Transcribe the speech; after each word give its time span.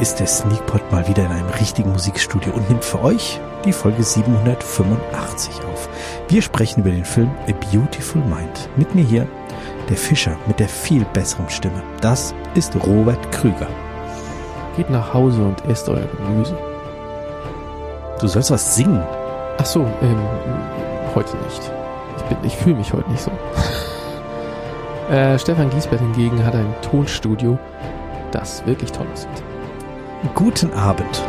Ist 0.00 0.20
der 0.20 0.28
Sneakpot 0.28 0.92
mal 0.92 1.08
wieder 1.08 1.24
in 1.24 1.32
einem 1.32 1.48
richtigen 1.48 1.90
Musikstudio 1.90 2.52
und 2.52 2.68
nimmt 2.68 2.84
für 2.84 3.02
euch 3.02 3.40
die 3.64 3.72
Folge 3.72 4.04
785 4.04 5.56
auf. 5.64 5.88
Wir 6.28 6.40
sprechen 6.40 6.82
über 6.82 6.90
den 6.90 7.04
Film 7.04 7.28
A 7.48 7.52
Beautiful 7.72 8.22
Mind. 8.22 8.68
Mit 8.76 8.94
mir 8.94 9.04
hier 9.04 9.26
der 9.88 9.96
Fischer 9.96 10.36
mit 10.46 10.60
der 10.60 10.68
viel 10.68 11.04
besseren 11.06 11.50
Stimme. 11.50 11.82
Das 12.00 12.32
ist 12.54 12.76
Robert 12.86 13.32
Krüger. 13.32 13.66
Geht 14.76 14.88
nach 14.88 15.12
Hause 15.12 15.42
und 15.42 15.64
esst 15.66 15.88
euer 15.88 16.06
Gemüse. 16.06 16.56
Du 18.20 18.28
sollst 18.28 18.52
was 18.52 18.76
singen. 18.76 19.02
Ach 19.58 19.66
so, 19.66 19.80
ähm, 19.80 20.20
heute 21.16 21.36
nicht. 21.38 21.72
Ich, 22.18 22.22
bin, 22.22 22.38
ich 22.44 22.56
fühle 22.56 22.76
mich 22.76 22.92
heute 22.92 23.10
nicht 23.10 23.22
so. 23.22 23.32
äh, 25.12 25.36
Stefan 25.40 25.70
Giesbert 25.70 25.98
hingegen 25.98 26.44
hat 26.44 26.54
ein 26.54 26.72
Tonstudio, 26.82 27.58
das 28.30 28.64
wirklich 28.64 28.92
toll 28.92 29.08
aussieht. 29.12 29.42
Guten 30.34 30.72
Abend. 30.72 31.22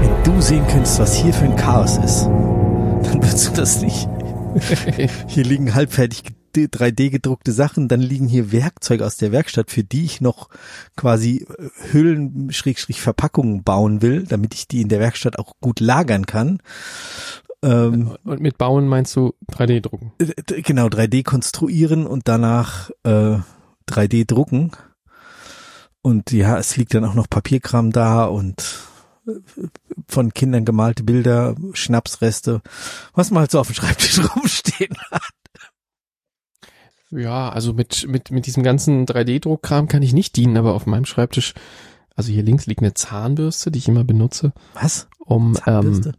Wenn 0.00 0.24
du 0.24 0.40
sehen 0.42 0.66
könntest, 0.68 0.98
was 0.98 1.14
hier 1.14 1.32
für 1.32 1.46
ein 1.46 1.56
Chaos 1.56 1.96
ist, 1.96 2.24
dann 2.24 3.22
würdest 3.22 3.48
du 3.48 3.52
das 3.52 3.80
nicht. 3.80 4.06
Hier 5.26 5.44
liegen 5.44 5.74
halbfertig 5.74 6.22
3D 6.54 7.10
gedruckte 7.10 7.52
Sachen, 7.52 7.88
dann 7.88 8.00
liegen 8.00 8.28
hier 8.28 8.52
Werkzeuge 8.52 9.04
aus 9.04 9.16
der 9.16 9.32
Werkstatt, 9.32 9.70
für 9.70 9.82
die 9.82 10.04
ich 10.04 10.20
noch 10.20 10.48
quasi 10.96 11.46
äh, 11.58 11.68
Hüllen, 11.92 12.52
Schrägstrich 12.52 13.00
Verpackungen 13.00 13.64
bauen 13.64 14.02
will, 14.02 14.24
damit 14.24 14.54
ich 14.54 14.68
die 14.68 14.80
in 14.80 14.88
der 14.88 15.00
Werkstatt 15.00 15.38
auch 15.38 15.54
gut 15.60 15.80
lagern 15.80 16.26
kann. 16.26 16.60
Ähm, 17.64 18.18
und 18.24 18.40
mit 18.40 18.58
bauen 18.58 18.86
meinst 18.86 19.16
du 19.16 19.34
3D 19.50 19.80
drucken? 19.80 20.12
Äh, 20.18 20.60
genau, 20.60 20.86
3D 20.86 21.24
konstruieren 21.24 22.06
und 22.06 22.28
danach 22.28 22.90
äh, 23.04 23.38
3D 23.88 24.26
drucken. 24.26 24.72
Und 26.02 26.30
ja, 26.32 26.58
es 26.58 26.76
liegt 26.76 26.92
dann 26.92 27.06
auch 27.06 27.14
noch 27.14 27.30
Papierkram 27.30 27.90
da 27.90 28.26
und 28.26 28.62
äh, 29.26 29.32
von 30.06 30.34
Kindern 30.34 30.66
gemalte 30.66 31.04
Bilder, 31.04 31.56
Schnapsreste, 31.72 32.60
was 33.14 33.30
man 33.30 33.40
halt 33.40 33.50
so 33.50 33.60
auf 33.60 33.68
dem 33.68 33.74
Schreibtisch 33.76 34.20
rumstehen 34.36 34.96
hat. 35.10 35.22
Ja, 37.10 37.48
also 37.48 37.72
mit, 37.72 38.06
mit, 38.08 38.30
mit 38.30 38.46
diesem 38.46 38.62
ganzen 38.62 39.06
3D-Druckkram 39.06 39.88
kann 39.88 40.02
ich 40.02 40.12
nicht 40.12 40.36
dienen, 40.36 40.58
aber 40.58 40.74
auf 40.74 40.84
meinem 40.84 41.06
Schreibtisch, 41.06 41.54
also 42.14 42.30
hier 42.30 42.42
links 42.42 42.66
liegt 42.66 42.82
eine 42.82 42.92
Zahnbürste, 42.92 43.70
die 43.70 43.78
ich 43.78 43.88
immer 43.88 44.04
benutze. 44.04 44.52
Was? 44.74 45.08
Um, 45.20 45.56
ähm, 45.66 46.12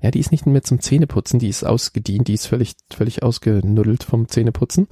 ja, 0.00 0.10
die 0.10 0.20
ist 0.20 0.30
nicht 0.30 0.46
mehr 0.46 0.62
zum 0.62 0.80
Zähneputzen, 0.80 1.38
die 1.38 1.48
ist 1.48 1.64
ausgedient, 1.64 2.28
die 2.28 2.34
ist 2.34 2.46
völlig, 2.46 2.74
völlig 2.92 3.22
ausgenuddelt 3.22 4.04
vom 4.04 4.28
Zähneputzen. 4.28 4.86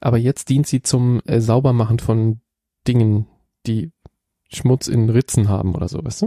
Aber 0.00 0.18
jetzt 0.18 0.48
dient 0.48 0.66
sie 0.66 0.82
zum 0.82 1.20
äh, 1.26 1.40
Saubermachen 1.40 1.98
von 1.98 2.40
Dingen, 2.86 3.26
die 3.66 3.92
Schmutz 4.48 4.88
in 4.88 5.10
Ritzen 5.10 5.48
haben 5.48 5.74
oder 5.74 5.88
so, 5.88 6.02
weißt 6.02 6.22
du? 6.22 6.26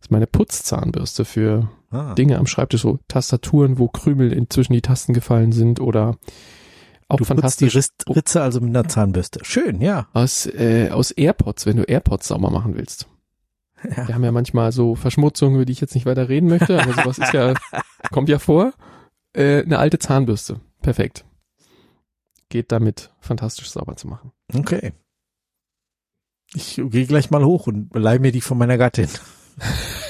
Das 0.00 0.06
ist 0.06 0.10
meine 0.10 0.26
Putzzahnbürste 0.26 1.24
für 1.24 1.70
ah. 1.90 2.14
Dinge 2.14 2.38
am 2.38 2.46
Schreibtisch, 2.46 2.82
so 2.82 2.98
Tastaturen, 3.08 3.78
wo 3.78 3.88
Krümel 3.88 4.32
inzwischen 4.32 4.72
die 4.72 4.82
Tasten 4.82 5.12
gefallen 5.12 5.52
sind 5.52 5.80
oder 5.80 6.16
auch 7.08 7.18
du 7.18 7.24
fantastisch. 7.24 7.72
die 7.72 8.12
Ritze 8.12 8.40
also 8.40 8.60
mit 8.60 8.70
einer 8.70 8.88
Zahnbürste. 8.88 9.40
Schön, 9.42 9.80
ja. 9.80 10.08
Aus, 10.12 10.46
äh, 10.46 10.90
aus 10.90 11.10
AirPods, 11.10 11.66
wenn 11.66 11.76
du 11.76 11.82
AirPods 11.82 12.28
sauber 12.28 12.50
machen 12.50 12.76
willst. 12.76 13.08
Ja. 13.96 14.08
Wir 14.08 14.14
haben 14.14 14.24
ja 14.24 14.32
manchmal 14.32 14.72
so 14.72 14.94
Verschmutzungen, 14.94 15.54
über 15.54 15.64
die 15.64 15.72
ich 15.72 15.80
jetzt 15.80 15.94
nicht 15.94 16.06
weiter 16.06 16.28
reden 16.28 16.48
möchte, 16.48 16.80
aber 16.82 16.92
sowas 16.92 17.18
ist 17.18 17.32
ja, 17.32 17.54
kommt 18.10 18.28
ja 18.28 18.38
vor. 18.38 18.72
Äh, 19.32 19.62
eine 19.62 19.78
alte 19.78 19.98
Zahnbürste. 19.98 20.60
Perfekt. 20.82 21.24
Geht 22.48 22.72
damit 22.72 23.10
fantastisch 23.20 23.70
sauber 23.70 23.96
zu 23.96 24.08
machen. 24.08 24.32
Okay. 24.54 24.92
Ich 26.52 26.80
gehe 26.82 27.06
gleich 27.06 27.30
mal 27.30 27.44
hoch 27.44 27.68
und 27.68 27.94
leih 27.94 28.18
mir 28.18 28.32
die 28.32 28.40
von 28.40 28.58
meiner 28.58 28.76
Gattin. 28.76 29.08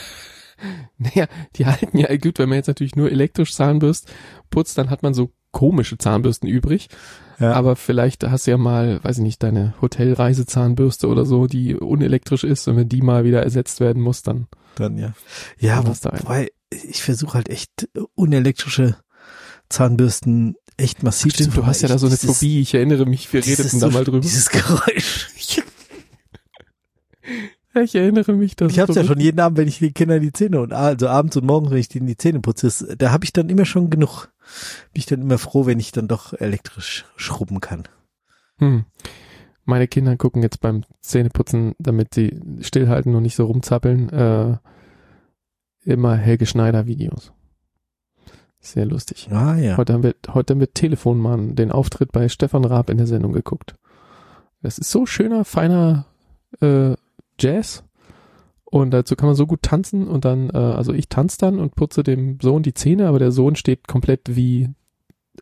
naja, 0.98 1.26
die 1.56 1.66
halten 1.66 1.98
ja 1.98 2.14
gut, 2.16 2.38
wenn 2.38 2.48
man 2.48 2.56
jetzt 2.56 2.68
natürlich 2.68 2.96
nur 2.96 3.10
elektrisch 3.10 3.54
Zahnbürst 3.54 4.10
putzt, 4.48 4.78
dann 4.78 4.88
hat 4.88 5.02
man 5.02 5.12
so 5.12 5.32
komische 5.52 5.98
Zahnbürsten 5.98 6.48
übrig. 6.48 6.88
Ja. 7.38 7.52
Aber 7.52 7.74
vielleicht 7.74 8.22
hast 8.24 8.46
du 8.46 8.50
ja 8.50 8.58
mal, 8.58 9.02
weiß 9.02 9.18
ich 9.18 9.22
nicht, 9.22 9.42
deine 9.42 9.74
Hotelreisezahnbürste 9.80 11.08
oder 11.08 11.24
so, 11.24 11.46
die 11.46 11.74
unelektrisch 11.74 12.44
ist 12.44 12.68
und 12.68 12.76
wenn 12.76 12.88
die 12.88 13.00
mal 13.00 13.24
wieder 13.24 13.42
ersetzt 13.42 13.80
werden 13.80 14.02
muss, 14.02 14.22
dann. 14.22 14.46
Dann 14.74 14.98
ja. 14.98 15.14
Ja, 15.58 15.82
wobei 15.86 16.50
ich 16.70 17.02
versuche 17.02 17.34
halt 17.34 17.48
echt 17.48 17.88
unelektrische 18.14 18.96
Zahnbürsten 19.68 20.56
echt 20.76 21.02
massiv 21.02 21.34
Stimmt, 21.34 21.56
du 21.56 21.66
hast 21.66 21.82
ja 21.82 21.88
da 21.88 21.98
so 21.98 22.06
eine 22.06 22.16
dieses, 22.16 22.38
Phobie, 22.38 22.60
ich 22.60 22.74
erinnere 22.74 23.06
mich, 23.06 23.32
wir 23.32 23.44
redeten 23.44 23.80
da 23.80 23.88
mal 23.88 24.04
drüber. 24.04 24.20
Dieses 24.20 24.50
Geräusch. 24.50 25.28
Ich 27.84 27.94
erinnere 27.94 28.32
mich 28.32 28.56
das. 28.56 28.72
Ich 28.72 28.80
hab's 28.80 28.94
so 28.94 29.00
ja 29.00 29.06
schon 29.06 29.20
jeden 29.20 29.38
Abend, 29.38 29.56
wenn 29.56 29.68
ich 29.68 29.78
den 29.78 29.94
Kindern 29.94 30.20
die 30.20 30.32
Zähne 30.32 30.60
und 30.60 30.72
also 30.72 31.08
abends 31.08 31.36
und 31.36 31.46
morgens, 31.46 31.70
wenn 31.70 31.78
ich 31.78 31.88
denen 31.88 32.06
die 32.06 32.16
Zähne 32.16 32.40
putze, 32.40 32.96
da 32.96 33.12
habe 33.12 33.24
ich 33.24 33.32
dann 33.32 33.48
immer 33.48 33.64
schon 33.64 33.90
genug. 33.90 34.28
Bin 34.92 35.00
ich 35.00 35.06
dann 35.06 35.22
immer 35.22 35.38
froh, 35.38 35.66
wenn 35.66 35.80
ich 35.80 35.92
dann 35.92 36.08
doch 36.08 36.32
elektrisch 36.32 37.04
schrubben 37.16 37.60
kann. 37.60 37.84
Hm. 38.58 38.84
Meine 39.64 39.88
Kinder 39.88 40.16
gucken 40.16 40.42
jetzt 40.42 40.60
beim 40.60 40.84
Zähneputzen, 41.00 41.74
damit 41.78 42.14
sie 42.14 42.40
stillhalten 42.60 43.14
und 43.14 43.22
nicht 43.22 43.36
so 43.36 43.46
rumzappeln, 43.46 44.08
äh, 44.10 44.56
immer 45.84 46.16
Helge 46.16 46.46
Schneider 46.46 46.86
Videos. 46.86 47.32
Sehr 48.58 48.84
lustig. 48.84 49.28
Ah, 49.30 49.56
ja. 49.56 49.76
Heute 49.76 49.94
haben 49.94 50.02
wir, 50.02 50.14
heute 50.28 50.52
haben 50.52 50.60
wir 50.60 50.72
Telefonmann 50.72 51.56
den 51.56 51.72
Auftritt 51.72 52.12
bei 52.12 52.28
Stefan 52.28 52.64
Raab 52.64 52.90
in 52.90 52.98
der 52.98 53.06
Sendung 53.06 53.32
geguckt. 53.32 53.74
Das 54.62 54.78
ist 54.78 54.90
so 54.90 55.06
schöner, 55.06 55.44
feiner 55.46 56.06
äh, 56.60 56.94
Jazz. 57.38 57.84
Und 58.70 58.92
dazu 58.92 59.16
kann 59.16 59.26
man 59.26 59.34
so 59.34 59.46
gut 59.46 59.62
tanzen 59.62 60.06
und 60.06 60.24
dann, 60.24 60.50
äh, 60.50 60.56
also 60.56 60.92
ich 60.92 61.08
tanze 61.08 61.38
dann 61.38 61.58
und 61.58 61.74
putze 61.74 62.04
dem 62.04 62.38
Sohn 62.40 62.62
die 62.62 62.74
Zähne, 62.74 63.08
aber 63.08 63.18
der 63.18 63.32
Sohn 63.32 63.56
steht 63.56 63.88
komplett 63.88 64.36
wie 64.36 64.68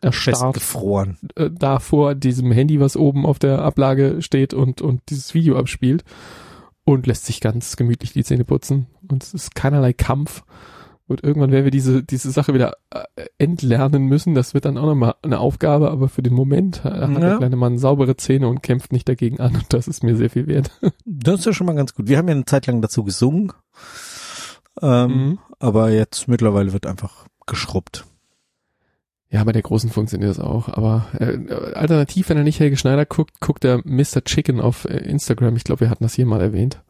erstarrt 0.01 0.53
gefroren 0.53 1.17
äh, 1.35 1.49
da 1.51 1.79
vor 1.79 2.15
diesem 2.15 2.51
Handy, 2.51 2.79
was 2.79 2.97
oben 2.97 3.25
auf 3.25 3.37
der 3.37 3.61
Ablage 3.61 4.21
steht 4.21 4.53
und, 4.53 4.81
und 4.81 5.01
dieses 5.09 5.33
Video 5.33 5.57
abspielt 5.57 6.03
und 6.85 7.05
lässt 7.05 7.25
sich 7.25 7.39
ganz 7.39 7.75
gemütlich 7.75 8.13
die 8.13 8.23
Zähne 8.23 8.45
putzen. 8.45 8.87
Und 9.07 9.23
es 9.23 9.33
ist 9.33 9.55
keinerlei 9.55 9.93
Kampf. 9.93 10.43
Und 11.09 11.23
irgendwann 11.23 11.51
werden 11.51 11.63
wir 11.63 11.71
diese, 11.71 12.03
diese 12.03 12.29
Sache 12.29 12.53
wieder 12.53 12.77
äh, 12.91 13.25
entlernen 13.39 14.03
müssen. 14.03 14.35
Das 14.35 14.53
wird 14.53 14.65
dann 14.65 14.77
auch 14.77 14.85
nochmal 14.85 15.15
eine 15.23 15.39
Aufgabe, 15.39 15.89
aber 15.89 16.07
für 16.07 16.21
den 16.21 16.35
Moment 16.35 16.83
hat 16.83 17.09
ja. 17.09 17.19
der 17.19 17.37
kleine 17.37 17.55
Mann 17.55 17.79
saubere 17.79 18.15
Zähne 18.15 18.47
und 18.47 18.61
kämpft 18.61 18.93
nicht 18.93 19.09
dagegen 19.09 19.39
an. 19.39 19.55
Und 19.55 19.73
das 19.73 19.87
ist 19.87 20.03
mir 20.03 20.15
sehr 20.15 20.29
viel 20.29 20.45
wert. 20.45 20.69
Das 21.05 21.39
ist 21.39 21.45
ja 21.45 21.53
schon 21.53 21.65
mal 21.65 21.75
ganz 21.75 21.95
gut. 21.95 22.07
Wir 22.07 22.17
haben 22.17 22.27
ja 22.27 22.35
eine 22.35 22.45
Zeit 22.45 22.67
lang 22.67 22.81
dazu 22.81 23.03
gesungen. 23.03 23.51
Ähm, 24.81 25.11
mhm. 25.11 25.39
Aber 25.57 25.89
jetzt 25.89 26.27
mittlerweile 26.27 26.73
wird 26.73 26.85
einfach 26.85 27.25
geschrubbt. 27.47 28.05
Ja, 29.31 29.43
bei 29.43 29.51
der 29.51 29.63
großen 29.63 29.89
funktioniert 29.89 30.29
das 30.29 30.39
auch. 30.39 30.69
Aber 30.69 31.07
äh, 31.19 31.51
alternativ, 31.73 32.29
wenn 32.29 32.37
er 32.37 32.43
nicht 32.43 32.59
Helge 32.59 32.77
Schneider 32.77 33.05
guckt, 33.05 33.39
guckt 33.41 33.65
er 33.65 33.81
Mr. 33.83 34.23
Chicken 34.23 34.61
auf 34.61 34.85
äh, 34.85 34.97
Instagram. 34.97 35.55
Ich 35.55 35.63
glaube, 35.63 35.81
wir 35.81 35.89
hatten 35.89 36.03
das 36.03 36.13
hier 36.13 36.27
mal 36.27 36.41
erwähnt. 36.41 36.83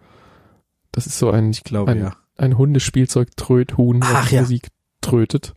Das 0.91 1.08
ist 1.08 1.18
so 1.18 1.31
ein, 1.31 1.52
ich 1.52 1.63
glaube, 1.63 1.91
ein, 1.91 2.00
ja 2.00 2.16
ein 2.40 2.58
Hundespielzeug 2.58 3.36
Tröthuhn, 3.36 4.00
das 4.02 4.32
ja. 4.32 4.42
Musik 4.42 4.68
trötet. 5.02 5.54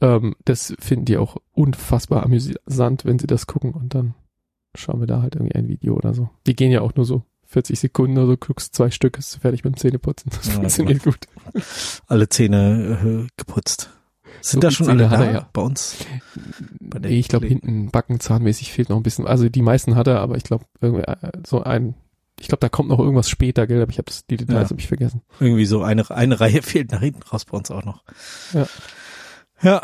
Ähm, 0.00 0.34
das 0.44 0.74
finden 0.78 1.04
die 1.04 1.16
auch 1.16 1.36
unfassbar 1.52 2.22
amüsant, 2.24 3.04
wenn 3.04 3.18
sie 3.18 3.26
das 3.26 3.46
gucken 3.46 3.72
und 3.72 3.94
dann 3.94 4.14
schauen 4.74 5.00
wir 5.00 5.06
da 5.06 5.22
halt 5.22 5.34
irgendwie 5.34 5.54
ein 5.54 5.68
Video 5.68 5.94
oder 5.94 6.14
so. 6.14 6.30
Die 6.46 6.56
gehen 6.56 6.70
ja 6.70 6.80
auch 6.80 6.94
nur 6.94 7.04
so 7.04 7.22
40 7.46 7.78
Sekunden 7.78 8.16
oder 8.16 8.28
so, 8.28 8.36
guckst 8.36 8.74
zwei 8.74 8.90
Stück, 8.90 9.18
ist 9.18 9.36
fertig 9.36 9.64
mit 9.64 9.74
dem 9.74 9.76
Zähneputzen. 9.76 10.30
Das 10.34 10.46
ja, 10.46 10.52
funktioniert 10.54 11.02
gut. 11.02 11.18
Alle 12.06 12.28
Zähne 12.28 13.26
äh, 13.26 13.28
geputzt. 13.36 13.90
Sind 14.40 14.60
so 14.62 14.68
da 14.68 14.70
schon 14.70 14.88
alle 14.88 15.08
da? 15.08 15.24
Er, 15.24 15.32
ja. 15.32 15.48
bei 15.52 15.60
uns? 15.60 15.96
Bei 16.80 17.00
nee, 17.00 17.18
ich 17.18 17.28
glaube 17.28 17.46
hinten 17.46 17.90
backenzahnmäßig 17.90 18.72
fehlt 18.72 18.88
noch 18.88 18.96
ein 18.96 19.02
bisschen. 19.02 19.26
Also 19.26 19.48
die 19.48 19.62
meisten 19.62 19.96
hat 19.96 20.06
er, 20.06 20.20
aber 20.20 20.36
ich 20.36 20.44
glaube 20.44 20.64
äh, 20.80 21.32
so 21.44 21.62
ein 21.62 21.94
ich 22.40 22.48
glaube, 22.48 22.60
da 22.60 22.70
kommt 22.70 22.88
noch 22.88 22.98
irgendwas 22.98 23.28
später, 23.28 23.66
gell? 23.66 23.82
Aber 23.82 23.92
ich 23.92 23.98
habe 23.98 24.10
die 24.30 24.38
Details 24.38 24.62
ja. 24.62 24.70
habe 24.70 24.80
ich 24.80 24.88
vergessen. 24.88 25.20
Irgendwie 25.40 25.66
so 25.66 25.82
eine 25.82 26.10
eine 26.10 26.40
Reihe 26.40 26.62
fehlt 26.62 26.90
nach 26.90 27.00
hinten 27.00 27.22
raus 27.22 27.44
bei 27.44 27.56
uns 27.56 27.70
auch 27.70 27.84
noch. 27.84 28.02
Ja. 28.54 28.66
Ja. 29.62 29.82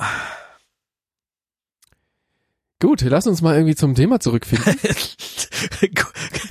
Gut, 2.80 3.02
lass 3.02 3.26
uns 3.26 3.42
mal 3.42 3.54
irgendwie 3.54 3.74
zum 3.74 3.94
Thema 3.94 4.20
zurückfinden. 4.20 4.74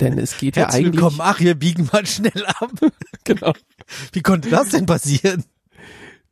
Denn 0.00 0.18
es 0.18 0.38
geht 0.38 0.56
Herzlich 0.56 0.56
ja 0.56 0.86
eigentlich. 0.86 0.94
Willkommen. 0.94 1.16
Ach, 1.20 1.40
wir 1.40 1.54
biegen 1.56 1.88
mal 1.92 2.06
schnell 2.06 2.46
ab. 2.46 2.70
genau. 3.24 3.52
Wie 4.12 4.22
konnte 4.22 4.48
das 4.48 4.70
denn 4.70 4.86
passieren? 4.86 5.44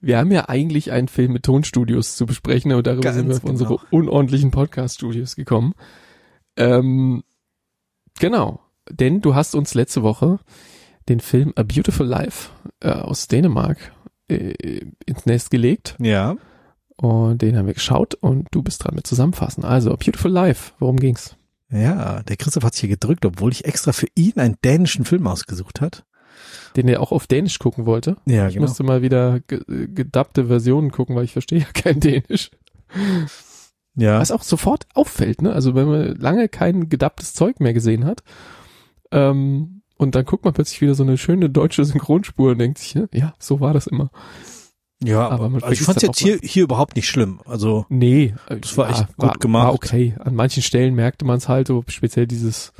Wir 0.00 0.18
haben 0.18 0.30
ja 0.30 0.48
eigentlich 0.48 0.92
einen 0.92 1.08
Film 1.08 1.32
mit 1.32 1.44
Tonstudios 1.44 2.16
zu 2.16 2.26
besprechen, 2.26 2.70
aber 2.72 2.82
darüber 2.82 3.02
Ganz 3.02 3.16
sind 3.16 3.28
wir 3.28 3.36
auf 3.36 3.40
genau. 3.40 3.52
unsere 3.52 3.78
unordentlichen 3.90 4.50
Podcast-Studios 4.50 5.34
gekommen. 5.34 5.74
Ähm, 6.56 7.24
genau 8.20 8.63
denn 8.90 9.20
du 9.20 9.34
hast 9.34 9.54
uns 9.54 9.74
letzte 9.74 10.02
Woche 10.02 10.38
den 11.08 11.20
Film 11.20 11.52
A 11.56 11.62
Beautiful 11.62 12.06
Life 12.06 12.50
äh, 12.80 12.90
aus 12.90 13.28
Dänemark 13.28 13.92
äh, 14.28 14.80
ins 15.06 15.26
Nest 15.26 15.50
gelegt. 15.50 15.96
Ja. 15.98 16.36
Und 16.96 17.42
den 17.42 17.56
haben 17.56 17.66
wir 17.66 17.74
geschaut 17.74 18.14
und 18.14 18.48
du 18.52 18.62
bist 18.62 18.84
dran 18.84 18.94
mit 18.94 19.06
zusammenfassen. 19.06 19.64
Also, 19.64 19.90
Beautiful 19.90 20.30
Life, 20.30 20.72
worum 20.78 20.98
ging's? 20.98 21.36
Ja, 21.70 22.22
der 22.22 22.36
Christoph 22.36 22.62
hat 22.62 22.74
sich 22.74 22.82
hier 22.82 22.90
gedrückt, 22.90 23.26
obwohl 23.26 23.50
ich 23.50 23.64
extra 23.64 23.92
für 23.92 24.06
ihn 24.14 24.34
einen 24.36 24.56
dänischen 24.64 25.04
Film 25.04 25.26
ausgesucht 25.26 25.80
hat. 25.80 26.04
Den 26.76 26.88
er 26.88 27.00
auch 27.00 27.12
auf 27.12 27.26
Dänisch 27.26 27.58
gucken 27.58 27.86
wollte. 27.86 28.16
Ja, 28.26 28.48
ich 28.48 28.58
musste 28.58 28.82
mal 28.84 29.02
wieder 29.02 29.40
ge 29.40 29.60
gedubbte 29.66 30.46
Versionen 30.46 30.90
gucken, 30.90 31.16
weil 31.16 31.24
ich 31.24 31.32
verstehe 31.32 31.60
ja 31.60 31.66
kein 31.74 32.00
Dänisch. 32.00 32.50
Ja. 33.96 34.18
Was 34.18 34.30
auch 34.30 34.42
sofort 34.42 34.86
auffällt, 34.94 35.42
ne? 35.42 35.52
Also 35.52 35.74
wenn 35.74 35.88
man 35.88 36.16
lange 36.16 36.48
kein 36.48 36.88
gedubbtes 36.88 37.32
Zeug 37.34 37.60
mehr 37.60 37.72
gesehen 37.72 38.04
hat, 38.04 38.22
ähm, 39.14 39.82
und 39.96 40.14
dann 40.14 40.24
guckt 40.24 40.44
man 40.44 40.52
plötzlich 40.52 40.80
wieder 40.80 40.94
so 40.94 41.04
eine 41.04 41.16
schöne 41.16 41.48
deutsche 41.48 41.84
Synchronspur 41.84 42.52
und 42.52 42.58
denkt 42.58 42.78
sich, 42.78 42.94
ne? 42.94 43.08
ja, 43.12 43.32
so 43.38 43.60
war 43.60 43.72
das 43.72 43.86
immer. 43.86 44.10
Ja, 45.02 45.28
aber 45.28 45.44
also 45.54 45.70
ich 45.70 45.82
fand 45.82 45.98
es 45.98 46.02
jetzt 46.02 46.18
hier, 46.18 46.38
hier 46.42 46.64
überhaupt 46.64 46.96
nicht 46.96 47.08
schlimm. 47.08 47.40
Also 47.46 47.86
nee, 47.88 48.34
das 48.48 48.76
war 48.76 48.90
echt 48.90 49.06
gut 49.16 49.26
war, 49.28 49.34
gemacht. 49.34 49.66
War 49.66 49.74
okay. 49.74 50.14
An 50.18 50.34
manchen 50.34 50.62
Stellen 50.62 50.94
merkte 50.94 51.24
man 51.24 51.38
es 51.38 51.48
halt, 51.48 51.68
so 51.68 51.84
speziell 51.88 52.26
dieses, 52.26 52.72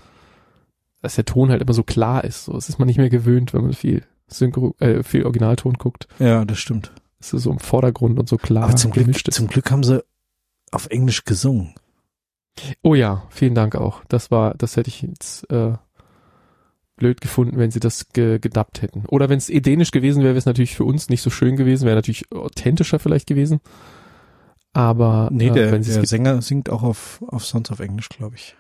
dass 1.03 1.17
der 1.17 1.25
Ton 1.25 1.51
halt 1.51 1.63
immer 1.63 1.75
so 1.75 1.83
klar 1.83 2.25
ist. 2.25 2.47
So, 2.47 2.53
das 2.53 2.69
ist 2.69 2.79
man 2.79 2.87
nicht 2.87 2.99
mehr 2.99 3.11
gewöhnt, 3.11 3.53
wenn 3.53 3.63
man 3.63 3.73
viel 3.75 4.05
Synchro, 4.27 4.75
äh, 4.79 5.03
viel 5.03 5.25
Originalton 5.25 5.75
guckt. 5.75 6.09
Ja, 6.19 6.45
das 6.45 6.59
stimmt. 6.59 6.93
Das 7.19 7.33
ist 7.33 7.43
so 7.43 7.51
im 7.51 7.59
Vordergrund 7.59 8.19
und 8.19 8.29
so 8.29 8.39
klar. 8.39 8.65
Aber 8.65 8.77
zum 8.77 8.91
Glück, 8.91 9.33
zum 9.33 9.47
Glück 9.47 9.71
haben 9.71 9.83
sie 9.83 10.03
auf 10.73 10.87
Englisch 10.87 11.25
gesungen. 11.25 11.75
Oh 12.83 12.95
ja, 12.95 13.25
vielen 13.31 13.55
Dank 13.55 13.77
auch. 13.77 14.03
Das 14.09 14.31
war, 14.31 14.55
das 14.55 14.77
hätte 14.77 14.89
ich 14.89 15.03
jetzt 15.03 15.51
äh, 15.51 15.75
blöd 16.97 17.21
gefunden, 17.21 17.59
wenn 17.59 17.71
sie 17.71 17.81
das 17.81 18.09
ge 18.13 18.39
gedubbt 18.39 18.83
hätten. 18.83 19.05
Oder 19.07 19.29
wenn 19.29 19.39
es 19.39 19.51
edenisch 19.51 19.91
gewesen 19.91 20.21
wäre, 20.21 20.31
wäre 20.31 20.39
es 20.39 20.47
natürlich 20.47 20.77
für 20.77 20.85
uns 20.85 21.09
nicht 21.09 21.23
so 21.23 21.31
schön 21.31 21.57
gewesen, 21.57 21.87
wäre 21.87 21.97
natürlich 21.97 22.31
authentischer 22.33 22.99
vielleicht 22.99 23.27
gewesen. 23.27 23.61
Aber 24.73 25.29
nee, 25.33 25.51
der, 25.51 25.73
äh, 25.73 25.81
der 25.81 26.07
Sänger 26.07 26.43
singt 26.43 26.69
auch 26.69 26.83
auf, 26.83 27.23
auf 27.29 27.45
Songs 27.45 27.71
auf 27.71 27.81
Englisch, 27.81 28.09
glaube 28.09 28.37
ich. 28.37 28.57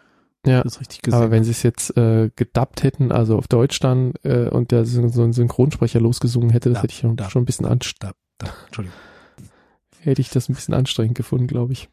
Ja, 0.47 0.63
das 0.63 0.75
ist 0.75 0.81
richtig 0.81 1.03
gesagt. 1.03 1.23
aber 1.23 1.31
wenn 1.31 1.43
sie 1.43 1.53
es 1.53 1.63
jetzt 1.63 1.97
äh, 1.97 2.31
gedubbt 2.37 2.83
hätten, 2.83 3.13
also 3.13 3.37
auf 3.39 3.49
Deutsch 3.49 3.81
dann, 3.81 4.13
äh, 4.23 4.49
und 4.49 4.71
der 4.73 4.85
so 4.85 5.01
ein 5.01 5.33
Synchronsprecher 5.33 6.01
losgesungen 6.01 6.51
hätte, 6.51 6.69
das 6.69 6.77
da, 6.77 6.83
hätte 6.83 6.93
ich 6.93 6.99
schon, 6.99 7.19
schon 7.31 7.43
ein 7.43 7.47
bisschen 7.47 7.67
anstrengend. 7.67 8.17
Entschuldigung. 8.67 8.99
Hätte 10.01 10.21
ich 10.21 10.29
das 10.29 10.49
ein 10.49 10.55
bisschen 10.55 10.75
anstrengend 10.75 11.17
gefunden, 11.17 11.47
glaube 11.47 11.73
ich. 11.73 11.89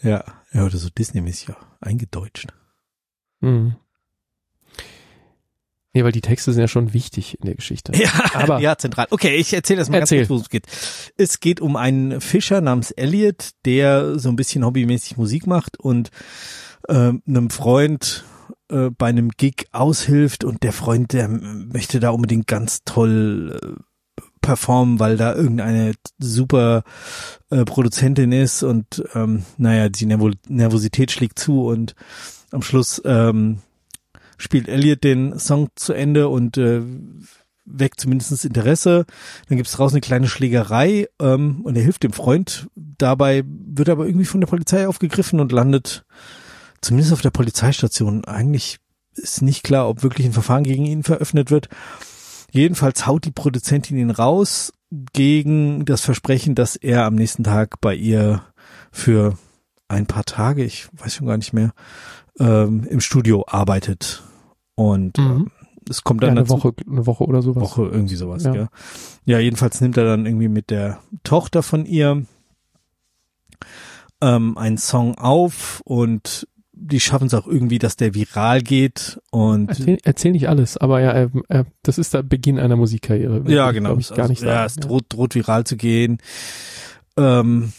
Ja, 0.00 0.24
ja, 0.52 0.64
oder 0.64 0.76
so 0.76 0.88
Disney-mäßig 0.90 1.48
ja 1.48 1.56
eingedeutscht. 1.80 2.52
Mhm. 3.40 3.76
Nee, 5.96 6.04
weil 6.04 6.12
die 6.12 6.20
Texte 6.20 6.52
sind 6.52 6.60
ja 6.60 6.68
schon 6.68 6.92
wichtig 6.92 7.38
in 7.40 7.46
der 7.46 7.54
Geschichte. 7.54 7.92
Ja, 7.96 8.10
aber 8.34 8.58
ja, 8.60 8.76
zentral. 8.76 9.06
Okay, 9.08 9.34
ich 9.36 9.54
erzähle 9.54 9.78
das 9.78 9.88
mal 9.88 9.96
erzähl. 9.96 10.18
ganz 10.18 10.28
kurz, 10.28 10.28
worum 10.28 10.42
es 10.42 10.50
geht. 10.50 10.66
Es 11.16 11.40
geht 11.40 11.62
um 11.62 11.74
einen 11.74 12.20
Fischer 12.20 12.60
namens 12.60 12.90
Elliot, 12.90 13.52
der 13.64 14.18
so 14.18 14.28
ein 14.28 14.36
bisschen 14.36 14.62
hobbymäßig 14.62 15.16
Musik 15.16 15.46
macht 15.46 15.80
und 15.80 16.10
äh, 16.88 17.12
einem 17.26 17.48
Freund 17.48 18.26
äh, 18.68 18.90
bei 18.90 19.06
einem 19.06 19.30
Gig 19.30 19.68
aushilft 19.72 20.44
und 20.44 20.64
der 20.64 20.74
Freund, 20.74 21.14
der 21.14 21.28
möchte 21.28 21.98
da 21.98 22.10
unbedingt 22.10 22.46
ganz 22.46 22.80
toll 22.84 23.58
äh, 23.58 24.22
performen, 24.42 25.00
weil 25.00 25.16
da 25.16 25.34
irgendeine 25.34 25.94
super 26.18 26.82
äh, 27.48 27.64
Produzentin 27.64 28.32
ist 28.32 28.62
und 28.62 29.02
ähm, 29.14 29.46
naja, 29.56 29.88
die 29.88 30.04
Nervo 30.04 30.30
Nervosität 30.46 31.10
schlägt 31.10 31.38
zu 31.38 31.64
und 31.64 31.94
am 32.50 32.60
Schluss 32.60 33.00
ähm, 33.06 33.60
spielt 34.36 34.68
Elliot 34.68 35.04
den 35.04 35.38
Song 35.38 35.68
zu 35.74 35.92
Ende 35.92 36.28
und 36.28 36.56
äh, 36.56 36.82
weckt 37.66 38.00
zumindest 38.00 38.44
Interesse. 38.44 39.04
Dann 39.48 39.56
gibt 39.56 39.68
es 39.68 39.74
draußen 39.74 39.96
eine 39.96 40.00
kleine 40.00 40.28
Schlägerei 40.28 41.08
ähm, 41.20 41.62
und 41.62 41.76
er 41.76 41.82
hilft 41.82 42.02
dem 42.02 42.12
Freund. 42.12 42.68
Dabei 42.74 43.44
wird 43.46 43.88
er 43.88 43.92
aber 43.92 44.06
irgendwie 44.06 44.24
von 44.24 44.40
der 44.40 44.48
Polizei 44.48 44.86
aufgegriffen 44.88 45.40
und 45.40 45.52
landet 45.52 46.04
zumindest 46.80 47.12
auf 47.12 47.22
der 47.22 47.30
Polizeistation. 47.30 48.24
Eigentlich 48.24 48.78
ist 49.14 49.42
nicht 49.42 49.64
klar, 49.64 49.88
ob 49.88 50.02
wirklich 50.02 50.26
ein 50.26 50.32
Verfahren 50.32 50.64
gegen 50.64 50.86
ihn 50.86 51.02
veröffnet 51.02 51.50
wird. 51.50 51.68
Jedenfalls 52.50 53.06
haut 53.06 53.24
die 53.24 53.32
Produzentin 53.32 53.98
ihn 53.98 54.10
raus 54.10 54.72
gegen 55.12 55.84
das 55.84 56.02
Versprechen, 56.02 56.54
dass 56.54 56.76
er 56.76 57.04
am 57.04 57.16
nächsten 57.16 57.44
Tag 57.44 57.80
bei 57.80 57.94
ihr 57.94 58.42
für 58.92 59.36
ein 59.88 60.06
paar 60.06 60.24
Tage, 60.24 60.64
ich 60.64 60.88
weiß 60.92 61.14
schon 61.14 61.26
gar 61.26 61.36
nicht 61.36 61.52
mehr, 61.52 61.72
ähm, 62.38 62.86
im 62.88 63.00
Studio 63.00 63.44
arbeitet. 63.48 64.22
Und 64.76 65.18
mhm. 65.18 65.48
äh, 65.48 65.90
es 65.90 66.04
kommt 66.04 66.22
dann 66.22 66.36
ja, 66.36 66.42
eine 66.42 66.48
Woche, 66.48 66.72
eine 66.88 67.06
Woche 67.06 67.24
oder 67.24 67.42
sowas. 67.42 67.62
Woche, 67.62 67.82
irgendwie 67.86 68.16
sowas, 68.16 68.44
ja. 68.44 68.54
ja. 68.54 68.68
Ja, 69.24 69.38
jedenfalls 69.40 69.80
nimmt 69.80 69.96
er 69.96 70.04
dann 70.04 70.26
irgendwie 70.26 70.48
mit 70.48 70.70
der 70.70 71.00
Tochter 71.24 71.62
von 71.64 71.84
ihr 71.84 72.24
ähm, 74.20 74.56
einen 74.56 74.78
Song 74.78 75.16
auf 75.16 75.80
und 75.84 76.46
die 76.78 77.00
schaffen 77.00 77.26
es 77.26 77.34
auch 77.34 77.46
irgendwie, 77.46 77.78
dass 77.78 77.96
der 77.96 78.14
viral 78.14 78.60
geht 78.60 79.18
und 79.30 79.70
erzähl, 79.70 79.98
erzähl 80.04 80.32
nicht 80.32 80.48
alles, 80.48 80.76
aber 80.76 81.00
ja, 81.00 81.12
äh, 81.12 81.30
äh, 81.48 81.64
das 81.82 81.96
ist 81.96 82.12
der 82.12 82.22
Beginn 82.22 82.58
einer 82.58 82.76
Musikkarriere. 82.76 83.44
Ja, 83.46 83.70
genau. 83.72 83.96
Ich, 83.96 84.12
gar 84.12 84.28
nicht 84.28 84.42
also, 84.42 84.52
ja, 84.52 84.64
es 84.66 84.76
droht, 84.76 85.06
droht 85.08 85.34
viral 85.34 85.64
zu 85.64 85.76
gehen. 85.76 86.18
Ähm, 87.16 87.72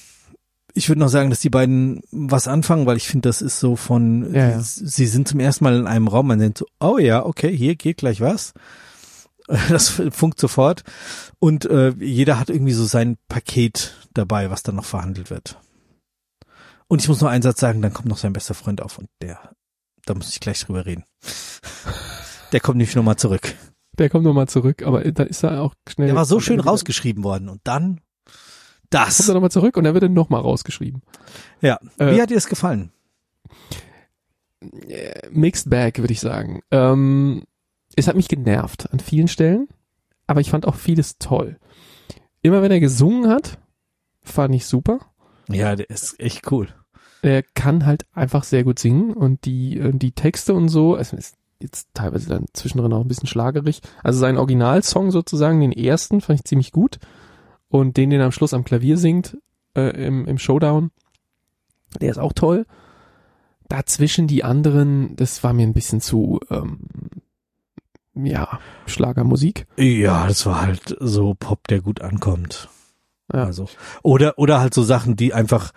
ich 0.78 0.90
würde 0.90 1.00
noch 1.00 1.10
sagen, 1.10 1.30
dass 1.30 1.40
die 1.40 1.50
beiden 1.50 2.02
was 2.12 2.48
anfangen, 2.48 2.86
weil 2.86 2.98
ich 2.98 3.08
finde, 3.08 3.28
das 3.28 3.42
ist 3.42 3.60
so 3.60 3.76
von, 3.76 4.34
ja, 4.34 4.50
ja. 4.52 4.60
sie 4.62 5.08
sind 5.08 5.28
zum 5.28 5.40
ersten 5.40 5.64
Mal 5.64 5.76
in 5.76 5.88
einem 5.88 6.08
Raum, 6.08 6.28
man 6.28 6.40
denkt 6.40 6.60
so, 6.60 6.66
oh 6.80 6.98
ja, 6.98 7.26
okay, 7.26 7.56
hier 7.56 7.76
geht 7.76 7.98
gleich 7.98 8.22
was. 8.22 8.54
Das 9.70 10.02
funkt 10.12 10.42
sofort. 10.42 10.84
Und 11.40 11.64
äh, 11.64 11.92
jeder 12.00 12.38
hat 12.38 12.50
irgendwie 12.50 12.74
so 12.74 12.84
sein 12.84 13.18
Paket 13.30 13.96
dabei, 14.14 14.52
was 14.52 14.62
dann 14.62 14.76
noch 14.76 14.84
verhandelt 14.84 15.30
wird. 15.30 15.58
Und 16.90 17.02
ich 17.02 17.08
muss 17.08 17.22
noch 17.22 17.30
einen 17.30 17.44
Satz 17.44 17.62
sagen, 17.62 17.82
dann 17.82 17.94
kommt 17.94 18.10
noch 18.10 18.18
sein 18.18 18.34
bester 18.34 18.56
Freund 18.56 18.82
auf 18.82 18.98
und 18.98 19.08
der, 19.22 19.40
da 20.06 20.16
muss 20.16 20.32
ich 20.32 20.42
gleich 20.42 20.60
drüber 20.60 20.86
reden. 20.86 21.06
Der 22.52 22.62
kommt 22.62 22.78
nicht 22.78 22.96
nochmal 22.96 23.18
zurück. 23.18 23.56
Der 23.98 24.10
kommt 24.10 24.24
nochmal 24.24 24.48
zurück, 24.48 24.84
aber 24.84 25.04
da 25.12 25.24
ist 25.24 25.44
er 25.44 25.62
auch 25.62 25.74
schnell. 25.90 26.08
Der 26.08 26.16
war 26.16 26.24
so 26.24 26.40
schön 26.40 26.62
rausgeschrieben 26.62 27.24
worden 27.24 27.50
und 27.50 27.60
dann 27.66 28.00
das. 28.90 29.18
Kommt 29.18 29.30
er 29.30 29.34
nochmal 29.36 29.52
zurück 29.52 29.78
und 29.78 29.84
dann 29.84 29.94
wird 29.94 30.04
er 30.04 30.10
nochmal 30.10 30.42
rausgeschrieben. 30.42 31.02
Ja. 31.62 31.80
Äh, 31.98 32.16
Wie 32.16 32.22
hat 32.22 32.30
dir 32.30 32.36
das 32.36 32.48
gefallen? 32.48 32.92
Äh, 34.62 35.30
mixed 35.32 35.70
Bag, 35.70 35.98
würde 36.00 36.14
ich 36.14 36.20
sagen. 36.20 36.62
Ähm, 36.72 37.44
es 37.96 38.08
hat 38.08 38.16
mich 38.16 38.28
genervt 38.28 38.92
an 38.92 39.00
vielen 39.00 39.28
Stellen, 39.28 39.68
aber 40.26 40.42
ich 40.42 40.50
fand 40.50 40.66
auch 40.68 40.76
vieles 40.76 41.18
toll. 41.18 41.58
Immer 42.42 42.62
wenn 42.62 42.72
er 42.72 42.80
gesungen 42.80 43.30
hat, 43.30 43.60
fand 44.24 44.54
ich 44.56 44.66
super. 44.66 45.00
Ja, 45.50 45.76
der 45.76 45.90
ist 45.90 46.20
echt 46.20 46.52
cool. 46.52 46.68
Er 47.22 47.44
kann 47.44 47.86
halt 47.86 48.06
einfach 48.14 48.44
sehr 48.44 48.64
gut 48.64 48.80
singen 48.80 49.14
und 49.14 49.46
die, 49.46 49.78
äh, 49.78 49.92
die 49.94 50.12
Texte 50.12 50.54
und 50.54 50.70
so, 50.70 50.96
also 50.96 51.18
ist 51.18 51.36
jetzt 51.60 51.88
teilweise 51.94 52.30
dann 52.30 52.46
zwischendrin 52.54 52.94
auch 52.94 53.02
ein 53.02 53.08
bisschen 53.08 53.28
schlagerig. 53.28 53.82
Also 54.04 54.20
sein 54.20 54.38
Originalsong 54.38 55.10
sozusagen, 55.10 55.60
den 55.60 55.72
ersten, 55.72 56.22
fand 56.22 56.40
ich 56.40 56.46
ziemlich 56.46 56.72
gut 56.72 57.00
und 57.70 57.98
den, 57.98 58.10
den 58.10 58.20
er 58.20 58.26
am 58.26 58.32
Schluss 58.32 58.54
am 58.54 58.64
Klavier 58.64 58.98
singt, 58.98 59.38
äh, 59.76 60.06
im, 60.06 60.26
im 60.26 60.38
Showdown, 60.38 60.92
der 62.02 62.12
ist 62.12 62.18
auch 62.18 62.34
toll. 62.34 62.66
Dazwischen 63.70 64.28
die 64.28 64.44
anderen, 64.44 65.16
das 65.16 65.44
war 65.44 65.54
mir 65.54 65.68
ein 65.68 65.74
bisschen 65.74 66.00
zu, 66.00 66.40
ähm, 66.50 66.80
ja, 68.14 68.60
Schlagermusik. 68.86 69.68
Ja, 69.78 70.28
das 70.28 70.46
war 70.46 70.62
halt 70.62 70.96
so 71.00 71.36
Pop, 71.38 71.68
der 71.68 71.82
gut 71.82 72.02
ankommt. 72.02 72.70
Ja. 73.32 73.44
Also, 73.44 73.68
oder, 74.04 74.40
oder 74.40 74.60
halt 74.60 74.74
so 74.74 74.84
Sachen, 74.84 75.16
die 75.16 75.34
einfach 75.34 75.74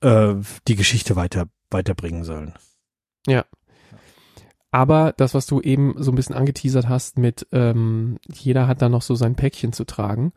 äh, 0.00 0.34
die 0.66 0.76
Geschichte 0.76 1.16
weiter, 1.16 1.46
weiterbringen 1.70 2.24
sollen. 2.24 2.54
Ja. 3.26 3.44
Aber 4.72 5.12
das, 5.16 5.34
was 5.34 5.46
du 5.46 5.60
eben 5.60 5.94
so 5.98 6.12
ein 6.12 6.14
bisschen 6.14 6.36
angeteasert 6.36 6.88
hast 6.88 7.18
mit, 7.18 7.46
ähm, 7.52 8.18
jeder 8.32 8.66
hat 8.66 8.82
da 8.82 8.88
noch 8.88 9.02
so 9.02 9.14
sein 9.14 9.34
Päckchen 9.34 9.72
zu 9.72 9.84
tragen, 9.84 10.32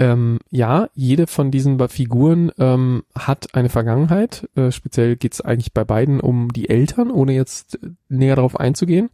ähm, 0.00 0.38
ja, 0.50 0.88
jede 0.94 1.26
von 1.26 1.50
diesen 1.50 1.78
Figuren 1.88 2.52
ähm, 2.58 3.02
hat 3.16 3.54
eine 3.54 3.68
Vergangenheit. 3.68 4.48
Äh, 4.54 4.70
speziell 4.70 5.16
geht's 5.16 5.40
eigentlich 5.40 5.72
bei 5.72 5.84
beiden 5.84 6.20
um 6.20 6.52
die 6.52 6.68
Eltern, 6.68 7.10
ohne 7.10 7.32
jetzt 7.32 7.80
näher 8.08 8.36
darauf 8.36 8.58
einzugehen. 8.58 9.10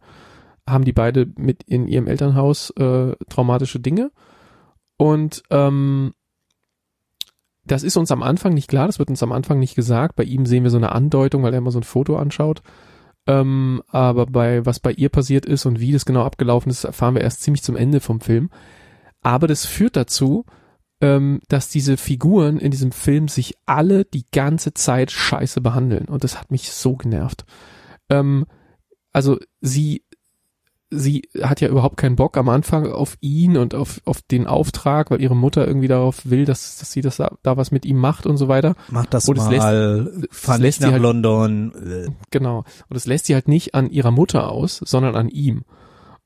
Haben 0.67 0.85
die 0.85 0.93
beide 0.93 1.27
mit 1.37 1.63
in 1.63 1.87
ihrem 1.87 2.07
Elternhaus 2.07 2.69
äh, 2.71 3.15
traumatische 3.29 3.79
Dinge. 3.79 4.11
Und 4.97 5.43
ähm, 5.49 6.13
das 7.65 7.81
ist 7.81 7.97
uns 7.97 8.11
am 8.11 8.21
Anfang 8.21 8.53
nicht 8.53 8.69
klar, 8.69 8.85
das 8.85 8.99
wird 8.99 9.09
uns 9.09 9.23
am 9.23 9.31
Anfang 9.31 9.59
nicht 9.59 9.75
gesagt. 9.75 10.15
Bei 10.15 10.23
ihm 10.23 10.45
sehen 10.45 10.63
wir 10.63 10.69
so 10.69 10.77
eine 10.77 10.91
Andeutung, 10.91 11.41
weil 11.41 11.53
er 11.53 11.57
immer 11.57 11.71
so 11.71 11.79
ein 11.79 11.83
Foto 11.83 12.15
anschaut. 12.17 12.61
Ähm, 13.25 13.81
aber 13.87 14.27
bei 14.27 14.67
was 14.67 14.79
bei 14.79 14.91
ihr 14.91 15.09
passiert 15.09 15.47
ist 15.47 15.65
und 15.65 15.79
wie 15.79 15.91
das 15.91 16.05
genau 16.05 16.23
abgelaufen 16.23 16.69
ist, 16.69 16.83
erfahren 16.83 17.15
wir 17.15 17.21
erst 17.21 17.41
ziemlich 17.41 17.63
zum 17.63 17.75
Ende 17.75 18.01
vom 18.01 18.21
Film. 18.21 18.51
Aber 19.23 19.47
das 19.47 19.65
führt 19.65 19.95
dazu, 19.95 20.45
ähm, 21.05 21.39
dass 21.49 21.69
diese 21.69 21.97
Figuren 21.97 22.57
in 22.57 22.71
diesem 22.71 22.91
Film 22.91 23.27
sich 23.27 23.53
alle 23.67 24.05
die 24.05 24.25
ganze 24.31 24.73
Zeit 24.73 25.11
scheiße 25.11 25.61
behandeln. 25.61 26.05
Und 26.05 26.23
das 26.23 26.39
hat 26.39 26.49
mich 26.49 26.71
so 26.71 26.95
genervt. 26.95 27.45
Ähm, 28.09 28.45
also 29.13 29.37
sie, 29.61 30.01
sie 30.89 31.29
hat 31.41 31.61
ja 31.61 31.67
überhaupt 31.69 31.97
keinen 31.97 32.15
Bock 32.15 32.37
am 32.37 32.49
Anfang 32.49 32.91
auf 32.91 33.17
ihn 33.21 33.55
und 33.57 33.75
auf, 33.75 34.01
auf 34.05 34.21
den 34.23 34.47
Auftrag, 34.47 35.11
weil 35.11 35.21
ihre 35.21 35.35
Mutter 35.35 35.67
irgendwie 35.67 35.87
darauf 35.87 36.25
will, 36.25 36.45
dass, 36.45 36.77
dass 36.77 36.91
sie 36.91 37.01
das 37.01 37.17
da, 37.17 37.35
da 37.43 37.55
was 37.55 37.69
mit 37.71 37.85
ihm 37.85 37.97
macht 37.97 38.25
und 38.25 38.37
so 38.37 38.47
weiter. 38.47 38.75
Mach 38.89 39.05
das 39.05 39.27
Und 39.29 39.37
mal, 39.37 40.09
lässt- 40.17 40.33
fahr 40.35 40.57
lässt 40.57 40.81
nach 40.81 40.91
halt- 40.91 41.01
London. 41.03 42.15
Genau. 42.31 42.59
Und 42.59 42.93
das 42.95 43.05
lässt 43.05 43.27
sie 43.27 43.35
halt 43.35 43.47
nicht 43.47 43.75
an 43.75 43.89
ihrer 43.91 44.11
Mutter 44.11 44.49
aus, 44.49 44.81
sondern 44.83 45.15
an 45.15 45.29
ihm. 45.29 45.63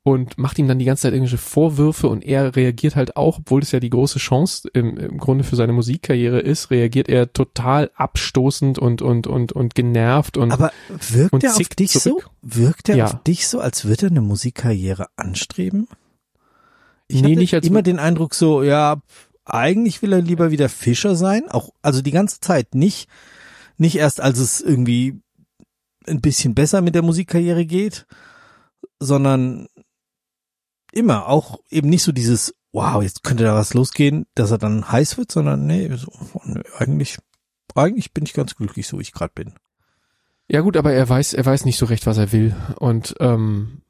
Und 0.09 0.37
macht 0.37 0.57
ihm 0.59 0.67
dann 0.67 0.79
die 0.79 0.85
ganze 0.85 1.03
Zeit 1.03 1.13
irgendwelche 1.13 1.37
Vorwürfe 1.37 2.07
und 2.07 2.23
er 2.25 2.55
reagiert 2.55 2.95
halt 2.95 3.15
auch, 3.17 3.39
obwohl 3.39 3.59
das 3.61 3.71
ja 3.71 3.79
die 3.79 3.89
große 3.89 4.19
Chance 4.19 4.69
im, 4.73 4.97
im 4.97 5.17
Grunde 5.17 5.43
für 5.43 5.55
seine 5.55 5.73
Musikkarriere 5.73 6.39
ist, 6.39 6.71
reagiert 6.71 7.09
er 7.09 7.31
total 7.33 7.91
abstoßend 7.95 8.79
und, 8.79 9.01
und, 9.01 9.27
und, 9.27 9.51
und 9.51 9.75
genervt 9.75 10.37
und 10.37 10.51
Aber 10.51 10.71
wirkt 11.11 11.33
und 11.33 11.43
er 11.43 11.51
auf 11.55 11.57
dich 11.69 11.91
zurück. 11.91 12.23
so? 12.23 12.29
Wirkt 12.41 12.89
er 12.89 12.95
Ja. 12.95 13.05
auf 13.05 13.23
dich 13.23 13.47
so, 13.47 13.59
als 13.59 13.85
würde 13.85 14.07
er 14.07 14.11
eine 14.11 14.21
Musikkarriere 14.21 15.07
anstreben? 15.15 15.87
Ich 17.07 17.21
Nee, 17.21 17.35
nicht 17.35 17.53
als- 17.53 17.67
immer 17.67 17.81
den 17.81 17.99
Eindruck 17.99 18.33
so, 18.35 18.63
ja, 18.63 19.01
eigentlich 19.45 20.01
will 20.01 20.13
er 20.13 20.21
lieber 20.21 20.51
wieder 20.51 20.69
Fischer 20.69 21.15
sein, 21.15 21.49
auch, 21.49 21.71
also 21.81 22.01
die 22.01 22.11
ganze 22.11 22.39
Zeit 22.39 22.75
nicht, 22.75 23.09
nicht 23.77 23.95
erst 23.97 24.21
als 24.21 24.37
es 24.39 24.61
irgendwie 24.61 25.19
ein 26.07 26.21
bisschen 26.21 26.53
besser 26.55 26.81
mit 26.81 26.95
der 26.95 27.01
Musikkarriere 27.01 27.65
geht, 27.65 28.05
sondern 28.99 29.67
immer 30.91 31.27
auch 31.27 31.59
eben 31.69 31.89
nicht 31.89 32.03
so 32.03 32.11
dieses, 32.11 32.55
wow, 32.71 33.01
jetzt 33.01 33.23
könnte 33.23 33.43
da 33.43 33.55
was 33.55 33.73
losgehen, 33.73 34.25
dass 34.35 34.51
er 34.51 34.57
dann 34.57 34.91
heiß 34.91 35.17
wird, 35.17 35.31
sondern 35.31 35.65
nee, 35.65 35.89
so, 35.95 36.11
eigentlich, 36.77 37.17
eigentlich 37.75 38.13
bin 38.13 38.25
ich 38.25 38.33
ganz 38.33 38.55
glücklich, 38.55 38.87
so 38.87 38.97
wie 38.97 39.03
ich 39.03 39.11
gerade 39.11 39.33
bin. 39.33 39.53
Ja 40.47 40.61
gut, 40.61 40.77
aber 40.77 40.91
er 40.91 41.07
weiß, 41.07 41.33
er 41.33 41.45
weiß 41.45 41.65
nicht 41.65 41.77
so 41.77 41.85
recht, 41.85 42.07
was 42.07 42.17
er 42.17 42.31
will. 42.31 42.55
Und 42.79 43.15
ähm, 43.19 43.81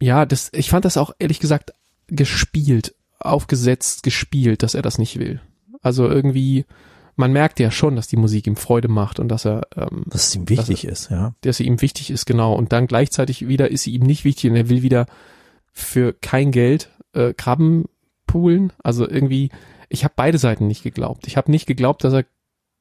ja, 0.00 0.24
das, 0.24 0.50
ich 0.52 0.70
fand 0.70 0.84
das 0.84 0.96
auch 0.96 1.12
ehrlich 1.18 1.38
gesagt 1.38 1.74
gespielt, 2.06 2.94
aufgesetzt, 3.18 4.02
gespielt, 4.02 4.62
dass 4.62 4.74
er 4.74 4.82
das 4.82 4.98
nicht 4.98 5.18
will. 5.18 5.40
Also 5.82 6.08
irgendwie, 6.08 6.64
man 7.16 7.32
merkt 7.32 7.60
ja 7.60 7.70
schon, 7.70 7.96
dass 7.96 8.08
die 8.08 8.16
Musik 8.16 8.46
ihm 8.46 8.56
Freude 8.56 8.88
macht 8.88 9.20
und 9.20 9.28
dass 9.28 9.44
er, 9.44 9.62
ähm, 9.76 10.04
Dass 10.06 10.28
es 10.28 10.34
ihm 10.34 10.48
wichtig 10.48 10.84
ist, 10.84 11.10
ja. 11.10 11.34
dass 11.42 11.58
sie 11.58 11.66
ihm 11.66 11.80
wichtig 11.82 12.10
ist, 12.10 12.24
genau. 12.24 12.54
Und 12.54 12.72
dann 12.72 12.86
gleichzeitig 12.86 13.46
wieder 13.48 13.70
ist 13.70 13.82
sie 13.82 13.92
ihm 13.92 14.02
nicht 14.02 14.24
wichtig 14.24 14.50
und 14.50 14.56
er 14.56 14.68
will 14.68 14.82
wieder 14.82 15.06
für 15.72 16.12
kein 16.12 16.50
Geld 16.50 16.90
äh, 17.12 17.32
Krabben 17.34 17.86
poolen. 18.26 18.72
Also 18.82 19.08
irgendwie, 19.08 19.50
ich 19.88 20.04
habe 20.04 20.14
beide 20.16 20.38
Seiten 20.38 20.66
nicht 20.66 20.82
geglaubt. 20.82 21.26
Ich 21.26 21.36
habe 21.36 21.50
nicht 21.50 21.66
geglaubt, 21.66 22.04
dass 22.04 22.12
er 22.12 22.24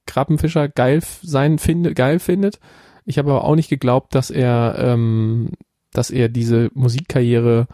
Krabbenfischer 0.05 0.67
geil 0.67 1.01
sein 1.21 1.57
finde, 1.57 1.93
geil 1.93 2.19
findet. 2.19 2.59
Ich 3.05 3.17
habe 3.17 3.31
aber 3.31 3.45
auch 3.45 3.55
nicht 3.55 3.69
geglaubt, 3.69 4.15
dass 4.15 4.29
er, 4.29 4.75
ähm, 4.77 5.51
dass 5.91 6.11
er 6.11 6.29
diese 6.29 6.69
Musikkarriere 6.73 7.67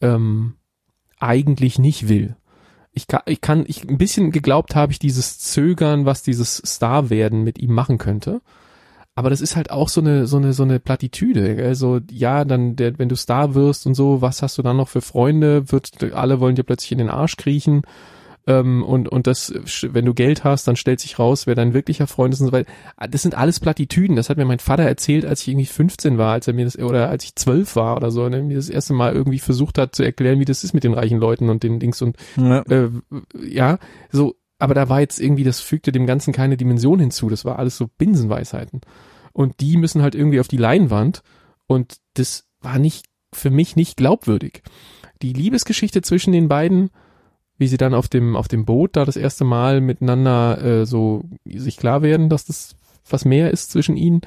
ähm, 0.00 0.54
eigentlich 1.18 1.78
nicht 1.78 2.08
will. 2.08 2.36
Ich 2.92 3.06
kann, 3.06 3.22
ich 3.26 3.40
kann, 3.40 3.64
ich 3.66 3.88
ein 3.88 3.98
bisschen 3.98 4.30
geglaubt 4.32 4.74
habe 4.74 4.92
ich 4.92 4.98
dieses 4.98 5.38
Zögern, 5.38 6.04
was 6.04 6.22
dieses 6.22 6.56
Star-werden 6.56 7.44
mit 7.44 7.58
ihm 7.58 7.72
machen 7.72 7.98
könnte. 7.98 8.40
Aber 9.18 9.30
das 9.30 9.40
ist 9.40 9.56
halt 9.56 9.72
auch 9.72 9.88
so 9.88 10.00
eine, 10.00 10.28
so 10.28 10.36
eine, 10.36 10.52
so 10.52 10.62
eine 10.62 10.78
Plattitüde. 10.78 11.60
Also, 11.64 11.98
ja, 12.08 12.44
dann, 12.44 12.76
der, 12.76 13.00
wenn 13.00 13.08
du 13.08 13.16
Star 13.16 13.56
wirst 13.56 13.84
und 13.84 13.94
so, 13.94 14.22
was 14.22 14.42
hast 14.42 14.58
du 14.58 14.62
dann 14.62 14.76
noch 14.76 14.86
für 14.86 15.00
Freunde? 15.00 15.72
Wird, 15.72 16.14
alle 16.14 16.38
wollen 16.38 16.54
dir 16.54 16.62
plötzlich 16.62 16.92
in 16.92 16.98
den 16.98 17.08
Arsch 17.08 17.36
kriechen. 17.36 17.82
Ähm, 18.46 18.84
und, 18.84 19.08
und 19.08 19.26
das, 19.26 19.52
wenn 19.82 20.04
du 20.04 20.14
Geld 20.14 20.44
hast, 20.44 20.68
dann 20.68 20.76
stellt 20.76 21.00
sich 21.00 21.18
raus, 21.18 21.48
wer 21.48 21.56
dein 21.56 21.74
wirklicher 21.74 22.06
Freund 22.06 22.32
ist 22.32 22.38
und 22.42 22.46
so 22.46 22.52
weiter. 22.52 22.70
Das 23.10 23.22
sind 23.22 23.36
alles 23.36 23.58
Plattitüden. 23.58 24.14
Das 24.14 24.30
hat 24.30 24.36
mir 24.36 24.44
mein 24.44 24.60
Vater 24.60 24.84
erzählt, 24.84 25.26
als 25.26 25.42
ich 25.42 25.48
irgendwie 25.48 25.66
15 25.66 26.16
war, 26.16 26.34
als 26.34 26.46
er 26.46 26.54
mir 26.54 26.66
das, 26.66 26.78
oder 26.78 27.10
als 27.10 27.24
ich 27.24 27.34
12 27.34 27.74
war 27.74 27.96
oder 27.96 28.12
so, 28.12 28.22
und 28.22 28.34
er 28.34 28.42
mir 28.44 28.54
das 28.54 28.68
erste 28.68 28.92
Mal 28.92 29.14
irgendwie 29.14 29.40
versucht 29.40 29.78
hat 29.78 29.96
zu 29.96 30.04
erklären, 30.04 30.38
wie 30.38 30.44
das 30.44 30.62
ist 30.62 30.74
mit 30.74 30.84
den 30.84 30.94
reichen 30.94 31.18
Leuten 31.18 31.50
und 31.50 31.64
den 31.64 31.80
Dings 31.80 32.00
und 32.02 32.16
ja. 32.36 32.60
äh, 32.70 32.88
ja, 33.42 33.78
so, 34.12 34.36
aber 34.58 34.74
da 34.74 34.88
war 34.88 35.00
jetzt 35.00 35.20
irgendwie, 35.20 35.44
das 35.44 35.60
fügte 35.60 35.92
dem 35.92 36.06
Ganzen 36.06 36.32
keine 36.32 36.56
Dimension 36.56 36.98
hinzu. 36.98 37.28
Das 37.28 37.44
war 37.44 37.58
alles 37.58 37.76
so 37.76 37.86
Binsenweisheiten. 37.86 38.80
Und 39.32 39.60
die 39.60 39.76
müssen 39.76 40.02
halt 40.02 40.14
irgendwie 40.14 40.40
auf 40.40 40.48
die 40.48 40.56
Leinwand 40.56 41.22
und 41.66 41.98
das 42.14 42.46
war 42.60 42.78
nicht, 42.78 43.06
für 43.32 43.50
mich 43.50 43.76
nicht 43.76 43.96
glaubwürdig. 43.96 44.62
Die 45.22 45.32
Liebesgeschichte 45.32 46.02
zwischen 46.02 46.32
den 46.32 46.48
beiden, 46.48 46.90
wie 47.56 47.68
sie 47.68 47.76
dann 47.76 47.94
auf 47.94 48.08
dem, 48.08 48.36
auf 48.36 48.48
dem 48.48 48.64
Boot 48.64 48.96
da 48.96 49.04
das 49.04 49.16
erste 49.16 49.44
Mal 49.44 49.80
miteinander 49.80 50.62
äh, 50.62 50.86
so 50.86 51.24
sich 51.44 51.76
klar 51.76 52.02
werden, 52.02 52.28
dass 52.28 52.44
das 52.44 52.74
was 53.08 53.24
mehr 53.24 53.50
ist 53.50 53.70
zwischen 53.70 53.96
ihnen, 53.96 54.20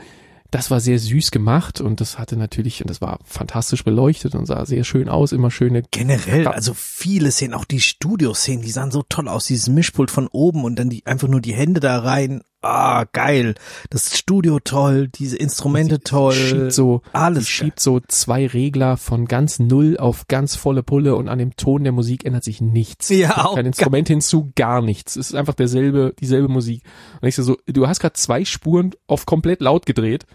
das 0.51 0.69
war 0.69 0.81
sehr 0.81 0.99
süß 0.99 1.31
gemacht 1.31 1.79
und 1.79 2.01
das 2.01 2.19
hatte 2.19 2.35
natürlich, 2.35 2.81
und 2.81 2.89
das 2.89 2.99
war 2.99 3.19
fantastisch 3.23 3.83
beleuchtet 3.83 4.35
und 4.35 4.45
sah 4.45 4.65
sehr 4.65 4.83
schön 4.83 5.07
aus, 5.07 5.31
immer 5.31 5.49
schöne 5.49 5.83
Generell, 5.91 6.47
also 6.47 6.73
viele 6.73 7.31
Szenen, 7.31 7.53
auch 7.53 7.65
die 7.65 7.79
Studioszenen, 7.79 8.61
die 8.61 8.71
sahen 8.71 8.91
so 8.91 9.03
toll 9.07 9.29
aus, 9.29 9.45
dieses 9.45 9.69
Mischpult 9.69 10.11
von 10.11 10.27
oben 10.27 10.65
und 10.65 10.77
dann 10.77 10.89
die 10.89 11.05
einfach 11.05 11.29
nur 11.29 11.41
die 11.41 11.53
Hände 11.53 11.79
da 11.79 11.99
rein. 11.99 12.41
Ah, 12.63 13.05
geil. 13.11 13.55
Das 13.89 14.15
Studio 14.15 14.59
toll, 14.59 15.07
diese 15.07 15.35
Instrumente 15.35 15.99
toll. 15.99 16.33
schiebt 16.33 16.73
so, 16.73 17.01
alles 17.11 17.49
schiebt 17.49 17.79
so 17.79 17.99
zwei 18.07 18.45
Regler 18.45 18.97
von 18.97 19.25
ganz 19.25 19.57
null 19.57 19.97
auf 19.97 20.27
ganz 20.27 20.55
volle 20.55 20.83
Pulle 20.83 21.15
und 21.15 21.27
an 21.27 21.39
dem 21.39 21.55
Ton 21.55 21.83
der 21.83 21.91
Musik 21.91 22.23
ändert 22.23 22.43
sich 22.43 22.61
nichts. 22.61 23.09
Ja, 23.09 23.45
auch 23.45 23.55
Kein 23.55 23.65
Instrument 23.65 24.07
hinzu, 24.07 24.51
gar 24.55 24.81
nichts. 24.81 25.15
Es 25.15 25.31
ist 25.31 25.35
einfach 25.35 25.55
derselbe, 25.55 26.13
dieselbe 26.19 26.49
Musik. 26.49 26.83
Und 27.19 27.27
ich 27.27 27.35
so, 27.35 27.41
so 27.41 27.57
du 27.65 27.87
hast 27.87 27.99
gerade 27.99 28.13
zwei 28.13 28.45
Spuren 28.45 28.91
auf 29.07 29.25
komplett 29.25 29.61
laut 29.61 29.87
gedreht 29.87 30.27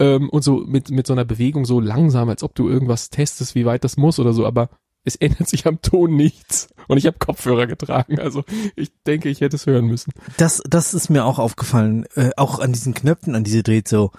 ähm, 0.00 0.28
und 0.28 0.42
so 0.42 0.64
mit, 0.66 0.90
mit 0.90 1.06
so 1.06 1.12
einer 1.12 1.24
Bewegung 1.24 1.66
so 1.66 1.78
langsam, 1.78 2.28
als 2.28 2.42
ob 2.42 2.56
du 2.56 2.68
irgendwas 2.68 3.10
testest, 3.10 3.54
wie 3.54 3.64
weit 3.64 3.84
das 3.84 3.96
muss 3.96 4.18
oder 4.18 4.32
so, 4.32 4.44
aber 4.44 4.70
es 5.04 5.16
ändert 5.16 5.48
sich 5.48 5.66
am 5.66 5.80
Ton 5.82 6.14
nichts. 6.16 6.68
Und 6.88 6.98
ich 6.98 7.06
habe 7.06 7.18
Kopfhörer 7.18 7.66
getragen, 7.66 8.18
also 8.18 8.44
ich 8.76 8.90
denke, 9.06 9.28
ich 9.28 9.40
hätte 9.40 9.56
es 9.56 9.66
hören 9.66 9.86
müssen. 9.86 10.12
Das, 10.36 10.62
das 10.68 10.94
ist 10.94 11.08
mir 11.08 11.24
auch 11.24 11.38
aufgefallen, 11.38 12.04
äh, 12.14 12.30
auch 12.36 12.58
an 12.58 12.72
diesen 12.72 12.94
Knöpfen, 12.94 13.34
an 13.34 13.44
diese 13.44 13.62
dreht 13.62 13.88
so. 13.88 14.10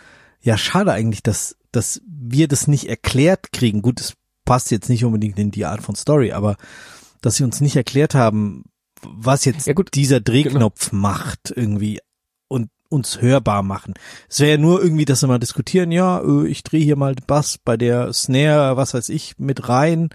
Ja, 0.41 0.57
schade 0.57 0.91
eigentlich, 0.91 1.21
dass, 1.21 1.57
dass 1.71 2.01
wir 2.07 2.47
das 2.47 2.67
nicht 2.67 2.89
erklärt 2.89 3.51
kriegen. 3.51 3.81
Gut, 3.81 3.99
es 3.99 4.13
passt 4.45 4.71
jetzt 4.71 4.89
nicht 4.89 5.05
unbedingt 5.05 5.37
in 5.37 5.51
die 5.51 5.65
Art 5.65 5.83
von 5.83 5.95
Story, 5.95 6.31
aber 6.31 6.55
dass 7.21 7.35
sie 7.35 7.43
uns 7.43 7.61
nicht 7.61 7.75
erklärt 7.75 8.15
haben, 8.15 8.63
was 9.03 9.45
jetzt 9.45 9.67
Ja, 9.67 9.73
gut, 9.73 9.91
genau. 9.91 10.01
dieser 10.01 10.19
Drehknopf 10.19 10.91
macht 10.91 11.53
irgendwie 11.55 11.99
uns 12.91 13.21
hörbar 13.21 13.63
machen. 13.63 13.93
Es 14.27 14.39
wäre 14.39 14.51
ja 14.51 14.57
nur 14.57 14.83
irgendwie, 14.83 15.05
dass 15.05 15.21
wir 15.23 15.27
mal 15.27 15.39
diskutieren, 15.39 15.91
ja, 15.91 16.19
äh, 16.19 16.47
ich 16.47 16.63
drehe 16.63 16.83
hier 16.83 16.97
mal 16.97 17.15
den 17.15 17.25
Bass 17.25 17.57
bei 17.57 17.77
der 17.77 18.11
Snare, 18.11 18.75
was 18.75 18.93
weiß 18.93 19.09
ich, 19.09 19.37
mit 19.37 19.69
rein 19.69 20.09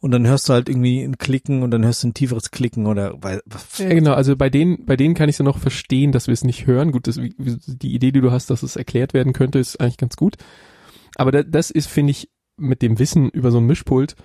und 0.00 0.10
dann 0.10 0.26
hörst 0.26 0.48
du 0.48 0.52
halt 0.52 0.68
irgendwie 0.68 1.02
ein 1.02 1.18
Klicken 1.18 1.62
und 1.62 1.70
dann 1.70 1.84
hörst 1.84 2.02
du 2.02 2.08
ein 2.08 2.14
tieferes 2.14 2.50
Klicken 2.50 2.86
oder 2.86 3.14
weil 3.22 3.40
Ja, 3.78 3.88
genau. 3.88 4.14
Also 4.14 4.36
bei 4.36 4.50
denen, 4.50 4.84
bei 4.84 4.96
denen 4.96 5.14
kann 5.14 5.28
ich 5.28 5.38
ja 5.38 5.44
noch 5.44 5.58
verstehen, 5.58 6.12
dass 6.12 6.26
wir 6.26 6.34
es 6.34 6.44
nicht 6.44 6.66
hören. 6.66 6.90
Gut, 6.92 7.06
das, 7.06 7.16
die 7.16 7.94
Idee, 7.94 8.10
die 8.10 8.20
du 8.20 8.32
hast, 8.32 8.50
dass 8.50 8.62
es 8.62 8.76
erklärt 8.76 9.14
werden 9.14 9.32
könnte, 9.32 9.58
ist 9.58 9.80
eigentlich 9.80 9.96
ganz 9.96 10.16
gut. 10.16 10.36
Aber 11.14 11.30
da, 11.30 11.42
das 11.42 11.70
ist, 11.70 11.88
finde 11.88 12.10
ich, 12.10 12.30
mit 12.56 12.82
dem 12.82 12.98
Wissen 12.98 13.28
über 13.30 13.50
so 13.50 13.58
ein 13.58 13.66
Mischpult 13.66 14.16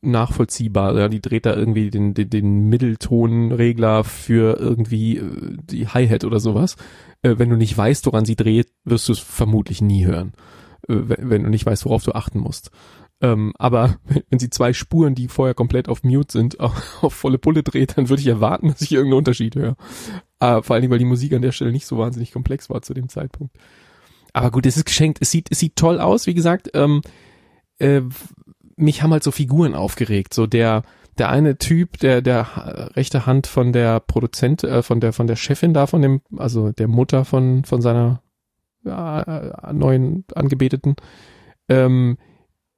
nachvollziehbar. 0.00 0.96
Ja, 0.98 1.08
die 1.08 1.20
dreht 1.20 1.46
da 1.46 1.54
irgendwie 1.54 1.90
den, 1.90 2.14
den, 2.14 2.30
den 2.30 2.68
Mitteltonregler 2.68 4.04
für 4.04 4.58
irgendwie 4.58 5.18
äh, 5.18 5.56
die 5.70 5.88
Hi-Hat 5.88 6.24
oder 6.24 6.40
sowas. 6.40 6.76
Äh, 7.22 7.34
wenn 7.38 7.50
du 7.50 7.56
nicht 7.56 7.76
weißt, 7.76 8.06
woran 8.06 8.24
sie 8.24 8.36
dreht, 8.36 8.68
wirst 8.84 9.08
du 9.08 9.12
es 9.12 9.18
vermutlich 9.18 9.80
nie 9.80 10.04
hören. 10.06 10.32
Äh, 10.88 10.94
wenn, 11.06 11.44
du 11.44 11.50
nicht 11.50 11.66
weißt, 11.66 11.84
worauf 11.84 12.04
du 12.04 12.12
achten 12.12 12.38
musst. 12.38 12.70
Ähm, 13.20 13.52
aber 13.58 13.98
wenn, 14.30 14.38
sie 14.38 14.50
zwei 14.50 14.72
Spuren, 14.72 15.14
die 15.14 15.28
vorher 15.28 15.54
komplett 15.54 15.88
auf 15.88 16.04
Mute 16.04 16.32
sind, 16.32 16.60
auf, 16.60 16.74
volle 17.12 17.38
Pulle 17.38 17.62
dreht, 17.62 17.96
dann 17.96 18.08
würde 18.08 18.22
ich 18.22 18.28
erwarten, 18.28 18.68
dass 18.68 18.82
ich 18.82 18.92
irgendeinen 18.92 19.18
Unterschied 19.18 19.56
höre. 19.56 19.76
Äh, 20.40 20.62
vor 20.62 20.74
allen 20.74 20.82
Dingen, 20.82 20.92
weil 20.92 20.98
die 20.98 21.04
Musik 21.04 21.32
an 21.32 21.42
der 21.42 21.52
Stelle 21.52 21.72
nicht 21.72 21.86
so 21.86 21.98
wahnsinnig 21.98 22.32
komplex 22.32 22.70
war 22.70 22.82
zu 22.82 22.94
dem 22.94 23.08
Zeitpunkt. 23.08 23.56
Aber 24.32 24.50
gut, 24.50 24.66
es 24.66 24.76
ist 24.76 24.84
geschenkt. 24.84 25.18
Es 25.20 25.30
sieht, 25.30 25.48
es 25.50 25.58
sieht 25.58 25.76
toll 25.76 26.00
aus, 26.00 26.26
wie 26.26 26.34
gesagt. 26.34 26.70
Ähm, 26.74 27.02
äh, 27.78 28.02
mich 28.78 29.02
haben 29.02 29.12
halt 29.12 29.22
so 29.22 29.30
Figuren 29.30 29.74
aufgeregt. 29.74 30.34
So 30.34 30.46
der, 30.46 30.82
der 31.18 31.28
eine 31.30 31.58
Typ, 31.58 31.98
der, 31.98 32.22
der 32.22 32.90
rechte 32.94 33.26
Hand 33.26 33.46
von 33.46 33.72
der 33.72 34.00
Produzent, 34.00 34.64
äh, 34.64 34.82
von 34.82 35.00
der, 35.00 35.12
von 35.12 35.26
der 35.26 35.36
Chefin 35.36 35.74
da, 35.74 35.86
von 35.86 36.02
dem, 36.02 36.20
also 36.36 36.72
der 36.72 36.88
Mutter 36.88 37.24
von, 37.24 37.64
von 37.64 37.82
seiner 37.82 38.22
äh, 38.84 39.72
neuen 39.72 40.24
Angebeteten, 40.34 40.96
ähm, 41.68 42.16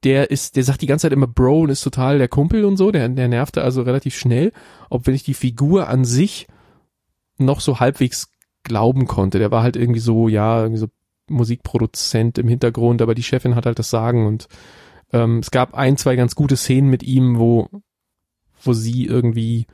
der 0.03 0.31
ist, 0.31 0.55
der 0.55 0.63
sagt 0.63 0.81
die 0.81 0.87
ganze 0.87 1.03
Zeit 1.03 1.13
immer 1.13 1.27
Bro 1.27 1.61
und 1.61 1.69
ist 1.69 1.83
total 1.83 2.17
der 2.17 2.27
Kumpel 2.27 2.65
und 2.65 2.77
so, 2.77 2.91
der, 2.91 3.07
der 3.07 3.27
nervte 3.27 3.63
also 3.63 3.83
relativ 3.83 4.17
schnell, 4.17 4.51
ob 4.89 5.05
wenn 5.05 5.13
ich 5.13 5.23
die 5.23 5.35
Figur 5.35 5.87
an 5.87 6.05
sich 6.05 6.47
noch 7.37 7.59
so 7.59 7.79
halbwegs 7.79 8.31
glauben 8.63 9.05
konnte. 9.05 9.39
Der 9.39 9.51
war 9.51 9.63
halt 9.63 9.75
irgendwie 9.75 9.99
so, 9.99 10.27
ja, 10.27 10.61
irgendwie 10.61 10.79
so 10.79 10.87
Musikproduzent 11.29 12.39
im 12.39 12.47
Hintergrund, 12.47 13.01
aber 13.01 13.15
die 13.15 13.23
Chefin 13.23 13.55
hat 13.55 13.65
halt 13.65 13.79
das 13.79 13.89
Sagen 13.89 14.25
und 14.25 14.47
ähm, 15.13 15.39
es 15.39 15.51
gab 15.51 15.73
ein, 15.73 15.97
zwei 15.97 16.15
ganz 16.15 16.35
gute 16.35 16.57
Szenen 16.57 16.89
mit 16.89 17.03
ihm, 17.03 17.37
wo, 17.37 17.67
wo 18.63 18.73
sie 18.73 19.05
irgendwie 19.05 19.67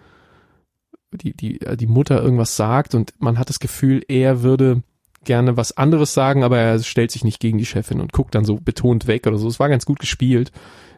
die, 1.12 1.36
die, 1.36 1.62
äh, 1.62 1.78
die 1.78 1.88
Mutter 1.88 2.22
irgendwas 2.22 2.56
sagt 2.56 2.96
und 2.96 3.14
man 3.20 3.38
hat 3.38 3.50
das 3.50 3.60
Gefühl, 3.60 4.04
er 4.08 4.44
würde 4.44 4.84
gerne 5.24 5.58
was 5.58 5.76
anderes 5.76 6.14
sagen, 6.14 6.44
aber 6.44 6.58
er 6.58 6.80
stellt 6.80 7.12
sich 7.12 7.24
nicht 7.24 7.40
gegen 7.40 7.58
die 7.58 7.66
Chefin 7.66 8.00
und 8.00 8.14
guckt 8.14 8.34
dann 8.34 8.46
so 8.46 8.56
betont 8.56 9.08
weg 9.08 9.28
oder 9.28 9.38
so. 9.38 9.48
Es 9.48 9.60
war 9.60 9.70
ganz 9.70 9.86
gut 9.86 10.00
gespielt, 10.00 10.52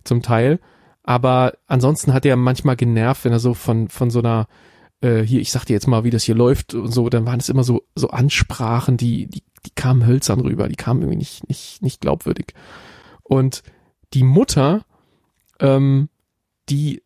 zum 0.04 0.22
Teil. 0.22 0.60
Aber 1.04 1.54
ansonsten 1.66 2.14
hat 2.14 2.26
er 2.26 2.36
manchmal 2.36 2.76
genervt, 2.76 3.26
wenn 3.26 3.32
er 3.32 3.40
so 3.40 3.54
von, 3.54 3.88
von 3.90 4.12
so 4.12 4.20
einer, 4.20 4.48
äh, 5.02 5.22
hier, 5.22 5.42
ich 5.42 5.52
sag 5.52 5.66
dir 5.66 5.74
jetzt 5.74 5.88
mal, 5.88 6.04
wie 6.04 6.12
das 6.12 6.24
hier 6.24 6.36
läuft 6.36 6.74
und 6.76 6.92
so, 6.92 7.10
dann 7.10 7.26
waren 7.26 7.40
es 7.40 7.50
immer 7.50 7.64
so, 7.64 7.84
so 7.96 8.10
Ansprachen, 8.10 8.98
die, 8.98 9.26
die, 9.28 9.44
die 9.66 9.72
kamen 9.76 10.06
hölzern 10.06 10.42
rüber, 10.42 10.70
die 10.70 10.76
kamen 10.76 11.02
irgendwie 11.02 11.18
nicht, 11.18 11.48
nicht, 11.50 11.82
nicht 11.82 12.02
glaubwürdig. 12.02 12.54
Und 13.24 13.64
die 14.14 14.24
Mutter, 14.24 14.86
ähm, 15.60 16.10
die 16.70 17.02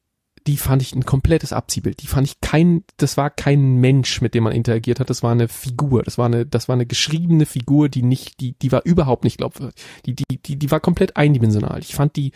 die 0.47 0.57
fand 0.57 0.81
ich 0.81 0.93
ein 0.93 1.05
komplettes 1.05 1.53
Abziehbild. 1.53 2.01
Die 2.01 2.07
fand 2.07 2.27
ich 2.27 2.41
kein, 2.41 2.83
das 2.97 3.15
war 3.15 3.29
kein 3.29 3.75
Mensch, 3.77 4.21
mit 4.21 4.33
dem 4.33 4.43
man 4.43 4.53
interagiert 4.53 4.99
hat. 4.99 5.09
Das 5.09 5.23
war 5.23 5.31
eine 5.31 5.47
Figur. 5.47 6.03
Das 6.03 6.17
war 6.17 6.25
eine, 6.25 6.45
das 6.45 6.67
war 6.67 6.73
eine 6.73 6.85
geschriebene 6.85 7.45
Figur, 7.45 7.87
die 7.87 8.01
nicht, 8.01 8.41
die, 8.41 8.53
die 8.53 8.71
war 8.71 8.81
überhaupt 8.83 9.23
nicht 9.23 9.37
glaubwürdig. 9.37 9.75
Die, 10.05 10.15
die, 10.15 10.41
die, 10.45 10.57
die 10.57 10.71
war 10.71 10.81
komplett 10.81 11.15
eindimensional. 11.15 11.79
Ich 11.79 11.95
fand 11.95 12.15
die, 12.17 12.33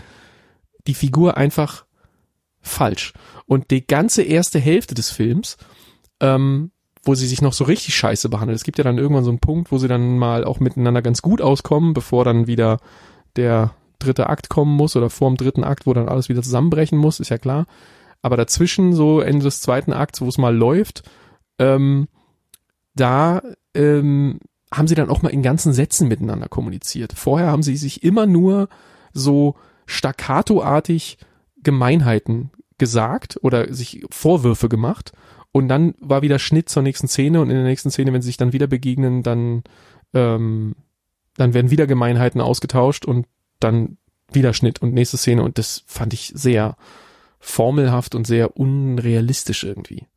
die 0.88 0.94
Figur 0.94 1.36
einfach 1.36 1.86
falsch. 2.62 3.14
Und 3.46 3.72
die 3.72 3.86
ganze 3.86 4.24
erste 4.24 4.60
Hälfte 4.60 4.96
des 4.96 5.10
Films, 5.10 5.58
ähm, 6.22 6.72
wo 7.04 7.14
sie 7.14 7.28
sich 7.28 7.42
noch 7.42 7.54
so 7.54 7.66
richtig 7.66 7.96
scheiße 7.96 8.30
behandelt. 8.30 8.56
Es 8.56 8.64
gibt 8.64 8.78
ja 8.78 8.86
dann 8.86 8.98
irgendwann 8.98 9.26
so 9.26 9.32
einen 9.32 9.40
Punkt, 9.40 9.72
wo 9.72 9.78
sie 9.80 9.88
dann 9.90 10.18
mal 10.18 10.46
auch 10.46 10.62
miteinander 10.62 11.02
ganz 11.02 11.22
gut 11.22 11.42
auskommen, 11.42 11.94
bevor 11.94 12.24
dann 12.24 12.48
wieder 12.48 12.80
der 13.36 13.74
dritte 14.00 14.27
Akt 14.27 14.50
kommen 14.50 14.75
muss 14.75 14.96
oder 14.96 15.10
vor 15.10 15.30
dem 15.30 15.38
dritten 15.38 15.63
Akt, 15.63 15.86
wo 15.86 15.94
dann 15.94 16.10
alles 16.10 16.30
wieder 16.30 16.42
zusammenbrechen 16.42 16.98
muss, 16.98 17.20
ist 17.20 17.30
ja 17.30 17.38
klar. 17.38 17.66
Aber 18.22 18.38
dazwischen, 18.38 18.94
so 18.94 19.20
Ende 19.22 19.44
des 19.44 19.62
zweiten 19.62 19.94
Akts, 19.94 20.22
wo 20.22 20.27
es 20.27 20.38
mal 20.38 20.56
läuft, 20.56 21.04
ähm, 21.60 22.08
da 22.96 23.42
ähm, 23.74 24.39
haben 24.74 24.88
sie 24.88 24.96
dann 24.96 25.10
auch 25.10 25.22
mal 25.22 25.30
in 25.30 25.44
ganzen 25.44 25.74
Sätzen 25.74 26.08
miteinander 26.08 26.50
kommuniziert. 26.50 27.13
Vorher 27.13 27.48
haben 27.48 27.63
sie 27.63 27.77
sich 27.77 28.04
immer 28.04 28.25
nur 28.25 28.70
so 29.13 29.56
staccatoartig 29.86 31.18
Gemeinheiten 31.63 32.51
gesagt 32.77 33.39
oder 33.42 33.74
sich 33.74 34.06
Vorwürfe 34.10 34.70
gemacht 34.70 35.12
und 35.51 35.68
dann 35.68 35.96
war 36.00 36.22
wieder 36.22 36.39
Schnitt 36.39 36.70
zur 36.70 36.84
nächsten 36.84 37.08
Szene 37.08 37.42
und 37.42 37.50
in 37.50 37.56
der 37.56 37.66
nächsten 37.66 37.89
Szene, 37.89 38.13
wenn 38.13 38.22
sie 38.22 38.27
sich 38.27 38.38
dann 38.38 38.54
wieder 38.54 38.68
begegnen, 38.68 39.24
dann 39.24 39.63
ähm, 40.13 40.75
dann 41.38 41.54
werden 41.54 41.72
wieder 41.72 41.88
Gemeinheiten 41.88 42.42
ausgetauscht 42.42 43.06
und 43.06 43.25
dann 43.60 43.98
wieder 44.32 44.54
Schnitt 44.54 44.82
und 44.82 44.94
nächste 44.94 45.18
Szene 45.18 45.44
und 45.44 45.58
das 45.58 45.84
fand 45.88 46.14
ich 46.14 46.32
sehr 46.36 46.76
formelhaft 47.40 48.16
und 48.16 48.28
sehr 48.28 48.58
unrealistisch 48.58 49.64
irgendwie. 49.64 50.08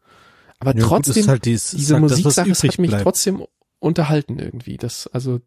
Aber 0.58 0.76
ja, 0.76 0.84
trotzdem, 0.84 1.26
halt 1.26 1.44
dies, 1.44 1.70
diese 1.70 1.98
Musiksache 1.98 2.50
hat 2.50 2.78
mich 2.78 2.90
bleibt. 2.90 3.02
trotzdem 3.02 3.46
unterhalten 3.78 4.38
irgendwie. 4.38 4.76
Das, 4.76 5.06
also, 5.06 5.40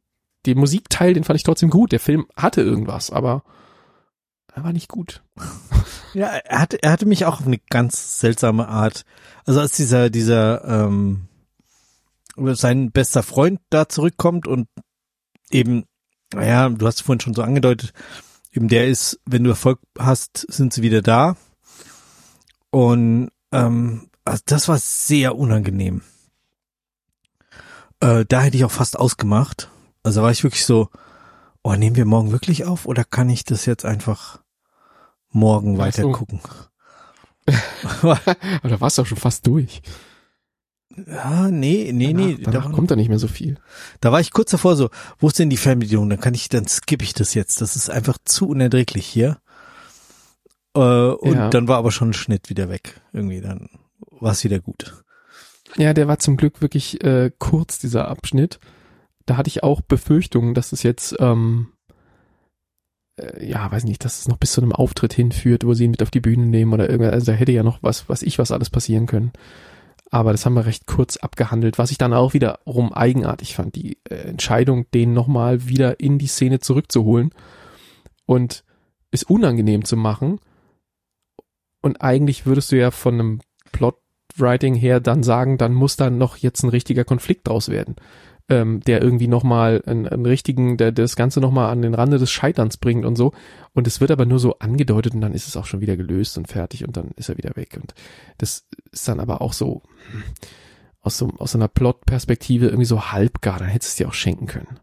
der 0.46 0.56
Musikteil, 0.56 1.14
den 1.14 1.24
fand 1.24 1.38
ich 1.38 1.44
trotzdem 1.44 1.70
gut. 1.70 1.92
Der 1.92 2.00
Film 2.00 2.26
hatte 2.36 2.62
irgendwas, 2.62 3.12
aber 3.12 3.44
er 4.54 4.64
war 4.64 4.74
nicht 4.74 4.90
gut. 4.90 5.24
Ja, 6.16 6.28
er 6.28 6.60
hatte, 6.60 6.78
er 6.84 6.92
hatte 6.92 7.08
mich 7.08 7.26
auch 7.26 7.40
auf 7.40 7.48
eine 7.48 7.58
ganz 7.72 8.20
seltsame 8.20 8.68
Art. 8.68 9.04
Also 9.46 9.60
als 9.60 9.72
dieser, 9.72 10.12
dieser, 10.12 10.64
ähm, 10.64 11.28
sein 12.36 12.92
bester 12.92 13.24
Freund 13.24 13.60
da 13.72 13.90
zurückkommt 13.90 14.48
und 14.48 14.68
eben, 15.50 15.86
naja, 16.34 16.70
du 16.70 16.86
hast 16.86 17.02
vorhin 17.02 17.20
schon 17.20 17.34
so 17.34 17.42
angedeutet, 17.42 17.94
eben 18.52 18.68
der 18.68 18.88
ist, 18.88 19.20
wenn 19.26 19.44
du 19.44 19.50
Erfolg 19.50 19.80
hast, 19.98 20.46
sind 20.52 20.74
sie 20.74 20.82
wieder 20.82 21.02
da. 21.02 21.36
Und 22.70 23.30
ähm, 23.52 24.10
also 24.26 24.42
das 24.46 24.68
war 24.68 24.78
sehr 24.78 25.36
unangenehm. 25.36 26.02
Äh, 28.00 28.26
da 28.28 28.42
hätte 28.42 28.58
ich 28.58 28.66
auch 28.66 28.72
fast 28.72 28.98
ausgemacht. 28.98 29.70
Also 30.04 30.22
war 30.22 30.32
ich 30.32 30.44
wirklich 30.44 30.66
so, 30.66 30.90
oh, 31.64 31.74
nehmen 31.74 31.96
wir 31.96 32.06
morgen 32.06 32.32
wirklich 32.32 32.66
auf 32.66 32.86
oder 32.86 33.04
kann 33.04 33.30
ich 33.30 33.44
das 33.46 33.66
jetzt 33.66 33.86
einfach 33.86 34.40
morgen 35.30 35.78
weiter 35.78 36.04
so. 36.04 36.12
gucken? 36.12 36.42
da 38.02 38.80
warst 38.82 38.98
du 38.98 39.02
auch 39.02 39.06
schon 39.06 39.18
fast 39.18 39.48
durch. 39.48 39.82
Ja, 40.96 41.50
nee, 41.50 41.92
nee, 41.92 42.14
danach, 42.14 42.26
nee. 42.26 42.38
Danach 42.44 42.66
da 42.66 42.72
kommt 42.72 42.92
da 42.92 42.96
nicht 42.96 43.10
mehr 43.10 43.20
so 43.20 43.28
viel. 43.28 43.58
Da 44.00 44.12
war 44.12 44.20
ich 44.20 44.32
kurz 44.32 44.52
davor 44.52 44.76
so, 44.76 44.90
wo 45.18 45.28
ist 45.28 45.40
denn 45.40 45.50
die 45.50 45.58
Fernbedienung? 45.58 46.10
Dann 46.10 46.20
kann 46.20 46.34
ich, 46.34 46.50
dann 46.50 46.68
skippe 46.68 47.04
ich 47.04 47.14
das 47.14 47.34
jetzt. 47.34 47.62
Das 47.62 47.76
ist 47.76 47.90
einfach 47.90 48.18
zu 48.26 48.48
unerträglich 48.48 49.06
hier. 49.06 49.38
Äh, 50.76 50.80
und 50.80 51.36
ja. 51.36 51.50
dann 51.50 51.68
war 51.68 51.78
aber 51.78 51.92
schon 51.92 52.10
ein 52.10 52.14
Schnitt 52.14 52.50
wieder 52.50 52.70
weg. 52.70 53.02
Irgendwie, 53.12 53.42
dann 53.42 53.70
war 54.12 54.32
es 54.32 54.44
wieder 54.44 54.60
gut. 54.60 55.04
Ja, 55.78 55.94
der 55.94 56.08
war 56.08 56.20
zum 56.20 56.38
Glück 56.38 56.62
wirklich 56.62 57.04
äh, 57.04 57.32
kurz, 57.40 57.80
dieser 57.80 58.08
Abschnitt. 58.08 58.60
Da 59.26 59.38
hatte 59.38 59.48
ich 59.48 59.64
auch 59.64 59.82
Befürchtungen, 59.82 60.54
dass 60.54 60.72
es 60.74 60.84
jetzt, 60.84 61.16
ähm, 61.20 61.70
äh, 63.16 63.48
ja, 63.48 63.72
weiß 63.72 63.86
nicht, 63.86 64.06
dass 64.06 64.20
es 64.20 64.28
noch 64.28 64.38
bis 64.38 64.52
zu 64.52 64.62
einem 64.62 64.74
Auftritt 64.74 65.14
hinführt, 65.14 65.66
wo 65.66 65.74
sie 65.74 65.86
ihn 65.86 65.92
mit 65.92 66.04
auf 66.04 66.12
die 66.12 66.20
Bühne 66.20 66.46
nehmen 66.46 66.74
oder 66.74 66.90
irgendwas. 66.90 67.14
Also 67.14 67.32
da 67.32 67.38
hätte 67.38 67.52
ja 67.52 67.64
noch 67.64 67.82
was, 67.82 68.10
was 68.10 68.22
ich 68.22 68.38
was 68.38 68.52
alles 68.52 68.70
passieren 68.70 69.08
können. 69.08 69.32
Aber 70.14 70.32
das 70.32 70.46
haben 70.46 70.54
wir 70.54 70.68
recht 70.68 70.86
kurz 70.86 71.18
abgehandelt, 71.18 71.80
was 71.80 71.90
ich 71.90 71.98
dann 71.98 72.14
auch 72.14 72.36
wiederum 72.36 72.94
eigenartig 72.94 73.56
fand. 73.56 73.76
Die 73.76 73.98
äh, 74.08 74.14
Entscheidung, 74.14 74.86
den 74.92 75.12
nochmal 75.12 75.68
wieder 75.68 76.00
in 76.00 76.20
die 76.20 76.28
Szene 76.28 76.60
zurückzuholen 76.60 77.32
und 78.28 78.64
es 79.10 79.24
unangenehm 79.24 79.86
zu 79.86 79.98
machen, 79.98 80.40
und 81.82 82.02
eigentlich 82.02 82.46
würdest 82.46 82.72
du 82.72 82.78
ja 82.78 82.92
von 82.92 83.16
einem 83.16 83.40
Plotwriting 83.72 84.76
her 84.76 85.00
dann 85.00 85.24
sagen, 85.24 85.58
dann 85.58 85.74
muss 85.74 85.98
da 85.98 86.12
noch 86.12 86.38
jetzt 86.38 86.62
ein 86.64 86.70
richtiger 86.70 87.06
Konflikt 87.06 87.48
draus 87.48 87.70
werden, 87.70 87.96
ähm, 88.50 88.82
der 88.82 89.02
irgendwie 89.02 89.28
nochmal 89.28 89.82
einen, 89.86 90.08
einen 90.08 90.26
richtigen, 90.26 90.78
der, 90.78 90.92
der 90.92 91.04
das 91.04 91.16
Ganze 91.16 91.40
nochmal 91.40 91.72
an 91.72 91.82
den 91.82 91.94
Rande 91.94 92.18
des 92.18 92.32
Scheiterns 92.32 92.78
bringt 92.78 93.06
und 93.06 93.16
so. 93.16 93.34
Und 93.74 93.88
es 93.88 94.02
wird 94.02 94.12
aber 94.12 94.26
nur 94.26 94.40
so 94.40 94.60
angedeutet 94.60 95.14
und 95.14 95.22
dann 95.22 95.34
ist 95.34 95.48
es 95.48 95.58
auch 95.58 95.66
schon 95.66 95.82
wieder 95.82 95.98
gelöst 95.98 96.38
und 96.38 96.48
fertig 96.48 96.86
und 96.86 96.98
dann 96.98 97.12
ist 97.16 97.30
er 97.30 97.38
wieder 97.38 97.56
weg. 97.56 97.78
Und 97.80 97.94
das 98.38 98.68
ist 98.92 99.08
dann 99.08 99.20
aber 99.20 99.42
auch 99.42 99.54
so 99.54 99.82
hm, 100.12 100.24
aus 101.02 101.18
so 101.18 101.32
aus 101.38 101.52
so 101.52 101.58
einer 101.58 101.68
Plot-Perspektive 101.68 102.68
irgendwie 102.68 102.86
so 102.86 103.12
halbgar, 103.12 103.60
dann 103.60 103.70
hättest 103.70 103.92
du 103.92 103.94
es 103.94 103.98
dir 103.98 104.08
auch 104.10 104.14
schenken 104.14 104.48
können. 104.48 104.80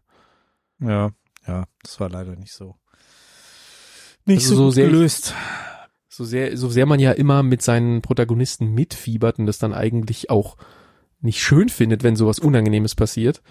Ja, 0.79 1.11
ja, 1.47 1.65
das 1.83 1.99
war 1.99 2.09
leider 2.09 2.35
nicht 2.35 2.53
so. 2.53 2.75
Nicht 4.25 4.43
also 4.43 4.55
so, 4.55 4.71
so 4.71 4.81
gelöst. 4.81 5.33
Ich, 6.09 6.15
so 6.15 6.25
sehr, 6.25 6.57
so 6.57 6.69
sehr 6.69 6.85
man 6.85 6.99
ja 6.99 7.11
immer 7.11 7.41
mit 7.41 7.61
seinen 7.61 8.01
Protagonisten 8.01 8.73
mitfiebert 8.73 9.39
und 9.39 9.45
das 9.45 9.59
dann 9.59 9.73
eigentlich 9.73 10.29
auch 10.29 10.57
nicht 11.21 11.41
schön 11.41 11.69
findet, 11.69 12.03
wenn 12.03 12.15
sowas 12.15 12.39
Unangenehmes 12.39 12.95
passiert, 12.95 13.41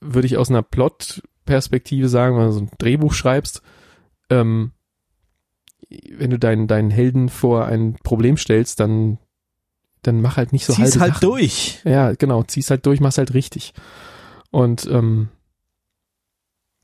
würde 0.00 0.26
ich 0.26 0.36
aus 0.36 0.50
einer 0.50 0.62
Plot-Perspektive 0.62 2.08
sagen, 2.08 2.36
wenn 2.36 2.46
du 2.46 2.52
so 2.52 2.60
ein 2.60 2.70
Drehbuch 2.78 3.12
schreibst, 3.12 3.62
ähm, 4.30 4.72
wenn 5.88 6.30
du 6.30 6.38
deinen, 6.38 6.66
deinen 6.66 6.90
Helden 6.90 7.28
vor 7.28 7.66
ein 7.66 7.94
Problem 8.02 8.36
stellst, 8.36 8.80
dann, 8.80 9.18
dann 10.02 10.20
mach 10.20 10.36
halt 10.36 10.52
nicht 10.52 10.66
so 10.66 10.72
Zieh's 10.72 10.98
halt 10.98 11.14
Sachen. 11.14 11.28
durch. 11.28 11.80
Ja, 11.84 12.12
genau, 12.12 12.42
zieh's 12.42 12.70
halt 12.70 12.86
durch, 12.86 13.00
mach's 13.00 13.18
halt 13.18 13.34
richtig. 13.34 13.72
Und 14.50 14.86
ähm, 14.86 15.28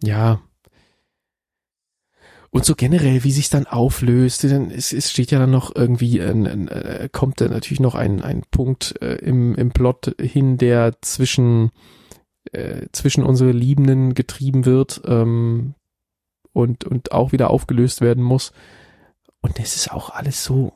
ja, 0.03 0.41
und 2.55 2.67
so 2.67 2.75
generell, 2.75 3.25
wie 3.25 3.33
sich 3.33 3.49
dann 3.49 3.67
auflöst, 3.67 4.43
denn 4.43 4.71
es, 4.71 4.93
es 4.93 5.11
steht 5.11 5.31
ja 5.31 5.39
dann 5.39 5.51
noch 5.51 5.75
irgendwie, 5.75 6.21
ein, 6.21 6.47
ein, 6.47 6.69
äh, 6.69 7.09
kommt 7.11 7.41
da 7.41 7.49
natürlich 7.49 7.81
noch 7.81 7.95
ein, 7.95 8.21
ein 8.21 8.43
Punkt 8.51 9.01
äh, 9.01 9.15
im, 9.15 9.55
im 9.55 9.73
Plot 9.73 10.15
hin, 10.21 10.59
der 10.59 11.01
zwischen, 11.01 11.71
äh, 12.53 12.89
zwischen 12.93 13.25
unsere 13.25 13.53
Liebenden 13.53 14.13
getrieben 14.13 14.67
wird 14.67 15.01
ähm, 15.07 15.75
und, 16.53 16.85
und 16.85 17.13
auch 17.13 17.33
wieder 17.33 17.49
aufgelöst 17.49 18.03
werden 18.03 18.23
muss. 18.23 18.53
Und 19.41 19.59
es 19.59 19.75
ist 19.75 19.91
auch 19.91 20.11
alles 20.11 20.45
so, 20.45 20.75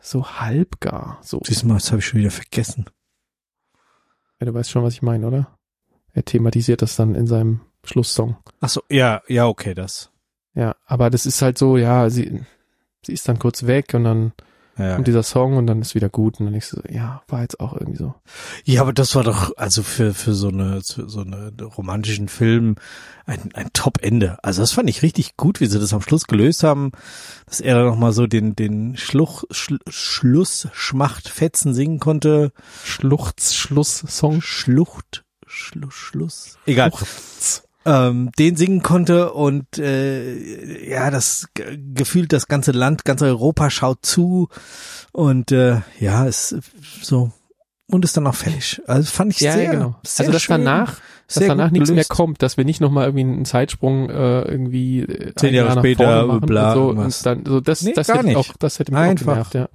so 0.00 0.26
halbgar. 0.26 1.20
So. 1.22 1.40
Siehst 1.44 1.62
du 1.62 1.68
mal, 1.68 1.74
das 1.74 1.92
habe 1.92 2.00
ich 2.00 2.06
schon 2.06 2.18
wieder 2.18 2.32
vergessen. 2.32 2.86
Ja, 4.40 4.46
du 4.46 4.54
weißt 4.54 4.68
schon, 4.68 4.82
was 4.82 4.94
ich 4.94 5.02
meine, 5.02 5.28
oder? 5.28 5.56
Er 6.12 6.24
thematisiert 6.24 6.82
das 6.82 6.96
dann 6.96 7.14
in 7.14 7.28
seinem 7.28 7.60
Schlusssong. 7.84 8.36
Ach 8.60 8.68
so, 8.68 8.82
ja, 8.88 9.22
ja, 9.28 9.46
okay, 9.46 9.74
das. 9.74 10.10
Ja, 10.54 10.76
aber 10.86 11.10
das 11.10 11.26
ist 11.26 11.42
halt 11.42 11.58
so, 11.58 11.76
ja, 11.76 12.10
sie, 12.10 12.42
sie 13.04 13.12
ist 13.12 13.28
dann 13.28 13.38
kurz 13.38 13.66
weg 13.66 13.94
und 13.94 14.04
dann 14.04 14.32
ja. 14.78 14.94
kommt 14.94 15.06
dieser 15.06 15.22
Song 15.22 15.56
und 15.56 15.66
dann 15.66 15.80
ist 15.80 15.94
wieder 15.94 16.08
gut 16.08 16.38
und 16.38 16.46
dann 16.46 16.52
denkst 16.52 16.70
du 16.70 16.76
so, 16.76 16.82
ja, 16.88 17.22
war 17.28 17.42
jetzt 17.42 17.60
auch 17.60 17.72
irgendwie 17.74 17.98
so. 17.98 18.14
Ja, 18.64 18.82
aber 18.82 18.92
das 18.92 19.14
war 19.14 19.24
doch, 19.24 19.56
also 19.56 19.82
für, 19.82 20.14
für 20.14 20.34
so 20.34 20.48
eine, 20.48 20.80
so 20.82 21.20
eine 21.20 21.52
romantischen 21.62 22.28
Film 22.28 22.76
ein, 23.24 23.50
ein 23.54 23.70
Top-Ende. 23.72 24.38
Also 24.42 24.62
das 24.62 24.72
fand 24.72 24.90
ich 24.90 25.02
richtig 25.02 25.36
gut, 25.36 25.60
wie 25.60 25.66
sie 25.66 25.78
das 25.78 25.94
am 25.94 26.02
Schluss 26.02 26.26
gelöst 26.26 26.64
haben, 26.64 26.92
dass 27.46 27.60
er 27.60 27.76
dann 27.76 27.86
nochmal 27.86 28.12
so 28.12 28.26
den, 28.26 28.54
den 28.54 28.96
Schluch, 28.96 29.44
Schl 29.50 29.78
Schluss, 29.88 30.68
Schmacht, 30.72 31.28
Fetzen 31.28 31.74
singen 31.74 31.98
konnte. 31.98 32.52
Schluchz, 32.84 33.54
Schluss, 33.54 34.04
Song. 34.06 34.40
Schlucht, 34.42 35.24
Schluss, 35.46 35.94
Schluss. 35.94 36.58
Egal. 36.66 36.92
Schluchz 36.92 37.62
ähm, 37.84 38.30
den 38.38 38.56
singen 38.56 38.82
konnte 38.82 39.32
und 39.32 39.78
äh, 39.78 40.88
ja, 40.88 41.10
das 41.10 41.48
gefühlt 41.94 42.32
das 42.32 42.46
ganze 42.48 42.72
Land, 42.72 43.04
ganz 43.04 43.22
Europa 43.22 43.70
schaut 43.70 44.04
zu 44.04 44.48
und 45.12 45.52
äh, 45.52 45.80
ja, 45.98 46.26
ist 46.26 46.56
so 47.02 47.32
und 47.88 48.04
ist 48.04 48.16
dann 48.16 48.26
auch 48.26 48.34
fertig. 48.34 48.80
Also 48.86 49.10
fand 49.10 49.32
ich 49.32 49.40
Ja, 49.40 49.52
sehr, 49.52 49.64
ja, 49.64 49.70
genau. 49.72 49.96
sehr 50.04 50.24
also 50.24 50.32
dass 50.32 50.42
schön, 50.42 50.64
danach, 50.64 51.00
dass 51.26 51.44
danach 51.46 51.70
nichts 51.70 51.88
mehr 51.90 51.96
gelöst. 51.96 52.10
kommt, 52.10 52.42
dass 52.42 52.56
wir 52.56 52.64
nicht 52.64 52.80
nochmal 52.80 53.06
irgendwie 53.06 53.24
einen 53.24 53.44
Zeitsprung 53.44 54.08
äh, 54.10 54.42
irgendwie 54.42 55.06
Zehn 55.36 55.54
Jahre 55.54 55.68
Jahr 55.74 55.78
später, 55.78 56.40
bla, 56.40 56.74
so 56.74 56.88
und 56.90 57.26
dann 57.26 57.44
so 57.44 57.60
das 57.60 57.82
Nee, 57.82 57.92
das 57.94 58.06
gar 58.06 58.18
hätte 58.18 58.26
nicht. 58.28 58.38
ich 58.38 58.50
auch 58.50 58.56
das 58.58 58.78
hätte 58.78 58.92
mich 58.92 59.00
Einfach. 59.00 59.26
auch 59.26 59.50
genervt, 59.50 59.54
ja. 59.54 59.68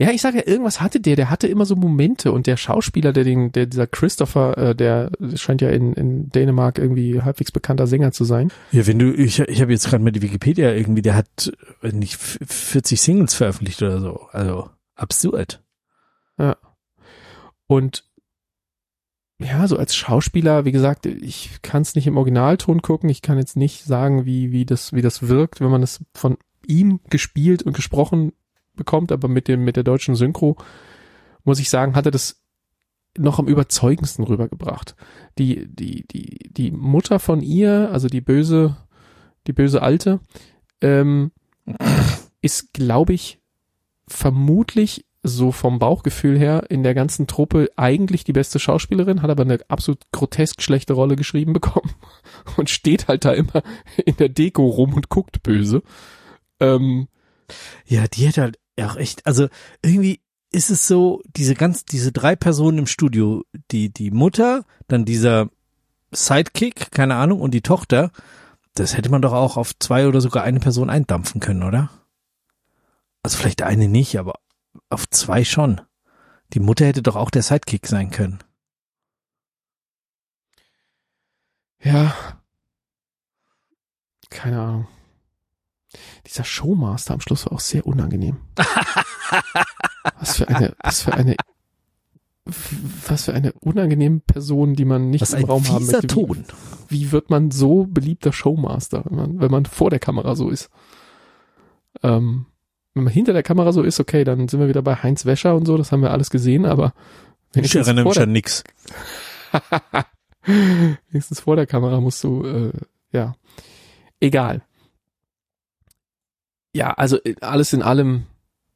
Ja, 0.00 0.10
ich 0.10 0.22
sage 0.22 0.38
ja, 0.38 0.46
irgendwas 0.46 0.80
hatte 0.80 1.00
der, 1.00 1.16
der 1.16 1.28
hatte 1.28 1.48
immer 1.48 1.64
so 1.66 1.74
Momente 1.74 2.30
und 2.30 2.46
der 2.46 2.56
Schauspieler, 2.56 3.12
der 3.12 3.24
den, 3.24 3.50
der 3.50 3.66
dieser 3.66 3.86
Christopher, 3.88 4.56
äh, 4.56 4.74
der 4.74 5.10
scheint 5.34 5.60
ja 5.60 5.70
in, 5.70 5.92
in 5.94 6.28
Dänemark 6.30 6.78
irgendwie 6.78 7.20
halbwegs 7.20 7.50
bekannter 7.50 7.86
Sänger 7.88 8.12
zu 8.12 8.22
sein. 8.24 8.52
Ja, 8.70 8.86
wenn 8.86 8.98
du, 9.00 9.12
ich, 9.12 9.40
ich 9.40 9.60
habe 9.60 9.72
jetzt 9.72 9.88
gerade 9.88 10.04
mal 10.04 10.12
die 10.12 10.22
Wikipedia 10.22 10.72
irgendwie, 10.72 11.02
der 11.02 11.16
hat 11.16 11.52
weiß 11.82 11.94
nicht 11.94 12.14
f- 12.14 12.38
40 12.46 13.00
Singles 13.00 13.34
veröffentlicht 13.34 13.82
oder 13.82 14.00
so. 14.00 14.20
Also 14.30 14.70
absurd. 14.94 15.62
Und 17.66 18.04
ja, 19.40 19.66
so 19.68 19.76
als 19.76 19.94
Schauspieler, 19.94 20.64
wie 20.64 20.72
gesagt, 20.72 21.06
ich 21.06 21.58
kann 21.62 21.82
es 21.82 21.94
nicht 21.94 22.06
im 22.06 22.16
Originalton 22.16 22.82
gucken. 22.82 23.08
Ich 23.08 23.22
kann 23.22 23.38
jetzt 23.38 23.56
nicht 23.56 23.84
sagen, 23.84 24.24
wie, 24.26 24.50
wie 24.52 24.64
das, 24.64 24.92
wie 24.92 25.02
das 25.02 25.28
wirkt, 25.28 25.60
wenn 25.60 25.70
man 25.70 25.82
es 25.82 26.04
von 26.14 26.38
ihm 26.66 27.00
gespielt 27.10 27.62
und 27.62 27.74
gesprochen 27.74 28.32
bekommt, 28.78 29.12
aber 29.12 29.28
mit 29.28 29.48
dem, 29.48 29.64
mit 29.64 29.76
der 29.76 29.84
deutschen 29.84 30.14
Synchro, 30.14 30.56
muss 31.44 31.60
ich 31.60 31.68
sagen, 31.68 31.94
hat 31.94 32.06
er 32.06 32.12
das 32.12 32.42
noch 33.16 33.38
am 33.38 33.48
überzeugendsten 33.48 34.24
rübergebracht. 34.24 34.94
Die, 35.38 35.66
die, 35.68 36.06
die, 36.06 36.50
die 36.52 36.70
Mutter 36.70 37.18
von 37.18 37.42
ihr, 37.42 37.90
also 37.92 38.08
die 38.08 38.20
böse, 38.20 38.76
die 39.46 39.52
böse 39.52 39.82
Alte, 39.82 40.20
ähm, 40.80 41.32
ist, 42.40 42.72
glaube 42.72 43.12
ich, 43.12 43.40
vermutlich 44.06 45.04
so 45.22 45.52
vom 45.52 45.78
Bauchgefühl 45.78 46.38
her 46.38 46.66
in 46.70 46.82
der 46.82 46.94
ganzen 46.94 47.26
Truppe 47.26 47.68
eigentlich 47.76 48.24
die 48.24 48.32
beste 48.32 48.58
Schauspielerin, 48.58 49.20
hat 49.20 49.30
aber 49.30 49.42
eine 49.42 49.58
absolut 49.68 50.00
grotesk 50.12 50.62
schlechte 50.62 50.92
Rolle 50.92 51.16
geschrieben 51.16 51.52
bekommen 51.52 51.92
und 52.56 52.70
steht 52.70 53.08
halt 53.08 53.24
da 53.24 53.32
immer 53.32 53.62
in 54.04 54.16
der 54.16 54.28
Deko 54.28 54.66
rum 54.66 54.94
und 54.94 55.08
guckt 55.08 55.42
böse. 55.42 55.82
Ähm, 56.60 57.08
Ja, 57.86 58.06
die 58.06 58.28
hat 58.28 58.38
halt 58.38 58.58
auch 58.86 58.96
echt, 58.96 59.26
also 59.26 59.48
irgendwie 59.82 60.20
ist 60.50 60.70
es 60.70 60.86
so, 60.86 61.22
diese 61.36 61.54
ganz, 61.54 61.84
diese 61.84 62.12
drei 62.12 62.36
Personen 62.36 62.78
im 62.78 62.86
Studio, 62.86 63.44
die, 63.70 63.92
die 63.92 64.10
Mutter, 64.10 64.64
dann 64.86 65.04
dieser 65.04 65.50
Sidekick, 66.10 66.90
keine 66.90 67.16
Ahnung, 67.16 67.40
und 67.40 67.52
die 67.52 67.60
Tochter, 67.60 68.10
das 68.74 68.96
hätte 68.96 69.10
man 69.10 69.22
doch 69.22 69.32
auch 69.32 69.56
auf 69.56 69.78
zwei 69.78 70.08
oder 70.08 70.20
sogar 70.20 70.44
eine 70.44 70.60
Person 70.60 70.88
eindampfen 70.88 71.40
können, 71.40 71.62
oder? 71.62 71.90
Also 73.22 73.36
vielleicht 73.36 73.62
eine 73.62 73.88
nicht, 73.88 74.18
aber 74.18 74.34
auf 74.88 75.08
zwei 75.10 75.44
schon. 75.44 75.80
Die 76.54 76.60
Mutter 76.60 76.86
hätte 76.86 77.02
doch 77.02 77.16
auch 77.16 77.30
der 77.30 77.42
Sidekick 77.42 77.86
sein 77.86 78.10
können. 78.10 78.38
ja. 81.80 82.14
Keine 84.30 84.60
Ahnung. 84.60 84.88
Dieser 86.26 86.44
Showmaster 86.44 87.14
am 87.14 87.20
Schluss 87.20 87.46
war 87.46 87.52
auch 87.52 87.60
sehr 87.60 87.86
unangenehm. 87.86 88.36
Was 90.18 90.36
für 90.36 90.48
eine, 90.48 90.74
was 90.82 91.02
für 91.02 91.12
eine, 91.12 91.36
was 93.06 93.24
für 93.24 93.34
eine 93.34 93.52
unangenehme 93.52 94.20
Person, 94.20 94.74
die 94.74 94.84
man 94.84 95.10
nicht 95.10 95.20
Was 95.20 95.34
im 95.34 95.44
Raum 95.44 95.68
haben 95.68 95.84
möchte. 95.86 96.02
Wie, 96.02 96.06
Ton. 96.06 96.44
wie 96.88 97.12
wird 97.12 97.30
man 97.30 97.50
so 97.50 97.84
beliebter 97.84 98.32
Showmaster, 98.32 99.04
wenn 99.04 99.16
man, 99.16 99.40
wenn 99.40 99.50
man 99.50 99.66
vor 99.66 99.90
der 99.90 99.98
Kamera 99.98 100.34
so 100.34 100.48
ist? 100.48 100.70
Ähm, 102.02 102.46
wenn 102.94 103.04
man 103.04 103.12
hinter 103.12 103.32
der 103.32 103.42
Kamera 103.42 103.72
so 103.72 103.82
ist, 103.82 104.00
okay, 104.00 104.24
dann 104.24 104.48
sind 104.48 104.60
wir 104.60 104.68
wieder 104.68 104.82
bei 104.82 104.96
Heinz 104.96 105.26
Wäscher 105.26 105.54
und 105.54 105.66
so, 105.66 105.76
das 105.76 105.92
haben 105.92 106.02
wir 106.02 106.10
alles 106.10 106.30
gesehen, 106.30 106.64
aber 106.64 106.94
Ich 107.50 107.56
wenigstens 107.56 107.86
erinnere 107.86 108.08
mich 108.08 108.20
an 108.20 108.32
nix. 108.32 108.64
wenigstens 111.10 111.40
vor 111.40 111.56
der 111.56 111.66
Kamera 111.66 112.00
musst 112.00 112.24
du, 112.24 112.44
äh, 112.44 112.72
ja, 113.12 113.34
egal. 114.20 114.62
Ja, 116.74 116.92
also 116.92 117.16
äh, 117.24 117.34
alles 117.40 117.72
in 117.72 117.82
allem 117.82 118.24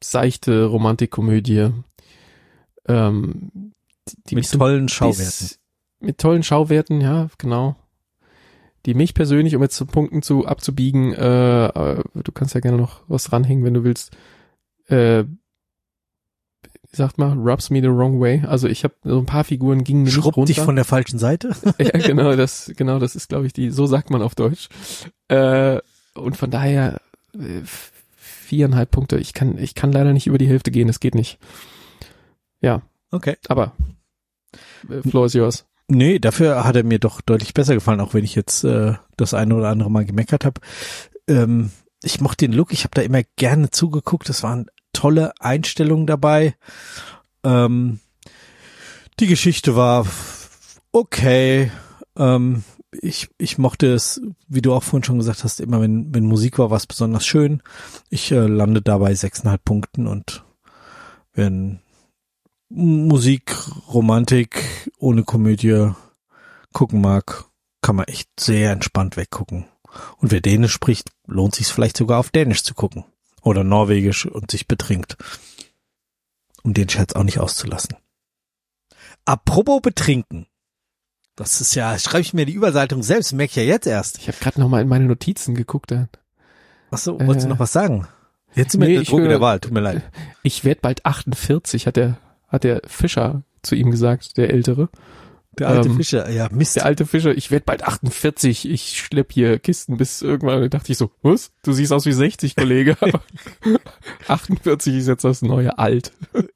seichte 0.03 0.65
Romantikkomödie. 0.65 1.69
Ähm, 2.87 3.71
die, 4.27 4.35
Mit 4.35 4.45
so 4.45 4.57
tollen 4.57 4.85
bis- 4.85 4.93
Schauwerten. 4.95 5.49
Mit 5.99 6.17
tollen 6.17 6.43
Schauwerten, 6.43 6.99
ja, 6.99 7.29
genau. 7.37 7.75
Die 8.85 8.93
mich 8.93 9.13
persönlich, 9.13 9.55
um 9.55 9.61
jetzt 9.61 9.77
zu 9.77 9.85
Punkten 9.85 10.21
zu 10.21 10.45
abzubiegen, 10.45 11.13
äh, 11.13 11.65
äh, 11.67 12.03
du 12.13 12.31
kannst 12.33 12.53
ja 12.53 12.59
gerne 12.59 12.77
noch 12.77 13.03
was 13.07 13.31
ranhängen, 13.31 13.63
wenn 13.63 13.73
du 13.73 13.85
willst. 13.85 14.11
Äh, 14.87 15.23
sagt 16.91 17.17
mal, 17.17 17.31
rubs 17.37 17.69
me 17.69 17.79
the 17.81 17.87
wrong 17.87 18.19
way. 18.19 18.43
Also 18.45 18.67
ich 18.67 18.83
habe 18.83 18.93
so 19.03 19.17
ein 19.17 19.25
paar 19.25 19.45
Figuren 19.45 19.85
gingen 19.85 20.01
mir 20.01 20.07
nicht 20.07 20.15
Schrubbt 20.15 20.35
runter. 20.35 20.53
dich 20.53 20.59
von 20.59 20.75
der 20.75 20.83
falschen 20.85 21.17
Seite? 21.17 21.55
ja, 21.79 21.91
genau, 21.91 22.35
das, 22.35 22.71
genau, 22.75 22.99
das 22.99 23.15
ist, 23.15 23.29
glaube 23.29 23.45
ich, 23.47 23.53
die, 23.53 23.69
so 23.71 23.85
sagt 23.87 24.09
man 24.09 24.21
auf 24.21 24.35
Deutsch. 24.35 24.67
Äh, 25.29 25.79
und 26.15 26.35
von 26.35 26.51
daher 26.51 26.99
äh, 27.37 27.61
viereinhalb 28.15 28.91
Punkte. 28.91 29.17
Ich 29.17 29.33
kann, 29.33 29.57
ich 29.57 29.75
kann 29.75 29.91
leider 29.91 30.13
nicht 30.13 30.27
über 30.27 30.37
die 30.37 30.47
Hälfte 30.47 30.71
gehen, 30.71 30.87
das 30.87 30.99
geht 30.99 31.15
nicht. 31.15 31.39
Ja, 32.61 32.81
Okay. 33.11 33.37
aber 33.47 33.73
äh, 34.89 35.01
Floor 35.07 35.25
is 35.27 35.33
yours. 35.33 35.65
Nee, 35.87 36.17
dafür 36.19 36.63
hat 36.63 36.75
er 36.75 36.83
mir 36.83 36.97
doch 36.99 37.21
deutlich 37.21 37.53
besser 37.53 37.73
gefallen, 37.75 37.99
auch 37.99 38.13
wenn 38.13 38.23
ich 38.23 38.35
jetzt 38.35 38.63
äh, 38.63 38.93
das 39.17 39.33
eine 39.33 39.53
oder 39.55 39.69
andere 39.69 39.91
Mal 39.91 40.05
gemeckert 40.05 40.45
habe. 40.45 40.61
Ähm, 41.27 41.71
ich 42.03 42.21
mochte 42.21 42.47
den 42.47 42.53
Look, 42.55 42.73
ich 42.73 42.83
habe 42.85 42.95
da 42.95 43.01
immer 43.01 43.21
gerne 43.35 43.69
zugeguckt, 43.69 44.29
es 44.29 44.41
waren 44.43 44.67
tolle 44.93 45.33
Einstellungen 45.39 46.07
dabei. 46.07 46.55
Ähm, 47.43 47.99
die 49.19 49.27
Geschichte 49.27 49.75
war 49.75 50.07
okay. 50.91 51.71
Ähm, 52.17 52.63
ich, 53.01 53.29
ich 53.37 53.57
mochte 53.57 53.93
es, 53.93 54.21
wie 54.47 54.61
du 54.61 54.73
auch 54.73 54.83
vorhin 54.83 55.03
schon 55.03 55.17
gesagt 55.17 55.43
hast, 55.43 55.59
immer 55.59 55.81
wenn, 55.81 56.13
wenn 56.13 56.25
Musik 56.25 56.59
war, 56.59 56.69
war 56.69 56.77
es 56.77 56.87
besonders 56.87 57.25
schön. 57.25 57.61
Ich 58.09 58.31
äh, 58.31 58.47
lande 58.47 58.81
dabei 58.81 59.13
sechseinhalb 59.15 59.63
Punkten 59.63 60.07
und 60.07 60.43
wenn 61.33 61.79
Musik, 62.69 63.55
Romantik 63.87 64.63
ohne 64.97 65.23
Komödie 65.23 65.91
gucken 66.73 67.01
mag, 67.01 67.45
kann 67.81 67.95
man 67.95 68.05
echt 68.05 68.29
sehr 68.39 68.71
entspannt 68.71 69.17
weggucken. 69.17 69.65
Und 70.17 70.31
wer 70.31 70.41
Dänisch 70.41 70.73
spricht, 70.73 71.11
lohnt 71.27 71.53
sich 71.55 71.67
vielleicht 71.67 71.97
sogar 71.97 72.19
auf 72.19 72.31
Dänisch 72.31 72.63
zu 72.63 72.73
gucken. 72.73 73.05
Oder 73.41 73.63
Norwegisch 73.63 74.25
und 74.25 74.49
sich 74.49 74.67
betrinkt. 74.67 75.17
Um 76.63 76.73
den 76.73 76.89
Scherz 76.89 77.13
auch 77.13 77.23
nicht 77.23 77.39
auszulassen. 77.39 77.97
Apropos 79.25 79.81
betrinken. 79.81 80.47
Das 81.35 81.61
ist 81.61 81.73
ja, 81.75 81.97
schreibe 81.97 82.21
ich 82.21 82.33
mir 82.33 82.45
die 82.45 82.53
Überleitung 82.53 83.01
selbst, 83.01 83.33
merke 83.33 83.51
ich 83.51 83.55
ja 83.55 83.63
jetzt 83.63 83.87
erst. 83.87 84.19
Ich 84.19 84.27
habe 84.27 84.37
gerade 84.39 84.59
noch 84.59 84.69
mal 84.69 84.81
in 84.81 84.87
meine 84.87 85.05
Notizen 85.05 85.55
geguckt. 85.55 85.89
Da. 85.91 86.07
Ach 86.91 86.97
so, 86.99 87.19
wolltest 87.19 87.45
du 87.45 87.49
Äh, 87.49 87.53
noch 87.53 87.59
was 87.59 87.71
sagen? 87.73 88.07
Jetzt 88.53 88.73
sind 88.73 88.81
wir 88.81 88.87
nee, 88.87 88.93
in 88.93 88.97
der 88.97 89.01
ich 89.03 89.09
Droge 89.09 89.23
will- 89.23 89.29
der 89.29 89.41
Wahl, 89.41 89.59
tut 89.59 89.71
mir 89.71 89.79
leid. 89.81 90.03
Ich 90.43 90.63
werde 90.63 90.81
bald 90.81 91.05
48, 91.05 91.87
hat 91.87 91.95
der, 91.95 92.17
hat 92.49 92.63
der 92.63 92.81
Fischer 92.85 93.43
zu 93.63 93.75
ihm 93.75 93.89
gesagt, 93.91 94.37
der 94.37 94.51
Ältere. 94.51 94.89
Der 95.57 95.69
alte 95.69 95.87
ähm, 95.89 95.97
Fischer, 95.97 96.29
ja, 96.29 96.49
Mist. 96.51 96.75
Der 96.75 96.85
alte 96.85 97.05
Fischer, 97.05 97.35
ich 97.35 97.49
werde 97.51 97.63
bald 97.65 97.83
48, 97.83 98.69
ich 98.69 98.99
schlepp 98.99 99.31
hier 99.31 99.57
Kisten 99.59 99.97
bis 99.97 100.21
irgendwann. 100.21 100.61
Da 100.61 100.67
dachte 100.67 100.91
ich 100.91 100.97
so, 100.97 101.11
was? 101.21 101.51
Du 101.63 101.71
siehst 101.73 101.93
aus 101.93 102.05
wie 102.05 102.11
60, 102.11 102.55
Kollege. 102.55 102.97
Aber 102.99 103.21
48 104.27 104.95
ist 104.95 105.07
jetzt 105.07 105.23
das 105.23 105.41
neue 105.43 105.77
Alt. 105.79 106.11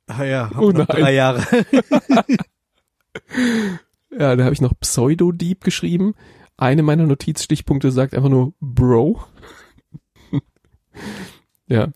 ah 0.08 0.24
ja, 0.24 0.50
hab 0.50 0.58
Oh 0.60 0.72
noch 0.72 0.86
drei 0.88 1.14
Jahre. 1.14 1.44
Ja, 4.18 4.36
da 4.36 4.44
habe 4.44 4.54
ich 4.54 4.62
noch 4.62 4.74
Pseudo-Dieb 4.80 5.64
geschrieben. 5.64 6.16
Eine 6.58 6.82
meiner 6.82 7.06
Notizstichpunkte 7.06 7.92
sagt 7.92 8.16
einfach 8.16 8.30
nur 8.30 8.54
Bro. 8.60 9.24
ja, 11.68 11.90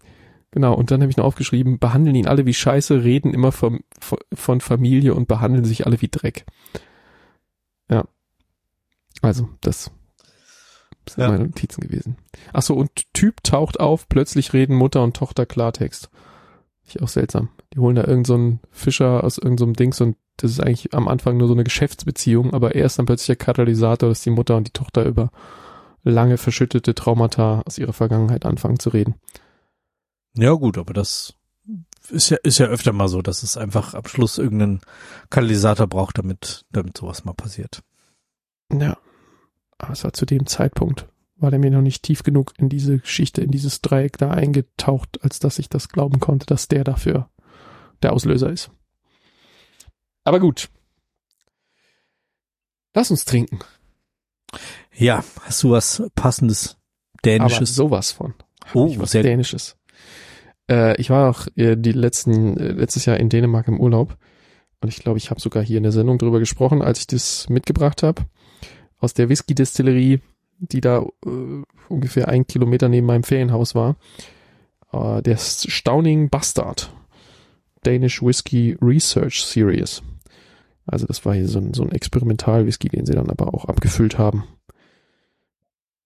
genau. 0.52 0.76
Und 0.76 0.92
dann 0.92 1.02
habe 1.02 1.10
ich 1.10 1.18
noch 1.18 1.26
aufgeschrieben, 1.26 1.80
behandeln 1.80 2.16
ihn 2.16 2.28
alle 2.28 2.46
wie 2.46 2.54
Scheiße, 2.54 3.04
reden 3.04 3.34
immer 3.34 3.52
vom, 3.52 3.82
von, 4.00 4.62
Familie 4.62 5.16
und 5.16 5.28
behandeln 5.28 5.66
sich 5.66 5.88
alle 5.88 6.00
wie 6.02 6.10
Dreck. 6.10 6.46
Ja. 7.90 8.06
Also, 9.24 9.50
das 9.62 9.92
sind 11.10 11.24
Ja. 11.24 11.30
meine 11.30 11.46
Notizen 11.46 11.82
gewesen. 11.82 12.18
Ach 12.54 12.62
so, 12.62 12.76
und 12.76 13.14
Typ 13.14 13.44
taucht 13.44 13.80
auf, 13.80 14.08
plötzlich 14.08 14.54
reden 14.54 14.76
Mutter 14.76 15.04
und 15.04 15.16
Tochter 15.16 15.48
Klartext. 15.48 16.12
Ich 16.86 17.02
auch 17.02 17.08
seltsam. 17.08 17.50
Die 17.74 17.80
holen 17.80 17.96
da 17.96 18.02
irgendeinen 18.02 18.26
so 18.26 18.34
einen 18.36 18.60
Fischer 18.70 19.24
aus 19.24 19.38
irgendeinem 19.38 19.70
so 19.70 19.74
Dings 19.74 20.02
und 20.02 20.18
das 20.38 20.52
ist 20.52 20.60
eigentlich 20.60 20.94
am 20.94 21.08
Anfang 21.08 21.38
nur 21.38 21.48
so 21.48 21.54
eine 21.54 21.64
Geschäftsbeziehung, 21.64 22.54
aber 22.54 22.76
er 22.76 22.86
ist 22.86 22.98
dann 22.98 23.06
plötzlich 23.06 23.28
der 23.28 23.46
Katalysator, 23.46 24.10
dass 24.10 24.22
die 24.22 24.30
Mutter 24.30 24.58
und 24.58 24.68
die 24.68 24.74
Tochter 24.74 25.06
über 25.06 25.32
lange 26.04 26.38
verschüttete 26.38 26.96
Traumata 26.96 27.62
aus 27.66 27.78
ihrer 27.78 27.94
Vergangenheit 27.94 28.46
anfangen 28.46 28.80
zu 28.80 28.90
reden. 28.90 29.16
Ja 30.36 30.54
gut, 30.54 30.78
aber 30.78 30.94
das 30.94 31.36
ist 32.10 32.30
ja, 32.30 32.38
ist 32.44 32.58
ja 32.58 32.68
öfter 32.68 32.94
mal 32.94 33.08
so, 33.08 33.22
dass 33.22 33.44
es 33.44 33.58
einfach 33.58 33.94
am 33.94 34.06
Schluss 34.06 34.38
irgendeinen 34.38 34.82
Katalysator 35.30 35.88
braucht, 35.88 36.18
damit, 36.18 36.66
damit 36.72 36.98
sowas 36.98 37.26
mal 37.26 37.34
passiert. 37.34 37.84
Ja. 38.72 38.98
Aber 39.78 39.94
es 39.94 40.04
war 40.04 40.14
zu 40.14 40.26
dem 40.26 40.46
Zeitpunkt, 40.46 41.08
war 41.38 41.52
der 41.52 41.60
mir 41.60 41.72
noch 41.72 41.82
nicht 41.82 42.04
tief 42.04 42.24
genug 42.24 42.54
in 42.58 42.70
diese 42.70 43.00
Geschichte, 43.00 43.42
in 43.42 43.52
dieses 43.52 43.82
Dreieck 43.82 44.18
da 44.18 44.32
eingetaucht, 44.32 45.24
als 45.24 45.40
dass 45.40 45.60
ich 45.60 45.70
das 45.70 45.90
glauben 45.90 46.20
konnte, 46.20 46.46
dass 46.46 46.68
der 46.68 46.84
dafür 46.84 47.30
der 48.02 48.14
Auslöser 48.14 48.52
ist. 48.52 48.72
Aber 50.24 50.40
gut. 50.40 50.70
Lass 52.94 53.12
uns 53.12 53.26
trinken. 53.26 53.60
Ja, 54.94 55.24
hast 55.42 55.64
du 55.64 55.72
was 55.72 56.04
passendes 56.16 56.78
Dänisches? 57.24 57.58
Aber 57.58 57.90
sowas 57.90 58.12
von. 58.12 58.34
oh, 58.74 58.88
ich 58.88 59.00
was 59.00 59.12
sehr 59.12 59.24
Dänisches. 59.24 59.78
Äh, 60.70 61.00
ich 61.00 61.10
war 61.10 61.30
auch 61.30 61.48
äh, 61.56 61.76
die 61.78 61.94
letzten, 61.94 62.58
äh, 62.58 62.72
letztes 62.72 63.06
Jahr 63.06 63.18
in 63.18 63.30
Dänemark 63.30 63.68
im 63.68 63.80
Urlaub. 63.80 64.18
Und 64.82 64.90
ich 64.90 64.98
glaube, 64.98 65.18
ich 65.18 65.30
habe 65.30 65.40
sogar 65.40 65.64
hier 65.64 65.78
in 65.78 65.84
der 65.84 65.92
Sendung 65.92 66.18
drüber 66.18 66.40
gesprochen, 66.40 66.82
als 66.82 67.00
ich 67.00 67.08
das 67.08 67.48
mitgebracht 67.50 68.04
habe. 68.04 68.24
Aus 68.98 69.14
der 69.14 69.30
Whisky-Distillerie, 69.30 70.20
die 70.58 70.82
da 70.82 71.06
äh, 71.26 71.64
ungefähr 71.88 72.28
ein 72.28 72.46
Kilometer 72.46 72.90
neben 72.90 73.08
meinem 73.08 73.24
Ferienhaus 73.24 73.76
war. 73.76 73.96
Äh, 74.92 75.22
der 75.22 75.38
Stauning 75.38 76.30
Bastard. 76.30 76.94
Danish 77.84 78.22
Whisky 78.22 78.78
Research 78.82 79.44
Series. 79.44 80.04
Also 80.92 81.08
das 81.08 81.26
war 81.26 81.34
hier 81.34 81.48
so 81.48 81.60
ein, 81.60 81.74
so 81.74 81.84
ein 81.84 81.92
Experimental-Whisky, 81.92 82.90
den 82.90 83.06
sie 83.06 83.14
dann 83.14 83.30
aber 83.30 83.54
auch 83.54 83.66
abgefüllt 83.66 84.18
haben. 84.18 84.44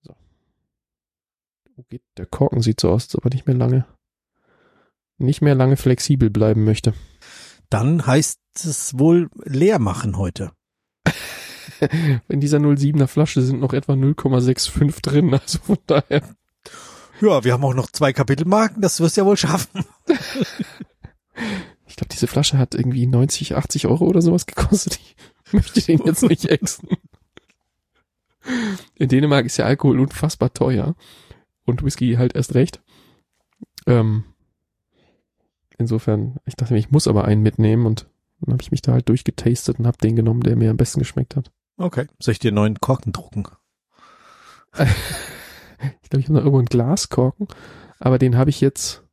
So. 0.04 0.16
Geht 1.90 2.04
der 2.18 2.28
Korken? 2.28 2.62
Sieht 2.62 2.80
so 2.80 2.92
aus, 2.92 3.06
als 3.06 3.16
ob 3.16 3.26
er 3.26 3.32
nicht 3.32 3.48
mehr 3.48 3.56
lange, 3.56 3.86
nicht 5.18 5.42
mehr 5.42 5.56
lange 5.56 5.76
flexibel 5.76 6.30
bleiben 6.30 6.64
möchte. 6.66 6.94
Dann 7.70 8.06
heißt 8.06 8.40
es 8.54 9.00
wohl 9.00 9.30
leer 9.44 9.80
machen 9.80 10.18
heute. 10.18 10.52
In 12.28 12.40
dieser 12.40 12.60
07er 12.60 13.08
Flasche 13.08 13.42
sind 13.42 13.60
noch 13.60 13.74
etwa 13.74 13.94
0,65 13.94 15.02
drin, 15.02 15.34
also 15.34 15.58
von 15.58 15.78
daher. 15.88 16.22
Ja, 17.22 17.44
wir 17.44 17.54
haben 17.54 17.64
auch 17.64 17.74
noch 17.74 17.90
zwei 17.90 18.14
Kapitelmarken, 18.14 18.84
das 18.84 19.00
wirst 19.00 19.18
du 19.18 19.22
ja 19.22 19.26
wohl 19.26 19.38
schaffen. 19.38 19.84
Ich 21.96 21.98
glaube, 21.98 22.10
diese 22.12 22.28
Flasche 22.28 22.58
hat 22.58 22.76
irgendwie 22.76 23.08
90, 23.08 23.56
80 23.56 23.88
Euro 23.88 24.04
oder 24.04 24.22
sowas 24.22 24.46
gekostet. 24.46 25.00
Ich 25.00 25.16
möchte 25.54 25.80
den 25.80 26.02
jetzt 26.06 26.24
nicht 26.24 26.44
exen. 26.44 26.90
In 28.96 29.08
Dänemark 29.08 29.46
ist 29.46 29.56
ja 29.56 29.64
Alkohol 29.64 30.02
unfassbar 30.02 30.52
teuer. 30.52 30.96
Und 31.66 31.84
Whisky 31.84 32.16
halt 32.16 32.36
erst 32.36 32.54
recht. 32.54 32.82
Ähm, 33.88 34.26
insofern, 35.78 36.36
ich 36.46 36.58
dachte 36.58 36.74
mir, 36.74 36.80
ich 36.80 36.92
muss 36.92 37.08
aber 37.08 37.24
einen 37.24 37.42
mitnehmen 37.42 37.86
und 37.86 38.10
dann 38.42 38.52
habe 38.52 38.62
ich 38.62 38.72
mich 38.72 38.82
da 38.82 38.92
halt 38.92 39.08
durchgetastet 39.08 39.80
und 39.80 39.88
habe 39.88 39.98
den 39.98 40.18
genommen, 40.18 40.44
der 40.44 40.58
mir 40.58 40.72
am 40.72 40.78
besten 40.78 41.00
geschmeckt 41.00 41.38
hat. 41.38 41.50
Okay. 41.78 42.08
Soll 42.20 42.34
ich 42.34 42.40
dir 42.40 42.50
einen 42.50 42.56
neuen 42.56 42.82
Korken 42.82 43.14
drucken? 43.14 43.46
Ich 46.02 46.10
glaube, 46.10 46.22
ich 46.22 46.26
habe 46.28 46.34
noch 46.34 46.42
irgendwo 46.42 46.58
einen 46.60 46.68
Glaskorken, 46.68 47.48
aber 48.00 48.18
den 48.18 48.38
habe 48.38 48.50
ich 48.50 48.60
jetzt. 48.60 49.05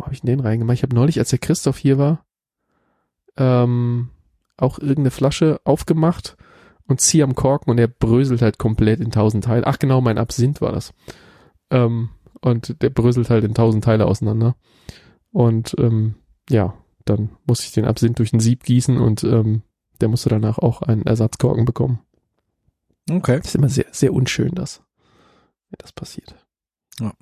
Wo 0.00 0.06
habe 0.06 0.14
ich 0.14 0.22
denn 0.22 0.28
den 0.28 0.40
reingemacht? 0.40 0.78
Ich 0.78 0.82
habe 0.82 0.94
neulich, 0.94 1.18
als 1.18 1.28
der 1.28 1.38
Christoph 1.38 1.76
hier 1.76 1.98
war, 1.98 2.24
ähm, 3.36 4.08
auch 4.56 4.78
irgendeine 4.78 5.10
Flasche 5.10 5.60
aufgemacht 5.64 6.38
und 6.86 7.02
ziehe 7.02 7.22
am 7.22 7.34
Korken 7.34 7.70
und 7.70 7.76
er 7.76 7.86
bröselt 7.86 8.40
halt 8.40 8.56
komplett 8.56 9.00
in 9.00 9.10
tausend 9.10 9.44
Teile. 9.44 9.66
Ach 9.66 9.78
genau, 9.78 10.00
mein 10.00 10.16
Absinth 10.16 10.62
war 10.62 10.72
das. 10.72 10.94
Ähm, 11.70 12.08
und 12.40 12.80
der 12.80 12.88
bröselt 12.88 13.28
halt 13.28 13.44
in 13.44 13.52
tausend 13.52 13.84
Teile 13.84 14.06
auseinander. 14.06 14.56
Und 15.32 15.76
ähm, 15.78 16.14
ja, 16.48 16.72
dann 17.04 17.36
muss 17.44 17.62
ich 17.62 17.72
den 17.72 17.84
Absinth 17.84 18.20
durch 18.20 18.32
ein 18.32 18.40
Sieb 18.40 18.64
gießen 18.64 18.96
und 18.96 19.22
ähm, 19.22 19.60
der 20.00 20.08
musste 20.08 20.30
danach 20.30 20.56
auch 20.56 20.80
einen 20.80 21.02
Ersatzkorken 21.02 21.66
bekommen. 21.66 22.00
Okay. 23.10 23.36
Das 23.36 23.48
ist 23.48 23.54
immer 23.54 23.68
sehr, 23.68 23.86
sehr 23.90 24.14
unschön, 24.14 24.54
das. 24.54 24.82
Wenn 25.68 25.76
das 25.78 25.92
passiert. 25.92 26.34
Ja. 27.00 27.12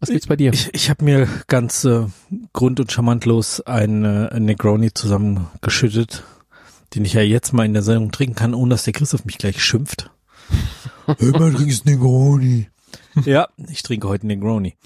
Was 0.00 0.08
gibt's 0.08 0.26
bei 0.26 0.36
dir? 0.36 0.52
Ich, 0.52 0.72
ich 0.72 0.88
habe 0.90 1.04
mir 1.04 1.28
ganz 1.46 1.84
äh, 1.84 2.06
grund- 2.52 2.80
und 2.80 2.90
charmantlos 2.90 3.60
einen 3.60 4.04
äh, 4.04 4.40
Negroni 4.40 4.92
zusammengeschüttet, 4.94 6.24
den 6.94 7.04
ich 7.04 7.12
ja 7.12 7.20
jetzt 7.20 7.52
mal 7.52 7.66
in 7.66 7.74
der 7.74 7.82
Sendung 7.82 8.10
trinken 8.10 8.34
kann, 8.34 8.54
ohne 8.54 8.70
dass 8.70 8.84
der 8.84 8.94
Christoph 8.94 9.24
mich 9.26 9.36
gleich 9.38 9.62
schimpft. 9.62 10.10
Immer 11.18 11.52
trinkst 11.52 11.84
Negroni. 11.84 12.68
Ja, 13.24 13.48
ich 13.68 13.82
trinke 13.82 14.08
heute 14.08 14.26
Negroni. 14.26 14.76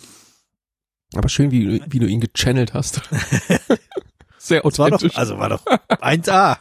Aber 1.14 1.28
schön, 1.28 1.52
wie, 1.52 1.80
wie 1.86 1.98
du 2.00 2.06
ihn 2.06 2.20
gechannelt 2.20 2.74
hast. 2.74 3.02
Sehr 4.38 4.62
Das 4.62 4.78
war 4.78 4.90
doch, 4.90 4.96
authentisch. 4.96 5.16
also 5.16 5.38
war 5.38 5.48
doch 5.48 5.64
1A. 5.64 6.58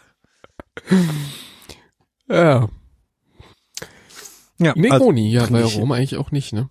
ja. 2.30 2.70
Ja, 4.64 4.72
also 4.74 4.82
Negroni, 4.82 5.32
ja, 5.32 5.46
trinke 5.46 5.64
bei 5.64 5.70
Rom 5.70 5.92
eigentlich 5.92 6.18
auch 6.18 6.32
nicht, 6.32 6.54
ne? 6.54 6.70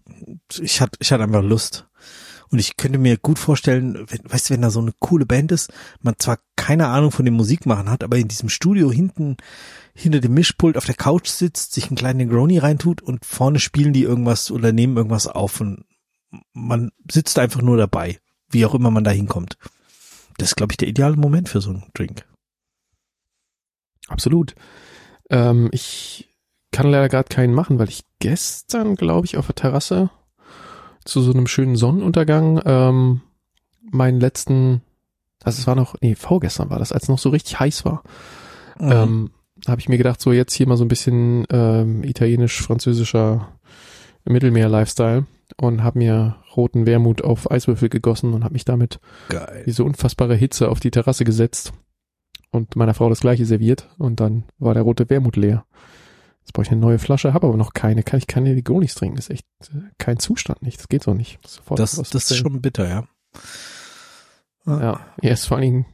ich 0.60 0.80
hatte, 0.80 0.98
ich 1.00 1.12
hatte 1.12 1.24
einfach 1.24 1.42
Lust. 1.42 1.86
Und 2.50 2.58
ich 2.58 2.76
könnte 2.76 2.98
mir 2.98 3.16
gut 3.16 3.38
vorstellen, 3.38 4.04
wenn, 4.08 4.30
weißt 4.30 4.50
du, 4.50 4.54
wenn 4.54 4.60
da 4.60 4.68
so 4.68 4.80
eine 4.80 4.92
coole 4.98 5.24
Band 5.24 5.52
ist, 5.52 5.72
man 6.02 6.16
zwar 6.18 6.38
keine 6.54 6.88
Ahnung 6.88 7.10
von 7.10 7.24
dem 7.24 7.32
Musikmachen 7.32 7.88
hat, 7.88 8.04
aber 8.04 8.18
in 8.18 8.28
diesem 8.28 8.50
Studio 8.50 8.92
hinten, 8.92 9.38
hinter 9.94 10.20
dem 10.20 10.34
Mischpult 10.34 10.76
auf 10.76 10.84
der 10.84 10.94
Couch 10.94 11.28
sitzt, 11.28 11.72
sich 11.72 11.86
einen 11.86 11.96
kleinen 11.96 12.18
Negroni 12.18 12.58
reintut 12.58 13.00
und 13.00 13.24
vorne 13.24 13.58
spielen 13.58 13.94
die 13.94 14.02
irgendwas 14.02 14.50
oder 14.50 14.70
nehmen 14.70 14.98
irgendwas 14.98 15.26
auf 15.26 15.62
und 15.62 15.86
man 16.52 16.90
sitzt 17.10 17.38
einfach 17.38 17.62
nur 17.62 17.78
dabei, 17.78 18.18
wie 18.50 18.66
auch 18.66 18.74
immer 18.74 18.90
man 18.90 19.04
da 19.04 19.10
hinkommt. 19.10 19.56
Das 20.36 20.48
ist, 20.48 20.56
glaube 20.56 20.72
ich, 20.72 20.76
der 20.76 20.88
ideale 20.88 21.16
Moment 21.16 21.48
für 21.48 21.62
so 21.62 21.70
einen 21.70 21.84
Drink. 21.94 22.26
Absolut. 24.08 24.54
Ähm, 25.30 25.70
ich 25.72 26.31
kann 26.72 26.90
leider 26.90 27.08
gerade 27.08 27.28
keinen 27.28 27.54
machen, 27.54 27.78
weil 27.78 27.88
ich 27.88 28.02
gestern, 28.18 28.96
glaube 28.96 29.26
ich, 29.26 29.36
auf 29.36 29.46
der 29.46 29.54
Terrasse 29.54 30.10
zu 31.04 31.20
so 31.20 31.32
einem 31.32 31.46
schönen 31.46 31.76
Sonnenuntergang 31.76 32.60
ähm, 32.64 33.20
meinen 33.90 34.20
letzten, 34.20 34.82
also 35.44 35.60
es 35.60 35.66
war 35.66 35.74
noch, 35.74 35.94
nee, 36.00 36.14
vorgestern 36.14 36.70
war 36.70 36.78
das, 36.78 36.92
als 36.92 37.04
es 37.04 37.08
noch 37.08 37.18
so 37.18 37.28
richtig 37.30 37.60
heiß 37.60 37.84
war, 37.84 38.02
Mhm. 38.80 38.90
ähm, 38.90 39.30
habe 39.68 39.80
ich 39.80 39.88
mir 39.88 39.98
gedacht, 39.98 40.20
so 40.20 40.32
jetzt 40.32 40.54
hier 40.54 40.66
mal 40.66 40.76
so 40.78 40.84
ein 40.84 40.88
bisschen 40.88 41.44
ähm, 41.50 42.02
italienisch-französischer 42.04 43.48
Mittelmeer-Lifestyle 44.24 45.26
und 45.58 45.82
habe 45.82 45.98
mir 45.98 46.36
roten 46.56 46.86
Wermut 46.86 47.22
auf 47.22 47.50
Eiswürfel 47.50 47.88
gegossen 47.88 48.32
und 48.32 48.44
habe 48.44 48.54
mich 48.54 48.64
damit 48.64 48.98
Geil. 49.28 49.62
diese 49.66 49.84
unfassbare 49.84 50.34
Hitze 50.34 50.68
auf 50.70 50.80
die 50.80 50.90
Terrasse 50.90 51.24
gesetzt 51.24 51.72
und 52.50 52.76
meiner 52.76 52.94
Frau 52.94 53.08
das 53.08 53.20
gleiche 53.20 53.44
serviert 53.46 53.88
und 53.98 54.20
dann 54.20 54.44
war 54.58 54.74
der 54.74 54.82
rote 54.84 55.08
Wermut 55.10 55.36
leer. 55.36 55.64
Jetzt 56.42 56.52
brauche 56.52 56.64
ich 56.64 56.72
eine 56.72 56.80
neue 56.80 56.98
Flasche, 56.98 57.32
habe 57.32 57.46
aber 57.46 57.56
noch 57.56 57.72
keine. 57.72 58.02
Kann 58.02 58.18
ich 58.18 58.26
keine 58.26 58.54
Negronis 58.54 58.94
trinken? 58.94 59.16
Das 59.16 59.26
ist 59.26 59.30
echt 59.30 59.46
äh, 59.74 59.90
kein 59.98 60.18
Zustand 60.18 60.62
nicht. 60.62 60.78
Das 60.78 60.88
geht 60.88 61.02
so 61.02 61.14
nicht. 61.14 61.38
Sofort 61.46 61.78
Das, 61.78 61.96
das 61.96 62.14
ist 62.14 62.36
schon 62.36 62.60
bitter, 62.60 62.88
ja. 62.88 63.04
Ja, 64.66 65.00
er 65.20 65.32
ist 65.32 65.46
vor 65.46 65.56
allen 65.56 65.64
Dingen, 65.64 65.86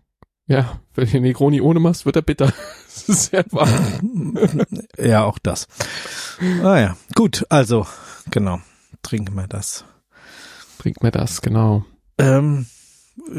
ja, 0.46 0.80
wenn 0.94 1.04
du 1.04 1.10
den 1.10 1.22
Negroni 1.22 1.60
ohne 1.60 1.80
machst, 1.80 2.06
wird 2.06 2.16
er 2.16 2.22
bitter. 2.22 2.52
Das 2.98 3.08
ist 3.08 3.30
sehr 3.30 3.44
wahr. 3.52 3.68
ja, 4.98 5.22
auch 5.22 5.38
das. 5.38 5.68
Ah 6.64 6.80
ja, 6.80 6.96
gut, 7.14 7.46
also, 7.48 7.86
genau, 8.32 8.58
trinken 9.02 9.36
wir 9.36 9.46
das. 9.46 9.84
Trink 10.78 11.02
mir 11.02 11.12
das, 11.12 11.40
genau. 11.40 11.84
Ähm, 12.18 12.66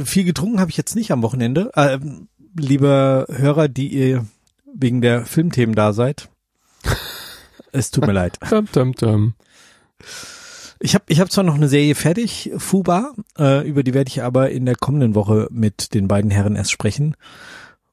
viel 0.04 0.24
getrunken 0.24 0.62
habe 0.62 0.72
ich 0.72 0.78
jetzt 0.78 0.96
nicht 0.96 1.12
am 1.12 1.24
Wochenende. 1.24 1.72
Ähm, 1.76 2.30
lieber 2.56 3.26
Hörer, 3.30 3.68
die 3.68 3.88
ihr 3.90 4.26
wegen 4.74 5.02
der 5.02 5.26
Filmthemen 5.26 5.76
da 5.76 5.94
seid, 5.94 6.30
es 7.72 7.92
tut 7.92 8.06
mir 8.08 8.14
leid. 8.14 8.38
Dum, 8.50 8.68
dum, 8.72 8.94
dum. 8.94 9.34
Ich 10.82 10.96
habe 10.96 11.04
ich 11.10 11.20
hab 11.20 11.30
zwar 11.32 11.44
noch 11.44 11.56
eine 11.56 11.68
Serie 11.68 11.94
fertig, 11.96 12.52
Fuba, 12.58 13.12
äh, 13.38 13.68
über 13.68 13.84
die 13.84 13.94
werde 13.94 14.08
ich 14.10 14.24
aber 14.24 14.50
in 14.52 14.66
der 14.66 14.76
kommenden 14.76 15.14
Woche 15.14 15.48
mit 15.52 15.94
den 15.94 16.08
beiden 16.08 16.32
Herren 16.32 16.56
erst 16.56 16.72
sprechen, 16.72 17.16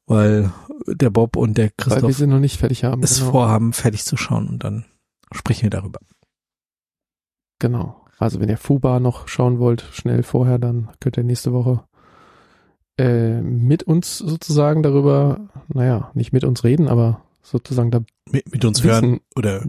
weil 0.06 0.52
der 0.86 1.10
Bob 1.10 1.36
und 1.36 1.58
der 1.58 1.64
Weil 1.64 1.70
wir 1.86 1.94
Christoph 1.94 2.12
sie 2.16 2.26
noch 2.28 2.38
nicht 2.38 2.58
fertig 2.60 2.84
haben. 2.84 3.02
es 3.02 3.18
Genau. 3.18 3.30
vorhaben, 3.32 3.72
fertig 3.72 4.04
zu 4.04 4.16
schauen 4.16 4.48
und 4.48 4.62
dann 4.62 4.84
sprechen 5.32 5.64
wir 5.64 5.70
darüber. 5.70 5.98
genau. 7.58 8.02
Also 8.18 8.40
wenn 8.40 8.48
ihr 8.48 8.56
Fuba 8.56 8.98
noch 8.98 9.28
schauen 9.28 9.58
wollt, 9.58 9.82
schnell 9.92 10.22
vorher, 10.22 10.58
dann 10.58 10.88
könnt 11.00 11.18
ihr 11.18 11.22
nächste 11.24 11.52
Woche 11.52 11.84
äh, 12.98 13.42
mit 13.42 13.82
uns 13.82 14.16
sozusagen 14.16 14.82
darüber, 14.82 15.48
naja, 15.68 16.10
nicht 16.14 16.32
mit 16.32 16.42
uns 16.44 16.64
reden, 16.64 16.88
aber 16.88 17.20
sozusagen 17.48 17.90
da 17.92 18.00
Mit, 18.30 18.52
mit 18.52 18.64
uns 18.64 18.82
Wissen. 18.82 18.90
hören 18.92 19.20
oder 19.36 19.60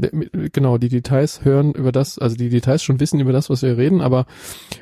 genau 0.51 0.77
die 0.79 0.89
Details 0.89 1.45
hören 1.45 1.73
über 1.73 1.91
das, 1.91 2.17
also 2.17 2.35
die 2.35 2.49
Details 2.49 2.81
schon 2.83 2.99
wissen 2.99 3.19
über 3.19 3.31
das, 3.31 3.49
was 3.51 3.61
wir 3.61 3.77
reden, 3.77 4.01
aber 4.01 4.25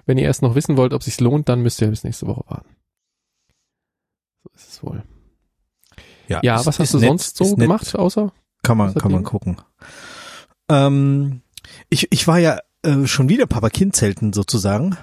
wenn 0.06 0.18
ihr 0.18 0.24
erst 0.26 0.42
noch 0.42 0.56
wissen 0.56 0.78
wollt, 0.78 0.94
ob 0.94 1.04
sich's 1.04 1.20
lohnt, 1.20 1.50
dann 1.50 1.62
müsst 1.62 1.82
ihr 1.82 1.90
bis 1.90 2.04
nächste 2.06 2.28
Woche 2.28 2.44
warten. 2.48 2.70
So 4.44 4.50
ist 4.56 4.70
es 4.70 4.84
wohl. 4.84 5.04
Ja, 6.28 6.40
ist- 6.60 6.66
was 6.66 6.80
hast 6.80 6.94
du 6.94 7.00
nett, 7.00 7.08
sonst 7.10 7.38
so 7.38 7.44
ist 7.44 7.50
nett. 7.52 7.60
gemacht, 7.68 7.96
außer? 7.96 8.32
Kann 8.64 8.78
man, 8.78 8.94
kann 8.96 9.12
man 9.12 9.24
gucken. 9.24 9.58
Ähm, 10.70 11.42
ich, 11.90 12.08
ich 12.12 12.28
war 12.28 12.40
ja 12.40 12.60
äh, 12.84 13.06
schon 13.06 13.30
wieder 13.30 13.46
Papa-Kind-Zelten 13.46 14.34
sozusagen. 14.34 14.96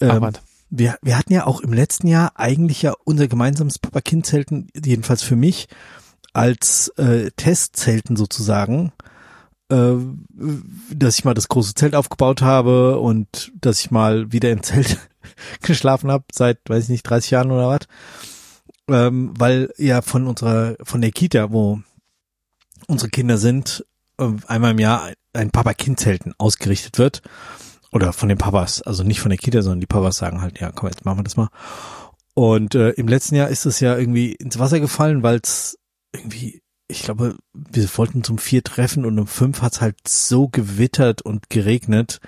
Ach, 0.00 0.14
Ähm, 0.16 0.22
was? 0.22 0.34
wir, 0.70 0.96
wir 1.02 1.18
hatten 1.18 1.32
ja 1.32 1.46
auch 1.46 1.60
im 1.60 1.72
letzten 1.72 2.06
Jahr 2.06 2.32
eigentlich 2.38 2.80
ja 2.82 2.94
unser 3.04 3.28
gemeinsames 3.28 3.78
Papa-Kind-Zelten, 3.78 4.68
jedenfalls 4.82 5.22
für 5.22 5.36
mich, 5.36 5.66
als 6.32 6.88
äh, 6.96 7.30
Testzelten 7.36 8.16
sozusagen, 8.16 8.92
äh, 9.70 9.94
dass 10.92 11.18
ich 11.18 11.24
mal 11.24 11.34
das 11.34 11.48
große 11.48 11.74
Zelt 11.74 11.94
aufgebaut 11.94 12.42
habe 12.42 12.98
und 12.98 13.52
dass 13.60 13.80
ich 13.80 13.90
mal 13.90 14.32
wieder 14.32 14.50
im 14.50 14.62
Zelt 14.62 14.98
geschlafen 15.62 16.10
habe, 16.10 16.24
seit, 16.32 16.58
weiß 16.68 16.84
ich 16.84 16.90
nicht, 16.90 17.02
30 17.02 17.30
Jahren 17.30 17.50
oder 17.50 17.68
was. 17.68 17.86
ähm, 18.88 19.32
weil 19.38 19.72
ja 19.76 20.02
von 20.02 20.26
unserer, 20.26 20.76
von 20.82 21.00
der 21.00 21.12
Kita, 21.12 21.52
wo 21.52 21.80
unsere 22.86 23.10
Kinder 23.10 23.38
sind, 23.38 23.84
äh, 24.18 24.28
einmal 24.46 24.72
im 24.72 24.78
Jahr 24.78 25.10
ein 25.32 25.50
Papa-Kind-Zelten 25.50 26.34
ausgerichtet 26.38 26.98
wird. 26.98 27.22
Oder 27.92 28.12
von 28.12 28.28
den 28.28 28.38
Papas, 28.38 28.82
also 28.82 29.02
nicht 29.02 29.20
von 29.20 29.30
der 29.30 29.38
Kita, 29.38 29.62
sondern 29.62 29.80
die 29.80 29.86
Papas 29.86 30.16
sagen 30.16 30.40
halt, 30.42 30.60
ja, 30.60 30.70
komm, 30.70 30.88
jetzt 30.88 31.04
machen 31.04 31.18
wir 31.18 31.24
das 31.24 31.36
mal. 31.36 31.48
Und 32.34 32.76
äh, 32.76 32.90
im 32.90 33.08
letzten 33.08 33.34
Jahr 33.34 33.48
ist 33.48 33.66
es 33.66 33.80
ja 33.80 33.96
irgendwie 33.96 34.32
ins 34.32 34.60
Wasser 34.60 34.78
gefallen, 34.78 35.24
weil 35.24 35.40
es 35.42 35.76
irgendwie, 36.12 36.62
ich 36.88 37.02
glaube, 37.02 37.36
wir 37.52 37.88
wollten 37.96 38.24
zum 38.24 38.38
vier 38.38 38.64
treffen 38.64 39.04
und 39.04 39.18
um 39.18 39.26
fünf 39.26 39.62
hat 39.62 39.74
es 39.74 39.80
halt 39.80 39.96
so 40.06 40.48
gewittert 40.48 41.22
und 41.22 41.50
geregnet. 41.50 42.20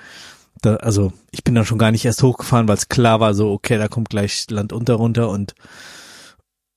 Da, 0.61 0.77
also 0.77 1.13
ich 1.33 1.43
bin 1.43 1.55
dann 1.55 1.65
schon 1.65 1.79
gar 1.79 1.91
nicht 1.91 2.05
erst 2.05 2.23
hochgefahren, 2.23 2.69
weil 2.69 2.77
es 2.77 2.89
klar 2.89 3.21
war, 3.21 3.35
so, 3.35 3.51
okay, 3.51 3.79
da 3.79 3.89
kommt 3.89 4.11
gleich 4.11 4.47
Land 4.51 4.73
unter 4.73 4.95
runter 4.95 5.29
und 5.29 5.55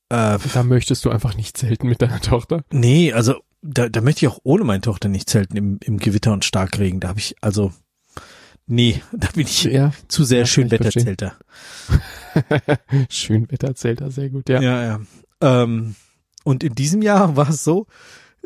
äh, 0.10 0.38
da 0.54 0.64
möchtest 0.64 1.04
du 1.06 1.10
einfach 1.10 1.36
nicht 1.36 1.58
zelten 1.58 1.88
mit 1.88 2.02
deiner 2.02 2.22
Tochter? 2.22 2.64
Nee, 2.72 3.12
also 3.14 3.36
da, 3.62 3.90
da 3.90 4.02
möchte 4.02 4.26
ich 4.26 4.32
auch 4.32 4.40
ohne 4.44 4.64
meine 4.64 4.82
Tochter 4.82 5.10
nicht 5.10 5.30
zelten 5.30 5.58
im, 5.58 5.80
im 5.84 5.98
Gewitter 5.98 6.32
und 6.32 6.46
Starkregen. 6.46 7.00
Da 7.00 7.10
habe 7.10 7.20
ich, 7.20 7.36
also, 7.42 7.74
nee, 8.68 9.02
da 9.12 9.28
bin 9.34 9.48
ich 9.48 9.64
ja, 9.64 9.92
zu 10.08 10.24
sehr 10.24 10.40
ja, 10.40 10.46
Schönwetterzelter. 10.46 11.36
Schönwetterzelter, 13.10 14.12
sehr 14.12 14.30
gut, 14.30 14.50
ja. 14.50 14.62
Ja, 14.62 14.84
ja. 14.84 15.00
Ähm, 15.42 15.96
und 16.46 16.64
in 16.64 16.76
diesem 16.76 17.02
Jahr 17.02 17.36
war 17.36 17.50
es 17.50 17.66
so, 17.66 17.88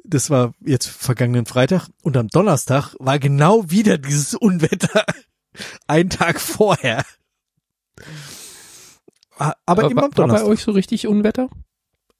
das 0.04 0.32
war 0.32 0.54
jetzt 0.62 0.88
vergangenen 0.88 1.46
Freitag 1.46 1.88
und 2.02 2.18
am 2.18 2.30
Donnerstag 2.30 2.96
war 3.00 3.20
genau 3.20 3.70
wieder 3.70 4.00
dieses 4.00 4.34
Unwetter. 4.34 5.06
Ein 5.88 6.10
Tag 6.10 6.40
vorher. 6.40 7.04
Aber, 9.38 9.56
aber 9.66 9.92
immer 9.92 10.04
am 10.06 10.12
Donnerstag. 10.12 10.42
War 10.42 10.48
bei 10.48 10.52
euch 10.54 10.64
so 10.64 10.72
richtig 10.72 11.06
Unwetter? 11.06 11.50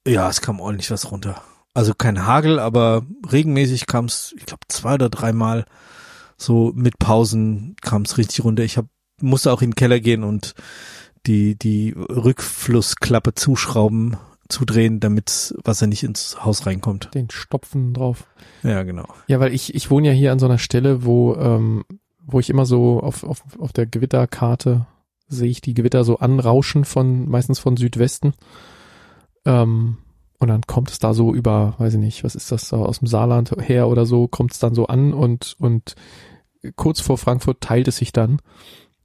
Ja, 0.06 0.28
es 0.28 0.40
kam 0.40 0.60
ordentlich 0.60 0.90
was 0.90 1.10
runter. 1.10 1.42
Also 1.72 1.94
kein 1.94 2.26
Hagel, 2.26 2.58
aber 2.58 3.06
regelmäßig 3.30 3.86
kam 3.86 4.06
es, 4.06 4.34
ich 4.36 4.46
glaube, 4.46 4.62
zwei 4.68 4.94
oder 4.94 5.08
dreimal 5.08 5.64
so 6.36 6.72
mit 6.74 6.98
Pausen 6.98 7.76
kam 7.80 8.02
es 8.02 8.18
richtig 8.18 8.44
runter. 8.44 8.62
Ich 8.62 8.76
hab, 8.76 8.86
musste 9.20 9.52
auch 9.52 9.62
in 9.62 9.70
den 9.70 9.76
Keller 9.76 10.00
gehen 10.00 10.24
und 10.24 10.54
die, 11.26 11.56
die 11.56 11.94
Rückflussklappe 11.96 13.34
zuschrauben, 13.34 14.16
zudrehen, 14.50 15.00
damit 15.00 15.54
Wasser 15.64 15.86
nicht 15.86 16.02
ins 16.02 16.44
Haus 16.44 16.66
reinkommt. 16.66 17.10
Den 17.14 17.30
Stopfen 17.30 17.94
drauf. 17.94 18.26
Ja, 18.62 18.82
genau. 18.82 19.06
Ja, 19.26 19.40
weil 19.40 19.54
ich, 19.54 19.74
ich 19.74 19.90
wohne 19.90 20.08
ja 20.08 20.12
hier 20.12 20.32
an 20.32 20.38
so 20.38 20.46
einer 20.46 20.58
Stelle, 20.58 21.04
wo, 21.04 21.34
ähm, 21.36 21.84
wo 22.18 22.40
ich 22.40 22.50
immer 22.50 22.66
so 22.66 23.00
auf, 23.00 23.24
auf, 23.24 23.42
auf 23.58 23.72
der 23.72 23.86
Gewitterkarte 23.86 24.86
sehe 25.28 25.48
ich 25.48 25.60
die 25.60 25.74
Gewitter 25.74 26.04
so 26.04 26.18
anrauschen 26.18 26.84
von, 26.84 27.28
meistens 27.28 27.60
von 27.60 27.76
Südwesten. 27.76 28.34
Ähm, 29.46 29.98
und 30.38 30.48
dann 30.48 30.62
kommt 30.62 30.90
es 30.90 30.98
da 30.98 31.14
so 31.14 31.34
über, 31.34 31.74
weiß 31.78 31.94
ich 31.94 32.00
nicht, 32.00 32.24
was 32.24 32.34
ist 32.34 32.50
das, 32.50 32.72
aus 32.72 32.98
dem 32.98 33.06
Saarland 33.06 33.52
her 33.60 33.88
oder 33.88 34.06
so, 34.06 34.26
kommt 34.26 34.52
es 34.52 34.58
dann 34.58 34.74
so 34.74 34.86
an 34.86 35.12
und, 35.12 35.54
und 35.58 35.94
kurz 36.76 37.00
vor 37.00 37.18
Frankfurt 37.18 37.60
teilt 37.60 37.88
es 37.88 37.98
sich 37.98 38.12
dann 38.12 38.40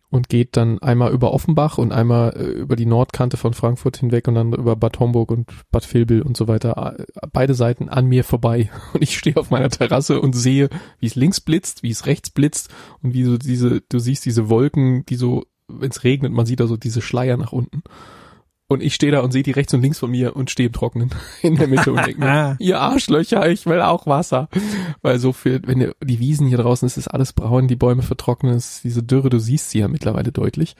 und 0.09 0.29
geht 0.29 0.55
dann 0.55 0.79
einmal 0.79 1.11
über 1.11 1.33
Offenbach 1.33 1.77
und 1.77 1.91
einmal 1.91 2.33
äh, 2.37 2.43
über 2.43 2.75
die 2.75 2.85
Nordkante 2.85 3.37
von 3.37 3.53
Frankfurt 3.53 3.97
hinweg 3.97 4.27
und 4.27 4.35
dann 4.35 4.53
über 4.53 4.75
Bad 4.75 4.99
Homburg 4.99 5.31
und 5.31 5.49
Bad 5.71 5.91
Vilbel 5.93 6.21
und 6.21 6.37
so 6.37 6.47
weiter. 6.47 6.95
Beide 7.31 7.53
Seiten 7.53 7.89
an 7.89 8.05
mir 8.05 8.23
vorbei. 8.23 8.69
Und 8.93 9.01
ich 9.01 9.17
stehe 9.17 9.37
auf 9.37 9.49
meiner 9.49 9.69
Terrasse 9.69 10.21
und 10.21 10.33
sehe, 10.33 10.69
wie 10.99 11.07
es 11.07 11.15
links 11.15 11.41
blitzt, 11.41 11.83
wie 11.83 11.89
es 11.89 12.05
rechts 12.05 12.29
blitzt 12.29 12.73
und 13.01 13.13
wie 13.13 13.23
so 13.23 13.37
diese, 13.37 13.81
du 13.81 13.99
siehst 13.99 14.25
diese 14.25 14.49
Wolken, 14.49 15.05
die 15.05 15.15
so, 15.15 15.43
wenn 15.67 15.89
es 15.89 16.03
regnet, 16.03 16.31
man 16.31 16.45
sieht 16.45 16.59
da 16.59 16.67
so 16.67 16.77
diese 16.77 17.01
Schleier 17.01 17.37
nach 17.37 17.51
unten. 17.51 17.83
Und 18.67 18.82
ich 18.82 18.95
stehe 18.95 19.12
da 19.12 19.19
und 19.19 19.32
sehe 19.32 19.43
die 19.43 19.51
rechts 19.51 19.73
und 19.75 19.82
links 19.82 19.99
von 19.99 20.10
mir 20.10 20.36
und 20.36 20.49
stehe 20.49 20.67
im 20.67 20.73
Trockenen 20.73 21.12
in 21.41 21.56
der 21.56 21.67
Mitte 21.67 21.91
und 21.91 22.06
denke 22.06 22.19
mir, 22.19 22.56
ihr 22.60 22.80
Arschlöcher, 22.80 23.47
ich 23.49 23.65
will 23.67 23.82
auch 23.82 24.08
Wasser. 24.08 24.49
Weil 25.01 25.19
so 25.19 25.34
viel, 25.34 25.62
wenn 25.65 25.82
ihr, 25.82 25.95
die 26.04 26.19
Wiesen 26.19 26.47
hier 26.47 26.58
draußen 26.58 26.86
ist, 26.86 26.97
ist 26.97 27.08
alles 27.08 27.34
braun, 27.34 27.67
die 27.67 27.75
Bäume 27.75 28.01
vertrocknen, 28.01 28.56
ist 28.56 28.84
diese 28.84 29.04
Dürre, 29.04 29.30
du 29.30 29.39
siehst 29.39 29.69
sie 29.69 29.80
ja 29.80 29.88
mittlerweile 29.88 30.32
deutlich. 30.32 30.75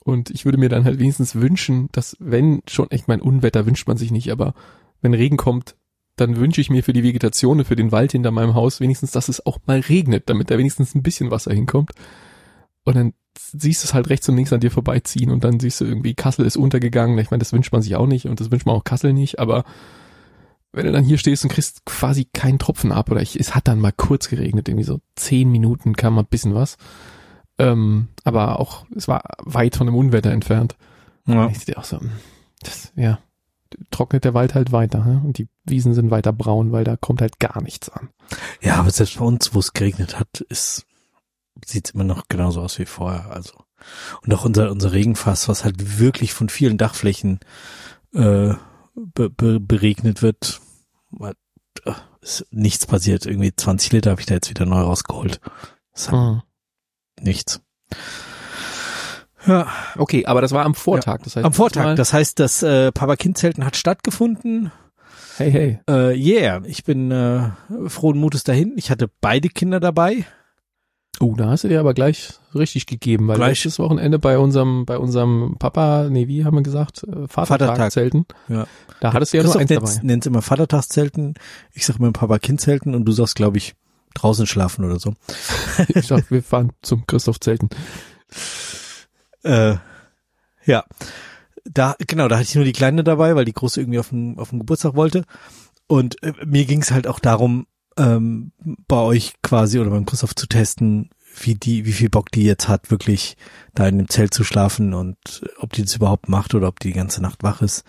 Und 0.00 0.30
ich 0.30 0.44
würde 0.44 0.58
mir 0.58 0.68
dann 0.68 0.84
halt 0.84 0.98
wenigstens 0.98 1.34
wünschen, 1.34 1.88
dass 1.92 2.16
wenn 2.20 2.62
schon 2.68 2.90
echt 2.90 3.08
mein 3.08 3.22
Unwetter 3.22 3.64
wünscht 3.64 3.88
man 3.88 3.96
sich 3.96 4.10
nicht, 4.10 4.30
aber 4.30 4.54
wenn 5.00 5.14
Regen 5.14 5.36
kommt, 5.36 5.76
dann 6.16 6.36
wünsche 6.36 6.60
ich 6.60 6.68
mir 6.68 6.82
für 6.82 6.92
die 6.92 7.02
Vegetation 7.02 7.60
und 7.60 7.64
für 7.64 7.76
den 7.76 7.92
Wald 7.92 8.12
hinter 8.12 8.30
meinem 8.30 8.54
Haus 8.54 8.80
wenigstens, 8.80 9.10
dass 9.10 9.28
es 9.28 9.46
auch 9.46 9.58
mal 9.66 9.80
regnet, 9.80 10.28
damit 10.28 10.50
da 10.50 10.58
wenigstens 10.58 10.94
ein 10.94 11.02
bisschen 11.02 11.30
Wasser 11.30 11.52
hinkommt. 11.52 11.92
Und 12.84 12.96
dann 12.96 13.14
siehst 13.38 13.82
du 13.82 13.86
es 13.86 13.94
halt 13.94 14.08
rechts 14.08 14.28
und 14.28 14.36
links 14.36 14.52
an 14.52 14.60
dir 14.60 14.70
vorbeiziehen 14.70 15.30
und 15.30 15.44
dann 15.44 15.60
siehst 15.60 15.80
du 15.80 15.84
irgendwie, 15.84 16.14
Kassel 16.14 16.46
ist 16.46 16.56
untergegangen. 16.56 17.18
Ich 17.18 17.30
meine, 17.30 17.40
das 17.40 17.52
wünscht 17.52 17.72
man 17.72 17.82
sich 17.82 17.96
auch 17.96 18.06
nicht 18.06 18.26
und 18.26 18.40
das 18.40 18.50
wünscht 18.50 18.66
man 18.66 18.76
auch 18.76 18.84
Kassel 18.84 19.12
nicht, 19.12 19.38
aber 19.38 19.64
wenn 20.72 20.86
du 20.86 20.92
dann 20.92 21.04
hier 21.04 21.18
stehst 21.18 21.44
und 21.44 21.50
kriegst 21.50 21.84
quasi 21.84 22.26
keinen 22.26 22.58
Tropfen 22.58 22.92
ab 22.92 23.10
oder 23.10 23.20
ich, 23.20 23.38
es 23.38 23.54
hat 23.54 23.66
dann 23.66 23.80
mal 23.80 23.92
kurz 23.92 24.28
geregnet, 24.28 24.68
irgendwie 24.68 24.84
so 24.84 25.00
zehn 25.16 25.50
Minuten 25.50 25.96
kam 25.96 26.14
mal 26.14 26.22
ein 26.22 26.28
bisschen 26.28 26.54
was. 26.54 26.76
Ähm, 27.58 28.08
aber 28.24 28.60
auch, 28.60 28.86
es 28.94 29.08
war 29.08 29.22
weit 29.42 29.76
von 29.76 29.86
dem 29.86 29.96
Unwetter 29.96 30.30
entfernt. 30.30 30.76
Ja. 31.26 31.48
Ich 31.48 31.64
dir 31.64 31.78
auch 31.78 31.84
so, 31.84 32.00
hm, 32.00 32.10
das, 32.62 32.92
ja, 32.94 33.18
trocknet 33.90 34.24
der 34.24 34.34
Wald 34.34 34.54
halt 34.54 34.72
weiter 34.72 35.04
ne? 35.04 35.22
und 35.24 35.38
die 35.38 35.48
Wiesen 35.64 35.94
sind 35.94 36.10
weiter 36.10 36.32
braun, 36.32 36.72
weil 36.72 36.84
da 36.84 36.96
kommt 36.96 37.20
halt 37.20 37.38
gar 37.38 37.62
nichts 37.62 37.88
an. 37.88 38.08
Ja, 38.60 38.76
aber 38.76 38.90
selbst 38.90 39.18
bei 39.18 39.24
uns, 39.24 39.54
wo 39.54 39.58
es 39.58 39.72
geregnet 39.72 40.18
hat, 40.18 40.40
ist 40.48 40.86
sieht's 41.66 41.90
immer 41.90 42.04
noch 42.04 42.24
genauso 42.28 42.60
aus 42.60 42.78
wie 42.78 42.86
vorher. 42.86 43.30
Also 43.30 43.52
und 44.22 44.34
auch 44.34 44.44
unser 44.44 44.70
unser 44.70 44.92
Regenfass, 44.92 45.48
was 45.48 45.64
halt 45.64 45.98
wirklich 45.98 46.32
von 46.32 46.48
vielen 46.48 46.78
Dachflächen 46.78 47.40
äh, 48.14 48.54
be, 48.94 49.30
be, 49.30 49.60
beregnet 49.60 50.22
wird, 50.22 50.60
äh, 51.20 51.92
ist 52.20 52.46
nichts 52.50 52.86
passiert. 52.86 53.26
Irgendwie 53.26 53.54
20 53.54 53.92
Liter 53.92 54.10
habe 54.10 54.20
ich 54.20 54.26
da 54.26 54.34
jetzt 54.34 54.50
wieder 54.50 54.66
neu 54.66 54.80
rausgeholt. 54.80 55.40
Mhm. 56.10 56.42
Nichts. 57.20 57.60
Ja. 59.46 59.68
Okay, 59.96 60.26
aber 60.26 60.40
das 60.40 60.52
war 60.52 60.64
am 60.64 60.74
Vortag. 60.74 61.20
Ja, 61.20 61.24
das 61.24 61.36
heißt, 61.36 61.46
am 61.46 61.52
Vortag. 61.52 61.96
Das 61.96 62.12
heißt, 62.12 62.38
das 62.38 62.62
äh, 62.62 62.92
Papa-Kind-Zelten 62.92 63.64
hat 63.64 63.76
stattgefunden. 63.76 64.70
Hey, 65.36 65.50
hey. 65.50 65.80
Äh, 65.88 66.14
yeah, 66.18 66.62
ich 66.66 66.84
bin 66.84 67.10
äh, 67.10 67.50
frohen 67.86 68.18
Mutes 68.18 68.44
dahin. 68.44 68.74
Ich 68.76 68.90
hatte 68.90 69.10
beide 69.20 69.48
Kinder 69.48 69.80
dabei. 69.80 70.26
Oh, 71.22 71.34
da 71.36 71.50
hast 71.50 71.64
du 71.64 71.68
dir 71.68 71.80
aber 71.80 71.92
gleich 71.92 72.32
richtig 72.54 72.86
gegeben, 72.86 73.28
weil 73.28 73.36
gleich. 73.36 73.62
letztes 73.62 73.78
Wochenende 73.78 74.18
bei 74.18 74.38
unserem, 74.38 74.86
bei 74.86 74.96
unserem 74.96 75.56
Papa, 75.58 76.08
nee, 76.08 76.28
wie 76.28 76.46
haben 76.46 76.56
wir 76.56 76.62
gesagt, 76.62 77.04
äh, 77.04 77.28
Vatertag-Zelten. 77.28 78.24
Ja. 78.48 78.66
Da 79.00 79.12
hattest 79.12 79.34
du 79.34 79.36
ja 79.36 79.42
Christoph 79.42 79.68
nur 79.68 79.78
eins 79.80 79.94
dabei. 79.94 80.06
nennt 80.06 80.24
immer 80.24 80.40
Vatertagszelten, 80.40 81.34
ich 81.74 81.84
sag 81.84 81.98
immer 81.98 82.10
Papa-Kind-Zelten 82.10 82.94
und 82.94 83.04
du 83.04 83.12
sagst, 83.12 83.36
glaube 83.36 83.58
ich, 83.58 83.74
draußen 84.14 84.46
schlafen 84.46 84.82
oder 84.86 84.98
so. 84.98 85.12
ich 85.88 86.06
sag, 86.06 86.30
wir 86.30 86.42
fahren 86.42 86.72
zum 86.80 87.06
Christoph-Zelten. 87.06 87.68
Äh, 89.42 89.76
ja. 90.64 90.84
Da, 91.64 91.96
genau, 91.98 92.28
da 92.28 92.36
hatte 92.36 92.48
ich 92.48 92.54
nur 92.54 92.64
die 92.64 92.72
Kleine 92.72 93.04
dabei, 93.04 93.36
weil 93.36 93.44
die 93.44 93.52
Große 93.52 93.78
irgendwie 93.78 93.98
auf 93.98 94.08
dem, 94.08 94.38
auf 94.38 94.50
dem 94.50 94.60
Geburtstag 94.60 94.96
wollte. 94.96 95.24
Und 95.86 96.22
äh, 96.22 96.32
mir 96.46 96.64
ging 96.64 96.80
es 96.80 96.92
halt 96.92 97.06
auch 97.06 97.18
darum, 97.18 97.66
ähm, 97.96 98.52
bei 98.88 98.98
euch 98.98 99.34
quasi 99.42 99.78
oder 99.78 99.90
beim 99.90 100.06
Christoph 100.06 100.34
zu 100.34 100.46
testen, 100.46 101.10
wie 101.42 101.54
die, 101.54 101.86
wie 101.86 101.92
viel 101.92 102.10
Bock 102.10 102.30
die 102.30 102.44
jetzt 102.44 102.68
hat, 102.68 102.90
wirklich 102.90 103.36
da 103.74 103.86
in 103.86 103.98
dem 103.98 104.08
Zelt 104.08 104.34
zu 104.34 104.44
schlafen 104.44 104.94
und 104.94 105.16
ob 105.58 105.72
die 105.72 105.82
das 105.82 105.96
überhaupt 105.96 106.28
macht 106.28 106.54
oder 106.54 106.68
ob 106.68 106.80
die 106.80 106.88
die 106.88 106.94
ganze 106.94 107.22
Nacht 107.22 107.42
wach 107.42 107.62
ist. 107.62 107.84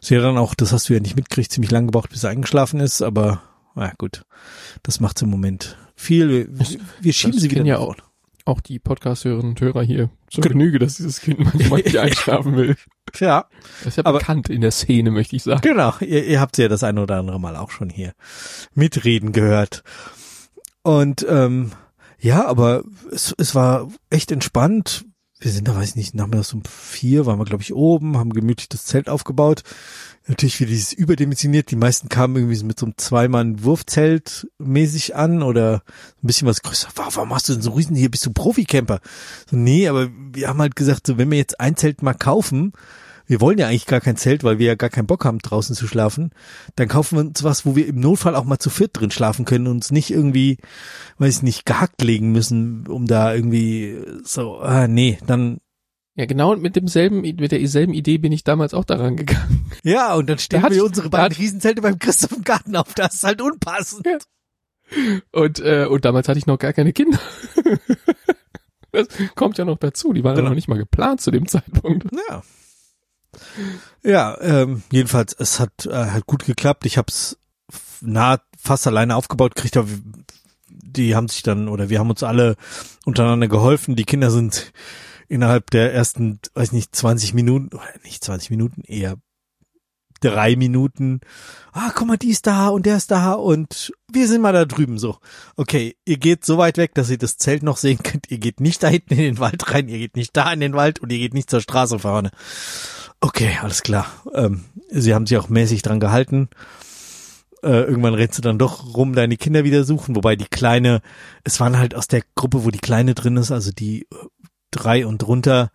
Sie 0.00 0.16
hat 0.16 0.24
dann 0.24 0.38
auch, 0.38 0.54
das 0.54 0.72
hast 0.72 0.88
du 0.88 0.94
ja 0.94 1.00
nicht 1.00 1.16
mitgekriegt, 1.16 1.52
ziemlich 1.52 1.70
lang 1.70 1.86
gebraucht, 1.86 2.10
bis 2.10 2.22
sie 2.22 2.28
eingeschlafen 2.28 2.80
ist, 2.80 3.02
aber 3.02 3.42
na 3.74 3.92
gut, 3.98 4.24
das 4.82 5.00
macht's 5.00 5.22
im 5.22 5.30
Moment 5.30 5.76
viel. 5.94 6.48
Wir, 6.50 6.80
wir 7.00 7.12
schieben 7.12 7.38
sie 7.38 7.50
wieder 7.50 7.64
ja 7.64 7.78
auch 7.78 7.96
auch 8.44 8.60
die 8.60 8.78
Podcast-Hörerinnen 8.78 9.52
und 9.52 9.60
Hörer 9.60 9.82
hier 9.82 10.10
zur 10.28 10.42
Genüge, 10.44 10.78
dass 10.78 10.96
dieses 10.96 11.20
Kind 11.20 11.40
manchmal 11.40 11.80
nicht 11.84 11.98
einschlafen 11.98 12.56
will. 12.56 12.76
Ja. 13.18 13.46
Das 13.78 13.88
ist 13.88 13.96
ja 13.96 14.04
aber, 14.04 14.18
bekannt 14.18 14.48
in 14.48 14.60
der 14.60 14.70
Szene, 14.70 15.10
möchte 15.10 15.36
ich 15.36 15.42
sagen. 15.42 15.60
Genau, 15.62 15.94
ihr, 16.00 16.24
ihr 16.26 16.40
habt 16.40 16.58
ja 16.58 16.68
das 16.68 16.84
eine 16.84 17.02
oder 17.02 17.16
andere 17.16 17.40
Mal 17.40 17.56
auch 17.56 17.70
schon 17.70 17.88
hier 17.88 18.12
mitreden 18.74 19.32
gehört. 19.32 19.82
Und 20.82 21.24
ähm, 21.28 21.72
ja, 22.18 22.46
aber 22.46 22.84
es, 23.10 23.34
es 23.38 23.54
war 23.54 23.88
echt 24.10 24.30
entspannt. 24.30 25.04
Wir 25.40 25.50
sind 25.50 25.68
da, 25.68 25.74
weiß 25.74 25.90
ich 25.90 25.96
nicht, 25.96 26.14
nachmittags 26.14 26.52
um 26.52 26.62
vier 26.64 27.26
waren 27.26 27.38
wir, 27.38 27.44
glaube 27.44 27.62
ich, 27.62 27.74
oben, 27.74 28.16
haben 28.16 28.32
gemütlich 28.32 28.68
das 28.68 28.86
Zelt 28.86 29.08
aufgebaut 29.08 29.62
natürlich 30.26 30.60
wie 30.60 30.66
dieses 30.66 30.92
überdimensioniert. 30.92 31.70
Die 31.70 31.76
meisten 31.76 32.08
kamen 32.08 32.36
irgendwie 32.36 32.62
mit 32.64 32.78
so 32.78 32.86
einem 32.86 32.96
Zweimann-Wurfzelt 32.96 34.48
mäßig 34.58 35.16
an 35.16 35.42
oder 35.42 35.82
ein 36.22 36.26
bisschen 36.26 36.48
was 36.48 36.62
größer. 36.62 36.88
Warum 36.94 37.28
machst 37.28 37.48
du 37.48 37.52
denn 37.52 37.62
so 37.62 37.72
riesen 37.72 37.96
hier? 37.96 38.10
Bist 38.10 38.24
du 38.26 38.32
Profi-Camper? 38.32 39.00
So, 39.50 39.56
nee, 39.56 39.88
aber 39.88 40.08
wir 40.32 40.48
haben 40.48 40.60
halt 40.60 40.76
gesagt, 40.76 41.06
so, 41.06 41.18
wenn 41.18 41.30
wir 41.30 41.38
jetzt 41.38 41.60
ein 41.60 41.76
Zelt 41.76 42.02
mal 42.02 42.14
kaufen, 42.14 42.72
wir 43.26 43.40
wollen 43.40 43.58
ja 43.58 43.66
eigentlich 43.68 43.86
gar 43.86 44.00
kein 44.00 44.16
Zelt, 44.16 44.44
weil 44.44 44.58
wir 44.58 44.66
ja 44.66 44.74
gar 44.74 44.90
keinen 44.90 45.06
Bock 45.06 45.24
haben, 45.24 45.38
draußen 45.38 45.74
zu 45.74 45.86
schlafen, 45.86 46.30
dann 46.76 46.88
kaufen 46.88 47.16
wir 47.16 47.24
uns 47.24 47.42
was, 47.42 47.64
wo 47.66 47.74
wir 47.76 47.86
im 47.86 48.00
Notfall 48.00 48.34
auch 48.34 48.44
mal 48.44 48.58
zu 48.58 48.70
viert 48.70 48.90
drin 48.98 49.10
schlafen 49.10 49.44
können 49.44 49.66
und 49.66 49.76
uns 49.76 49.90
nicht 49.90 50.10
irgendwie, 50.10 50.58
weiß 51.18 51.36
ich 51.38 51.42
nicht, 51.42 51.66
gehackt 51.66 52.02
legen 52.02 52.32
müssen, 52.32 52.86
um 52.86 53.06
da 53.06 53.34
irgendwie 53.34 53.98
so, 54.24 54.58
ah, 54.60 54.86
nee, 54.88 55.18
dann 55.26 55.58
Ja, 56.16 56.26
genau 56.26 56.54
mit 56.56 56.76
demselben, 56.76 57.22
mit 57.22 57.50
derselben 57.52 57.92
Idee 57.94 58.18
bin 58.18 58.30
ich 58.32 58.44
damals 58.44 58.72
auch 58.74 58.84
daran 58.84 59.16
gegangen. 59.16 59.70
Ja, 59.82 60.14
und 60.14 60.28
dann 60.30 60.38
stellen 60.38 60.62
Da 60.62 60.68
hat- 60.68 60.74
wir 60.74 60.84
unsere 60.84 61.08
da 61.10 61.16
beiden 61.18 61.34
hat- 61.34 61.38
Riesenzelte 61.42 61.82
beim 61.82 61.98
Christoph 61.98 62.32
im 62.32 62.44
Garten 62.44 62.76
auf. 62.76 62.94
Das 62.94 63.14
ist 63.14 63.24
halt 63.24 63.40
unpassend. 63.42 64.06
Ja. 64.06 64.18
Und, 65.32 65.58
äh, 65.60 65.86
und 65.86 66.04
damals 66.04 66.28
hatte 66.28 66.38
ich 66.38 66.46
noch 66.46 66.58
gar 66.58 66.72
keine 66.72 66.92
Kinder. 66.92 67.18
Das 68.92 69.08
kommt 69.34 69.58
ja 69.58 69.64
noch 69.64 69.78
dazu. 69.78 70.12
Die 70.12 70.22
waren 70.22 70.34
ja 70.34 70.36
Genau. 70.36 70.50
noch 70.50 70.54
nicht 70.54 70.68
mal 70.68 70.78
geplant 70.78 71.20
zu 71.20 71.32
dem 71.32 71.48
Zeitpunkt. 71.48 72.06
Ja. 72.28 72.42
Ja, 74.02 74.38
ähm, 74.40 74.82
jedenfalls, 74.90 75.34
es 75.38 75.60
hat 75.60 75.86
äh, 75.86 75.92
halt 75.92 76.26
gut 76.26 76.44
geklappt. 76.44 76.86
Ich 76.86 76.98
habe 76.98 77.08
es 77.08 77.38
nah 78.00 78.40
fast 78.58 78.86
alleine 78.86 79.16
aufgebaut 79.16 79.54
gekriegt, 79.54 79.76
aber 79.76 79.88
die 80.68 81.14
haben 81.14 81.28
sich 81.28 81.42
dann, 81.42 81.68
oder 81.68 81.88
wir 81.88 81.98
haben 81.98 82.10
uns 82.10 82.22
alle 82.22 82.56
untereinander 83.04 83.48
geholfen. 83.48 83.96
Die 83.96 84.04
Kinder 84.04 84.30
sind 84.30 84.72
innerhalb 85.28 85.70
der 85.70 85.92
ersten, 85.92 86.38
weiß 86.54 86.72
nicht, 86.72 86.94
20 86.94 87.34
Minuten, 87.34 87.74
oder 87.74 87.84
nicht 88.04 88.22
20 88.22 88.50
Minuten, 88.50 88.82
eher 88.82 89.16
drei 90.20 90.56
Minuten. 90.56 91.20
Ah, 91.72 91.90
guck 91.94 92.06
mal, 92.06 92.16
die 92.16 92.30
ist 92.30 92.46
da 92.46 92.68
und 92.68 92.86
der 92.86 92.96
ist 92.96 93.10
da 93.10 93.32
und 93.32 93.92
wir 94.10 94.26
sind 94.28 94.40
mal 94.40 94.52
da 94.52 94.64
drüben 94.64 94.98
so. 94.98 95.18
Okay, 95.56 95.96
ihr 96.04 96.16
geht 96.16 96.44
so 96.44 96.56
weit 96.56 96.78
weg, 96.78 96.94
dass 96.94 97.10
ihr 97.10 97.18
das 97.18 97.36
Zelt 97.36 97.62
noch 97.62 97.76
sehen 97.76 97.98
könnt. 98.02 98.30
Ihr 98.30 98.38
geht 98.38 98.60
nicht 98.60 98.82
da 98.82 98.88
hinten 98.88 99.14
in 99.14 99.20
den 99.20 99.38
Wald 99.38 99.70
rein, 99.72 99.88
ihr 99.88 99.98
geht 99.98 100.16
nicht 100.16 100.36
da 100.36 100.52
in 100.52 100.60
den 100.60 100.74
Wald 100.74 101.00
und 101.00 101.10
ihr 101.12 101.18
geht 101.18 101.34
nicht 101.34 101.50
zur 101.50 101.60
Straße 101.60 101.98
vorne. 101.98 102.30
Okay, 103.24 103.56
alles 103.62 103.82
klar. 103.82 104.06
Ähm, 104.34 104.64
sie 104.90 105.14
haben 105.14 105.26
sich 105.26 105.38
auch 105.38 105.48
mäßig 105.48 105.80
dran 105.80 105.98
gehalten. 105.98 106.50
Äh, 107.62 107.84
irgendwann 107.84 108.12
rennst 108.12 108.36
du 108.36 108.42
dann 108.42 108.58
doch 108.58 108.94
rum, 108.94 109.14
deine 109.14 109.38
Kinder 109.38 109.64
wieder 109.64 109.84
suchen, 109.84 110.14
wobei 110.14 110.36
die 110.36 110.44
Kleine, 110.44 111.00
es 111.42 111.58
waren 111.58 111.78
halt 111.78 111.94
aus 111.94 112.06
der 112.06 112.20
Gruppe, 112.34 112.66
wo 112.66 112.70
die 112.70 112.80
Kleine 112.80 113.14
drin 113.14 113.38
ist, 113.38 113.50
also 113.50 113.72
die 113.72 114.02
äh, 114.02 114.16
drei 114.70 115.06
und 115.06 115.22
drunter, 115.22 115.70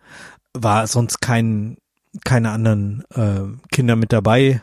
war 0.54 0.86
sonst 0.86 1.20
kein, 1.20 1.78
keine 2.24 2.52
anderen 2.52 3.02
äh, 3.16 3.40
Kinder 3.72 3.96
mit 3.96 4.12
dabei. 4.12 4.62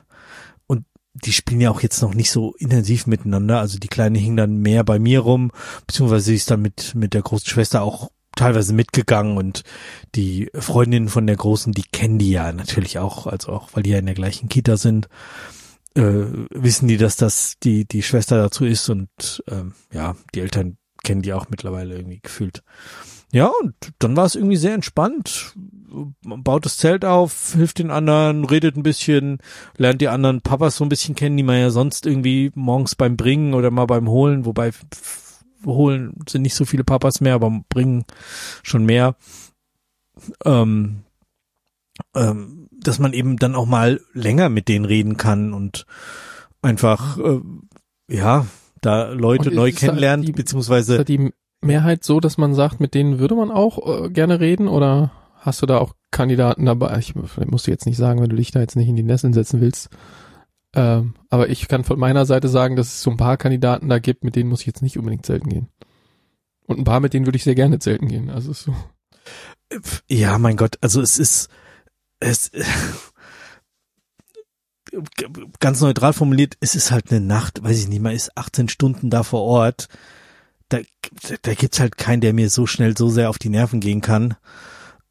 Und 0.66 0.86
die 1.14 1.34
spielen 1.34 1.60
ja 1.60 1.72
auch 1.72 1.82
jetzt 1.82 2.02
noch 2.02 2.14
nicht 2.14 2.32
so 2.32 2.54
intensiv 2.58 3.06
miteinander. 3.06 3.60
Also 3.60 3.80
die 3.80 3.90
Kleine 3.90 4.18
hing 4.18 4.38
dann 4.38 4.62
mehr 4.62 4.86
bei 4.86 4.98
mir 4.98 5.20
rum, 5.20 5.52
beziehungsweise 5.88 6.28
sie 6.28 6.36
ist 6.36 6.50
dann 6.50 6.62
mit, 6.62 6.96
mit 6.96 7.14
der 7.14 7.22
großen 7.22 7.50
Schwester 7.50 7.82
auch 7.82 8.12
teilweise 8.38 8.74
mitgegangen 8.74 9.38
und 9.38 9.64
die 10.16 10.50
Freundinnen 10.54 11.10
von 11.10 11.28
der 11.28 11.36
Großen, 11.36 11.74
die 11.74 11.84
kennen 11.84 12.20
die 12.20 12.32
ja 12.32 12.52
natürlich 12.54 13.00
auch, 13.00 13.28
also 13.28 13.52
auch, 13.52 13.70
weil 13.74 13.84
die 13.84 13.90
ja 13.90 14.00
in 14.00 14.06
der 14.06 14.16
gleichen 14.16 14.48
Kita 14.48 14.78
sind, 14.78 15.10
äh, 15.96 16.26
wissen 16.52 16.88
die, 16.88 16.98
dass 16.98 17.18
das 17.18 17.56
die, 17.62 17.86
die 17.86 18.04
Schwester 18.04 18.38
dazu 18.38 18.66
ist 18.66 18.90
und 18.90 19.44
ähm, 19.50 19.74
ja, 19.92 20.16
die 20.34 20.42
Eltern 20.42 20.78
kennen 21.04 21.22
die 21.22 21.34
auch 21.34 21.50
mittlerweile 21.50 21.96
irgendwie 21.96 22.20
gefühlt. 22.22 22.64
Ja, 23.32 23.52
und 23.62 23.74
dann 24.00 24.16
war 24.16 24.26
es 24.26 24.36
irgendwie 24.36 24.56
sehr 24.56 24.74
entspannt. 24.74 25.54
Man 26.24 26.44
baut 26.44 26.66
das 26.66 26.78
Zelt 26.78 27.04
auf, 27.04 27.54
hilft 27.54 27.80
den 27.80 27.92
anderen, 27.92 28.46
redet 28.46 28.78
ein 28.78 28.84
bisschen, 28.84 29.40
lernt 29.76 30.02
die 30.02 30.08
anderen 30.08 30.42
Papas 30.42 30.78
so 30.78 30.86
ein 30.86 30.90
bisschen 30.90 31.16
kennen, 31.16 31.36
die 31.36 31.44
man 31.44 31.60
ja 31.60 31.70
sonst 31.70 32.06
irgendwie 32.06 32.52
morgens 32.56 32.96
beim 32.96 33.18
Bringen 33.18 33.54
oder 33.54 33.70
mal 33.70 33.86
beim 33.86 34.08
Holen, 34.08 34.46
wobei 34.46 34.72
holen 35.66 36.14
sind 36.30 36.41
nicht 36.43 36.55
so 36.55 36.66
viele 36.66 36.84
Papas 36.84 37.22
mehr, 37.22 37.36
aber 37.36 37.62
bringen 37.70 38.05
schon 38.64 38.86
mehr. 38.86 39.16
Ähm, 40.45 41.03
ähm, 42.16 42.68
dass 42.72 42.99
man 42.99 43.14
eben 43.14 43.38
dann 43.38 43.55
auch 43.55 43.66
mal 43.66 43.99
länger 44.14 44.49
mit 44.49 44.68
denen 44.68 44.86
reden 44.86 45.18
kann 45.18 45.53
und 45.53 45.86
einfach 46.62 47.18
äh, 47.18 47.39
ja 48.10 48.45
da 48.82 49.10
Leute 49.12 49.51
neu 49.51 49.72
kennenlernt, 49.72 50.28
die- 50.28 50.32
beziehungsweise 50.32 50.93
Ist 50.93 50.99
da 50.99 51.03
die 51.03 51.32
Mehrheit 51.62 52.03
so, 52.03 52.20
dass 52.20 52.38
man 52.38 52.53
sagt, 52.53 52.80
mit 52.80 52.93
denen 52.93 53.20
würde 53.20 53.36
man 53.36 53.51
auch 53.51 54.05
äh, 54.05 54.10
gerne 54.10 54.39
reden 54.39 54.68
oder 54.68 55.12
hast 55.39 55.62
du 55.62 55.66
da 55.66 55.80
auch 55.80 55.93
Kandidaten 56.12 56.66
dabei? 56.66 56.97
Ich 56.99 57.16
musst 57.16 57.68
du 57.68 57.72
jetzt 57.72 57.86
nicht 57.86 57.97
sagen, 57.97 58.22
wenn 58.22 58.30
du 58.30 58.36
dich 58.36 58.51
da 58.51 58.60
jetzt 58.60 58.76
nicht 58.76 58.88
in 58.89 58.95
die 58.95 59.03
Nesseln 59.03 59.34
setzen 59.34 59.60
willst. 59.62 59.89
Ähm, 60.78 61.15
aber 61.32 61.49
ich 61.49 61.67
kann 61.67 61.84
von 61.84 61.97
meiner 61.97 62.28
Seite 62.28 62.49
sagen, 62.49 62.75
dass 62.75 62.88
es 62.88 63.01
so 63.01 63.09
ein 63.09 63.17
paar 63.17 63.36
Kandidaten 63.38 63.89
da 63.89 63.97
gibt, 63.97 64.23
mit 64.23 64.36
denen 64.36 64.49
muss 64.49 64.61
ich 64.61 64.67
jetzt 64.67 64.84
nicht 64.84 64.97
unbedingt 64.97 65.25
zelten 65.25 65.49
gehen. 65.49 65.69
Und 66.67 66.78
ein 66.78 66.84
paar, 66.84 66.99
mit 66.99 67.13
denen 67.13 67.25
würde 67.25 67.38
ich 67.38 67.43
sehr 67.43 67.55
gerne 67.55 67.80
zelten 67.80 68.07
gehen. 68.07 68.30
Also 68.30 68.51
es 68.51 68.61
so. 68.61 68.75
Ja, 70.07 70.38
mein 70.38 70.55
Gott, 70.55 70.78
also 70.82 71.01
es 71.01 71.17
ist 71.17 71.49
es 72.19 72.51
ganz 75.59 75.82
neutral 75.82 76.13
formuliert, 76.13 76.57
es 76.59 76.75
ist 76.75 76.91
halt 76.91 77.11
eine 77.11 77.21
Nacht, 77.21 77.63
weiß 77.63 77.80
ich 77.80 77.88
nicht, 77.88 78.01
man 78.01 78.13
ist 78.13 78.38
18 78.38 78.69
Stunden 78.69 79.09
da 79.09 79.23
vor 79.23 79.41
Ort. 79.41 79.88
Da, 80.69 80.80
da 81.41 81.53
gibt's 81.55 81.80
halt 81.80 81.97
keinen, 81.97 82.21
der 82.21 82.34
mir 82.34 82.49
so 82.49 82.67
schnell 82.67 82.95
so 82.95 83.09
sehr 83.09 83.30
auf 83.30 83.39
die 83.39 83.49
Nerven 83.49 83.80
gehen 83.80 84.01
kann, 84.01 84.36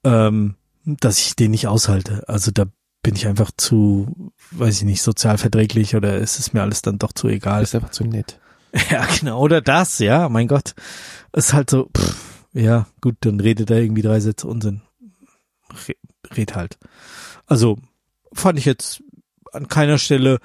ähm, 0.04 0.54
dass 0.84 1.18
ich 1.18 1.34
den 1.34 1.50
nicht 1.50 1.66
aushalte. 1.66 2.28
Also 2.28 2.52
da 2.52 2.66
bin 3.06 3.14
ich 3.14 3.28
einfach 3.28 3.52
zu, 3.56 4.32
weiß 4.50 4.78
ich 4.78 4.82
nicht, 4.82 5.00
sozial 5.00 5.38
verträglich 5.38 5.94
oder 5.94 6.20
es 6.20 6.40
ist 6.40 6.54
mir 6.54 6.62
alles 6.62 6.82
dann 6.82 6.98
doch 6.98 7.12
zu 7.12 7.28
egal. 7.28 7.62
Ist 7.62 7.76
einfach 7.76 7.90
zu 7.92 8.02
nett. 8.04 8.40
Ja, 8.90 9.06
genau, 9.06 9.40
oder 9.40 9.60
das, 9.62 10.00
ja, 10.00 10.28
mein 10.28 10.48
Gott. 10.48 10.74
Ist 11.32 11.54
halt 11.54 11.70
so, 11.70 11.88
pff, 11.96 12.16
ja, 12.52 12.86
gut, 13.00 13.14
dann 13.20 13.38
redet 13.38 13.70
er 13.70 13.78
irgendwie 13.80 14.02
drei 14.02 14.18
Sätze 14.18 14.48
Unsinn. 14.48 14.82
Re 15.86 15.94
red 16.36 16.56
halt. 16.56 16.76
Also, 17.46 17.78
fand 18.34 18.58
ich 18.58 18.64
jetzt 18.64 19.02
an 19.52 19.68
keiner 19.68 19.98
Stelle 19.98 20.40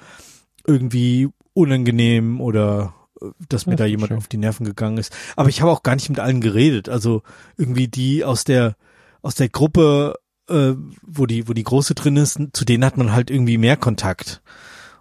irgendwie 0.64 1.28
unangenehm 1.52 2.40
oder 2.40 2.94
äh, 3.20 3.26
dass 3.48 3.66
mir 3.66 3.72
Ja, 3.72 3.78
da 3.78 3.84
jemand 3.86 4.08
schön. 4.10 4.18
auf 4.18 4.28
die 4.28 4.38
Nerven 4.38 4.64
gegangen 4.64 4.98
ist. 4.98 5.12
Aber 5.36 5.48
ich 5.50 5.60
habe 5.60 5.72
auch 5.72 5.82
gar 5.82 5.96
nicht 5.96 6.08
mit 6.08 6.20
allen 6.20 6.40
geredet. 6.40 6.88
Also 6.88 7.22
irgendwie 7.58 7.88
die 7.88 8.24
aus 8.24 8.44
der 8.44 8.76
aus 9.20 9.34
der 9.34 9.48
Gruppe, 9.50 10.14
äh, 10.52 10.76
wo 11.02 11.26
die 11.26 11.48
wo 11.48 11.52
die 11.52 11.64
große 11.64 11.94
drin 11.94 12.16
ist, 12.16 12.40
zu 12.52 12.64
denen 12.64 12.84
hat 12.84 12.96
man 12.96 13.12
halt 13.12 13.30
irgendwie 13.30 13.58
mehr 13.58 13.76
Kontakt. 13.76 14.42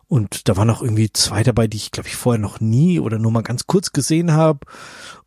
Und 0.08 0.50
da 0.50 0.58
waren 0.58 0.70
auch 0.70 0.82
irgendwie 0.82 1.12
zwei 1.14 1.44
dabei, 1.44 1.68
die 1.68 1.78
ich 1.78 1.92
glaube 1.92 2.10
ich 2.10 2.16
vorher 2.16 2.42
noch 2.42 2.60
nie 2.60 3.00
oder 3.00 3.18
nur 3.18 3.32
mal 3.32 3.44
ganz 3.44 3.68
kurz 3.68 3.94
gesehen 3.94 4.34
habe 4.34 4.60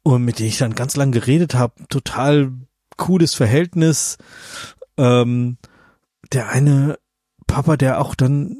und 0.03 0.25
mit 0.25 0.39
denen 0.39 0.49
ich 0.49 0.59
dann 0.59 0.75
ganz 0.75 0.97
lang 0.97 1.13
geredet 1.13 1.55
habe. 1.55 1.75
Total 1.89 2.53
cooles 2.97 3.35
Verhältnis. 3.35 4.19
Ähm, 4.97 5.59
der 6.33 6.49
eine 6.51 6.99
Papa, 7.47 7.77
der 7.77 8.01
auch 8.01 8.15
dann 8.15 8.57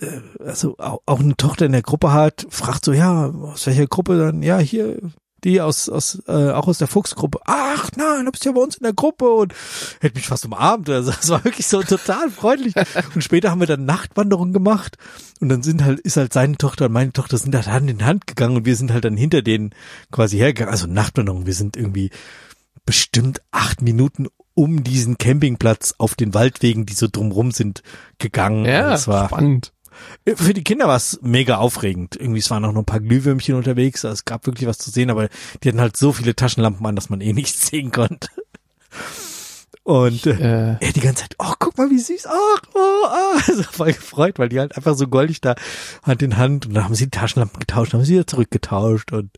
äh, 0.00 0.20
also 0.40 0.76
auch, 0.78 1.00
auch 1.06 1.20
eine 1.20 1.36
Tochter 1.36 1.66
in 1.66 1.72
der 1.72 1.82
Gruppe 1.82 2.12
hat, 2.12 2.46
fragt 2.50 2.84
so, 2.84 2.92
ja, 2.92 3.28
aus 3.28 3.66
welcher 3.66 3.86
Gruppe 3.86 4.18
dann? 4.18 4.42
Ja, 4.42 4.58
hier, 4.58 4.98
die 5.44 5.60
aus, 5.60 5.88
aus 5.88 6.22
äh, 6.26 6.50
auch 6.50 6.68
aus 6.68 6.78
der 6.78 6.88
Fuchsgruppe. 6.88 7.40
Ach 7.44 7.90
nein, 7.96 8.24
du 8.24 8.30
bist 8.30 8.44
ja 8.44 8.52
bei 8.52 8.60
uns 8.60 8.76
in 8.76 8.84
der 8.84 8.92
Gruppe 8.92 9.30
und 9.30 9.54
hätte 10.00 10.16
mich 10.16 10.28
fast 10.28 10.44
umarmt. 10.44 10.88
Also 10.88 11.10
es 11.10 11.28
war 11.28 11.44
wirklich 11.44 11.66
so 11.66 11.82
total 11.82 12.30
freundlich. 12.30 12.74
Und 13.14 13.22
später 13.22 13.50
haben 13.50 13.60
wir 13.60 13.66
dann 13.66 13.84
Nachtwanderung 13.84 14.52
gemacht 14.52 14.96
und 15.40 15.48
dann 15.48 15.62
sind 15.62 15.84
halt, 15.84 16.00
ist 16.00 16.16
halt 16.16 16.32
seine 16.32 16.56
Tochter 16.56 16.86
und 16.86 16.92
meine 16.92 17.12
Tochter 17.12 17.36
sind 17.36 17.54
halt 17.54 17.66
Hand 17.66 17.90
in 17.90 18.04
Hand 18.04 18.26
gegangen 18.26 18.56
und 18.56 18.64
wir 18.64 18.76
sind 18.76 18.92
halt 18.92 19.04
dann 19.04 19.16
hinter 19.16 19.42
denen 19.42 19.74
quasi 20.10 20.36
hergegangen. 20.38 20.72
Also 20.72 20.86
Nachtwanderung, 20.86 21.46
wir 21.46 21.54
sind 21.54 21.76
irgendwie 21.76 22.10
bestimmt 22.86 23.42
acht 23.50 23.82
Minuten 23.82 24.28
um 24.54 24.84
diesen 24.84 25.18
Campingplatz 25.18 25.94
auf 25.98 26.14
den 26.14 26.34
Waldwegen, 26.34 26.86
die 26.86 26.94
so 26.94 27.08
drumrum 27.10 27.50
sind, 27.50 27.82
gegangen. 28.18 28.64
Ja, 28.64 28.88
Also 28.88 28.94
es 28.94 29.08
war 29.08 29.28
spannend. 29.28 29.72
Für 30.34 30.54
die 30.54 30.64
Kinder 30.64 30.88
war 30.88 30.96
es 30.96 31.18
mega 31.22 31.58
aufregend. 31.58 32.16
Irgendwie, 32.16 32.40
es 32.40 32.50
waren 32.50 32.64
auch 32.64 32.72
noch 32.72 32.82
ein 32.82 32.86
paar 32.86 33.00
Glühwürmchen 33.00 33.54
unterwegs. 33.54 34.04
Also 34.04 34.14
es 34.14 34.24
gab 34.24 34.46
wirklich 34.46 34.68
was 34.68 34.78
zu 34.78 34.90
sehen, 34.90 35.10
aber 35.10 35.28
die 35.62 35.68
hatten 35.68 35.80
halt 35.80 35.96
so 35.96 36.12
viele 36.12 36.34
Taschenlampen 36.34 36.84
an, 36.86 36.96
dass 36.96 37.10
man 37.10 37.20
eh 37.20 37.32
nichts 37.34 37.68
sehen 37.68 37.92
konnte. 37.92 38.28
Und 39.84 40.26
äh, 40.26 40.32
Äh, 40.32 40.76
er 40.80 40.92
die 40.92 41.00
ganze 41.00 41.22
Zeit, 41.22 41.34
oh, 41.38 41.54
guck 41.58 41.76
mal, 41.76 41.90
wie 41.90 41.98
süß, 41.98 42.26
ach, 42.26 42.62
oh, 42.74 43.06
ah, 43.06 43.40
also 43.48 43.62
voll 43.64 43.92
gefreut, 43.92 44.38
weil 44.38 44.48
die 44.48 44.60
halt 44.60 44.76
einfach 44.76 44.94
so 44.94 45.08
goldig 45.08 45.40
da 45.40 45.56
Hand 46.04 46.22
in 46.22 46.36
Hand 46.36 46.66
und 46.66 46.74
dann 46.74 46.84
haben 46.84 46.94
sie 46.94 47.06
die 47.06 47.10
Taschenlampen 47.10 47.58
getauscht, 47.58 47.92
haben 47.92 48.04
sie 48.04 48.14
wieder 48.14 48.26
zurückgetauscht 48.26 49.12
und 49.12 49.30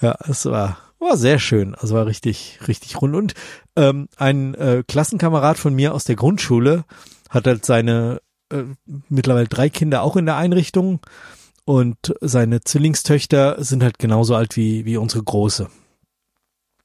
ja, 0.00 0.16
es 0.26 0.46
war, 0.46 0.78
war 0.98 1.18
sehr 1.18 1.38
schön, 1.38 1.74
also 1.74 1.94
war 1.94 2.06
richtig, 2.06 2.58
richtig 2.66 3.00
rund 3.02 3.14
und 3.14 3.34
ähm, 3.76 4.08
ein 4.16 4.54
äh, 4.54 4.82
Klassenkamerad 4.86 5.58
von 5.58 5.74
mir 5.74 5.92
aus 5.92 6.04
der 6.04 6.16
Grundschule 6.16 6.84
hat 7.28 7.46
halt 7.46 7.66
seine 7.66 8.22
äh, 8.50 8.64
mittlerweile 9.08 9.48
drei 9.48 9.68
Kinder 9.68 10.02
auch 10.02 10.16
in 10.16 10.26
der 10.26 10.36
Einrichtung 10.36 11.00
und 11.64 12.14
seine 12.20 12.60
Zwillingstöchter 12.62 13.62
sind 13.62 13.82
halt 13.82 13.98
genauso 13.98 14.34
alt 14.34 14.56
wie, 14.56 14.84
wie 14.84 14.96
unsere 14.96 15.22
Große. 15.22 15.68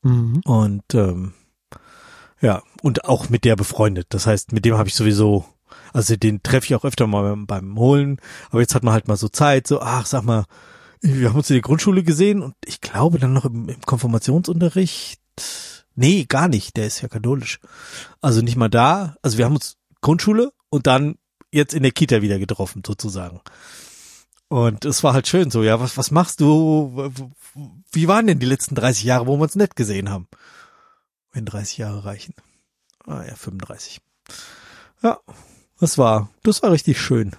mhm. 0.02 0.42
Und 0.46 0.96
ähm, 0.96 1.34
ja, 2.42 2.64
und 2.82 3.06
auch 3.06 3.30
mit 3.30 3.46
der 3.46 3.56
befreundet. 3.56 4.08
Das 4.10 4.26
heißt, 4.26 4.52
mit 4.52 4.66
dem 4.66 4.78
habe 4.78 4.90
ich 4.90 4.96
sowieso, 4.96 5.46
also 5.94 6.16
den 6.16 6.42
treffe 6.42 6.66
ich 6.66 6.76
auch 6.76 6.84
öfter 6.84 7.06
mal 7.06 7.22
beim, 7.22 7.46
beim 7.46 7.78
Holen, 7.78 8.20
aber 8.50 8.62
jetzt 8.62 8.74
hat 8.74 8.84
man 8.84 8.94
halt 8.94 9.08
mal 9.08 9.18
so 9.18 9.30
Zeit, 9.30 9.68
so, 9.68 9.82
ach, 9.82 10.08
sag 10.08 10.24
mal, 10.24 10.46
wir 11.02 11.30
haben 11.30 11.38
uns 11.38 11.50
in 11.50 11.56
der 11.56 11.62
Grundschule 11.62 12.04
gesehen 12.04 12.42
und 12.42 12.56
ich 12.66 12.82
glaube 12.82 13.20
dann 13.20 13.34
noch 13.34 13.46
im, 13.46 13.70
im 13.70 13.82
Konfirmationsunterricht. 13.82 15.22
Nee, 15.96 16.26
gar 16.26 16.48
nicht, 16.48 16.78
der 16.78 16.88
ist 16.88 17.02
ja 17.02 17.08
katholisch. 17.08 17.60
Also 18.22 18.42
nicht 18.42 18.56
mal 18.56 18.70
da. 18.70 19.16
Also 19.22 19.38
wir 19.38 19.46
haben 19.46 19.56
uns 19.56 19.78
Grundschule 20.02 20.52
und 20.70 20.88
dann 20.88 21.16
jetzt 21.52 21.74
in 21.74 21.84
der 21.84 21.92
Kita 21.92 22.22
wieder 22.22 22.40
getroffen, 22.40 22.84
sozusagen. 22.86 23.42
Und 24.48 24.84
es 24.86 25.04
war 25.04 25.14
halt 25.14 25.28
schön 25.28 25.50
so, 25.50 25.64
ja, 25.64 25.80
was, 25.80 25.98
was 25.98 26.12
machst 26.12 26.42
du? 26.42 27.12
Wie 27.92 28.08
waren 28.08 28.28
denn 28.28 28.40
die 28.40 28.46
letzten 28.46 28.76
30 28.76 29.04
Jahre, 29.04 29.28
wo 29.28 29.38
wir 29.38 29.44
uns 29.44 29.56
nicht 29.56 29.76
gesehen 29.76 30.10
haben? 30.10 30.28
Wenn 31.32 31.46
30 31.46 31.78
Jahre 31.78 32.04
reichen. 32.04 32.34
Ah 33.06 33.24
ja, 33.24 33.36
35. 33.36 34.02
Ja, 35.02 35.20
das 35.80 35.98
war, 35.98 36.30
das 36.44 36.62
war 36.64 36.72
richtig 36.72 37.00
schön. 37.00 37.32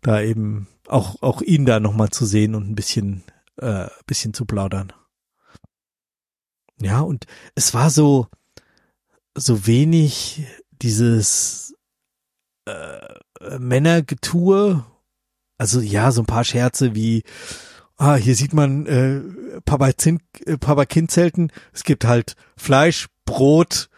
Da 0.00 0.20
eben 0.22 0.68
auch, 0.88 1.22
auch 1.22 1.42
ihn 1.42 1.66
da 1.66 1.80
nochmal 1.80 2.10
zu 2.10 2.24
sehen 2.24 2.54
und 2.54 2.68
ein 2.70 2.74
bisschen, 2.74 3.22
äh, 3.56 3.88
bisschen 4.06 4.32
zu 4.34 4.46
plaudern. 4.46 4.92
Ja, 6.80 7.00
und 7.00 7.26
es 7.54 7.74
war 7.74 7.90
so, 7.90 8.28
so 9.34 9.66
wenig 9.66 10.46
dieses 10.82 11.65
äh, 12.66 13.58
Männergetue. 13.58 14.84
Also 15.58 15.80
ja, 15.80 16.12
so 16.12 16.22
ein 16.22 16.26
paar 16.26 16.44
Scherze 16.44 16.94
wie, 16.94 17.22
ah, 17.96 18.16
hier 18.16 18.34
sieht 18.34 18.52
man 18.52 18.86
äh, 18.86 19.60
Papa, 19.64 19.96
Zink, 19.96 20.22
äh, 20.44 20.58
Papa 20.58 20.84
Kind 20.84 21.10
Zelten. 21.10 21.50
Es 21.72 21.84
gibt 21.84 22.04
halt 22.04 22.36
Fleisch, 22.56 23.06
Brot 23.24 23.88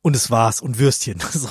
und 0.00 0.16
es 0.16 0.30
war's 0.30 0.60
und 0.60 0.78
Würstchen. 0.78 1.18
So, 1.32 1.48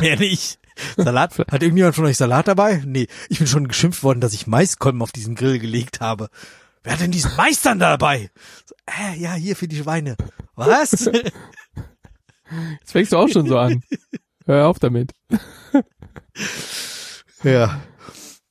mehr 0.00 0.18
nicht. 0.18 0.58
Salat? 0.96 1.38
Hat 1.38 1.62
irgendjemand 1.62 1.94
von 1.94 2.04
euch 2.04 2.16
Salat 2.16 2.48
dabei? 2.48 2.82
Nee, 2.84 3.08
ich 3.28 3.38
bin 3.38 3.46
schon 3.46 3.68
geschimpft 3.68 4.02
worden, 4.02 4.20
dass 4.20 4.34
ich 4.34 4.46
Maiskolben 4.46 5.02
auf 5.02 5.12
diesen 5.12 5.34
Grill 5.34 5.58
gelegt 5.58 6.00
habe. 6.00 6.28
Wer 6.82 6.92
hat 6.92 7.00
denn 7.00 7.10
diesen 7.10 7.34
Mais 7.36 7.62
dann 7.62 7.78
dabei? 7.78 8.30
So, 8.64 8.74
äh, 8.86 9.18
ja, 9.18 9.34
hier 9.34 9.56
für 9.56 9.68
die 9.68 9.78
Schweine. 9.78 10.16
Was? 10.54 10.92
Jetzt 12.80 12.92
fängst 12.92 13.12
du 13.12 13.16
auch 13.16 13.28
schon 13.28 13.48
so 13.48 13.58
an. 13.58 13.82
Hör 14.46 14.68
auf 14.68 14.78
damit. 14.78 15.12
ja. 17.42 17.80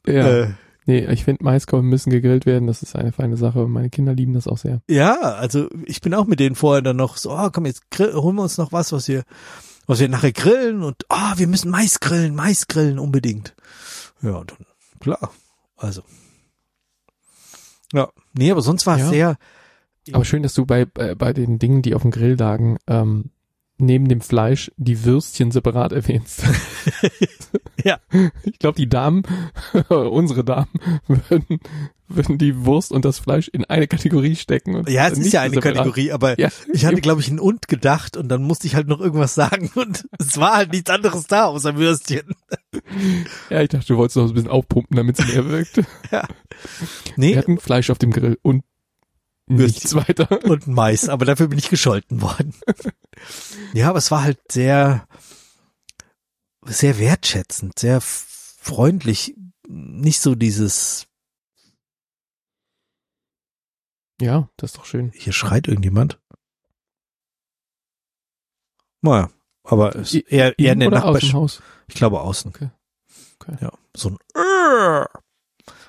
Ja. 0.07 0.27
Äh, 0.43 0.53
Nee, 0.87 1.03
ich 1.11 1.23
finde 1.23 1.43
Maiskolben 1.43 1.89
müssen 1.89 2.11
gegrillt 2.11 2.45
werden. 2.45 2.67
Das 2.67 2.83
ist 2.83 2.95
eine 2.95 3.11
feine 3.11 3.37
Sache. 3.37 3.67
Meine 3.67 3.89
Kinder 3.89 4.13
lieben 4.13 4.35
das 4.35 4.47
auch 4.47 4.59
sehr. 4.59 4.81
ja, 4.87 5.15
also 5.19 5.67
ich 5.85 5.99
bin 5.99 6.13
auch 6.13 6.25
mit 6.27 6.39
denen 6.39 6.53
vorher 6.55 6.83
dann 6.83 6.97
noch 6.97 7.17
so, 7.17 7.31
oh, 7.31 7.49
komm, 7.51 7.65
jetzt 7.65 7.89
grill, 7.89 8.13
holen 8.13 8.35
wir 8.35 8.43
uns 8.43 8.59
noch 8.59 8.71
was, 8.71 8.91
was 8.91 9.07
wir, 9.07 9.23
was 9.87 9.99
wir 9.99 10.09
nachher 10.09 10.31
grillen 10.31 10.83
und, 10.83 11.03
ah, 11.09 11.33
oh, 11.33 11.39
wir 11.39 11.47
müssen 11.47 11.71
Mais 11.71 11.99
grillen, 11.99 12.35
Mais 12.35 12.67
grillen 12.67 12.99
unbedingt. 12.99 13.55
Ja, 14.21 14.35
und 14.35 14.51
dann, 14.51 14.65
klar. 14.99 15.31
Also. 15.75 16.03
Ja, 17.91 18.09
nee, 18.33 18.51
aber 18.51 18.61
sonst 18.61 18.85
war 18.85 18.97
es 18.97 19.01
Ja. 19.05 19.09
sehr, 19.09 19.37
Aber 20.13 20.23
schön, 20.23 20.43
dass 20.43 20.53
du 20.53 20.67
bei, 20.67 20.85
bei, 20.85 21.15
bei 21.15 21.33
den 21.33 21.57
Dingen, 21.57 21.81
die 21.81 21.95
auf 21.95 22.03
dem 22.03 22.11
Grill 22.11 22.35
lagen, 22.37 22.77
ähm, 22.85 23.31
neben 23.77 24.07
dem 24.07 24.21
Fleisch 24.21 24.71
die 24.77 25.03
Würstchen 25.05 25.51
separat 25.51 25.91
erwähnst. 25.91 26.43
Ja. 27.83 27.99
Ich 28.43 28.57
glaube, 28.57 28.77
die 28.77 28.89
Damen, 28.89 29.21
unsere 29.89 30.43
Damen, 30.43 30.69
würden, 31.07 31.59
würden 32.07 32.37
die 32.39 32.65
Wurst 32.65 32.91
und 32.91 33.05
das 33.05 33.19
Fleisch 33.19 33.47
in 33.47 33.63
eine 33.65 33.87
Kategorie 33.87 34.35
stecken. 34.35 34.75
Und 34.75 34.89
Ja, 34.89 35.05
es 35.05 35.13
ist 35.13 35.19
nicht 35.25 35.33
ja 35.33 35.41
eine 35.41 35.53
separat. 35.53 35.75
Kategorie, 35.77 36.11
aber 36.11 36.39
Ja. 36.39 36.49
ich 36.73 36.85
hatte, 36.85 37.01
glaube 37.01 37.21
ich, 37.21 37.27
ein 37.29 37.39
Und 37.39 37.67
gedacht 37.67 38.17
und 38.17 38.29
dann 38.29 38.41
musste 38.41 38.65
ich 38.65 38.73
halt 38.73 38.87
noch 38.87 39.01
irgendwas 39.01 39.35
sagen 39.35 39.69
und 39.75 40.07
es 40.19 40.37
war 40.39 40.55
halt 40.55 40.71
nichts 40.71 40.89
anderes 40.89 41.27
da 41.27 41.45
außer 41.45 41.75
Würstchen. 41.75 42.33
Ja, 43.51 43.61
ich 43.61 43.69
dachte, 43.69 43.85
du 43.87 43.97
wolltest 43.97 44.17
noch 44.17 44.27
ein 44.27 44.33
bisschen 44.33 44.49
aufpumpen, 44.49 44.97
damit 44.97 45.19
es 45.19 45.27
mehr 45.27 45.47
wirkt. 45.47 45.77
Wir 46.09 46.27
Nee, 47.17 47.35
hatten 47.37 47.59
Fleisch 47.59 47.91
auf 47.91 47.99
dem 47.99 48.11
Grill 48.11 48.39
und 48.41 48.63
nichts 49.47 49.95
weiter. 49.95 50.43
und 50.45 50.67
Mais, 50.67 51.09
aber 51.09 51.25
dafür 51.25 51.47
bin 51.47 51.59
ich 51.59 51.69
gescholten 51.69 52.21
worden. 52.21 52.53
Ja, 53.73 53.89
aber 53.89 53.97
es 53.97 54.11
war 54.11 54.23
halt 54.23 54.39
sehr, 54.51 55.07
sehr 56.65 56.99
wertschätzend, 56.99 57.79
sehr 57.79 58.01
freundlich, 58.01 59.35
nicht 59.67 60.19
so 60.19 60.35
dieses, 60.35 61.07
Ja, 64.21 64.49
das 64.57 64.71
ist 64.71 64.77
doch 64.77 64.85
schön. 64.85 65.11
hier 65.13 65.33
schreit 65.33 65.67
irgendjemand. 65.67 66.19
Naja, 69.01 69.29
aber 69.63 69.95
es 69.95 70.13
ist 70.13 70.27
eher, 70.31 70.57
eher 70.57 70.73
in 70.73 70.79
der 70.79 70.91
Nachbarschaft. 70.91 71.61
Ich 71.87 71.95
glaube 71.95 72.21
außen. 72.21 72.49
Okay. 72.49 72.69
Okay. 73.39 73.57
Ja, 73.61 73.71
so 73.95 74.09
ein. 74.09 75.05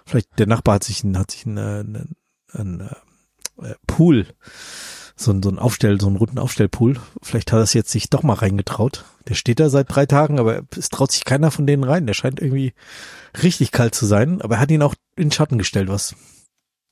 Vielleicht 0.05 0.39
der 0.39 0.47
Nachbar 0.47 0.77
hat 0.77 0.85
sich 0.85 1.03
hat 1.03 1.31
sich 1.31 1.47
ein, 1.47 1.57
äh, 1.57 1.81
ein, 1.81 2.17
ein, 2.53 2.91
äh, 3.63 3.75
Pool, 3.87 4.27
so 5.17 5.33
ein, 5.33 5.43
so 5.43 5.49
ein 5.49 5.59
Aufstell, 5.59 6.01
so 6.01 6.07
einen 6.07 6.17
runden 6.17 6.39
Aufstellpool. 6.39 7.01
Vielleicht 7.23 7.53
hat 7.53 7.61
er 7.61 7.63
es 7.63 7.75
jetzt 7.75 7.91
sich 7.91 8.11
doch 8.11 8.23
mal 8.23 8.35
reingetraut. 8.35 9.05
Der 9.29 9.35
steht 9.35 9.61
da 9.61 9.71
seit 9.71 9.95
drei 9.95 10.07
Tagen, 10.07 10.39
aber 10.39 10.63
es 10.77 10.91
traut 10.91 11.11
sich 11.11 11.25
keiner 11.25 11.51
von 11.51 11.67
denen 11.67 11.85
rein. 11.85 12.07
Der 12.07 12.15
scheint 12.15 12.41
irgendwie 12.41 12.75
richtig 13.43 13.73
kalt 13.73 13.95
zu 13.95 14.07
sein, 14.07 14.43
aber 14.43 14.57
er 14.57 14.61
hat 14.61 14.71
ihn 14.71 14.83
auch 14.83 14.95
in 15.17 15.27
den 15.27 15.33
Schatten 15.33 15.59
gestellt, 15.59 15.89
was 15.89 16.15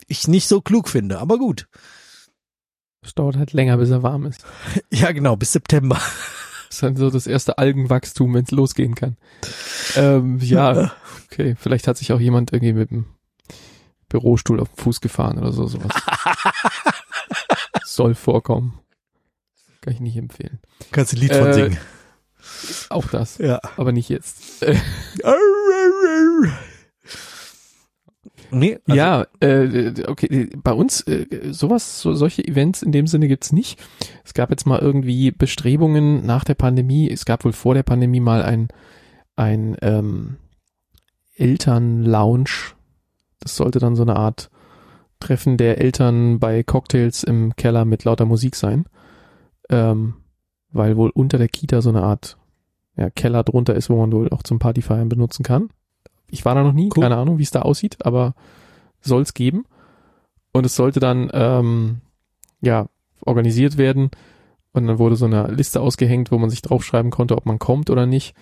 ich 0.07 0.29
nicht 0.29 0.49
so 0.49 0.61
klug 0.61 0.89
finde, 0.89 1.19
aber 1.19 1.39
gut. 1.39 1.69
Es 3.03 3.15
dauert 3.15 3.37
halt 3.37 3.53
länger, 3.53 3.77
bis 3.77 3.91
er 3.91 4.03
warm 4.03 4.27
ist. 4.27 4.45
Ja, 4.91 5.13
genau, 5.13 5.37
bis 5.37 5.53
September. 5.53 5.97
Das 5.97 6.71
ist 6.71 6.83
dann 6.83 6.97
so 6.97 7.11
das 7.11 7.27
erste 7.27 7.59
Algenwachstum, 7.59 8.35
wenn 8.35 8.45
es 8.45 8.51
losgehen 8.51 8.95
kann. 8.95 9.17
Ähm, 9.97 10.39
ja, 10.41 10.93
okay. 11.31 11.55
Vielleicht 11.59 11.87
hat 11.87 11.99
sich 11.99 12.13
auch 12.13 12.21
jemand 12.21 12.53
irgendwie 12.53 12.73
mit 12.73 12.91
dem 12.91 13.07
Bürostuhl 14.15 14.61
auf 14.61 14.69
den 14.69 14.77
Fuß 14.77 15.01
gefahren 15.01 15.39
oder 15.39 15.51
so 15.53 15.67
sowas. 15.67 15.93
Soll 17.85 18.15
vorkommen. 18.15 18.79
Kann 19.81 19.93
ich 19.93 19.99
nicht 20.01 20.17
empfehlen. 20.17 20.61
Kannst 20.93 21.13
du 21.13 21.17
ein 21.17 21.21
Lied 21.21 21.35
von 21.35 21.47
Äh, 21.49 21.55
singen. 21.55 21.79
Auch 22.91 23.07
das, 23.09 23.39
Ja. 23.39 23.59
aber 23.77 23.91
nicht 23.91 24.09
jetzt. 24.09 24.65
Nee, 28.51 28.79
also, 28.87 28.97
ja, 28.97 29.27
äh, 29.41 29.93
okay, 30.07 30.49
bei 30.63 30.73
uns 30.73 31.01
äh, 31.09 31.27
sowas, 31.51 32.01
so, 32.01 32.15
solche 32.15 32.47
Events 32.47 32.83
in 32.83 32.93
dem 32.93 33.09
Sinne 33.09 33.27
gibt's 33.27 33.51
nicht. 33.53 33.83
Es 34.25 34.33
gab 34.33 34.51
jetzt 34.51 34.65
mal 34.67 34.79
irgendwie 34.79 35.33
Bestrebungen 35.33 36.25
nach 36.25 36.45
der 36.45 36.55
Pandemie. 36.55 37.11
Es 37.11 37.25
gab 37.25 37.45
wohl 37.45 37.53
vor 37.53 37.75
der 37.75 37.83
Pandemie 37.83 38.21
mal 38.21 38.43
ein 38.43 38.69
ein 39.35 39.77
ähm, 39.83 40.37
Elternlounge. 41.35 42.45
Das 43.45 43.57
sollte 43.57 43.79
dann 43.79 43.95
so 43.95 44.03
eine 44.03 44.17
Art 44.17 44.51
Treffen 45.21 45.57
der 45.57 45.81
Eltern 45.81 46.39
bei 46.41 46.63
Cocktails 46.63 47.23
im 47.23 47.55
Keller 47.57 47.85
mit 47.85 48.05
lauter 48.05 48.25
Musik 48.25 48.57
sein, 48.57 48.87
ähm, 49.71 50.15
weil 50.73 50.97
wohl 50.97 51.11
unter 51.11 51.39
der 51.39 51.49
Kita 51.49 51.81
so 51.83 51.91
eine 51.91 52.03
Art 52.03 52.37
ja, 52.97 53.11
Keller 53.11 53.45
drunter 53.45 53.75
ist, 53.75 53.91
wo 53.91 53.97
man 53.97 54.13
wohl 54.13 54.29
auch 54.31 54.43
zum 54.43 54.59
Partyfeiern 54.59 55.09
benutzen 55.09 55.43
kann. 55.43 55.69
Ich 56.31 56.45
war 56.45 56.55
da 56.55 56.63
noch 56.63 56.73
nie, 56.73 56.91
Cool. 56.95 57.03
keine 57.03 57.17
Ahnung, 57.17 57.39
wie 57.39 57.43
es 57.43 57.51
da 57.51 57.63
aussieht, 57.63 58.05
aber 58.05 58.35
soll 59.01 59.23
es 59.23 59.35
geben. 59.35 59.65
Und 60.53 60.67
es 60.67 60.75
sollte 60.77 61.01
dann 61.01 61.31
ähm, 61.33 62.01
ja 62.61 62.89
organisiert 63.25 63.77
werden. 63.77 64.11
Und 64.73 64.87
dann 64.87 64.99
wurde 64.99 65.17
so 65.17 65.27
eine 65.27 65.49
Liste 65.49 65.81
ausgehängt, 65.81 66.33
wo 66.33 66.39
man 66.39 66.51
sich 66.51 66.63
draufschreiben 66.63 67.11
konnte, 67.11 67.37
ob 67.37 67.47
man 67.47 67.59
kommt 67.59 67.91
oder 67.91 68.07
nicht. 68.07 68.35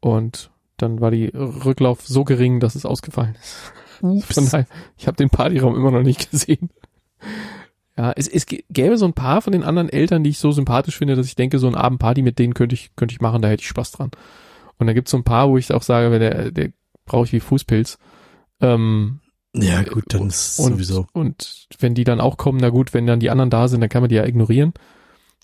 Und 0.00 0.50
dann 0.76 1.00
war 1.00 1.10
die 1.10 1.26
Rücklauf 1.26 2.06
so 2.06 2.24
gering, 2.24 2.58
dass 2.60 2.74
es 2.74 2.86
ausgefallen 2.86 3.36
ist. 3.40 3.56
Von 4.00 4.48
daher, 4.50 4.66
ich 4.96 5.06
habe 5.06 5.16
den 5.16 5.30
Partyraum 5.30 5.76
immer 5.76 5.90
noch 5.90 6.02
nicht 6.02 6.30
gesehen. 6.30 6.70
Ja, 7.96 8.12
es, 8.16 8.28
es 8.28 8.46
gä- 8.46 8.64
gäbe 8.70 8.96
so 8.96 9.04
ein 9.04 9.12
paar 9.12 9.42
von 9.42 9.52
den 9.52 9.62
anderen 9.64 9.88
Eltern, 9.88 10.24
die 10.24 10.30
ich 10.30 10.38
so 10.38 10.52
sympathisch 10.52 10.96
finde, 10.96 11.16
dass 11.16 11.26
ich 11.26 11.34
denke, 11.34 11.58
so 11.58 11.66
ein 11.66 11.74
Abendparty 11.74 12.22
mit 12.22 12.38
denen 12.38 12.54
könnte 12.54 12.74
ich, 12.74 12.94
könnte 12.96 13.12
ich 13.12 13.20
machen, 13.20 13.42
da 13.42 13.48
hätte 13.48 13.62
ich 13.62 13.68
Spaß 13.68 13.92
dran. 13.92 14.10
Und 14.78 14.86
da 14.86 14.92
gibt's 14.94 15.10
so 15.10 15.18
ein 15.18 15.24
paar, 15.24 15.48
wo 15.50 15.58
ich 15.58 15.72
auch 15.74 15.82
sage, 15.82 16.18
der, 16.18 16.50
der 16.50 16.70
brauche 17.04 17.24
ich 17.26 17.32
wie 17.32 17.40
Fußpilz. 17.40 17.98
Ähm, 18.60 19.20
ja 19.54 19.82
gut, 19.82 20.04
dann 20.08 20.22
und- 20.22 20.28
ist 20.28 20.58
und, 20.60 20.72
sowieso. 20.72 21.06
Und 21.12 21.66
wenn 21.78 21.94
die 21.94 22.04
dann 22.04 22.20
auch 22.20 22.36
kommen, 22.38 22.58
na 22.60 22.70
gut, 22.70 22.94
wenn 22.94 23.06
dann 23.06 23.20
die 23.20 23.30
anderen 23.30 23.50
da 23.50 23.68
sind, 23.68 23.80
dann 23.80 23.90
kann 23.90 24.02
man 24.02 24.08
die 24.08 24.14
ja 24.14 24.24
ignorieren. 24.24 24.72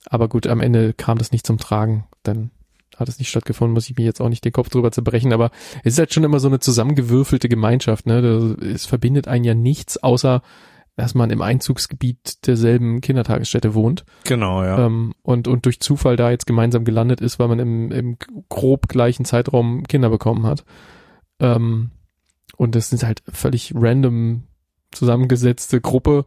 Aber 0.06 0.28
gut, 0.28 0.46
am 0.46 0.60
Ende 0.60 0.94
kam 0.94 1.18
das 1.18 1.32
nicht 1.32 1.46
zum 1.46 1.58
Tragen. 1.58 2.06
Dann 2.22 2.52
hat 2.96 3.08
es 3.08 3.18
nicht 3.18 3.28
stattgefunden, 3.28 3.74
muss 3.74 3.88
ich 3.90 3.96
mir 3.96 4.04
jetzt 4.04 4.20
auch 4.20 4.28
nicht 4.28 4.44
den 4.44 4.52
Kopf 4.52 4.68
drüber 4.70 4.90
zerbrechen. 4.90 5.32
Aber 5.32 5.50
es 5.84 5.94
ist 5.94 5.98
halt 5.98 6.12
schon 6.14 6.24
immer 6.24 6.40
so 6.40 6.48
eine 6.48 6.60
zusammengewürfelte 6.60 7.48
Gemeinschaft. 7.48 8.06
Ne? 8.06 8.22
Das- 8.22 8.68
Es 8.74 8.86
verbindet 8.86 9.28
einen 9.28 9.44
ja 9.44 9.54
nichts, 9.54 10.02
außer 10.02 10.42
dass 10.98 11.14
man 11.14 11.28
im 11.28 11.42
Einzugsgebiet 11.42 12.46
derselben 12.46 13.02
Kindertagesstätte 13.02 13.74
wohnt 13.74 14.06
Genau, 14.24 14.62
ja. 14.64 14.86
ähm, 14.86 15.12
und, 15.22 15.46
und 15.46 15.66
durch 15.66 15.78
Zufall 15.80 16.16
da 16.16 16.30
jetzt 16.30 16.46
gemeinsam 16.46 16.84
gelandet 16.84 17.20
ist, 17.20 17.38
weil 17.38 17.48
man 17.48 17.58
im, 17.58 17.92
im 17.92 18.16
grob 18.48 18.88
gleichen 18.88 19.26
Zeitraum 19.26 19.82
Kinder 19.84 20.08
bekommen 20.08 20.46
hat. 20.46 20.64
Ähm, 21.38 21.90
und 22.56 22.74
das 22.74 22.88
sind 22.88 23.02
halt 23.04 23.22
völlig 23.30 23.74
random 23.76 24.44
zusammengesetzte 24.90 25.82
Gruppe. 25.82 26.24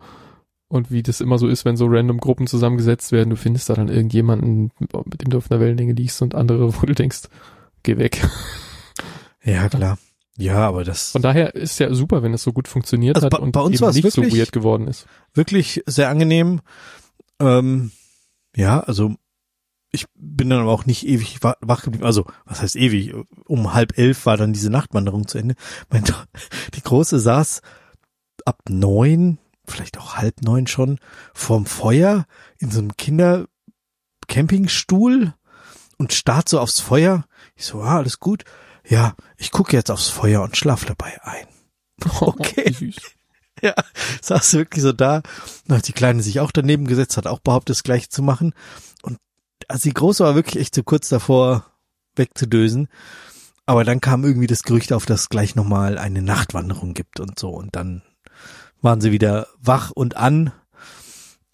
Und 0.69 0.91
wie 0.91 1.01
das 1.03 1.19
immer 1.19 1.37
so 1.39 1.47
ist, 1.47 1.65
wenn 1.65 1.75
so 1.77 1.87
random 1.87 2.19
Gruppen 2.19 2.45
zusammengesetzt 2.47 3.11
werden, 3.11 3.31
du 3.31 3.35
findest 3.35 3.69
da 3.69 3.73
dann 3.73 3.87
irgendjemanden, 3.89 4.71
mit 4.79 5.21
dem 5.21 5.29
du 5.31 5.37
auf 5.37 5.49
einer 5.51 5.59
Wellenlänge 5.59 5.93
liegst 5.93 6.21
und 6.21 6.35
andere, 6.35 6.73
wo 6.81 6.85
du 6.85 6.93
denkst, 6.93 7.23
geh 7.83 7.97
weg. 7.97 8.25
Ja, 9.43 9.67
klar. 9.69 9.97
Ja, 10.37 10.67
aber 10.67 10.83
das 10.85 11.11
Von 11.11 11.21
daher 11.21 11.55
ist 11.55 11.79
ja 11.79 11.93
super, 11.93 12.23
wenn 12.23 12.33
es 12.33 12.43
so 12.43 12.53
gut 12.53 12.67
funktioniert 12.69 13.15
Also 13.17 13.25
hat 13.25 13.31
bei- 13.31 13.39
und 13.39 13.51
bei 13.51 13.59
uns 13.61 13.81
eben 13.81 13.91
nicht 13.93 14.11
so 14.11 14.21
wirklich- 14.21 14.39
weird 14.39 14.51
geworden 14.53 14.87
ist. 14.87 15.05
wirklich 15.33 15.83
sehr 15.85 16.09
angenehm. 16.09 16.61
Ähm, 17.41 17.91
ja, 18.55 18.79
also 18.79 19.15
ich 19.91 20.05
bin 20.15 20.49
dann 20.51 20.59
aber 20.61 20.71
auch 20.71 20.85
nicht 20.85 21.05
ewig 21.07 21.41
wa- 21.43 21.57
wach 21.61 21.83
geblieben. 21.83 22.05
Also, 22.05 22.25
was 22.45 22.61
heißt 22.61 22.75
ewig? 22.75 23.13
Um 23.47 23.73
halb 23.73 23.97
elf 23.97 24.25
war 24.27 24.37
dann 24.37 24.53
diese 24.53 24.69
Nachtwanderung 24.69 25.27
zu 25.27 25.39
Ende. 25.39 25.55
Mein, 25.89 26.03
die 26.75 26.81
Große 26.83 27.19
saß 27.19 27.61
ab 28.45 28.59
neun, 28.69 29.39
vielleicht 29.69 29.97
auch 29.97 30.15
halb 30.15 30.41
neun 30.41 30.67
schon, 30.67 30.99
vorm 31.33 31.65
Feuer 31.65 32.25
in 32.57 32.71
so 32.71 32.79
einem 32.79 32.95
Kindercampingstuhl 32.97 35.33
und 35.97 36.13
start 36.13 36.47
so 36.49 36.59
aufs 36.59 36.79
Feuer. 36.79 37.25
Ich 37.55 37.65
so, 37.65 37.81
ah, 37.81 37.97
alles 37.97 38.19
gut. 38.19 38.43
Ja, 38.87 39.15
ich 39.37 39.51
gucke 39.51 39.75
jetzt 39.75 39.91
aufs 39.91 40.09
Feuer 40.09 40.41
und 40.41 40.57
schlaf 40.57 40.85
dabei 40.85 41.19
ein. 41.23 41.47
Okay. 42.21 42.71
Süß. 42.71 42.95
Ja, 43.61 43.73
saß 44.21 44.53
wirklich 44.53 44.81
so 44.81 44.93
da. 44.93 45.21
Dann 45.67 45.79
hat 45.79 45.87
die 45.89 45.93
Kleine 45.93 46.23
sich 46.23 46.39
auch 46.39 46.53
daneben 46.53 46.87
gesetzt, 46.87 47.17
hat 47.17 47.27
auch 47.27 47.39
behauptet, 47.39 47.75
das 47.75 47.83
gleiche 47.83 48.07
zu 48.07 48.23
machen. 48.23 48.53
Und 49.01 49.17
also 49.67 49.83
die 49.83 49.93
Große 49.93 50.23
war 50.23 50.33
wirklich 50.33 50.61
echt 50.61 50.73
so 50.73 50.81
kurz 50.81 51.09
davor, 51.09 51.65
wegzudösen. 52.15 52.87
Aber 53.65 53.83
dann 53.83 53.99
kam 53.99 54.23
irgendwie 54.23 54.47
das 54.47 54.63
Gerücht 54.63 54.93
auf, 54.93 55.05
dass 55.05 55.23
es 55.23 55.29
gleich 55.29 55.55
nochmal 55.55 55.97
eine 55.97 56.21
Nachtwanderung 56.21 56.93
gibt 56.93 57.19
und 57.19 57.37
so. 57.37 57.49
Und 57.49 57.75
dann 57.75 58.01
waren 58.81 59.01
sie 59.01 59.11
wieder 59.11 59.47
wach 59.61 59.91
und 59.91 60.17
an. 60.17 60.51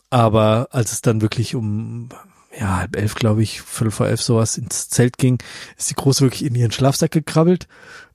Aber 0.09 0.69
als 0.71 0.91
es 0.91 1.01
dann 1.01 1.21
wirklich 1.21 1.55
um 1.55 2.09
ja, 2.57 2.77
halb 2.77 2.95
elf, 2.95 3.15
glaube 3.15 3.43
ich, 3.43 3.61
viertel 3.61 3.91
vor 3.91 4.07
elf 4.07 4.21
sowas 4.21 4.57
ins 4.57 4.89
Zelt 4.89 5.17
ging, 5.17 5.39
ist 5.77 5.89
die 5.89 5.95
Große 5.95 6.21
wirklich 6.21 6.45
in 6.45 6.55
ihren 6.55 6.71
Schlafsack 6.71 7.11
gekrabbelt, 7.11 7.67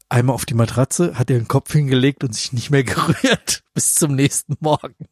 einmal 0.09 0.35
auf 0.35 0.47
die 0.47 0.55
Matratze, 0.55 1.19
hat 1.19 1.31
ihren 1.31 1.49
Kopf 1.49 1.73
hingelegt 1.73 2.25
und 2.25 2.35
sich 2.35 2.53
nicht 2.53 2.71
mehr 2.71 2.85
gerührt 2.85 3.63
bis 3.75 3.95
zum 3.95 4.15
nächsten 4.15 4.57
Morgen. 4.61 5.09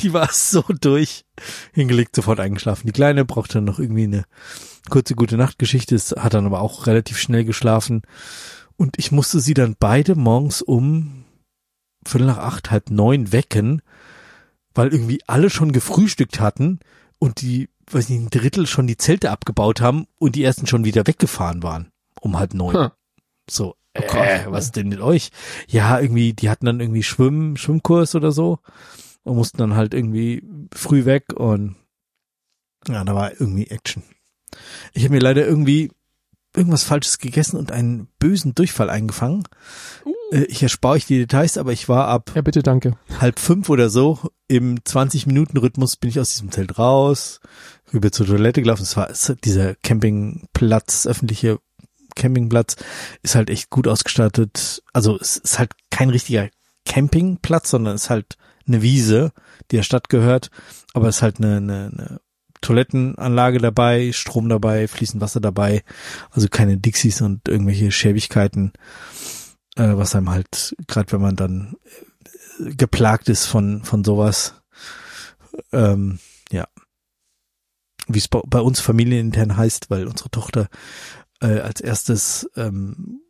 Die 0.00 0.12
war 0.12 0.30
so 0.32 0.62
durch, 0.80 1.24
hingelegt, 1.72 2.14
sofort 2.14 2.38
eingeschlafen. 2.38 2.86
Die 2.86 2.92
Kleine 2.92 3.24
brauchte 3.24 3.54
dann 3.54 3.64
noch 3.64 3.80
irgendwie 3.80 4.04
eine 4.04 4.24
kurze 4.88 5.14
gute 5.14 5.36
Nachtgeschichte, 5.36 5.94
es 5.94 6.12
hat 6.12 6.34
dann 6.34 6.46
aber 6.46 6.60
auch 6.60 6.86
relativ 6.86 7.18
schnell 7.18 7.44
geschlafen. 7.44 8.02
Und 8.76 8.96
ich 8.98 9.10
musste 9.10 9.40
sie 9.40 9.54
dann 9.54 9.76
beide 9.78 10.14
morgens 10.14 10.62
um 10.62 11.17
Viertel 12.08 12.26
nach 12.26 12.38
acht, 12.38 12.70
halb 12.70 12.90
neun 12.90 13.32
wecken, 13.32 13.82
weil 14.74 14.92
irgendwie 14.92 15.20
alle 15.26 15.50
schon 15.50 15.72
gefrühstückt 15.72 16.40
hatten 16.40 16.80
und 17.18 17.40
die, 17.40 17.68
weiß 17.90 18.08
nicht, 18.08 18.20
ein 18.20 18.30
Drittel 18.30 18.66
schon 18.66 18.86
die 18.86 18.96
Zelte 18.96 19.30
abgebaut 19.30 19.80
haben 19.80 20.06
und 20.18 20.34
die 20.34 20.44
ersten 20.44 20.66
schon 20.66 20.84
wieder 20.84 21.06
weggefahren 21.06 21.62
waren. 21.62 21.90
Um 22.20 22.38
halb 22.38 22.54
neun. 22.54 22.74
Hm. 22.76 22.90
So, 23.50 23.76
Oh 23.96 24.02
äh, 24.02 24.42
Gott. 24.44 24.52
was 24.52 24.72
denn 24.72 24.88
mit 24.88 25.00
euch? 25.00 25.30
Ja, 25.68 25.98
irgendwie, 25.98 26.32
die 26.32 26.50
hatten 26.50 26.66
dann 26.66 26.80
irgendwie 26.80 27.02
Schwimmen, 27.02 27.56
Schwimmkurs 27.56 28.14
oder 28.14 28.32
so 28.32 28.58
und 29.24 29.36
mussten 29.36 29.58
dann 29.58 29.74
halt 29.74 29.94
irgendwie 29.94 30.42
früh 30.72 31.04
weg 31.04 31.32
und 31.34 31.76
ja, 32.86 33.04
da 33.04 33.14
war 33.14 33.32
irgendwie 33.32 33.66
Action. 33.66 34.02
Ich 34.92 35.04
habe 35.04 35.14
mir 35.14 35.20
leider 35.20 35.46
irgendwie 35.46 35.90
irgendwas 36.56 36.82
Falsches 36.82 37.18
gegessen 37.18 37.56
und 37.56 37.72
einen 37.72 38.08
bösen 38.18 38.54
Durchfall 38.54 38.90
eingefangen. 38.90 39.44
Äh, 40.32 40.44
Ich 40.44 40.62
erspare 40.62 40.94
euch 40.94 41.06
die 41.06 41.18
Details, 41.18 41.58
aber 41.58 41.72
ich 41.72 41.88
war 41.88 42.08
ab 42.08 42.32
Ja, 42.34 42.42
bitte, 42.42 42.62
danke. 42.62 42.96
halb 43.20 43.38
fünf 43.38 43.68
oder 43.68 43.90
so 43.90 44.18
im 44.48 44.78
20-Minuten-Rhythmus 44.78 45.96
bin 45.96 46.10
ich 46.10 46.18
aus 46.20 46.30
diesem 46.30 46.50
Zelt 46.50 46.78
raus, 46.78 47.40
rüber 47.92 48.10
zur 48.12 48.26
Toilette 48.26 48.62
gelaufen. 48.62 48.82
Es 48.82 48.96
war 48.96 49.10
es, 49.10 49.32
dieser 49.44 49.74
Campingplatz, 49.76 51.06
öffentliche 51.06 51.58
Campingplatz, 52.16 52.76
ist 53.22 53.34
halt 53.34 53.50
echt 53.50 53.70
gut 53.70 53.86
ausgestattet. 53.86 54.82
Also 54.92 55.18
es 55.20 55.36
ist 55.36 55.58
halt 55.58 55.72
kein 55.90 56.10
richtiger 56.10 56.48
Campingplatz, 56.84 57.70
sondern 57.70 57.94
es 57.96 58.04
ist 58.04 58.10
halt 58.10 58.36
eine 58.66 58.82
Wiese, 58.82 59.32
die 59.70 59.76
der 59.76 59.82
Stadt 59.82 60.08
gehört, 60.08 60.50
aber 60.94 61.08
es 61.08 61.16
ist 61.16 61.22
halt 61.22 61.38
eine, 61.38 61.56
eine, 61.58 61.90
eine 61.92 62.20
Toilettenanlage 62.60 63.58
dabei, 63.58 64.12
Strom 64.12 64.48
dabei, 64.48 64.88
fließend 64.88 65.20
Wasser 65.20 65.40
dabei, 65.40 65.82
also 66.30 66.48
keine 66.48 66.78
Dixies 66.78 67.20
und 67.20 67.48
irgendwelche 67.48 67.90
Schäbigkeiten, 67.90 68.72
äh, 69.76 69.96
was 69.96 70.14
einem 70.14 70.30
halt, 70.30 70.74
gerade 70.86 71.12
wenn 71.12 71.20
man 71.20 71.36
dann 71.36 71.76
äh, 72.60 72.74
geplagt 72.74 73.28
ist 73.28 73.46
von, 73.46 73.82
von 73.84 74.04
sowas, 74.04 74.54
ähm, 75.72 76.18
ja, 76.50 76.66
wie 78.06 78.18
es 78.18 78.28
bei, 78.28 78.40
bei 78.46 78.60
uns 78.60 78.80
familienintern 78.80 79.56
heißt, 79.56 79.90
weil 79.90 80.06
unsere 80.06 80.30
Tochter 80.30 80.68
äh, 81.40 81.60
als 81.60 81.80
erstes 81.80 82.48
ähm, 82.56 83.20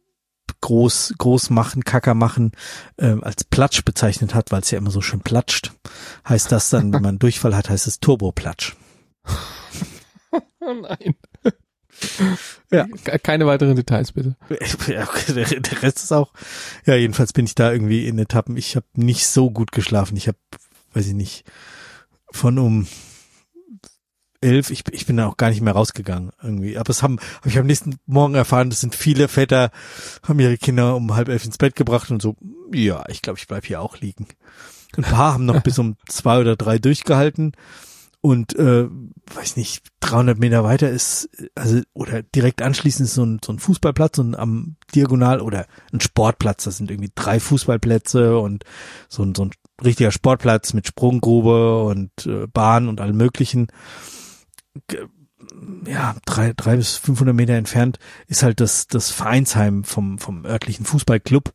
groß 0.60 1.14
groß 1.18 1.50
machen, 1.50 1.84
Kacker 1.84 2.14
machen, 2.14 2.52
ähm, 2.98 3.22
als 3.22 3.44
Platsch 3.44 3.84
bezeichnet 3.84 4.34
hat, 4.34 4.50
weil 4.50 4.62
es 4.62 4.70
ja 4.70 4.78
immer 4.78 4.90
so 4.90 5.00
schön 5.00 5.20
platscht. 5.20 5.72
Heißt 6.28 6.50
das 6.50 6.70
dann, 6.70 6.92
wenn 6.92 7.02
man 7.02 7.18
Durchfall 7.20 7.56
hat, 7.56 7.70
heißt 7.70 7.86
es 7.86 8.00
Turboplatsch. 8.00 8.74
Oh 10.60 10.74
nein. 10.74 11.14
Ja. 12.70 12.86
Ke- 13.04 13.18
Keine 13.18 13.46
weiteren 13.46 13.74
Details, 13.76 14.12
bitte. 14.12 14.36
Der, 14.86 15.08
Rest 15.82 15.98
ist 15.98 16.12
auch. 16.12 16.32
Ja, 16.84 16.94
jedenfalls 16.94 17.32
bin 17.32 17.46
ich 17.46 17.54
da 17.54 17.72
irgendwie 17.72 18.06
in 18.06 18.18
Etappen. 18.18 18.56
Ich 18.56 18.76
habe 18.76 18.86
nicht 18.94 19.26
so 19.26 19.50
gut 19.50 19.72
geschlafen. 19.72 20.16
Ich 20.16 20.28
habe, 20.28 20.36
weiß 20.92 21.06
ich 21.06 21.14
nicht, 21.14 21.44
von 22.30 22.58
um 22.58 22.86
elf, 24.40 24.70
ich, 24.70 24.84
ich 24.92 25.06
bin 25.06 25.16
da 25.16 25.26
auch 25.26 25.36
gar 25.36 25.48
nicht 25.50 25.62
mehr 25.62 25.72
rausgegangen 25.72 26.30
irgendwie. 26.42 26.76
Aber 26.78 26.90
es 26.90 27.02
haben, 27.02 27.18
hab 27.36 27.46
ich 27.46 27.58
am 27.58 27.66
nächsten 27.66 27.96
Morgen 28.06 28.34
erfahren, 28.34 28.70
das 28.70 28.80
sind 28.80 28.94
viele 28.94 29.26
Väter, 29.28 29.70
haben 30.22 30.38
ihre 30.38 30.58
Kinder 30.58 30.94
um 30.94 31.14
halb 31.16 31.28
elf 31.28 31.44
ins 31.44 31.58
Bett 31.58 31.74
gebracht 31.74 32.10
und 32.10 32.20
so, 32.22 32.36
ja, 32.72 33.02
ich 33.08 33.22
glaube, 33.22 33.38
ich 33.38 33.48
bleib 33.48 33.64
hier 33.64 33.80
auch 33.80 33.98
liegen. 33.98 34.28
Ein 34.96 35.02
paar 35.04 35.32
haben 35.32 35.46
noch 35.46 35.62
bis 35.64 35.78
um 35.78 35.96
zwei 36.08 36.38
oder 36.38 36.54
drei 36.54 36.78
durchgehalten 36.78 37.52
und 38.20 38.54
äh, 38.56 38.88
weiß 39.34 39.56
nicht, 39.56 39.82
300 40.00 40.38
Meter 40.38 40.64
weiter 40.64 40.88
ist, 40.88 41.28
also 41.54 41.80
oder 41.92 42.22
direkt 42.22 42.62
anschließend 42.62 43.08
ist 43.08 43.14
so 43.14 43.24
ein, 43.24 43.40
so 43.44 43.52
ein 43.52 43.58
Fußballplatz 43.58 44.18
und 44.18 44.34
am 44.34 44.76
Diagonal 44.94 45.40
oder 45.40 45.66
ein 45.92 46.00
Sportplatz, 46.00 46.64
das 46.64 46.78
sind 46.78 46.90
irgendwie 46.90 47.12
drei 47.14 47.40
Fußballplätze 47.40 48.38
und 48.38 48.64
so 49.08 49.22
ein, 49.22 49.34
so 49.34 49.44
ein 49.44 49.50
richtiger 49.84 50.10
Sportplatz 50.10 50.72
mit 50.72 50.86
Sprunggrube 50.86 51.84
und 51.84 52.10
äh, 52.26 52.46
Bahn 52.46 52.88
und 52.88 53.00
allem 53.00 53.16
möglichen. 53.16 53.68
Ja, 55.86 56.16
drei, 56.24 56.52
drei 56.56 56.76
bis 56.76 56.96
500 56.96 57.34
Meter 57.34 57.54
entfernt 57.54 57.98
ist 58.26 58.42
halt 58.42 58.60
das, 58.60 58.86
das 58.86 59.10
Vereinsheim 59.10 59.84
vom, 59.84 60.18
vom 60.18 60.44
örtlichen 60.44 60.84
Fußballclub. 60.84 61.52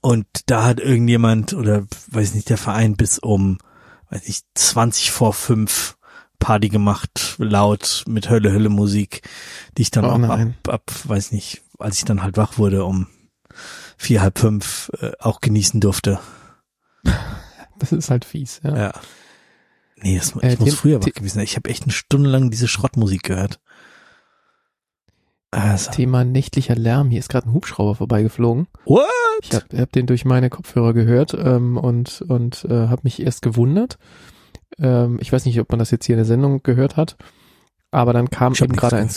Und 0.00 0.26
da 0.46 0.64
hat 0.64 0.80
irgendjemand 0.80 1.54
oder 1.54 1.86
weiß 2.10 2.34
nicht, 2.34 2.50
der 2.50 2.58
Verein 2.58 2.96
bis 2.96 3.18
um, 3.18 3.58
weiß 4.10 4.26
nicht, 4.26 4.46
20 4.54 5.10
vor 5.10 5.32
fünf 5.32 5.97
Party 6.38 6.68
gemacht, 6.68 7.36
laut 7.38 8.04
mit 8.06 8.30
Hölle, 8.30 8.52
Hölle 8.52 8.68
Musik, 8.68 9.22
die 9.76 9.82
ich 9.82 9.90
dann 9.90 10.04
Oh 10.04 10.08
auch 10.08 10.20
ab, 10.20 10.68
ab, 10.68 10.82
weiß 11.04 11.32
nicht, 11.32 11.62
als 11.78 11.98
ich 11.98 12.04
dann 12.04 12.22
halt 12.22 12.36
wach 12.36 12.58
wurde 12.58 12.84
um 12.84 13.08
vier, 13.96 14.22
halb 14.22 14.38
fünf 14.38 14.90
äh, 15.00 15.12
auch 15.18 15.40
genießen 15.40 15.80
durfte. 15.80 16.20
Das 17.80 17.92
ist 17.92 18.10
halt 18.10 18.24
fies, 18.24 18.60
ja. 18.64 18.76
Ja. 18.76 18.92
Nee, 20.02 20.18
das, 20.18 20.34
ich 20.34 20.42
Äh, 20.42 20.56
muss 20.58 20.74
früher 20.74 21.00
wach 21.00 21.06
gewesen 21.12 21.36
sein. 21.36 21.44
Ich 21.44 21.54
habe 21.54 21.70
echt 21.70 21.84
eine 21.84 21.92
Stunde 21.92 22.28
lang 22.28 22.50
diese 22.50 22.66
Schrottmusik 22.66 23.22
gehört. 23.22 23.60
Also, 25.52 25.92
Thema 25.92 26.24
nächtlicher 26.24 26.74
Lärm. 26.74 27.10
Hier 27.10 27.20
ist 27.20 27.28
gerade 27.28 27.48
ein 27.48 27.52
Hubschrauber 27.52 27.94
vorbeigeflogen. 27.94 28.66
what? 28.84 29.04
Ich 29.42 29.54
habe 29.54 29.78
hab 29.78 29.92
den 29.92 30.06
durch 30.06 30.24
meine 30.24 30.50
Kopfhörer 30.50 30.92
gehört 30.92 31.34
ähm, 31.34 31.76
und, 31.76 32.22
und 32.22 32.64
äh, 32.64 32.88
habe 32.88 33.02
mich 33.04 33.22
erst 33.22 33.42
gewundert. 33.42 33.96
Ähm, 34.80 35.18
ich 35.20 35.32
weiß 35.32 35.44
nicht, 35.44 35.58
ob 35.60 35.70
man 35.70 35.78
das 35.78 35.90
jetzt 35.90 36.06
hier 36.06 36.14
in 36.14 36.18
der 36.18 36.24
Sendung 36.26 36.62
gehört 36.62 36.96
hat, 36.96 37.16
aber 37.90 38.12
dann 38.12 38.30
kam 38.30 38.52
Ich 38.52 38.62
eben 38.62 38.76
gerade 38.76 38.96
ein, 38.96 39.10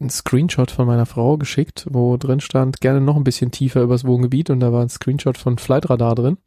ein 0.00 0.10
Screenshot 0.10 0.70
von 0.70 0.86
meiner 0.86 1.06
Frau 1.06 1.36
geschickt, 1.38 1.86
wo 1.90 2.16
drin 2.16 2.40
stand, 2.40 2.80
gerne 2.80 3.00
noch 3.00 3.16
ein 3.16 3.24
bisschen 3.24 3.50
tiefer 3.50 3.82
übers 3.82 4.04
Wohngebiet 4.04 4.50
und 4.50 4.60
da 4.60 4.72
war 4.72 4.82
ein 4.82 4.88
Screenshot 4.88 5.38
von 5.38 5.58
Flightradar 5.58 6.14
drin, 6.14 6.38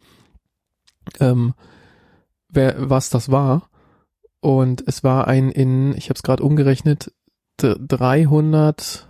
ähm, 1.20 1.54
wer, 2.50 2.90
was 2.90 3.10
das 3.10 3.32
war. 3.32 3.70
Und 4.40 4.84
es 4.88 5.04
war 5.04 5.28
ein 5.28 5.50
in, 5.50 5.96
ich 5.98 6.10
habe 6.10 6.16
es 6.16 6.24
gerade 6.24 6.44
umgerechnet, 6.44 7.12
d- 7.62 7.76
350 7.80 9.08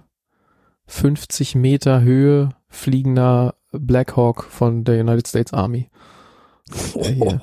Meter 1.56 2.02
Höhe 2.02 2.50
fliegender 2.70 3.56
Black 3.72 4.16
Hawk 4.16 4.44
von 4.46 4.84
der 4.84 5.02
United 5.02 5.28
States 5.28 5.54
Army. 5.54 5.90
Hier 6.94 7.42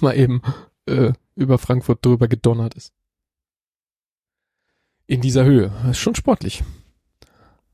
mal 0.00 0.16
eben 0.16 0.42
äh, 0.86 1.12
über 1.34 1.58
Frankfurt 1.58 2.04
drüber 2.04 2.28
gedonnert 2.28 2.74
ist. 2.74 2.92
In 5.06 5.20
dieser 5.20 5.44
Höhe. 5.44 5.72
Das 5.82 5.92
ist 5.92 5.98
schon 5.98 6.14
sportlich. 6.14 6.62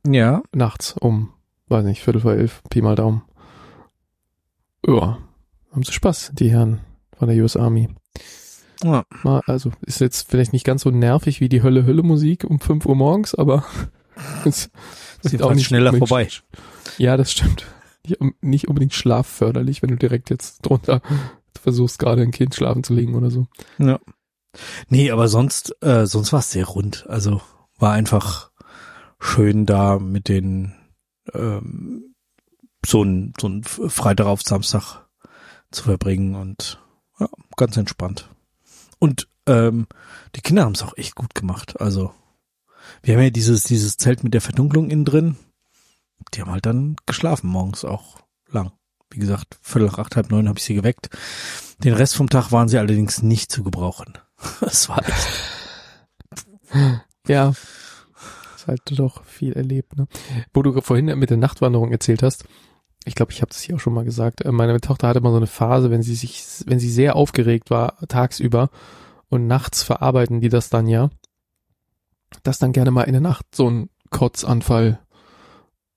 Ja. 0.06 0.42
Nachts 0.54 0.92
um, 0.98 1.32
weiß 1.68 1.84
nicht, 1.84 2.02
Viertel 2.02 2.20
vor 2.22 2.32
elf, 2.32 2.62
Pi 2.70 2.80
mal 2.80 2.94
Daumen. 2.94 3.22
Ja, 4.86 5.18
haben 5.72 5.82
sie 5.82 5.92
Spaß, 5.92 6.30
die 6.34 6.50
Herren 6.50 6.80
von 7.16 7.28
der 7.28 7.36
US 7.42 7.56
Army. 7.56 7.88
ja. 8.82 9.04
Mal, 9.24 9.42
also 9.46 9.72
ist 9.82 10.00
jetzt 10.00 10.30
vielleicht 10.30 10.52
nicht 10.52 10.64
ganz 10.64 10.82
so 10.82 10.90
nervig 10.90 11.40
wie 11.40 11.48
die 11.48 11.62
Hölle 11.62 11.84
Hölle 11.84 12.02
Musik 12.04 12.44
um 12.44 12.60
5 12.60 12.86
Uhr 12.86 12.94
morgens, 12.94 13.34
aber 13.34 13.64
es 14.44 14.70
Sieht 15.22 15.42
auch 15.42 15.54
nicht 15.54 15.66
schneller 15.66 15.92
unbedingt- 15.92 16.08
vorbei. 16.08 16.28
Ja, 16.98 17.16
das 17.16 17.32
stimmt. 17.32 17.66
Nicht, 18.06 18.20
nicht 18.42 18.68
unbedingt 18.68 18.94
schlafförderlich, 18.94 19.82
wenn 19.82 19.90
du 19.90 19.96
direkt 19.96 20.30
jetzt 20.30 20.60
drunter 20.64 21.02
versuchst, 21.66 21.98
gerade 21.98 22.22
ein 22.22 22.30
Kind 22.30 22.54
schlafen 22.54 22.84
zu 22.84 22.94
legen 22.94 23.16
oder 23.16 23.28
so. 23.28 23.48
Ja. 23.78 23.98
Nee, 24.88 25.10
aber 25.10 25.26
sonst, 25.26 25.74
äh, 25.82 26.06
sonst 26.06 26.32
war 26.32 26.38
es 26.38 26.52
sehr 26.52 26.64
rund. 26.64 27.04
Also 27.08 27.40
war 27.76 27.92
einfach 27.92 28.52
schön 29.18 29.66
da 29.66 29.98
mit 29.98 30.28
den 30.28 30.76
ähm, 31.34 32.14
so 32.84 33.02
ein, 33.02 33.34
so 33.40 33.50
Freitag 33.88 34.26
auf 34.26 34.42
Samstag 34.42 35.08
zu 35.72 35.82
verbringen 35.82 36.36
und 36.36 36.80
ja, 37.18 37.28
ganz 37.56 37.76
entspannt. 37.76 38.30
Und 39.00 39.28
ähm, 39.48 39.88
die 40.36 40.40
Kinder 40.40 40.62
haben 40.64 40.74
es 40.74 40.84
auch 40.84 40.96
echt 40.96 41.16
gut 41.16 41.34
gemacht. 41.34 41.80
Also 41.80 42.14
Wir 43.02 43.14
haben 43.14 43.22
ja 43.22 43.30
dieses, 43.30 43.64
dieses 43.64 43.96
Zelt 43.96 44.22
mit 44.24 44.34
der 44.34 44.40
Verdunklung 44.40 44.90
innen 44.90 45.04
drin. 45.04 45.36
Die 46.32 46.40
haben 46.40 46.52
halt 46.52 46.66
dann 46.66 46.96
geschlafen 47.06 47.48
morgens 47.48 47.84
auch 47.84 48.20
lang. 48.48 48.70
Wie 49.16 49.20
gesagt, 49.20 49.56
viertel 49.62 49.88
nach 49.88 49.98
acht, 49.98 50.14
halb 50.14 50.30
neun 50.30 50.46
habe 50.46 50.58
ich 50.58 50.64
sie 50.64 50.74
geweckt. 50.74 51.08
Den 51.82 51.94
Rest 51.94 52.14
vom 52.16 52.28
Tag 52.28 52.52
waren 52.52 52.68
sie 52.68 52.76
allerdings 52.78 53.22
nicht 53.22 53.50
zu 53.50 53.62
gebrauchen. 53.64 54.12
Das 54.60 54.90
war 54.90 54.98
echt. 55.08 55.26
Ja. 57.26 57.54
Ist 58.56 58.66
halt 58.66 58.82
doch 58.98 59.24
viel 59.24 59.54
erlebt, 59.54 59.96
ne? 59.96 60.06
Wo 60.52 60.60
du 60.62 60.78
vorhin 60.82 61.06
mit 61.18 61.30
der 61.30 61.38
Nachtwanderung 61.38 61.92
erzählt 61.92 62.22
hast, 62.22 62.44
ich 63.06 63.14
glaube, 63.14 63.32
ich 63.32 63.40
habe 63.40 63.48
das 63.48 63.62
hier 63.62 63.76
auch 63.76 63.80
schon 63.80 63.94
mal 63.94 64.04
gesagt. 64.04 64.44
äh, 64.44 64.52
Meine 64.52 64.78
Tochter 64.82 65.08
hatte 65.08 65.22
mal 65.22 65.30
so 65.30 65.36
eine 65.38 65.46
Phase, 65.46 65.90
wenn 65.90 66.02
sie 66.02 66.14
sich, 66.14 66.44
wenn 66.66 66.78
sie 66.78 66.90
sehr 66.90 67.16
aufgeregt 67.16 67.70
war 67.70 67.96
tagsüber 68.08 68.68
und 69.30 69.46
nachts 69.46 69.82
verarbeiten 69.82 70.40
die 70.42 70.50
das 70.50 70.68
dann 70.68 70.86
ja, 70.88 71.08
dass 72.42 72.58
dann 72.58 72.72
gerne 72.72 72.90
mal 72.90 73.04
in 73.04 73.12
der 73.12 73.22
Nacht 73.22 73.46
so 73.54 73.70
ein 73.70 73.88
Kotzanfall 74.10 74.98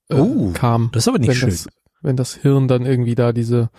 äh, 0.10 0.16
Oh, 0.16 0.52
kam. 0.54 0.90
Das 0.94 1.04
ist 1.04 1.08
aber 1.10 1.20
nicht 1.20 1.36
schön. 1.36 1.50
das, 1.50 1.68
wenn 2.02 2.16
das 2.16 2.36
Hirn 2.36 2.68
dann 2.68 2.86
irgendwie 2.86 3.16
da 3.16 3.34
diese 3.34 3.70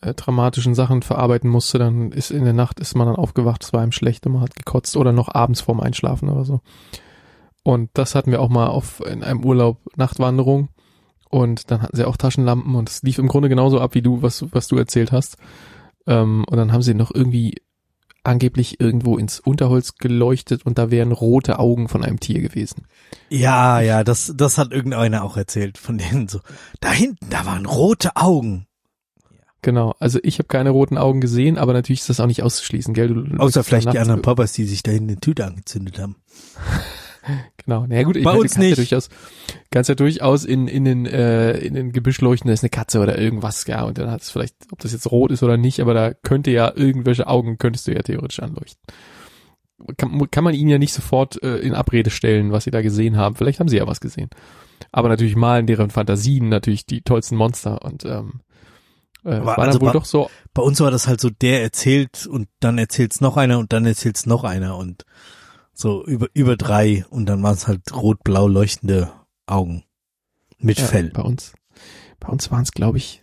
äh, 0.00 0.14
dramatischen 0.14 0.74
Sachen 0.74 1.02
verarbeiten 1.02 1.48
musste, 1.48 1.78
dann 1.78 2.12
ist 2.12 2.30
in 2.30 2.44
der 2.44 2.52
Nacht 2.52 2.80
ist 2.80 2.94
man 2.96 3.06
dann 3.06 3.16
aufgewacht, 3.16 3.64
es 3.64 3.72
war 3.72 3.84
ihm 3.84 3.92
schlecht 3.92 4.26
und 4.26 4.32
man 4.32 4.42
hat 4.42 4.54
gekotzt 4.54 4.96
oder 4.96 5.12
noch 5.12 5.34
abends 5.34 5.60
vorm 5.60 5.80
Einschlafen 5.80 6.28
oder 6.28 6.44
so. 6.44 6.60
Und 7.62 7.90
das 7.94 8.14
hatten 8.14 8.30
wir 8.30 8.40
auch 8.40 8.48
mal 8.48 8.68
auf 8.68 9.02
in 9.06 9.24
einem 9.24 9.44
Urlaub 9.44 9.78
Nachtwanderung 9.96 10.68
und 11.30 11.70
dann 11.70 11.82
hatten 11.82 11.96
sie 11.96 12.04
auch 12.04 12.16
Taschenlampen 12.16 12.74
und 12.74 12.88
es 12.88 13.02
lief 13.02 13.18
im 13.18 13.28
Grunde 13.28 13.48
genauso 13.48 13.80
ab 13.80 13.94
wie 13.94 14.02
du 14.02 14.22
was 14.22 14.44
was 14.52 14.68
du 14.68 14.76
erzählt 14.76 15.12
hast. 15.12 15.36
Ähm, 16.06 16.44
und 16.48 16.56
dann 16.56 16.72
haben 16.72 16.82
sie 16.82 16.94
noch 16.94 17.12
irgendwie 17.12 17.54
angeblich 18.26 18.80
irgendwo 18.80 19.16
ins 19.16 19.40
Unterholz 19.40 19.94
geleuchtet 19.96 20.66
und 20.66 20.78
da 20.78 20.90
wären 20.90 21.12
rote 21.12 21.58
Augen 21.58 21.88
von 21.88 22.04
einem 22.04 22.20
Tier 22.20 22.40
gewesen. 22.40 22.86
Ja, 23.28 23.80
ja, 23.80 24.04
das, 24.04 24.32
das 24.36 24.58
hat 24.58 24.72
irgendeiner 24.72 25.24
auch 25.24 25.36
erzählt 25.36 25.78
von 25.78 25.98
denen 25.98 26.28
so. 26.28 26.40
Da 26.80 26.90
hinten, 26.90 27.30
da 27.30 27.46
waren 27.46 27.66
rote 27.66 28.16
Augen. 28.16 28.66
Genau, 29.62 29.94
also 29.98 30.20
ich 30.22 30.38
habe 30.38 30.48
keine 30.48 30.70
roten 30.70 30.96
Augen 30.96 31.20
gesehen, 31.20 31.58
aber 31.58 31.72
natürlich 31.72 32.00
ist 32.00 32.10
das 32.10 32.20
auch 32.20 32.26
nicht 32.26 32.42
auszuschließen, 32.42 32.94
gell? 32.94 33.08
Du, 33.08 33.36
Außer 33.38 33.64
vielleicht 33.64 33.92
die 33.92 33.98
anderen 33.98 34.22
Papas, 34.22 34.52
die 34.52 34.64
sich 34.64 34.82
da 34.82 34.92
hinten 34.92 35.10
eine 35.10 35.20
Tüte 35.20 35.44
angezündet 35.44 35.98
haben. 35.98 36.16
Genau, 37.64 37.84
na 37.88 37.96
ja, 37.96 38.02
gut, 38.04 38.16
ich 38.16 38.22
Bei 38.24 38.30
meine, 38.32 38.42
uns 38.42 38.52
du 38.52 38.60
kannst 38.60 38.78
nicht. 38.78 38.78
Ja 38.78 38.96
durchaus, 38.98 39.08
kannst 39.70 39.88
ja 39.88 39.94
durchaus 39.96 40.44
in, 40.44 40.68
in 40.68 40.84
den, 40.84 41.06
äh, 41.06 41.58
in 41.58 41.74
den 41.74 41.90
Gebüsch 41.92 42.20
leuchten, 42.20 42.46
da 42.48 42.54
ist 42.54 42.62
eine 42.62 42.70
Katze 42.70 43.00
oder 43.00 43.18
irgendwas, 43.18 43.66
ja, 43.66 43.82
und 43.82 43.98
dann 43.98 44.10
hat 44.10 44.22
es 44.22 44.30
vielleicht, 44.30 44.54
ob 44.70 44.78
das 44.78 44.92
jetzt 44.92 45.10
rot 45.10 45.32
ist 45.32 45.42
oder 45.42 45.56
nicht, 45.56 45.80
aber 45.80 45.92
da 45.92 46.14
könnte 46.14 46.50
ja 46.52 46.72
irgendwelche 46.74 47.26
Augen, 47.26 47.58
könntest 47.58 47.88
du 47.88 47.92
ja 47.94 48.02
theoretisch 48.02 48.38
anleuchten. 48.40 48.80
Kann, 49.98 50.30
kann 50.30 50.44
man 50.44 50.54
ihnen 50.54 50.70
ja 50.70 50.78
nicht 50.78 50.94
sofort 50.94 51.42
äh, 51.42 51.58
in 51.58 51.74
Abrede 51.74 52.10
stellen, 52.10 52.50
was 52.52 52.64
sie 52.64 52.70
da 52.70 52.80
gesehen 52.80 53.16
haben. 53.18 53.34
Vielleicht 53.36 53.60
haben 53.60 53.68
sie 53.68 53.76
ja 53.76 53.86
was 53.86 54.00
gesehen. 54.00 54.30
Aber 54.90 55.08
natürlich 55.08 55.36
malen 55.36 55.66
deren 55.66 55.90
Fantasien 55.90 56.48
natürlich 56.48 56.86
die 56.86 57.02
tollsten 57.02 57.36
Monster 57.36 57.84
und 57.84 58.04
ähm, 58.06 58.40
äh, 59.24 59.44
war 59.44 59.58
also 59.58 59.80
wohl 59.80 59.88
war- 59.88 59.92
doch 59.92 60.04
so, 60.06 60.30
Bei 60.54 60.62
uns 60.62 60.80
war 60.80 60.90
das 60.90 61.06
halt 61.08 61.20
so, 61.20 61.28
der 61.28 61.62
erzählt 61.62 62.26
und 62.26 62.48
dann 62.60 62.78
erzählt's 62.78 63.20
noch 63.20 63.36
einer 63.36 63.58
und 63.58 63.72
dann 63.72 63.84
erzählt's 63.84 64.24
noch 64.24 64.44
einer 64.44 64.76
und 64.78 65.04
so 65.76 66.04
über, 66.06 66.28
über 66.32 66.56
drei 66.56 67.04
und 67.10 67.26
dann 67.26 67.42
waren 67.42 67.54
es 67.54 67.68
halt 67.68 67.94
rot-blau 67.94 68.48
leuchtende 68.48 69.12
Augen 69.46 69.84
mit 70.58 70.78
ja, 70.78 70.86
Fell. 70.86 71.10
bei 71.10 71.22
uns, 71.22 71.52
bei 72.18 72.28
uns 72.28 72.50
waren 72.50 72.62
es, 72.62 72.72
glaube 72.72 72.98
ich, 72.98 73.22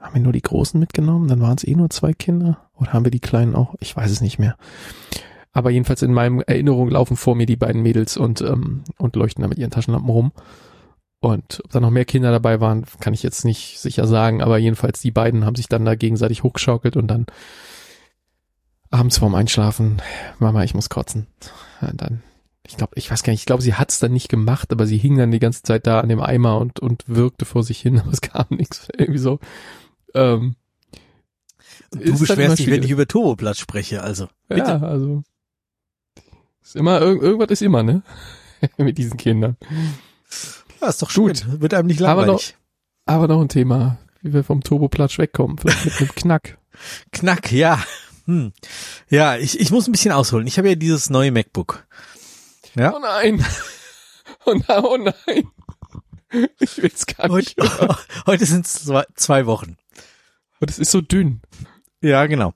haben 0.00 0.14
wir 0.14 0.22
nur 0.22 0.32
die 0.32 0.40
Großen 0.40 0.78
mitgenommen, 0.78 1.28
dann 1.28 1.40
waren 1.40 1.56
es 1.56 1.64
eh 1.64 1.74
nur 1.74 1.90
zwei 1.90 2.12
Kinder 2.12 2.70
oder 2.74 2.92
haben 2.92 3.04
wir 3.04 3.10
die 3.10 3.20
Kleinen 3.20 3.54
auch? 3.54 3.74
Ich 3.80 3.94
weiß 3.96 4.10
es 4.10 4.20
nicht 4.20 4.38
mehr. 4.38 4.56
Aber 5.52 5.70
jedenfalls 5.70 6.02
in 6.02 6.14
meinem 6.14 6.40
Erinnerung 6.40 6.90
laufen 6.90 7.16
vor 7.16 7.34
mir 7.34 7.46
die 7.46 7.56
beiden 7.56 7.82
Mädels 7.82 8.16
und 8.16 8.40
ähm, 8.40 8.84
und 8.96 9.16
leuchten 9.16 9.42
da 9.42 9.48
mit 9.48 9.58
ihren 9.58 9.72
Taschenlampen 9.72 10.10
rum. 10.10 10.32
Und 11.18 11.60
ob 11.64 11.72
da 11.72 11.80
noch 11.80 11.90
mehr 11.90 12.04
Kinder 12.04 12.30
dabei 12.30 12.60
waren, 12.60 12.86
kann 13.00 13.12
ich 13.12 13.22
jetzt 13.22 13.44
nicht 13.44 13.80
sicher 13.80 14.06
sagen, 14.06 14.42
aber 14.42 14.58
jedenfalls 14.58 15.00
die 15.00 15.10
beiden 15.10 15.44
haben 15.44 15.56
sich 15.56 15.68
dann 15.68 15.84
da 15.84 15.96
gegenseitig 15.96 16.44
hochgeschaukelt 16.44 16.96
und 16.96 17.08
dann 17.08 17.26
abends 18.90 19.18
vorm 19.18 19.34
Einschlafen, 19.34 20.00
Mama, 20.38 20.62
ich 20.64 20.74
muss 20.74 20.88
kotzen. 20.88 21.26
Und 21.80 22.00
dann, 22.00 22.22
ich 22.66 22.76
glaube, 22.76 22.92
ich 22.96 23.10
weiß 23.10 23.22
gar 23.22 23.32
nicht, 23.32 23.40
ich 23.40 23.46
glaube, 23.46 23.62
sie 23.62 23.74
hat's 23.74 23.98
dann 23.98 24.12
nicht 24.12 24.28
gemacht, 24.28 24.72
aber 24.72 24.86
sie 24.86 24.98
hing 24.98 25.16
dann 25.16 25.30
die 25.30 25.38
ganze 25.38 25.62
Zeit 25.62 25.86
da 25.86 26.00
an 26.00 26.08
dem 26.08 26.20
Eimer 26.20 26.58
und, 26.58 26.80
und 26.80 27.04
wirkte 27.06 27.44
vor 27.44 27.62
sich 27.62 27.80
hin, 27.80 27.98
aber 28.00 28.12
es 28.12 28.20
kam 28.20 28.46
nichts. 28.50 28.88
Irgendwie 28.96 29.18
so. 29.18 29.38
Ähm, 30.14 30.56
du 31.90 31.98
halt 31.98 32.18
beschwerst 32.18 32.58
dich, 32.58 32.70
wenn 32.70 32.82
ich 32.82 32.90
über 32.90 33.06
Turboplatz 33.06 33.58
spreche, 33.58 34.02
also. 34.02 34.28
Bitte. 34.48 34.60
Ja, 34.60 34.80
also. 34.80 35.22
Ist 36.62 36.76
immer, 36.76 37.00
irg 37.00 37.22
irgendwas 37.22 37.50
ist 37.50 37.62
immer, 37.62 37.82
ne? 37.82 38.02
Mit 38.76 38.98
diesen 38.98 39.16
Kindern. 39.16 39.56
Ja, 40.80 40.88
ist 40.88 41.02
doch 41.02 41.12
gut. 41.12 41.44
Wird 41.60 41.74
einem 41.74 41.86
nicht 41.88 42.02
Aber 42.02 42.22
langweilig. 42.22 42.56
Aber 43.06 43.26
noch 43.26 43.40
ein 43.40 43.48
Thema, 43.48 43.98
wie 44.22 44.32
wir 44.32 44.44
vom 44.44 44.62
Turboplatsch 44.62 45.18
wegkommen. 45.18 45.58
Vielleicht 45.58 45.84
mit 45.84 46.00
einem 46.00 46.14
Knack. 46.14 46.58
Knack, 47.12 47.50
ja. 47.50 47.82
Hm. 48.26 48.52
Ja, 49.08 49.36
ich, 49.36 49.58
ich 49.60 49.70
muss 49.70 49.86
ein 49.88 49.92
bisschen 49.92 50.12
ausholen. 50.12 50.46
Ich 50.46 50.58
habe 50.58 50.68
ja 50.68 50.74
dieses 50.74 51.10
neue 51.10 51.32
MacBook. 51.32 51.86
Ja. 52.76 52.94
Oh 52.94 52.98
nein. 53.00 53.44
Oh 54.46 54.54
nein, 54.54 54.84
oh 54.84 54.96
nein. 54.96 55.50
Ich 56.60 56.78
will's 56.82 57.04
gar 57.04 57.28
nicht. 57.36 57.56
Heute, 57.60 57.96
heute 58.26 58.46
sind 58.46 58.64
es 58.64 58.84
zwei, 58.84 59.04
zwei 59.14 59.44
Wochen. 59.44 59.76
Aber 60.56 60.66
das 60.66 60.78
ist 60.78 60.92
so 60.92 61.00
dünn. 61.02 61.42
Ja, 62.00 62.24
genau. 62.26 62.54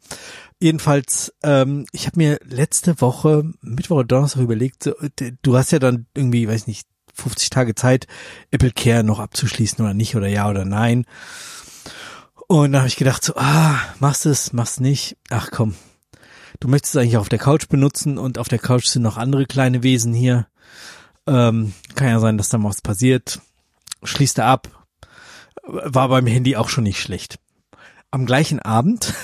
Jedenfalls, 0.61 1.35
ähm, 1.43 1.85
ich 1.93 2.07
habe 2.07 2.17
mir 2.19 2.39
letzte 2.45 3.01
Woche, 3.03 3.45
Mittwoch 3.61 3.97
oder 3.97 4.07
Donnerstag 4.07 4.41
überlegt, 4.43 4.87
d- 5.21 5.33
du 5.43 5.57
hast 5.59 5.73
ja 5.73 5.79
dann 5.79 6.07
irgendwie, 6.15 6.49
weiß 6.49 6.69
nicht, 6.69 6.89
50 7.13 7.51
Tage 7.51 7.75
Zeit, 7.75 8.07
Apple 8.51 8.71
Care 8.73 9.05
noch 9.05 9.19
abzuschließen 9.19 9.85
oder 9.85 9.93
nicht 9.95 10.17
oder 10.17 10.29
ja 10.29 10.49
oder 10.49 10.65
nein. 10.65 11.05
Und 12.47 12.73
dann 12.73 12.81
habe 12.81 12.89
ich 12.89 12.97
gedacht 12.97 13.25
so, 13.25 13.35
ah, 13.37 13.79
machst 14.01 14.27
es, 14.27 14.53
machst 14.53 14.81
nicht. 14.81 15.17
Ach 15.31 15.49
komm, 15.51 15.75
du 16.61 16.69
möchtest 16.69 16.95
es 16.95 17.01
eigentlich 17.01 17.17
auf 17.17 17.29
der 17.29 17.39
Couch 17.39 17.69
benutzen 17.69 18.19
und 18.19 18.39
auf 18.39 18.49
der 18.49 18.59
Couch 18.59 18.87
sind 18.87 19.03
noch 19.03 19.17
andere 19.17 19.47
kleine 19.47 19.83
Wesen 19.83 20.13
hier. 20.13 20.47
Ähm, 21.27 21.73
kann 21.95 22.09
ja 22.09 22.21
sein, 22.21 22.37
dass 22.37 22.51
da 22.51 22.59
mal 22.59 22.69
was 22.69 22.83
passiert. 22.83 23.41
Schließt 24.03 24.39
er 24.39 24.47
ab. 24.47 24.69
War 25.63 26.09
beim 26.09 26.27
Handy 26.27 26.57
auch 26.57 26.69
schon 26.69 26.85
nicht 26.85 27.01
schlecht. 27.01 27.39
Am 28.11 28.27
gleichen 28.27 28.61
Abend, 28.61 29.15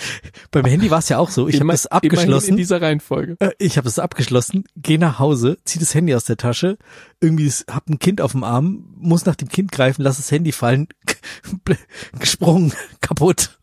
beim 0.50 0.64
Handy 0.64 0.90
war 0.90 0.98
es 1.00 1.08
ja 1.08 1.18
auch 1.18 1.30
so, 1.30 1.48
ich 1.48 1.56
habe 1.56 1.64
immerhin 1.64 1.86
abgeschlossen. 1.90 2.50
In 2.50 2.56
dieser 2.56 2.80
Reihenfolge. 2.82 3.36
Äh, 3.40 3.50
Ich 3.58 3.76
habe 3.78 3.88
es 3.88 3.98
abgeschlossen, 3.98 4.64
gehe 4.76 4.98
nach 4.98 5.18
Hause, 5.18 5.58
zieh 5.64 5.78
das 5.78 5.94
Handy 5.94 6.14
aus 6.14 6.24
der 6.24 6.36
Tasche, 6.36 6.78
irgendwie 7.20 7.46
ist- 7.46 7.66
hab 7.72 7.88
ein 7.88 7.98
Kind 7.98 8.20
auf 8.20 8.32
dem 8.32 8.44
Arm, 8.44 8.84
muss 8.96 9.24
nach 9.26 9.36
dem 9.36 9.48
Kind 9.48 9.72
greifen, 9.72 10.02
lass 10.02 10.16
das 10.18 10.30
Handy 10.30 10.52
fallen, 10.52 10.88
gesprungen, 12.18 12.72
kaputt. 13.00 13.58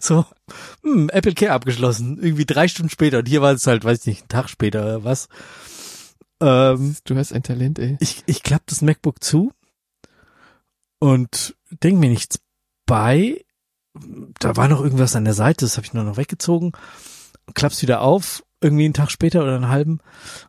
So, 0.00 0.24
hm, 0.82 1.10
Apple 1.10 1.34
Care 1.34 1.52
abgeschlossen, 1.52 2.18
irgendwie 2.22 2.46
drei 2.46 2.66
Stunden 2.68 2.88
später 2.90 3.18
und 3.18 3.28
hier 3.28 3.42
war 3.42 3.52
es 3.52 3.66
halt, 3.66 3.84
weiß 3.84 4.00
ich 4.00 4.06
nicht, 4.06 4.24
ein 4.24 4.28
Tag 4.28 4.48
später 4.48 4.82
oder 4.82 5.04
was. 5.04 5.28
Ähm, 6.40 6.96
Du 7.04 7.16
hast 7.16 7.32
ein 7.32 7.42
Talent, 7.42 7.78
ey. 7.78 7.96
ich, 8.00 8.22
ich 8.26 8.42
klapp 8.42 8.62
das 8.66 8.82
MacBook 8.82 9.22
zu 9.22 9.52
und 10.98 11.56
denk 11.82 11.98
mir 11.98 12.08
nichts 12.08 12.38
bei. 12.86 13.44
Da 14.38 14.56
war 14.56 14.68
noch 14.68 14.80
irgendwas 14.80 15.16
an 15.16 15.24
der 15.24 15.34
Seite, 15.34 15.64
das 15.64 15.76
habe 15.76 15.86
ich 15.86 15.94
nur 15.94 16.04
noch 16.04 16.16
weggezogen. 16.16 16.72
Klapp's 17.54 17.82
wieder 17.82 18.00
auf, 18.00 18.44
irgendwie 18.60 18.84
einen 18.84 18.94
Tag 18.94 19.10
später 19.10 19.42
oder 19.42 19.56
einen 19.56 19.68
halben 19.68 20.00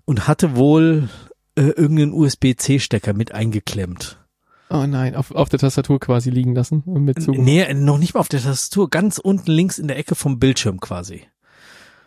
und 0.05 0.27
hatte 0.27 0.55
wohl 0.55 1.09
äh, 1.55 1.61
irgendeinen 1.61 2.13
USB-C-Stecker 2.13 3.13
mit 3.13 3.31
eingeklemmt. 3.31 4.17
Oh 4.69 4.85
nein, 4.85 5.15
auf, 5.15 5.31
auf 5.31 5.49
der 5.49 5.59
Tastatur 5.59 5.99
quasi 5.99 6.29
liegen 6.29 6.53
lassen. 6.53 6.83
und 6.85 7.03
Mit 7.03 7.21
Zug. 7.21 7.37
Nee, 7.37 7.73
noch 7.73 7.97
nicht 7.97 8.13
mal 8.13 8.19
auf 8.19 8.27
der 8.27 8.41
Tastatur, 8.41 8.89
ganz 8.89 9.17
unten 9.17 9.51
links 9.51 9.77
in 9.77 9.87
der 9.87 9.97
Ecke 9.97 10.15
vom 10.15 10.39
Bildschirm 10.39 10.79
quasi. 10.79 11.23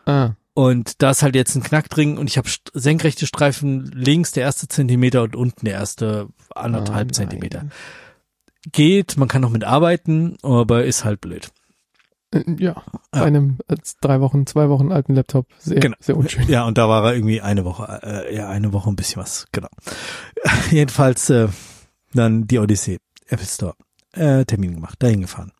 Ah, 0.04 0.32
Und 0.54 1.02
da 1.02 1.10
ist 1.10 1.22
halt 1.22 1.34
jetzt 1.34 1.54
ein 1.56 1.62
Knack 1.62 1.88
drin 1.88 2.18
und 2.18 2.28
ich 2.28 2.36
habe 2.36 2.48
senkrechte 2.74 3.26
Streifen 3.26 3.86
links 3.86 4.32
der 4.32 4.42
erste 4.42 4.68
Zentimeter 4.68 5.22
und 5.22 5.36
unten 5.36 5.64
der 5.64 5.74
erste 5.74 6.28
anderthalb 6.54 7.08
oh. 7.10 7.12
Zentimeter. 7.12 7.66
Geht, 8.72 9.16
man 9.16 9.28
kann 9.28 9.42
noch 9.42 9.50
mit 9.50 9.64
arbeiten, 9.64 10.36
aber 10.42 10.84
ist 10.84 11.04
halt 11.04 11.20
blöd. 11.20 11.50
Äh, 12.32 12.44
Ja, 12.58 12.82
Ja. 13.14 13.22
einem 13.22 13.58
äh, 13.68 13.76
drei 14.00 14.20
Wochen, 14.20 14.46
zwei 14.46 14.68
Wochen 14.68 14.92
alten 14.92 15.14
Laptop. 15.14 15.46
Sehr, 15.58 15.80
Genau. 15.80 15.96
sehr 16.00 16.16
unschön. 16.16 16.46
Ja, 16.48 16.64
und 16.66 16.78
da 16.78 16.88
war 16.88 17.04
er 17.04 17.14
irgendwie 17.14 17.40
eine 17.40 17.64
Woche, 17.64 18.00
äh, 18.02 18.34
ja, 18.36 18.48
eine 18.48 18.72
Woche 18.72 18.90
ein 18.90 18.96
bisschen 18.96 19.20
was, 19.22 19.46
genau. 19.52 19.68
Jedenfalls 20.70 21.30
äh, 21.30 21.48
dann 22.14 22.46
die 22.46 22.58
Odyssee, 22.58 22.98
Apple 23.28 23.46
Store, 23.46 23.74
äh, 24.12 24.44
Termin 24.44 24.74
gemacht, 24.74 24.96
dahin 25.02 25.22
gefahren. 25.22 25.52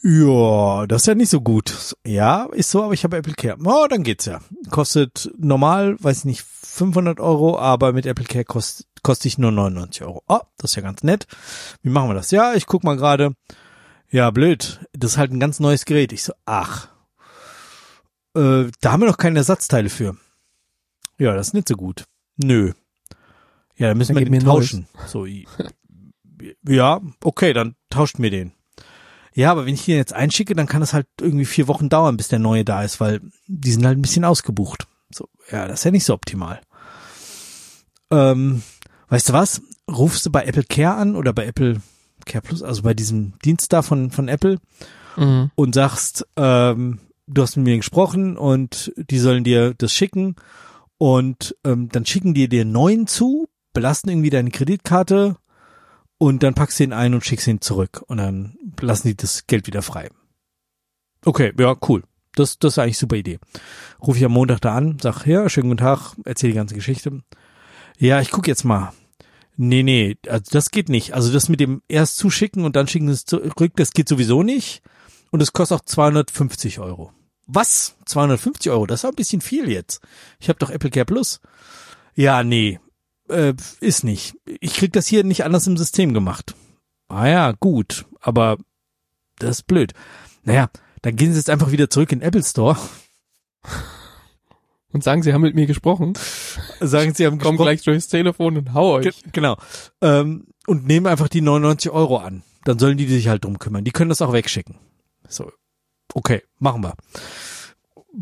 Ja, 0.00 0.86
das 0.86 1.02
ist 1.02 1.06
ja 1.08 1.14
nicht 1.16 1.30
so 1.30 1.40
gut. 1.40 1.96
Ja, 2.06 2.44
ist 2.52 2.70
so, 2.70 2.84
aber 2.84 2.92
ich 2.94 3.02
habe 3.02 3.16
Apple 3.16 3.34
Care. 3.34 3.56
Oh, 3.64 3.86
dann 3.90 4.04
geht's 4.04 4.26
ja. 4.26 4.40
Kostet 4.70 5.30
normal, 5.36 5.96
weiß 5.98 6.18
ich 6.18 6.24
nicht, 6.24 6.42
500 6.42 7.18
Euro, 7.18 7.58
aber 7.58 7.92
mit 7.92 8.06
Apple 8.06 8.24
Care 8.24 8.44
kost, 8.44 8.86
kostet 9.02 9.26
ich 9.26 9.38
nur 9.38 9.50
99 9.52 10.02
Euro. 10.02 10.22
Oh, 10.28 10.40
das 10.58 10.72
ist 10.72 10.76
ja 10.76 10.82
ganz 10.82 11.02
nett. 11.02 11.26
Wie 11.82 11.90
machen 11.90 12.08
wir 12.10 12.14
das? 12.14 12.30
Ja, 12.30 12.54
ich 12.54 12.66
guck 12.66 12.84
mal 12.84 12.96
gerade. 12.96 13.32
Ja, 14.10 14.30
blöd. 14.30 14.80
Das 14.92 15.12
ist 15.12 15.18
halt 15.18 15.32
ein 15.32 15.40
ganz 15.40 15.60
neues 15.60 15.84
Gerät. 15.84 16.12
Ich 16.12 16.22
so, 16.24 16.32
ach, 16.46 16.88
äh, 18.34 18.66
da 18.80 18.92
haben 18.92 19.00
wir 19.02 19.06
noch 19.08 19.18
keine 19.18 19.38
Ersatzteile 19.40 19.90
für. 19.90 20.16
Ja, 21.18 21.34
das 21.34 21.48
ist 21.48 21.54
nicht 21.54 21.68
so 21.68 21.74
gut. 21.74 22.04
Nö. 22.36 22.72
Ja, 23.76 23.88
dann 23.88 23.98
müssen 23.98 24.14
Dann 24.14 24.24
wir 24.24 24.30
den 24.30 24.44
tauschen. 24.44 24.88
So, 25.06 25.26
i- 25.26 25.46
ja, 26.66 27.00
okay, 27.22 27.52
dann 27.52 27.74
tauscht 27.90 28.18
mir 28.18 28.30
den. 28.30 28.52
Ja, 29.34 29.52
aber 29.52 29.66
wenn 29.66 29.74
ich 29.74 29.84
den 29.84 29.96
jetzt 29.96 30.12
einschicke, 30.12 30.54
dann 30.54 30.66
kann 30.66 30.82
es 30.82 30.92
halt 30.92 31.06
irgendwie 31.20 31.44
vier 31.44 31.68
Wochen 31.68 31.88
dauern, 31.88 32.16
bis 32.16 32.28
der 32.28 32.38
neue 32.38 32.64
da 32.64 32.82
ist, 32.82 32.98
weil 33.00 33.20
die 33.46 33.70
sind 33.72 33.84
halt 33.86 33.96
ein 33.98 34.02
bisschen 34.02 34.24
ausgebucht. 34.24 34.86
So, 35.10 35.28
ja, 35.50 35.66
das 35.68 35.80
ist 35.80 35.84
ja 35.84 35.90
nicht 35.90 36.04
so 36.04 36.14
optimal. 36.14 36.60
Ähm, 38.10 38.62
weißt 39.08 39.28
du 39.28 39.32
was? 39.32 39.62
Rufst 39.90 40.26
du 40.26 40.30
bei 40.30 40.44
Apple 40.44 40.64
Care 40.64 40.94
an 40.96 41.16
oder 41.16 41.32
bei 41.32 41.46
Apple 41.46 41.80
Care 42.26 42.42
Plus, 42.42 42.62
also 42.62 42.82
bei 42.82 42.94
diesem 42.94 43.32
Dienst 43.44 43.72
da 43.72 43.82
von, 43.82 44.10
von 44.10 44.28
Apple 44.28 44.58
Mhm. 45.16 45.50
und 45.56 45.74
sagst, 45.74 46.26
ähm, 46.36 47.00
du 47.26 47.42
hast 47.42 47.56
mit 47.56 47.64
mir 47.64 47.76
gesprochen 47.76 48.36
und 48.36 48.92
die 48.96 49.18
sollen 49.18 49.42
dir 49.42 49.74
das 49.74 49.92
schicken 49.92 50.36
und 50.96 51.56
ähm, 51.64 51.88
dann 51.88 52.06
schicken 52.06 52.34
die 52.34 52.48
dir 52.48 52.64
neuen 52.64 53.08
zu, 53.08 53.48
belasten 53.72 54.10
irgendwie 54.10 54.30
deine 54.30 54.50
Kreditkarte 54.50 55.36
und 56.18 56.42
dann 56.44 56.54
packst 56.54 56.78
du 56.78 56.84
ihn 56.84 56.92
ein 56.92 57.14
und 57.14 57.24
schickst 57.24 57.48
ihn 57.48 57.60
zurück 57.60 58.04
und 58.06 58.18
dann 58.18 58.56
lassen 58.80 59.08
die 59.08 59.16
das 59.16 59.46
Geld 59.48 59.66
wieder 59.66 59.82
frei. 59.82 60.08
Okay, 61.24 61.52
ja, 61.58 61.74
cool. 61.88 62.04
Das, 62.34 62.58
das 62.60 62.74
ist 62.74 62.78
eigentlich 62.78 62.94
eine 62.94 63.00
super 63.00 63.16
Idee. 63.16 63.38
Ruf 64.00 64.16
ich 64.16 64.24
am 64.24 64.32
Montag 64.32 64.60
da 64.60 64.76
an, 64.76 64.98
sag, 65.02 65.26
ja, 65.26 65.48
schönen 65.48 65.70
guten 65.70 65.78
Tag, 65.82 66.14
erzähl 66.24 66.50
die 66.50 66.56
ganze 66.56 66.76
Geschichte. 66.76 67.22
Ja, 67.98 68.20
ich 68.20 68.30
guck 68.30 68.46
jetzt 68.46 68.64
mal. 68.64 68.92
Nee, 69.56 69.82
nee, 69.82 70.16
also 70.28 70.44
das 70.52 70.70
geht 70.70 70.88
nicht. 70.88 71.14
Also 71.14 71.32
das 71.32 71.48
mit 71.48 71.58
dem 71.58 71.82
erst 71.88 72.16
zuschicken 72.16 72.64
und 72.64 72.76
dann 72.76 72.86
schicken 72.86 73.08
es 73.08 73.24
zurück, 73.24 73.72
das 73.74 73.90
geht 73.90 74.08
sowieso 74.08 74.44
nicht. 74.44 74.82
Und 75.30 75.42
es 75.42 75.52
kostet 75.52 75.78
auch 75.80 75.84
250 75.84 76.78
Euro. 76.78 77.12
Was? 77.46 77.96
250 78.06 78.70
Euro? 78.70 78.86
Das 78.86 79.00
ist 79.00 79.04
ein 79.04 79.16
bisschen 79.16 79.40
viel 79.40 79.68
jetzt. 79.68 80.00
Ich 80.38 80.48
habe 80.48 80.58
doch 80.60 80.70
Apple 80.70 80.90
Care 80.90 81.06
Plus. 81.06 81.40
Ja, 82.14 82.44
nee, 82.44 82.78
äh, 83.28 83.54
ist 83.80 84.04
nicht. 84.04 84.36
Ich 84.60 84.74
krieg 84.74 84.92
das 84.92 85.06
hier 85.06 85.24
nicht 85.24 85.44
anders 85.44 85.66
im 85.66 85.76
System 85.76 86.14
gemacht. 86.14 86.54
Ah 87.08 87.26
ja, 87.26 87.52
gut, 87.52 88.06
aber 88.20 88.58
das 89.38 89.58
ist 89.58 89.66
blöd. 89.66 89.92
Naja, 90.44 90.70
dann 91.02 91.16
gehen 91.16 91.32
Sie 91.32 91.38
jetzt 91.38 91.50
einfach 91.50 91.72
wieder 91.72 91.90
zurück 91.90 92.12
in 92.12 92.22
Apple 92.22 92.44
Store. 92.44 92.76
Und 94.92 95.04
sagen, 95.04 95.22
sie 95.22 95.34
haben 95.34 95.42
mit 95.42 95.54
mir 95.54 95.66
gesprochen. 95.66 96.14
Sagen 96.80 97.12
Sie, 97.14 97.26
haben 97.26 97.38
Komm 97.38 97.52
gesprochen- 97.56 97.66
gleich 97.66 97.82
durchs 97.82 98.08
Telefon 98.08 98.56
und 98.56 98.72
hau 98.72 98.94
euch. 98.94 99.04
Ge 99.04 99.12
genau. 99.32 99.56
Ähm, 100.00 100.46
und 100.66 100.86
nehmen 100.86 101.06
einfach 101.06 101.28
die 101.28 101.42
99 101.42 101.90
Euro 101.90 102.16
an. 102.18 102.42
Dann 102.64 102.78
sollen 102.78 102.96
die 102.96 103.06
sich 103.06 103.28
halt 103.28 103.44
drum 103.44 103.58
kümmern. 103.58 103.84
Die 103.84 103.90
können 103.90 104.08
das 104.08 104.22
auch 104.22 104.32
wegschicken. 104.32 104.76
So. 105.28 105.52
Okay, 106.14 106.42
machen 106.58 106.82
wir. 106.82 106.94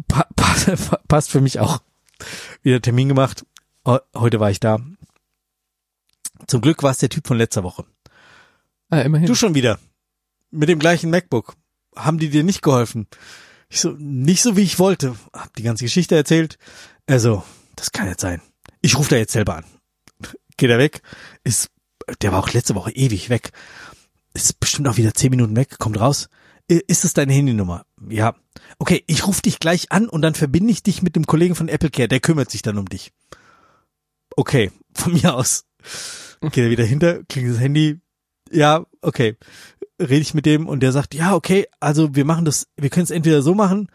Pa 0.09 0.27
pa 0.37 0.99
passt 1.09 1.31
für 1.31 1.41
mich 1.41 1.61
auch. 1.61 1.79
Wieder 2.63 2.83
Termin 2.83 3.09
gemacht. 3.09 3.47
Heu- 3.87 4.01
Heute 4.17 4.41
war 4.41 4.51
ich 4.51 4.59
da. 4.59 4.81
Zum 6.49 6.61
Glück 6.61 6.83
war 6.83 6.91
es 6.91 6.99
der 6.99 7.09
Typ 7.09 7.27
von 7.27 7.39
letzter 7.39 7.63
Woche. 7.63 7.85
Ah, 8.91 9.01
immerhin. 9.01 9.27
Du 9.27 9.35
schon 9.35 9.55
wieder. 9.55 9.79
Mit 10.51 10.69
dem 10.69 10.79
gleichen 10.79 11.11
MacBook. 11.11 11.55
Haben 11.95 12.19
die 12.19 12.29
dir 12.29 12.45
nicht 12.45 12.63
geholfen? 12.63 13.07
Ich 13.69 13.81
so, 13.81 13.91
nicht 13.99 14.43
so 14.43 14.57
wie 14.57 14.63
ich 14.63 14.79
wollte. 14.79 15.17
Hab 15.33 15.55
die 15.57 15.63
ganze 15.63 15.85
Geschichte 15.85 16.15
erzählt. 16.15 16.59
Also, 17.07 17.43
das 17.75 17.93
kann 17.93 18.09
jetzt 18.09 18.21
sein. 18.21 18.41
Ich 18.81 18.97
rufe 18.97 19.11
da 19.11 19.17
jetzt 19.17 19.33
selber 19.33 19.57
an. 19.57 19.65
Geht 20.57 20.71
er 20.71 20.79
weg. 20.79 21.03
Ist, 21.45 21.71
der 22.23 22.33
war 22.33 22.41
auch 22.41 22.53
letzte 22.53 22.75
Woche 22.75 22.93
ewig 22.93 23.31
weg. 23.31 23.53
Ist 24.35 24.61
bestimmt 24.61 24.89
auch 24.89 24.97
wieder 24.97 25.15
zehn 25.15 25.31
Minuten 25.31 25.57
weg. 25.57 25.79
Kommt 25.79 25.99
raus. 25.99 26.29
Ist 26.69 27.05
es 27.05 27.15
deine 27.15 27.33
Handynummer? 27.33 27.87
Ja. 28.09 28.35
Okay, 28.79 29.05
ich 29.07 29.27
rufe 29.27 29.43
dich 29.43 29.61
gleich 29.61 29.93
an 29.93 30.09
und 30.09 30.23
dann 30.23 30.35
verbinde 30.35 30.73
ich 30.73 30.83
dich 30.83 31.03
mit 31.03 31.15
dem 31.15 31.27
Kollegen 31.27 31.55
von 31.55 31.69
Apple 31.69 31.91
Care. 31.91 32.09
Der 32.09 32.21
kümmert 32.21 32.51
sich 32.51 32.63
dann 32.63 32.79
um 32.79 32.89
dich. 32.89 33.13
Okay, 34.37 34.73
von 34.95 35.13
mir 35.13 35.35
aus. 35.35 35.65
Geht 36.41 36.59
er 36.59 36.71
wieder 36.71 36.85
hinter, 36.85 37.23
klingt 37.25 37.51
das 37.51 37.61
Handy. 37.61 38.01
Ja, 38.51 38.87
okay. 39.01 39.37
Rede 39.99 40.17
ich 40.21 40.35
mit 40.35 40.47
dem 40.47 40.67
und 40.69 40.81
der 40.81 40.93
sagt, 40.93 41.15
ja, 41.15 41.35
okay, 41.35 41.67
also 41.81 42.15
wir 42.15 42.25
machen 42.25 42.45
das, 42.45 42.67
wir 42.77 42.91
können 42.91 43.05
es 43.05 43.11
entweder 43.11 43.43
so 43.43 43.55
machen, 43.55 43.89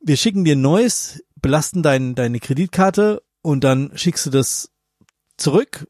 wir 0.00 0.16
schicken 0.16 0.44
dir 0.44 0.54
ein 0.56 0.60
neues, 0.60 1.22
belasten 1.36 1.82
dein, 1.82 2.14
deine 2.14 2.38
Kreditkarte 2.40 3.22
und 3.42 3.64
dann 3.64 3.90
schickst 3.94 4.26
du 4.26 4.30
das 4.30 4.70
zurück, 5.36 5.86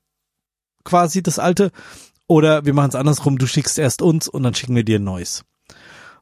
quasi 0.84 1.22
das 1.22 1.38
alte, 1.38 1.72
oder 2.26 2.64
wir 2.66 2.74
machen 2.74 2.90
es 2.90 2.94
andersrum, 2.94 3.38
du 3.38 3.46
schickst 3.46 3.78
erst 3.78 4.02
uns 4.02 4.28
und 4.28 4.42
dann 4.42 4.54
schicken 4.54 4.76
wir 4.76 4.84
dir 4.84 4.98
ein 4.98 5.04
neues. 5.04 5.44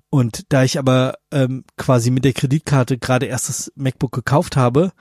Und 0.08 0.44
da 0.52 0.62
ich 0.62 0.78
aber 0.78 1.14
ähm, 1.32 1.64
quasi 1.76 2.10
mit 2.10 2.24
der 2.24 2.32
Kreditkarte 2.32 2.96
gerade 2.96 3.26
erst 3.26 3.48
das 3.48 3.72
MacBook 3.74 4.12
gekauft 4.12 4.56
habe, 4.56 4.92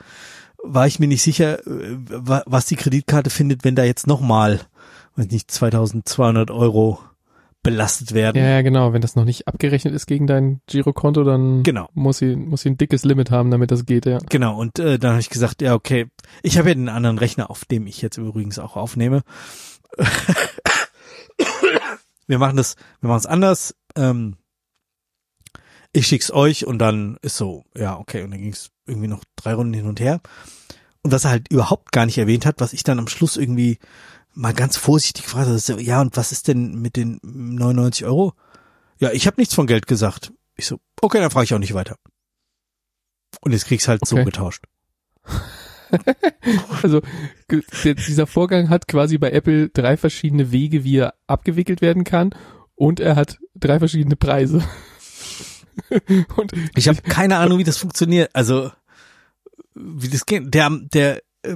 war 0.64 0.88
ich 0.88 1.00
mir 1.00 1.08
nicht 1.08 1.22
sicher, 1.22 1.60
äh, 1.66 1.98
wa- 2.08 2.44
was 2.48 2.66
die 2.66 2.76
Kreditkarte 2.76 3.30
findet, 3.30 3.64
wenn 3.64 3.76
da 3.76 3.84
jetzt 3.84 4.08
nochmal, 4.08 4.62
weiß 5.16 5.28
nicht, 5.28 5.50
2200 5.52 6.50
Euro 6.50 7.00
belastet 7.66 8.14
werden. 8.14 8.38
Ja, 8.42 8.50
ja, 8.50 8.62
genau. 8.62 8.94
Wenn 8.94 9.02
das 9.02 9.16
noch 9.16 9.26
nicht 9.26 9.48
abgerechnet 9.48 9.94
ist 9.94 10.06
gegen 10.06 10.28
dein 10.28 10.62
Girokonto, 10.68 11.24
dann 11.24 11.64
Genau. 11.64 11.90
muss 11.94 12.20
sie, 12.20 12.36
muss 12.36 12.62
sie 12.62 12.70
ein 12.70 12.78
dickes 12.78 13.04
Limit 13.04 13.32
haben, 13.32 13.50
damit 13.50 13.72
das 13.72 13.86
geht, 13.88 14.06
ja. 14.06 14.20
Genau, 14.30 14.58
und 14.60 14.78
äh, 14.78 15.00
dann 15.00 15.12
habe 15.12 15.20
ich 15.22 15.32
gesagt, 15.32 15.62
ja, 15.64 15.74
okay, 15.74 16.06
ich 16.44 16.60
habe 16.60 16.70
ja 16.70 16.76
den 16.76 16.90
anderen 16.90 17.18
Rechner, 17.18 17.50
auf 17.50 17.66
dem 17.66 17.88
ich 17.88 18.02
jetzt 18.04 18.18
übrigens 18.18 18.60
auch 18.60 18.76
aufnehme. 18.78 19.24
wir 22.28 22.38
machen 22.38 22.56
das, 22.56 22.76
wir 23.02 23.08
machen 23.08 23.20
es 23.20 23.26
anders. 23.26 23.76
Ähm, 23.96 24.36
ich 25.92 26.06
schick's 26.08 26.30
euch 26.32 26.68
und 26.68 26.78
dann 26.78 27.18
ist 27.24 27.38
so, 27.38 27.64
ja, 27.76 27.98
okay, 27.98 28.22
und 28.22 28.32
dann 28.32 28.42
ging's 28.42 28.70
irgendwie 28.86 29.08
noch 29.08 29.24
drei 29.36 29.56
Runden 29.56 29.74
hin 29.74 29.88
und 29.88 30.00
her. 30.00 30.22
Und 31.02 31.12
was 31.12 31.24
er 31.26 31.32
halt 31.32 31.52
überhaupt 31.52 31.92
gar 31.92 32.06
nicht 32.06 32.18
erwähnt 32.18 32.46
hat, 32.46 32.60
was 32.60 32.74
ich 32.74 32.84
dann 32.84 33.00
am 33.00 33.08
Schluss 33.08 33.38
irgendwie 33.38 33.80
mal 34.36 34.54
ganz 34.54 34.78
vorsichtig 34.78 35.24
gefragt 35.24 35.50
so, 35.60 35.78
ja, 35.78 36.02
und 36.02 36.16
was 36.18 36.32
ist 36.32 36.48
denn 36.48 36.82
mit 36.82 36.96
den 36.96 37.20
99 37.24 38.06
Euro? 38.06 38.34
Ja, 39.00 39.12
ich 39.12 39.28
habe 39.28 39.40
nichts 39.40 39.56
von 39.56 39.68
Geld 39.68 39.88
gesagt. 39.88 40.32
Ich 40.56 40.68
so, 40.68 40.80
okay, 41.02 41.20
dann 41.20 41.32
frage 41.32 41.46
ich 41.46 41.54
auch 41.54 41.60
nicht 41.60 41.74
weiter. 41.74 41.98
Und 43.42 43.52
jetzt 43.52 43.66
krieg's 43.66 43.88
halt 43.88 44.06
so 44.06 44.16
Okay. 44.16 44.26
getauscht. 44.26 44.66
Also 46.84 47.02
dieser 47.84 48.28
Vorgang 48.28 48.70
hat 48.70 48.88
quasi 48.88 49.18
bei 49.18 49.32
Apple 49.32 49.70
drei 49.70 49.98
verschiedene 49.98 50.52
Wege, 50.52 50.84
wie 50.84 50.98
er 50.98 51.14
abgewickelt 51.28 51.82
werden 51.82 52.04
kann 52.04 52.36
und 52.76 53.00
er 53.00 53.16
hat 53.16 53.40
drei 53.56 53.80
verschiedene 53.80 54.16
Preise. 54.16 54.64
und 56.36 56.52
Ich 56.76 56.88
habe 56.88 57.02
keine 57.02 57.38
Ahnung, 57.38 57.60
wie 57.60 57.64
das 57.64 57.78
funktioniert. 57.78 58.30
Also 58.34 58.72
wie 59.74 60.10
das 60.10 60.26
geht. 60.26 60.54
Der, 60.54 60.70
der, 60.70 61.22
äh, 61.44 61.56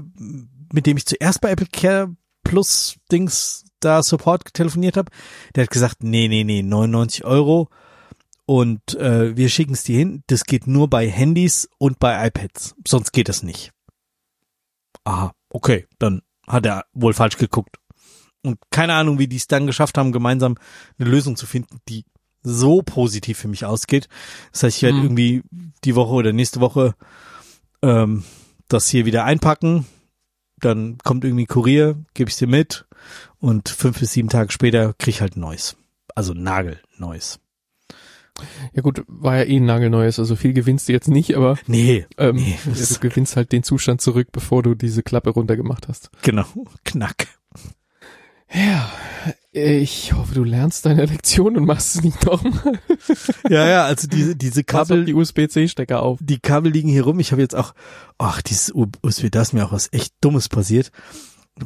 mit 0.72 0.86
dem 0.86 0.98
ich 0.98 1.06
zuerst 1.06 1.42
bei 1.42 1.52
Apple 1.52 1.68
Care 1.72 2.16
Plus 2.50 2.96
Dings 3.12 3.66
da 3.80 4.02
Support 4.04 4.54
telefoniert 4.54 4.98
habe, 4.98 5.12
der 5.56 5.64
hat 5.64 5.72
gesagt, 5.72 6.04
nee, 6.04 6.28
nee, 6.28 6.44
nee, 6.44 6.64
99 6.64 7.24
Euro 7.26 7.70
und 8.46 8.96
äh, 8.96 9.38
wir 9.38 9.50
schicken 9.50 9.74
es 9.74 9.84
dir 9.84 9.98
hin. 10.00 10.24
Das 10.28 10.44
geht 10.46 10.66
nur 10.68 10.90
bei 10.90 11.08
Handys 11.08 11.70
und 11.78 12.00
bei 12.00 12.28
iPads. 12.28 12.76
Sonst 12.88 13.12
geht 13.12 13.30
das 13.30 13.44
nicht. 13.44 13.72
Aha, 15.04 15.34
okay, 15.50 15.86
dann 16.00 16.22
hat 16.48 16.66
er 16.66 16.86
wohl 16.94 17.14
falsch 17.14 17.38
geguckt. 17.38 17.78
Und 18.44 18.58
keine 18.72 18.94
Ahnung, 18.94 19.20
wie 19.20 19.28
die 19.28 19.36
es 19.36 19.48
dann 19.48 19.68
geschafft 19.68 19.98
haben, 19.98 20.12
gemeinsam 20.12 20.56
eine 20.98 21.10
Lösung 21.10 21.36
zu 21.36 21.46
finden, 21.46 21.80
die 21.88 22.06
so 22.42 22.82
positiv 22.82 23.38
für 23.38 23.48
mich 23.50 23.66
ausgeht. 23.66 24.08
Das 24.52 24.64
heißt, 24.64 24.78
ich 24.78 24.84
werde 24.84 24.98
Mhm. 24.98 25.04
irgendwie 25.04 25.42
die 25.84 25.96
Woche 25.96 26.14
oder 26.14 26.34
nächste 26.34 26.60
Woche 26.62 26.96
ähm, 27.84 28.24
das 28.68 28.90
hier 28.90 29.06
wieder 29.06 29.26
einpacken. 29.26 29.86
Dann 30.60 30.98
kommt 31.04 31.24
irgendwie 31.24 31.44
ein 31.44 31.48
Kurier, 31.48 32.04
gebe 32.14 32.30
ich 32.30 32.38
dir 32.38 32.48
mit 32.48 32.86
und 33.40 33.70
fünf 33.70 34.00
bis 34.00 34.12
sieben 34.14 34.30
Tage 34.30 34.52
später 34.52 34.94
krieg 34.98 35.16
ich 35.16 35.22
halt 35.22 35.38
neues. 35.38 35.78
Also 36.16 36.34
Nagel 36.34 36.82
neues. 36.98 37.40
ja 38.74 38.82
gut, 38.82 39.04
war 39.08 39.38
ja 39.38 39.44
eh 39.44 39.58
ein 39.58 39.66
nagelneues, 39.66 40.20
also 40.20 40.36
viel 40.36 40.54
gewinnst 40.54 40.88
du 40.90 40.94
jetzt 40.94 41.08
nicht, 41.08 41.36
aber 41.36 41.58
Nee, 41.68 42.06
ähm, 42.18 42.36
Nee, 42.36 42.58
du 42.66 43.00
gewinnst 43.00 43.36
halt 43.36 43.52
den 43.52 43.64
Zustand 43.64 44.02
zurück, 44.02 44.30
bevor 44.32 44.64
du 44.64 44.76
diese 44.76 45.04
Klappe 45.04 45.30
runtergemacht 45.32 45.88
hast. 45.88 46.10
genau. 46.22 46.46
Knack. 46.86 47.28
Ja, 48.54 48.92
ich 49.52 50.14
hoffe, 50.14 50.34
du 50.34 50.44
lernst 50.44 50.86
deine 50.86 51.06
Lektion 51.06 51.58
und 51.58 51.66
machst 51.66 51.96
es 51.96 52.04
nicht 52.04 52.24
nochmal. 52.26 52.80
Ja, 53.50 53.68
ja, 53.68 53.86
also 53.86 54.08
diese, 54.08 54.36
diese 54.36 54.64
Kabel, 54.64 55.06
die 55.06 55.14
USB-C-Stecker 55.14 56.02
auf. 56.02 56.20
die 56.22 56.40
Kabel 56.40 56.72
liegen 56.72 56.90
hier 56.90 57.04
rum. 57.04 57.20
Ich 57.20 57.32
habe 57.32 57.42
jetzt 57.42 57.56
auch, 57.56 57.74
ach, 58.18 58.42
dieses 58.42 58.72
USB, 58.74 59.30
da 59.32 59.42
ist 59.42 59.54
mir 59.54 59.66
auch 59.66 59.72
was 59.72 59.90
echt 59.92 60.14
Dummes 60.22 60.50
passiert. 60.50 60.92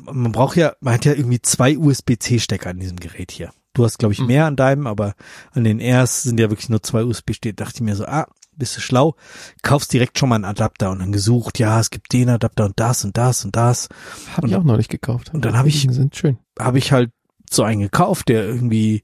Man 0.06 0.32
braucht 0.32 0.56
ja, 0.56 0.74
man 0.80 0.94
hat 0.96 1.06
ja 1.06 1.14
irgendwie 1.14 1.42
zwei 1.42 1.78
USB-C-Stecker 1.78 2.70
an 2.70 2.80
diesem 2.80 2.98
Gerät 2.98 3.32
hier. 3.32 3.52
Du 3.74 3.84
hast, 3.84 3.98
glaube 4.00 4.14
ich, 4.14 4.20
Mhm. 4.20 4.28
mehr 4.28 4.46
an 4.46 4.56
deinem, 4.56 4.88
aber 4.88 5.14
an 5.52 5.64
den 5.64 5.80
Airs 5.80 6.24
sind 6.24 6.40
ja 6.40 6.50
wirklich 6.50 6.70
nur 6.70 6.82
zwei 6.84 7.04
USB-Stecker. 7.04 7.56
Dachte 7.56 7.76
ich 7.78 7.82
mir 7.82 7.96
so, 7.96 8.06
ah, 8.06 8.28
bist 8.58 8.78
du 8.78 8.82
schlau, 8.82 9.16
kaufst 9.62 9.92
direkt 9.94 10.18
schon 10.20 10.30
mal 10.30 10.36
einen 10.36 10.46
Adapter 10.46 10.92
und 10.92 11.00
dann 11.00 11.12
gesucht, 11.12 11.60
ja, 11.60 11.80
es 11.80 11.90
gibt 11.90 12.14
den 12.14 12.30
Adapter 12.30 12.66
und 12.66 12.80
das 12.80 13.04
und 13.06 13.18
das 13.18 13.44
und 13.46 13.56
das. 13.56 13.90
Hab 14.36 14.44
Und 14.44 14.50
ich 14.50 14.56
auch 14.56 14.64
neulich 14.64 14.90
gekauft. 14.90 15.32
und 15.34 15.44
dann 15.46 15.58
hab 15.58 15.66
ich- 15.66 15.88
sind 15.90 16.16
schön. 16.16 16.38
Habe 16.60 16.78
ich 16.78 16.92
halt 16.92 17.12
so 17.50 17.62
einen 17.64 17.82
gekauft, 17.82 18.30
der 18.30 18.46
irgendwie 18.48 19.04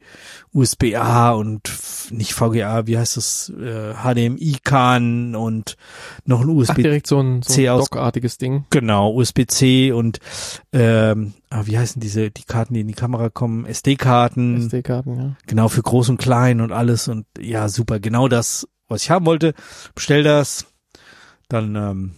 USB-A 0.53 1.31
und 1.33 1.71
nicht 2.09 2.33
VGA, 2.33 2.87
wie 2.87 2.97
heißt 2.97 3.17
das, 3.17 3.49
äh, 3.55 3.93
HDMI 3.93 4.57
kann 4.63 5.35
und 5.35 5.75
noch 6.25 6.41
ein 6.41 6.49
USB 6.49 6.71
Ach, 6.71 6.75
direkt 6.77 7.05
so 7.07 7.19
ein, 7.19 7.41
so 7.43 7.53
ein 7.61 7.65
Dockartiges 7.77 8.37
Ding. 8.39 8.65
Genau, 8.71 9.13
USB-C 9.13 9.91
und 9.91 10.19
ähm, 10.73 11.33
ah, 11.51 11.61
wie 11.65 11.77
heißen 11.77 11.99
diese 11.99 12.31
die 12.31 12.43
Karten, 12.43 12.73
die 12.73 12.81
in 12.81 12.87
die 12.87 12.93
Kamera 12.95 13.29
kommen, 13.29 13.65
SD-Karten. 13.65 14.57
SD-Karten, 14.57 15.15
ja. 15.17 15.35
Genau 15.45 15.67
für 15.67 15.83
groß 15.83 16.09
und 16.09 16.17
klein 16.17 16.61
und 16.61 16.71
alles 16.71 17.07
und 17.07 17.25
ja 17.39 17.69
super, 17.69 17.99
genau 17.99 18.27
das, 18.27 18.67
was 18.89 19.03
ich 19.03 19.09
haben 19.09 19.25
wollte. 19.25 19.53
Bestell 19.95 20.23
das, 20.23 20.65
dann 21.47 21.75
ähm, 21.75 22.15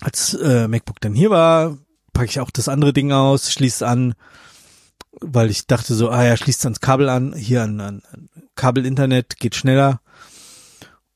als 0.00 0.34
äh, 0.34 0.68
MacBook 0.68 1.00
dann 1.00 1.14
hier 1.14 1.30
war, 1.30 1.78
packe 2.12 2.28
ich 2.28 2.40
auch 2.40 2.50
das 2.50 2.68
andere 2.68 2.92
Ding 2.92 3.12
aus, 3.12 3.52
schließe 3.52 3.86
an, 3.86 4.14
weil 5.20 5.50
ich 5.50 5.66
dachte 5.66 5.94
so, 5.94 6.10
ah 6.10 6.24
ja, 6.24 6.36
schließt 6.36 6.64
ans 6.64 6.80
Kabel 6.80 7.08
an, 7.08 7.34
hier 7.34 7.62
an, 7.62 7.80
an 7.80 8.02
Kabel-Internet, 8.54 9.38
geht 9.38 9.54
schneller. 9.54 10.00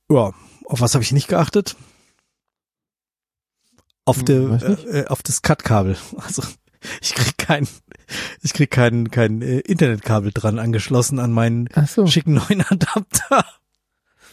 Ja, 0.08 0.32
auf 0.64 0.80
was 0.80 0.94
habe 0.94 1.04
ich 1.04 1.12
nicht 1.12 1.28
geachtet? 1.28 1.76
Auf, 4.04 4.18
hm, 4.18 4.24
de, 4.24 5.02
äh, 5.02 5.06
auf 5.06 5.22
das 5.22 5.42
Cut-Kabel. 5.42 5.96
Also 6.16 6.42
ich 7.02 7.14
krieg 7.14 7.36
kein, 7.36 7.68
ich 8.42 8.54
krieg 8.54 8.70
kein, 8.70 9.10
kein 9.10 9.42
äh, 9.42 9.58
Internetkabel 9.60 10.32
dran 10.32 10.58
angeschlossen 10.58 11.18
an 11.18 11.30
meinen 11.30 11.68
so. 11.86 12.06
schicken 12.06 12.34
neuen 12.34 12.62
Adapter. 12.68 13.44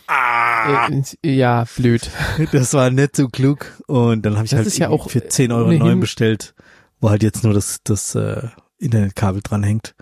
Ah. 0.07 0.89
Äh, 0.89 1.03
ja, 1.23 1.65
blöd. 1.75 2.09
Das 2.51 2.73
war 2.73 2.89
nicht 2.89 3.15
so 3.15 3.27
klug. 3.27 3.73
Und 3.87 4.25
dann 4.25 4.35
habe 4.35 4.45
ich 4.45 4.51
das 4.51 4.61
halt 4.61 4.77
ja 4.77 4.89
auch 4.89 5.09
für 5.09 5.27
10 5.27 5.51
Euro 5.51 5.71
neu 5.71 5.95
bestellt, 5.97 6.55
wo 6.99 7.09
halt 7.09 7.23
jetzt 7.23 7.43
nur 7.43 7.53
das, 7.53 7.79
das 7.83 8.15
äh, 8.15 8.47
Internetkabel 8.77 9.41
dran 9.41 9.63
hängt. 9.63 9.95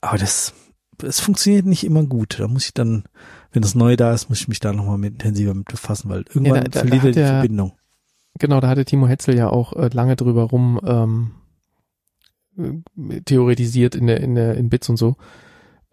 Aber 0.00 0.18
das, 0.18 0.54
es 1.02 1.20
funktioniert 1.20 1.66
nicht 1.66 1.84
immer 1.84 2.04
gut. 2.04 2.40
Da 2.40 2.48
muss 2.48 2.66
ich 2.66 2.74
dann, 2.74 3.04
wenn 3.52 3.62
das 3.62 3.74
neu 3.74 3.96
da 3.96 4.14
ist, 4.14 4.28
muss 4.28 4.40
ich 4.40 4.48
mich 4.48 4.60
da 4.60 4.72
nochmal 4.72 4.98
mit 4.98 5.14
intensiver 5.14 5.54
mit 5.54 5.66
befassen, 5.66 6.08
weil 6.08 6.24
irgendwann 6.28 6.62
ja, 6.62 6.68
da, 6.68 6.80
verliert 6.80 7.04
er 7.04 7.10
die 7.10 7.18
der, 7.18 7.28
Verbindung. 7.28 7.72
Genau, 8.38 8.60
da 8.60 8.68
hatte 8.68 8.84
Timo 8.84 9.06
Hetzel 9.06 9.36
ja 9.36 9.50
auch 9.50 9.74
äh, 9.74 9.90
lange 9.92 10.16
drüber 10.16 10.44
rum 10.44 10.80
ähm, 10.84 11.32
äh, 12.56 13.20
theoretisiert 13.20 13.94
in 13.94 14.06
der 14.06 14.20
in 14.20 14.34
der 14.34 14.56
in 14.56 14.70
Bits 14.70 14.88
und 14.88 14.96
so, 14.96 15.16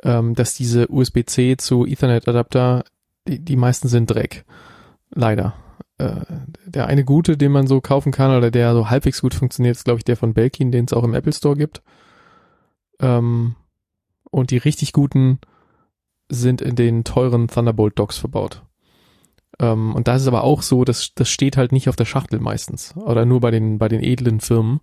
ähm, 0.04 0.36
dass 0.36 0.56
diese 0.56 0.88
USB-C 0.90 1.58
zu 1.58 1.86
Ethernet-Adapter 1.86 2.86
die, 3.30 3.40
die 3.40 3.56
meisten 3.56 3.88
sind 3.88 4.10
Dreck. 4.10 4.46
Leider. 5.12 5.54
Äh, 5.98 6.26
der 6.66 6.88
eine 6.88 7.04
gute, 7.04 7.38
den 7.38 7.52
man 7.52 7.68
so 7.68 7.82
kaufen 7.82 8.12
kann 8.12 8.36
oder 8.36 8.52
der 8.52 8.74
so 8.74 8.90
halbwegs 8.90 9.22
gut 9.22 9.34
funktioniert, 9.34 9.76
ist 9.76 9.86
glaube 9.86 10.00
ich 10.00 10.06
der 10.06 10.18
von 10.18 10.34
Belkin, 10.34 10.72
den 10.72 10.86
es 10.86 10.94
auch 10.94 11.04
im 11.04 11.14
Apple 11.14 11.34
Store 11.34 11.56
gibt. 11.56 11.82
Ähm, 13.00 13.56
und 14.32 14.52
die 14.52 14.58
richtig 14.58 14.94
guten 14.94 15.40
sind 16.30 16.62
in 16.62 16.76
den 16.76 17.04
teuren 17.04 17.48
Thunderbolt 17.48 17.98
Docks 17.98 18.18
verbaut. 18.18 18.64
Ähm, 19.60 19.96
und 19.96 20.08
da 20.08 20.16
ist 20.16 20.24
es 20.24 20.28
aber 20.28 20.44
auch 20.44 20.62
so, 20.62 20.86
dass 20.86 21.14
das 21.16 21.30
steht 21.30 21.58
halt 21.58 21.72
nicht 21.72 21.90
auf 21.90 21.96
der 21.96 22.06
Schachtel 22.06 22.40
meistens 22.40 22.96
oder 22.96 23.26
nur 23.26 23.42
bei 23.42 23.52
den 23.52 23.78
bei 23.78 23.88
den 23.88 24.04
edlen 24.04 24.40
Firmen. 24.40 24.80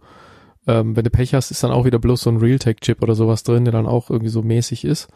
Ähm, 0.66 0.96
wenn 0.96 1.04
du 1.04 1.10
Pech 1.10 1.34
hast, 1.34 1.50
ist 1.50 1.62
dann 1.62 1.70
auch 1.70 1.84
wieder 1.84 1.98
bloß 1.98 2.22
so 2.22 2.30
ein 2.30 2.38
Realtek 2.38 2.80
Chip 2.80 3.02
oder 3.02 3.14
sowas 3.14 3.44
drin, 3.44 3.64
der 3.64 3.72
dann 3.72 3.86
auch 3.86 4.10
irgendwie 4.10 4.30
so 4.30 4.42
mäßig 4.42 4.84
ist. 4.84 5.08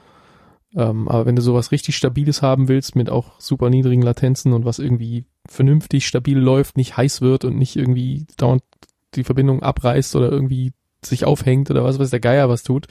Ähm, 0.77 1.09
aber 1.09 1.27
wenn 1.27 1.37
du 1.37 1.43
sowas 1.43 1.73
richtig 1.73 1.97
Stabiles 1.97 2.43
haben 2.43 2.69
willst, 2.69 2.95
mit 2.95 3.11
auch 3.11 3.41
super 3.41 3.71
niedrigen 3.71 4.03
Latenzen 4.03 4.53
und 4.53 4.65
was 4.65 4.79
irgendwie 4.79 5.25
vernünftig 5.49 6.07
stabil 6.07 6.39
läuft, 6.39 6.77
nicht 6.77 6.97
heiß 6.97 7.23
wird 7.23 7.45
und 7.45 7.57
nicht 7.57 7.77
irgendwie 7.77 8.27
dauernd 8.37 8.63
die 9.15 9.25
Verbindung 9.25 9.63
abreißt 9.63 10.15
oder 10.15 10.31
irgendwie 10.31 10.73
sich 11.05 11.25
aufhängt 11.25 11.71
oder 11.71 11.83
was 11.83 11.99
weiß 11.99 12.11
der 12.11 12.21
Geier 12.21 12.49
was 12.49 12.63
tut, 12.63 12.87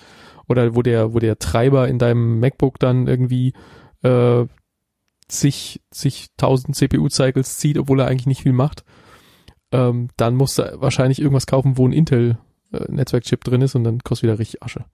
oder 0.48 0.76
wo 0.76 0.82
der, 0.82 1.14
wo 1.14 1.20
der 1.20 1.38
Treiber 1.40 1.88
in 1.88 2.00
deinem 2.00 2.40
MacBook 2.40 2.80
dann 2.80 3.08
irgendwie 3.08 3.54
äh, 4.02 4.46
sich, 5.30 5.82
sich 5.92 6.28
tausend 6.36 6.76
CPU-Cycles 6.76 7.60
zieht, 7.60 7.78
obwohl 7.78 8.02
er 8.02 8.08
eigentlich 8.08 8.26
nicht 8.26 8.42
viel 8.42 8.54
macht, 8.54 8.84
ähm, 9.72 10.10
dann 10.18 10.36
musst 10.36 10.58
du 10.58 10.82
wahrscheinlich 10.82 11.22
irgendwas 11.22 11.46
kaufen, 11.46 11.78
wo 11.78 11.88
ein 11.88 11.94
Intel-Netzwerkchip 11.94 13.46
äh, 13.46 13.50
drin 13.50 13.62
ist 13.62 13.76
und 13.76 13.84
dann 13.84 14.00
kostet 14.00 14.24
wieder 14.24 14.40
richtig 14.40 14.64
Asche 14.64 14.86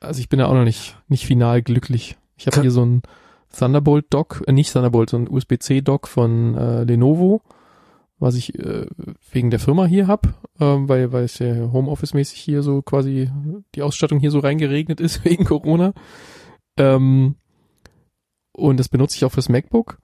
also 0.00 0.20
ich 0.20 0.28
bin 0.28 0.40
ja 0.40 0.46
auch 0.46 0.54
noch 0.54 0.64
nicht, 0.64 0.96
nicht 1.08 1.26
final 1.26 1.62
glücklich. 1.62 2.16
Ich 2.36 2.46
habe 2.46 2.60
hier 2.60 2.70
so 2.70 2.84
ein 2.84 3.02
Thunderbolt-Dock, 3.56 4.44
äh, 4.46 4.52
nicht 4.52 4.72
Thunderbolt, 4.72 5.10
so 5.10 5.16
ein 5.16 5.28
USB-C-Dock 5.28 6.08
von 6.08 6.54
äh, 6.56 6.84
Lenovo, 6.84 7.42
was 8.18 8.34
ich 8.34 8.58
äh, 8.58 8.86
wegen 9.32 9.50
der 9.50 9.60
Firma 9.60 9.86
hier 9.86 10.06
hab, 10.06 10.26
äh, 10.58 10.64
weil, 10.64 11.12
weil 11.12 11.24
es 11.24 11.38
ja 11.38 11.72
Homeoffice-mäßig 11.72 12.38
hier 12.38 12.62
so 12.62 12.82
quasi 12.82 13.30
die 13.74 13.82
Ausstattung 13.82 14.20
hier 14.20 14.30
so 14.30 14.38
reingeregnet 14.40 15.00
ist 15.00 15.24
wegen 15.24 15.44
Corona. 15.44 15.92
Ähm, 16.76 17.36
und 18.52 18.78
das 18.78 18.88
benutze 18.88 19.16
ich 19.16 19.24
auch 19.24 19.32
fürs 19.32 19.48
MacBook 19.48 19.98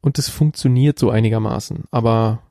und 0.00 0.18
das 0.18 0.28
funktioniert 0.28 0.98
so 0.98 1.10
einigermaßen, 1.10 1.84
aber 1.90 2.42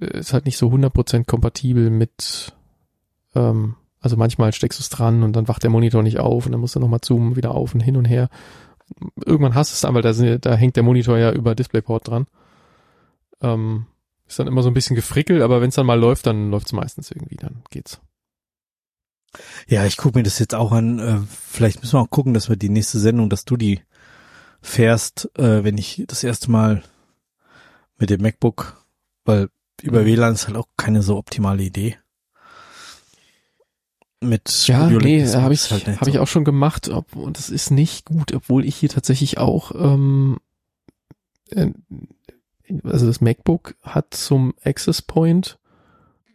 äh, 0.00 0.18
ist 0.18 0.32
halt 0.32 0.46
nicht 0.46 0.56
so 0.56 0.68
100% 0.68 1.24
kompatibel 1.24 1.90
mit 1.90 2.54
ähm, 3.34 3.76
also 4.00 4.16
manchmal 4.16 4.52
steckst 4.52 4.78
du 4.78 4.82
es 4.82 4.90
dran 4.90 5.22
und 5.22 5.34
dann 5.34 5.48
wacht 5.48 5.62
der 5.62 5.70
Monitor 5.70 6.02
nicht 6.02 6.18
auf 6.18 6.46
und 6.46 6.52
dann 6.52 6.60
musst 6.60 6.76
du 6.76 6.80
nochmal 6.80 7.00
zoomen, 7.00 7.36
wieder 7.36 7.52
auf 7.52 7.74
und 7.74 7.80
hin 7.80 7.96
und 7.96 8.04
her. 8.04 8.28
Irgendwann 9.24 9.54
hast 9.54 9.72
du 9.72 9.74
es 9.74 9.80
dann, 9.80 9.94
weil 9.94 10.02
da, 10.02 10.12
da 10.12 10.54
hängt 10.54 10.76
der 10.76 10.82
Monitor 10.82 11.18
ja 11.18 11.32
über 11.32 11.54
DisplayPort 11.54 12.08
dran. 12.08 12.26
Ähm, 13.40 13.86
ist 14.26 14.38
dann 14.38 14.46
immer 14.46 14.62
so 14.62 14.70
ein 14.70 14.74
bisschen 14.74 14.96
gefrickelt, 14.96 15.42
aber 15.42 15.60
wenn 15.60 15.70
es 15.70 15.74
dann 15.74 15.86
mal 15.86 15.98
läuft, 15.98 16.26
dann 16.26 16.50
läuft 16.50 16.66
es 16.66 16.72
meistens 16.72 17.10
irgendwie, 17.10 17.36
dann 17.36 17.62
geht's. 17.70 18.00
Ja, 19.66 19.84
ich 19.84 19.96
gucke 19.96 20.18
mir 20.18 20.22
das 20.22 20.38
jetzt 20.38 20.54
auch 20.54 20.72
an. 20.72 20.98
Äh, 20.98 21.18
vielleicht 21.28 21.80
müssen 21.80 21.94
wir 21.94 22.00
auch 22.00 22.10
gucken, 22.10 22.34
dass 22.34 22.48
wir 22.48 22.56
die 22.56 22.70
nächste 22.70 22.98
Sendung, 22.98 23.28
dass 23.28 23.44
du 23.44 23.56
die 23.56 23.82
fährst, 24.60 25.30
äh, 25.38 25.64
wenn 25.64 25.76
ich 25.76 26.04
das 26.06 26.24
erste 26.24 26.50
Mal 26.50 26.82
mit 27.98 28.10
dem 28.10 28.22
MacBook, 28.22 28.84
weil 29.24 29.50
über 29.82 30.02
mhm. 30.02 30.06
WLAN 30.06 30.34
ist 30.34 30.46
halt 30.46 30.56
auch 30.56 30.68
keine 30.76 31.02
so 31.02 31.16
optimale 31.16 31.62
Idee 31.62 31.96
mit 34.20 34.66
ja 34.66 34.88
nee 34.88 35.26
habe 35.26 35.54
ich 35.54 35.70
halt 35.70 35.86
habe 35.86 36.04
so. 36.04 36.10
ich 36.10 36.18
auch 36.18 36.26
schon 36.26 36.44
gemacht 36.44 36.88
ob, 36.88 37.14
und 37.14 37.38
das 37.38 37.50
ist 37.50 37.70
nicht 37.70 38.04
gut 38.04 38.34
obwohl 38.34 38.64
ich 38.64 38.76
hier 38.76 38.88
tatsächlich 38.88 39.38
auch 39.38 39.72
ähm, 39.74 40.38
äh, 41.50 41.70
also 42.82 43.06
das 43.06 43.20
MacBook 43.20 43.76
hat 43.82 44.14
zum 44.14 44.54
Access 44.64 45.02
Point 45.02 45.58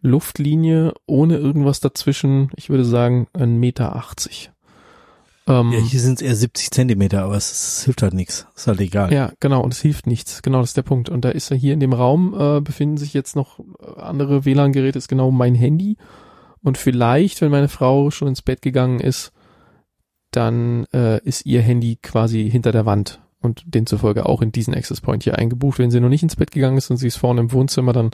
Luftlinie 0.02 0.94
ohne 1.06 1.38
irgendwas 1.38 1.82
dazwischen 1.82 2.52
ich 2.56 2.70
würde 2.70 2.86
sagen 2.86 3.28
ein 3.34 3.58
Meter 3.58 3.96
achtzig 3.96 4.52
ähm, 5.46 5.74
ja, 5.74 5.80
hier 5.80 6.00
sind 6.00 6.22
es 6.22 6.22
eher 6.22 6.36
70 6.36 6.72
Zentimeter, 6.72 7.24
aber 7.24 7.36
es, 7.36 7.52
es, 7.52 7.84
hilft 7.84 8.02
halt 8.02 8.14
nichts. 8.14 8.48
Ist 8.56 8.68
halt 8.68 8.80
egal. 8.80 9.12
Ja, 9.12 9.34
genau, 9.42 9.62
und 9.62 9.74
es 9.74 9.82
hilft 9.82 10.08
nichts. 10.08 10.42
Genau, 10.42 10.62
das 10.62 10.70
ist 10.70 10.78
der 10.78 10.84
Punkt. 10.84 11.10
Und 11.10 11.26
da 11.26 11.30
ist 11.30 11.52
er 11.52 11.58
hier 11.58 11.74
in 11.74 11.82
dem 11.82 11.92
Raum, 11.92 12.34
äh, 12.34 12.62
befinden 12.62 12.96
sich 12.96 13.14
jetzt 13.14 13.36
noch 13.36 13.60
andere 13.98 14.46
WLAN-Geräte, 14.46 14.98
ist 14.98 15.10
genau 15.10 15.32
mein 15.32 15.54
Handy 15.54 15.98
und 16.64 16.78
vielleicht, 16.78 17.42
wenn 17.42 17.52
meine 17.52 17.68
Frau 17.68 18.10
schon 18.10 18.30
ins 18.30 18.42
Bett 18.42 18.62
gegangen 18.62 19.00
ist, 19.00 19.32
dann 20.32 20.86
äh, 20.94 21.22
ist 21.24 21.46
ihr 21.46 21.62
Handy 21.62 21.98
quasi 22.02 22.50
hinter 22.50 22.72
der 22.72 22.86
Wand 22.86 23.22
und 23.40 23.64
demzufolge 23.66 24.26
auch 24.26 24.42
in 24.42 24.52
diesen 24.52 24.74
Access 24.74 25.02
Point 25.02 25.24
hier 25.24 25.38
eingebucht. 25.38 25.78
Wenn 25.78 25.92
sie 25.92 26.00
noch 26.00 26.10
nicht 26.10 26.24
ins 26.24 26.38
Bett 26.38 26.52
gegangen 26.52 26.78
ist 26.78 26.90
und 26.90 26.98
sie 26.98 27.08
ist 27.08 27.18
vorne 27.18 27.42
im 27.42 27.52
Wohnzimmer, 27.52 27.94
dann 27.94 28.12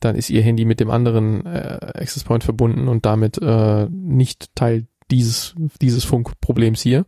dann 0.00 0.16
ist 0.16 0.30
ihr 0.30 0.42
Handy 0.42 0.64
mit 0.64 0.80
dem 0.80 0.90
anderen 0.90 1.44
äh, 1.44 1.78
Access 1.94 2.24
Point 2.24 2.42
verbunden 2.42 2.88
und 2.88 3.04
damit 3.04 3.38
äh, 3.40 3.86
nicht 3.90 4.54
Teil 4.54 4.86
dieses 5.10 5.54
dieses 5.80 6.04
Funkproblems 6.04 6.80
hier. 6.80 7.06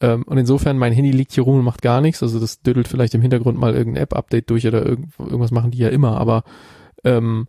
Ähm, 0.00 0.22
und 0.24 0.38
insofern 0.38 0.78
mein 0.78 0.92
Handy 0.92 1.10
liegt 1.10 1.32
hier 1.32 1.44
rum 1.44 1.58
und 1.58 1.64
macht 1.64 1.82
gar 1.82 2.00
nichts. 2.00 2.22
Also 2.22 2.38
das 2.38 2.60
düdelt 2.60 2.86
vielleicht 2.86 3.14
im 3.14 3.22
Hintergrund 3.22 3.58
mal 3.58 3.74
irgendein 3.74 4.02
App-Update 4.02 4.50
durch 4.50 4.66
oder 4.66 4.84
irgend, 4.84 5.18
irgendwas 5.18 5.50
machen 5.50 5.70
die 5.70 5.78
ja 5.78 5.88
immer. 5.88 6.18
Aber 6.18 6.44
ähm, 7.04 7.48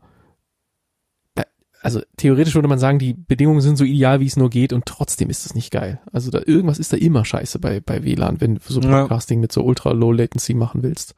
also 1.83 2.01
theoretisch 2.15 2.55
würde 2.55 2.69
man 2.69 2.79
sagen, 2.79 2.97
die 2.97 3.13
Bedingungen 3.13 3.59
sind 3.59 3.75
so 3.75 3.83
ideal, 3.83 4.21
wie 4.21 4.25
es 4.25 4.37
nur 4.37 4.49
geht 4.49 4.71
und 4.71 4.85
trotzdem 4.85 5.29
ist 5.29 5.45
es 5.45 5.53
nicht 5.53 5.69
geil. 5.69 6.01
Also 6.13 6.31
da 6.31 6.39
irgendwas 6.45 6.79
ist 6.79 6.93
da 6.93 6.97
immer 6.97 7.25
scheiße 7.25 7.59
bei, 7.59 7.81
bei 7.81 8.03
WLAN, 8.05 8.39
wenn 8.39 8.55
du 8.55 8.61
so 8.65 8.79
Podcasting 8.79 9.39
ja. 9.39 9.41
mit 9.41 9.51
so 9.51 9.63
ultra 9.63 9.91
low 9.91 10.13
latency 10.13 10.53
machen 10.53 10.81
willst. 10.81 11.13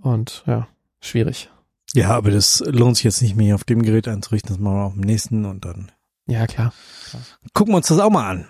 Und 0.00 0.42
ja, 0.46 0.66
schwierig. 1.00 1.50
Ja, 1.94 2.10
aber 2.10 2.32
das 2.32 2.64
lohnt 2.66 2.96
sich 2.96 3.04
jetzt 3.04 3.22
nicht 3.22 3.36
mehr 3.36 3.54
auf 3.54 3.62
dem 3.62 3.82
Gerät 3.82 4.08
einzurichten, 4.08 4.48
das 4.48 4.58
machen 4.58 4.76
wir 4.76 4.84
auf 4.86 4.94
dem 4.94 5.02
nächsten 5.02 5.44
und 5.44 5.64
dann. 5.64 5.92
Ja, 6.26 6.46
klar. 6.48 6.72
klar. 7.08 7.22
Gucken 7.54 7.72
wir 7.72 7.78
uns 7.78 7.86
das 7.86 8.00
auch 8.00 8.10
mal 8.10 8.28
an. 8.28 8.48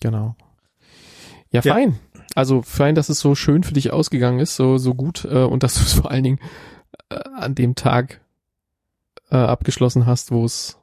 Genau. 0.00 0.36
Ja, 1.50 1.62
fein. 1.62 1.98
Ja. 2.14 2.20
Also 2.34 2.60
fein, 2.60 2.94
dass 2.94 3.08
es 3.08 3.18
so 3.18 3.34
schön 3.34 3.64
für 3.64 3.72
dich 3.72 3.92
ausgegangen 3.92 4.40
ist, 4.40 4.56
so, 4.56 4.76
so 4.76 4.94
gut, 4.94 5.24
äh, 5.24 5.44
und 5.44 5.62
dass 5.62 5.74
du 5.74 5.80
es 5.80 5.94
vor 5.94 6.10
allen 6.10 6.24
Dingen 6.24 6.40
äh, 7.08 7.18
an 7.36 7.54
dem 7.54 7.74
Tag 7.74 8.20
äh, 9.34 9.38
abgeschlossen 9.38 10.06
hast, 10.06 10.30
wo 10.30 10.44
es 10.44 10.78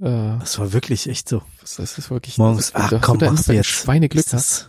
äh, 0.00 0.38
Das 0.38 0.58
war 0.58 0.72
wirklich 0.72 1.08
echt 1.08 1.28
so. 1.28 1.42
Das, 1.60 1.76
das 1.76 1.98
ist 1.98 2.10
wirklich 2.10 2.38
morgens. 2.38 2.72
Das, 2.72 2.92
ach 2.92 3.00
komm, 3.00 3.18
machst 3.18 3.48
du 3.48 3.52
jetzt 3.52 3.66
Schweineglück 3.66 4.26
hast. 4.32 4.68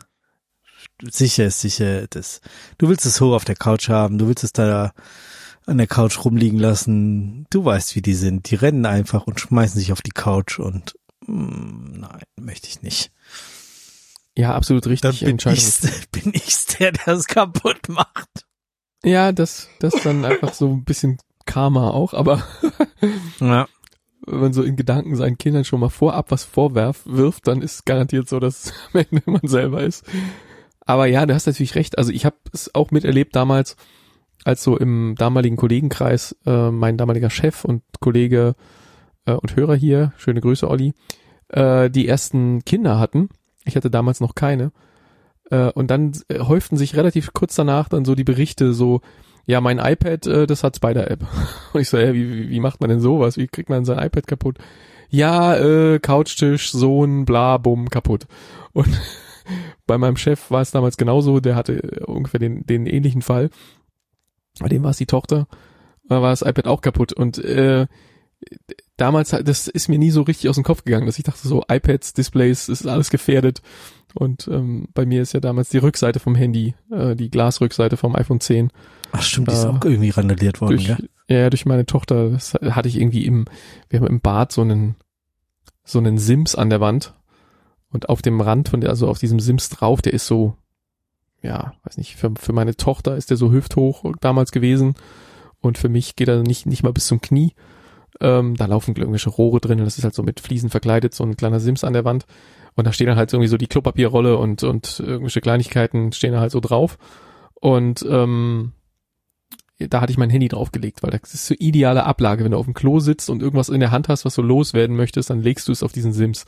Sicher 1.02 1.46
ist 1.46 1.62
sicher 1.62 2.08
das. 2.08 2.42
Du 2.78 2.90
willst 2.90 3.06
es 3.06 3.22
hoch 3.22 3.36
auf 3.36 3.46
der 3.46 3.56
Couch 3.56 3.90
haben, 3.90 4.18
du 4.18 4.28
willst 4.28 4.44
es 4.44 4.54
da 4.54 4.94
an 5.68 5.78
der 5.78 5.88
Couch 5.88 6.24
rumliegen 6.24 6.58
lassen. 6.58 7.46
Du 7.50 7.66
weißt, 7.66 7.96
wie 7.96 8.02
die 8.02 8.16
sind. 8.16 8.50
Die 8.50 8.56
rennen 8.56 8.86
einfach 8.86 9.28
und 9.28 9.40
schmeißen 9.40 9.80
sich 9.80 9.92
auf 9.92 10.02
die 10.02 10.12
Couch 10.12 10.60
und 10.60 10.96
mh, 11.28 12.00
nein, 12.00 12.24
möchte 12.40 12.68
ich 12.68 12.82
nicht. 12.82 13.12
Ja, 14.36 14.56
absolut 14.56 14.88
richtig. 14.88 15.20
Dann 15.20 15.38
bin 15.38 15.54
ich's, 15.54 15.82
bin 16.12 16.32
ich's 16.34 16.66
der, 16.68 16.94
der 16.94 17.16
es 17.16 17.28
kaputt 17.28 17.90
macht. 17.90 18.46
Ja, 19.04 19.32
das, 19.32 19.68
das 19.80 19.94
dann 20.04 20.26
einfach 20.26 20.54
so 20.54 20.72
ein 20.74 20.84
bisschen 20.84 21.20
Karma 21.48 21.90
auch, 21.90 22.14
aber 22.14 22.44
Ja. 23.40 23.68
wenn 24.28 24.40
man 24.40 24.54
so 24.54 24.62
in 24.62 24.76
Gedanken 24.76 25.16
seinen 25.16 25.40
Kindern 25.40 25.64
schon 25.64 25.80
mal 25.80 25.90
vorab 25.90 26.30
was 26.30 26.44
vorwerf, 26.44 27.02
wirft, 27.06 27.48
dann 27.48 27.64
ist 27.64 27.86
garantiert 27.88 28.30
so, 28.30 28.40
dass 28.40 28.74
am 28.94 29.02
Ende 29.10 29.24
man 29.26 29.42
selber 29.48 29.82
ist. 29.82 30.06
Aber 30.86 31.08
ja, 31.08 31.26
du 31.26 31.34
hast 31.34 31.48
natürlich 31.48 31.76
recht. 31.76 31.98
Also 31.98 32.12
ich 32.12 32.26
habe 32.26 32.38
es 32.54 32.74
auch 32.76 32.92
miterlebt 32.92 33.36
damals, 33.36 33.76
als 34.46 34.64
so 34.64 34.78
im 34.78 35.16
damaligen 35.18 35.58
Kollegenkreis 35.58 36.36
äh, 36.46 36.70
mein 36.72 36.96
damaliger 36.98 37.30
Chef 37.30 37.66
und 37.66 37.82
Kollege 38.00 38.56
äh, 39.26 39.34
und 39.34 39.56
Hörer 39.56 39.76
hier, 39.76 40.14
schöne 40.18 40.40
Grüße 40.40 40.70
Olli, 40.70 40.94
äh, 41.50 41.90
die 41.90 42.08
ersten 42.08 42.64
Kinder 42.64 43.00
hatten. 43.00 43.30
Ich 43.66 43.76
hatte 43.76 43.90
damals 43.90 44.22
noch 44.22 44.36
keine. 44.36 44.72
Äh, 45.50 45.72
und 45.72 45.92
dann 45.92 46.14
äh, 46.30 46.40
häuften 46.40 46.78
sich 46.78 46.96
relativ 46.96 47.34
kurz 47.34 47.56
danach 47.56 47.90
dann 47.90 48.06
so 48.06 48.16
die 48.16 48.24
Berichte 48.24 48.74
so, 48.74 49.02
ja, 49.48 49.62
mein 49.62 49.80
iPad, 49.80 50.28
äh, 50.28 50.46
das 50.46 50.64
hat 50.64 50.76
Spider-App. 50.76 51.26
Und 51.74 51.82
ich 51.82 51.90
so, 51.90 51.98
ja, 51.98 52.14
wie, 52.14 52.50
wie, 52.50 52.60
macht 52.60 52.82
man 52.82 52.90
denn 52.90 53.00
sowas? 53.00 53.38
Wie 53.38 53.48
kriegt 53.48 53.70
man 53.70 53.86
sein 53.86 53.98
iPad 53.98 54.28
kaputt? 54.28 54.58
Ja, 55.10 55.56
äh, 55.56 56.00
Couchtisch, 56.00 56.72
Sohn, 56.72 57.24
bla, 57.24 57.58
bumm, 57.58 57.90
kaputt. 57.90 58.28
Und 58.74 58.90
bei 59.88 59.98
meinem 59.98 60.18
Chef 60.18 60.52
war 60.52 60.62
es 60.62 60.72
damals 60.72 60.98
genauso, 60.98 61.40
der 61.40 61.56
hatte 61.56 62.04
ungefähr 62.06 62.42
den, 62.42 62.66
den 62.66 62.86
ähnlichen 62.86 63.22
Fall. 63.22 63.50
Bei 64.60 64.68
dem 64.68 64.84
war 64.84 64.92
es 64.92 64.98
die 64.98 65.06
Tochter, 65.06 65.48
da 66.10 66.22
war 66.22 66.32
das 66.32 66.42
iPad 66.42 66.68
auch 66.68 66.82
kaputt. 66.82 67.14
Und 67.14 67.38
äh, 67.38 67.88
damals, 68.98 69.30
das 69.30 69.68
ist 69.70 69.88
mir 69.88 69.98
nie 69.98 70.12
so 70.12 70.24
richtig 70.24 70.50
aus 70.50 70.56
dem 70.56 70.66
Kopf 70.66 70.84
gegangen, 70.84 71.06
dass 71.06 71.20
ich 71.20 71.24
dachte 71.24 71.48
so, 71.48 71.64
iPads, 71.70 72.14
Displays, 72.14 72.68
ist 72.68 72.86
alles 72.86 73.10
gefährdet. 73.12 73.62
Und 74.14 74.50
ähm, 74.50 74.90
bei 74.94 75.06
mir 75.06 75.22
ist 75.22 75.34
ja 75.34 75.40
damals 75.40 75.70
die 75.70 75.78
Rückseite 75.78 76.20
vom 76.20 76.36
Handy, 76.36 76.76
äh, 76.92 77.16
die 77.16 77.30
Glasrückseite 77.30 77.96
vom 77.96 78.14
iPhone 78.14 78.42
10. 78.42 78.72
Ach 79.12 79.22
stimmt, 79.22 79.50
die 79.50 79.54
ist 79.54 79.66
auch 79.66 79.84
irgendwie 79.84 80.10
randaliert 80.10 80.62
worden, 80.62 80.78
durch, 80.78 80.88
ja? 80.88 80.98
Ja, 81.28 81.50
durch 81.50 81.66
meine 81.66 81.86
Tochter, 81.86 82.30
das 82.30 82.54
hatte 82.54 82.88
ich 82.88 83.00
irgendwie 83.00 83.26
im, 83.26 83.46
wir 83.90 84.00
haben 84.00 84.08
im 84.08 84.22
Bad 84.22 84.52
so 84.52 84.62
einen, 84.62 84.96
so 85.84 86.00
einen 86.00 86.18
Sims 86.18 86.56
an 86.56 86.70
der 86.70 86.80
Wand. 86.80 87.14
Und 87.90 88.10
auf 88.10 88.22
dem 88.22 88.42
Rand 88.42 88.70
von 88.70 88.82
der, 88.82 88.90
also 88.90 89.08
auf 89.08 89.20
diesem 89.20 89.40
Sims 89.40 89.70
drauf, 89.70 90.02
der 90.02 90.14
ist 90.14 90.28
so, 90.28 90.56
ja, 91.42 91.74
weiß 91.84 91.98
nicht, 91.98 92.16
für, 92.16 92.34
für 92.38 92.54
meine 92.54 92.76
Tochter 92.76 93.16
ist 93.16 93.30
der 93.30 93.38
so 93.38 93.52
hüfthoch 93.52 94.04
damals 94.20 94.52
gewesen. 94.52 94.96
Und 95.60 95.78
für 95.78 95.90
mich 95.90 96.16
geht 96.16 96.28
er 96.28 96.44
nicht, 96.44 96.66
nicht 96.66 96.84
mal 96.84 96.94
bis 96.94 97.08
zum 97.08 97.22
Knie. 97.22 97.54
Ähm, 98.20 98.56
da 98.56 98.66
laufen 98.66 98.96
irgendwelche 98.96 99.30
Rohre 99.30 99.60
drin 99.60 99.80
und 99.80 99.86
das 99.86 99.98
ist 99.98 100.04
halt 100.04 100.16
so 100.16 100.24
mit 100.24 100.40
Fliesen 100.40 100.70
verkleidet, 100.70 101.14
so 101.14 101.24
ein 101.24 101.38
kleiner 101.38 101.60
Sims 101.60 101.84
an 101.84 101.94
der 101.94 102.06
Wand. 102.06 102.26
Und 102.76 102.86
da 102.86 102.94
steht 102.94 103.08
dann 103.08 103.18
halt 103.18 103.32
irgendwie 103.32 103.48
so 103.48 103.58
die 103.58 103.68
Klopapierrolle 103.68 104.38
und, 104.38 104.64
und 104.64 105.00
irgendwelche 105.00 105.42
Kleinigkeiten 105.42 106.12
stehen 106.12 106.34
da 106.34 106.40
halt 106.40 106.52
so 106.52 106.60
drauf. 106.60 106.98
Und 107.56 108.06
ähm, 108.08 108.74
da 109.80 110.02
hatte 110.02 110.12
ich 110.12 110.18
mein 110.18 110.30
Handy 110.30 110.48
draufgelegt, 110.48 111.04
weil 111.04 111.12
das 111.12 111.34
ist 111.34 111.46
so 111.48 111.56
ideale 111.58 112.04
Ablage. 112.06 112.44
Wenn 112.44 112.52
du 112.52 112.58
auf 112.58 112.66
dem 112.66 112.74
Klo 112.74 113.00
sitzt 113.00 113.30
und 113.30 113.42
irgendwas 113.42 113.70
in 113.70 113.80
der 113.80 113.92
Hand 113.92 114.10
hast, 114.10 114.26
was 114.26 114.36
du 114.36 114.42
loswerden 114.42 114.96
möchtest, 114.96 115.30
dann 115.30 115.42
legst 115.42 115.68
du 115.68 115.72
es 115.72 115.84
auf 115.84 115.92
diesen 115.92 116.14
Sims. 116.14 116.46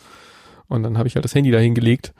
Und 0.67 0.83
dann 0.83 0.97
habe 0.97 1.07
ich 1.07 1.15
halt 1.15 1.25
das 1.25 1.35
Handy 1.35 1.51
da 1.51 1.59
hingelegt 1.59 2.13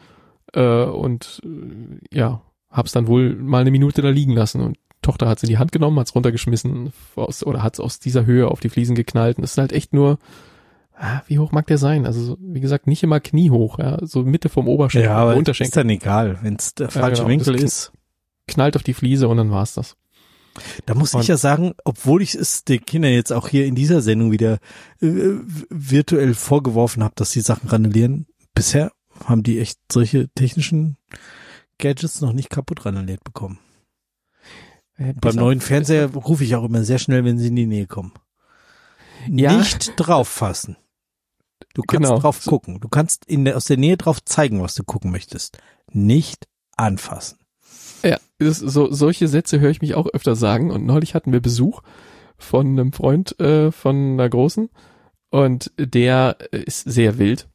äh, 0.54 0.84
und 0.84 1.42
äh, 1.44 2.16
ja, 2.16 2.42
hab's 2.70 2.92
dann 2.92 3.08
wohl 3.08 3.36
mal 3.36 3.62
eine 3.62 3.72
Minute 3.72 4.02
da 4.02 4.10
liegen 4.10 4.34
lassen. 4.34 4.62
Und 4.62 4.78
Tochter 5.02 5.28
hat's 5.28 5.44
in 5.44 5.50
die 5.50 5.58
Hand 5.58 5.72
genommen, 5.72 6.00
hat's 6.00 6.14
runtergeschmissen 6.14 6.92
aus, 7.16 7.44
oder 7.44 7.64
hat's 7.64 7.80
aus 7.80 8.00
dieser 8.00 8.26
Höhe 8.26 8.48
auf 8.48 8.60
die 8.60 8.70
Fliesen 8.70 8.96
geknallt. 8.96 9.38
Und 9.38 9.44
das 9.44 9.52
ist 9.52 9.58
halt 9.58 9.72
echt 9.72 9.94
nur, 9.94 10.20
ah, 10.96 11.22
wie 11.28 11.40
hoch 11.40 11.52
mag 11.52 11.68
der 11.68 11.78
sein? 11.78 12.06
Also 12.06 12.22
so, 12.22 12.38
wie 12.42 12.60
gesagt, 12.60 12.86
nicht 12.88 13.02
immer 13.04 13.20
kniehoch, 13.20 13.80
ja, 13.80 13.98
so 14.06 14.24
Mitte 14.24 14.50
vom 14.50 14.68
Oberschenkel, 14.68 15.10
Ja, 15.10 15.18
aber 15.18 15.36
Unterschenkel. 15.36 15.70
ist 15.70 15.78
dann 15.78 15.90
egal, 15.90 16.40
wenn 16.42 16.56
es 16.56 16.76
der 16.76 16.90
falsche 16.90 17.24
genau, 17.24 17.30
Winkel 17.30 17.56
ist. 17.56 17.92
knallt 18.48 18.76
auf 18.76 18.84
die 18.84 18.94
Fliese 18.94 19.28
und 19.28 19.38
dann 19.38 19.52
war's 19.52 19.74
das. 19.74 19.96
Da 20.86 20.94
muss 20.96 21.14
Und- 21.14 21.22
ich 21.22 21.28
ja 21.28 21.38
sagen, 21.38 21.74
obwohl 21.86 22.22
ich 22.22 22.36
es 22.36 22.64
den 22.64 22.86
Kindern 22.86 23.12
jetzt 23.12 23.32
auch 23.34 23.48
hier 23.48 23.66
in 23.66 23.76
dieser 23.76 24.02
Sendung 24.02 24.32
wieder 24.32 24.60
äh, 25.02 25.38
virtuell 25.70 26.34
vorgeworfen 26.34 27.04
habe, 27.04 27.14
dass 27.16 27.32
die 27.32 27.42
Sachen 27.42 27.70
randalieren, 27.70 28.28
bisher 28.54 28.92
haben 29.26 29.44
die 29.44 29.60
echt 29.60 29.80
solche 29.92 30.30
technischen 30.30 30.98
Gadgets 31.78 32.22
noch 32.22 32.34
nicht 32.34 32.50
kaputt 32.50 32.86
randaliert 32.86 33.24
bekommen. 33.24 33.60
Äh, 34.98 35.14
Beim 35.14 35.36
neuen 35.36 35.62
Fernseher 35.62 36.08
rufe 36.14 36.44
ich 36.44 36.56
auch 36.56 36.64
immer 36.66 36.84
sehr 36.84 37.00
schnell, 37.00 37.24
wenn 37.26 37.38
sie 37.38 37.48
in 37.48 37.56
die 37.56 37.66
Nähe 37.66 37.88
kommen. 37.88 38.14
Ja. 39.28 39.58
Nicht 39.58 39.94
drauf 39.98 40.28
fassen. 40.30 40.78
Du 41.74 41.82
kannst 41.84 42.08
Genau. 42.10 42.20
drauf 42.20 42.44
gucken. 42.46 42.80
Du 42.80 42.88
kannst 42.90 43.26
in 43.26 43.46
der, 43.46 43.58
aus 43.58 43.66
der 43.66 43.78
Nähe 43.78 43.98
drauf 43.98 44.24
zeigen, 44.24 44.62
was 44.62 44.76
du 44.76 44.84
gucken 44.84 45.12
möchtest. 45.12 45.58
Nicht 45.92 46.48
anfassen. 46.78 47.39
Ja, 48.04 48.18
das, 48.38 48.58
so, 48.60 48.92
solche 48.92 49.28
Sätze 49.28 49.60
höre 49.60 49.72
ich 49.72 49.82
mich 49.82 49.96
auch 49.96 50.08
öfter 50.08 50.36
sagen. 50.36 50.72
Und 50.72 50.86
neulich 50.86 51.16
hatten 51.16 51.32
wir 51.32 51.42
Besuch 51.42 51.82
von 52.38 52.68
einem 52.68 52.94
Freund 52.94 53.40
äh, 53.40 53.72
von 53.72 54.14
einer 54.14 54.30
Großen 54.30 54.70
und 55.30 55.72
der 55.78 56.38
äh, 56.52 56.60
ist 56.60 56.90
sehr 56.90 57.18
wild. 57.18 57.48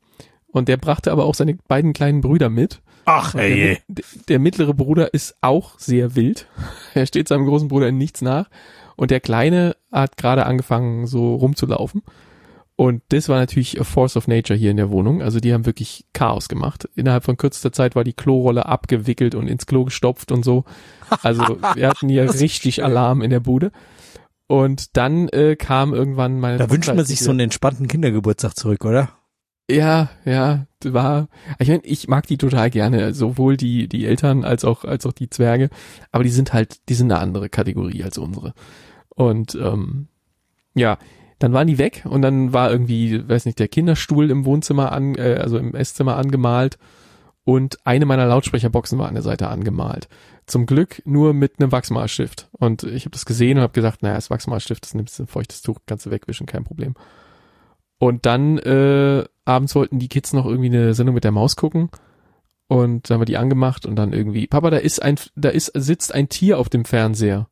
Und 0.47 0.69
der 0.69 0.77
brachte 0.77 1.11
aber 1.11 1.25
auch 1.25 1.35
seine 1.35 1.59
beiden 1.67 1.93
kleinen 1.93 2.21
Brüder 2.21 2.49
mit. 2.49 2.81
Ach, 3.07 3.33
der, 3.33 3.79
der, 3.89 4.05
der 4.29 4.39
mittlere 4.39 4.73
Bruder 4.73 5.13
ist 5.13 5.37
auch 5.41 5.79
sehr 5.79 6.15
wild. 6.15 6.47
Er 6.95 7.07
steht 7.07 7.27
seinem 7.27 7.45
großen 7.45 7.69
Bruder 7.69 7.89
in 7.89 7.99
nichts 7.99 8.23
nach. 8.23 8.49
Und 8.97 9.11
der 9.11 9.19
Kleine 9.19 9.75
hat 9.91 10.17
gerade 10.17 10.47
angefangen, 10.47 11.09
so 11.09 11.35
rumzulaufen. 11.35 12.03
Und 12.77 13.03
das 13.11 13.29
war 13.29 13.39
natürlich 13.39 13.81
a 13.81 13.85
force 13.85 14.17
of 14.17 14.27
nature 14.27 14.59
hier 14.59 14.73
in 14.73 14.77
der 14.77 14.91
Wohnung. 14.91 15.23
Also 15.23 15.39
die 15.39 15.55
haben 15.55 15.65
wirklich 15.65 16.07
Chaos 16.13 16.49
gemacht. 16.49 16.89
Innerhalb 16.97 17.23
von 17.23 17.37
kürzester 17.37 17.73
Zeit 17.73 17.95
war 17.95 18.03
die 18.03 18.15
Klorolle 18.15 18.67
abgewickelt 18.67 19.37
und 19.37 19.47
ins 19.47 19.67
Klo 19.67 19.85
gestopft 19.85 20.33
und 20.33 20.45
so. 20.45 20.65
Also 21.23 21.43
wir 21.75 21.89
hatten 21.89 22.09
hier 22.09 22.33
richtig 22.35 22.77
schön. 22.77 22.85
Alarm 22.85 23.23
in 23.23 23.31
der 23.31 23.41
Bude. 23.41 23.71
Und 24.49 24.97
dann 24.97 25.29
äh, 25.29 25.57
kam 25.57 25.95
irgendwann 25.95 26.41
meine 26.41 26.59
Da 26.59 26.69
wünscht 26.69 26.87
Tochter, 26.87 26.97
man 26.97 27.05
sich 27.05 27.21
so 27.21 27.31
einen 27.31 27.41
entspannten 27.41 27.87
Kindergeburtstag 27.87 28.57
zurück, 28.57 28.85
oder? 28.85 29.11
ja, 29.71 30.11
ja, 30.25 30.67
war. 30.85 31.29
Ich 31.59 31.69
meine, 31.69 31.85
ich 31.85 32.09
mag 32.09 32.27
die 32.27 32.37
total 32.37 32.71
gerne, 32.71 33.15
sowohl 33.15 33.57
die 33.57 33.89
die 33.89 34.05
Eltern 34.05 34.45
als 34.45 34.65
auch 34.65 34.85
als 34.85 35.07
auch 35.07 35.13
die 35.13 35.31
Zwerge, 35.31 35.71
aber 36.13 36.25
die 36.25 36.31
sind 36.31 36.53
halt, 36.53 36.89
die 36.91 36.95
sind 36.95 37.11
eine 37.11 37.21
andere 37.21 37.49
Kategorie 37.49 38.05
als 38.05 38.19
unsere. 38.19 38.53
Und 39.09 39.55
ähm, 39.55 40.09
ja, 40.75 40.99
dann 41.39 41.53
waren 41.53 41.67
die 41.67 41.79
weg 41.79 42.05
und 42.09 42.23
dann 42.23 42.53
war 42.53 42.71
irgendwie, 42.71 43.29
weiß 43.29 43.47
nicht, 43.47 43.59
der 43.59 43.69
Kinderstuhl 43.69 44.31
im 44.31 44.45
Wohnzimmer 44.45 44.93
an, 44.93 45.15
äh, 45.17 45.39
also 45.41 45.59
im 45.59 45.75
Esszimmer 45.75 46.17
angemalt 46.17 46.79
und 47.45 47.79
eine 47.85 48.07
meiner 48.07 48.27
Lautsprecherboxen 48.27 48.99
war 48.99 49.09
an 49.09 49.15
der 49.15 49.23
Seite 49.23 49.49
angemalt. 49.49 50.09
Zum 50.47 50.67
Glück 50.67 51.03
nur 51.05 51.35
mit 51.35 51.61
einem 51.61 51.73
Wachsmalstift. 51.73 52.49
Und 52.53 52.85
ich 52.85 53.05
habe 53.05 53.13
das 53.13 53.27
gesehen 53.27 53.59
und 53.59 53.63
habe 53.63 53.73
gesagt, 53.73 54.03
naja, 54.03 54.15
das 54.15 54.31
Wachsmalstift, 54.31 54.85
das 54.85 54.95
nimmst 54.95 55.19
du 55.19 55.25
ein 55.25 55.27
feuchtes 55.27 55.61
Tuch, 55.63 55.79
kannst 55.87 56.07
du 56.07 56.11
wegwischen, 56.11 56.47
kein 56.47 56.65
Problem. 56.65 56.95
Und 57.99 58.27
dann 58.27 58.59
äh, 58.59 59.25
abends 59.45 59.75
wollten 59.75 59.99
die 59.99 60.09
Kids 60.09 60.33
noch 60.33 60.47
irgendwie 60.47 60.69
eine 60.69 60.95
Sendung 60.95 61.15
mit 61.15 61.25
der 61.25 61.33
Maus 61.33 61.57
gucken. 61.57 61.91
Und 62.67 63.09
dann 63.09 63.17
haben 63.17 63.21
wir 63.21 63.27
die 63.27 63.37
angemacht 63.37 63.85
und 63.85 63.97
dann 63.97 64.15
irgendwie, 64.15 64.47
Papa, 64.47 64.71
da 64.71 64.79
ist 64.79 65.03
ein, 65.03 65.17
da 65.37 65.51
ist, 65.51 65.71
sitzt 65.75 66.15
ein 66.15 66.31
Tier 66.31 66.59
auf 66.59 66.71
dem 66.71 66.87
Fernseher. 66.87 67.49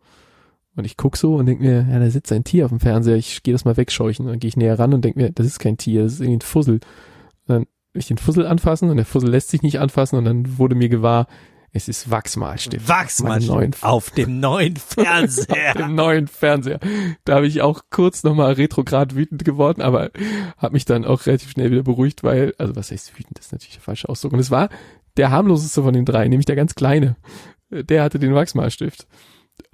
Und 0.75 0.85
ich 0.85 0.97
guck 0.97 1.17
so 1.17 1.37
und 1.37 1.47
denk 1.47 1.61
mir, 1.61 1.87
ja, 1.91 1.99
da 1.99 2.09
sitzt 2.09 2.33
ein 2.33 2.45
Tier 2.45 2.65
auf 2.65 2.71
dem 2.71 2.81
Fernseher, 2.81 3.17
ich 3.17 3.43
gehe 3.43 3.53
das 3.53 3.65
mal 3.65 3.77
wegscheuchen. 3.77 4.25
Und 4.25 4.33
dann 4.33 4.41
gehe 4.41 4.49
ich 4.49 4.57
näher 4.57 4.79
ran 4.79 4.95
und 4.95 5.05
denk 5.05 5.17
mir, 5.17 5.31
das 5.31 5.47
ist 5.47 5.59
kein 5.59 5.77
Tier, 5.77 6.05
das 6.05 6.15
ist 6.15 6.21
irgendwie 6.21 6.39
ein 6.39 6.43
Fussel. 6.43 6.75
Und 6.75 7.49
dann 7.49 7.61
will 7.93 8.01
ich 8.01 8.07
den 8.07 8.19
Fussel 8.19 8.47
anfassen 8.47 8.89
und 8.89 8.97
der 8.97 9.07
Fussel 9.07 9.31
lässt 9.31 9.51
sich 9.51 9.63
nicht 9.63 9.81
anfassen 9.81 10.17
und 10.17 10.25
dann 10.25 10.59
wurde 10.59 10.75
mir 10.75 10.89
gewahr, 10.89 11.27
es 11.75 11.89
ist 11.89 12.11
Wachsmalstift. 12.11 12.87
Wachsmalstift 12.87 13.83
auf 13.83 14.11
dem 14.11 14.41
neuen 14.41 14.77
auf 14.77 14.83
Fernseher. 14.83 15.75
dem 15.75 15.95
neuen 15.95 16.27
Fernseher. 16.27 16.81
Da 17.25 17.37
habe 17.37 17.47
ich 17.47 17.63
auch 17.63 17.83
kurz 17.91 18.25
nochmal 18.25 18.53
retrograd 18.53 19.15
wütend 19.15 19.45
geworden, 19.45 19.81
aber 19.81 20.11
habe 20.59 20.75
mich 20.75 20.85
dann 20.85 21.07
auch 21.07 21.25
relativ 21.25 21.51
schnell 21.51 21.71
wieder 21.71 21.83
beruhigt, 21.83 22.23
weil, 22.23 22.55
also 22.59 22.77
was 22.77 22.91
heißt 22.91 23.19
wütend, 23.19 23.39
das 23.39 23.47
ist 23.47 23.53
natürlich 23.53 23.77
der 23.77 23.83
falsche 23.83 24.09
Ausdruck. 24.09 24.35
Und 24.35 24.39
es 24.39 24.51
war 24.51 24.69
der 25.17 25.31
harmloseste 25.31 25.83
von 25.83 25.95
den 25.95 26.05
drei, 26.05 26.29
nämlich 26.29 26.47
der 26.47 26.57
ganz 26.57 26.75
kleine. 26.75 27.17
Der 27.71 28.03
hatte 28.03 28.19
den 28.19 28.35
Wachsmalstift. 28.35 29.07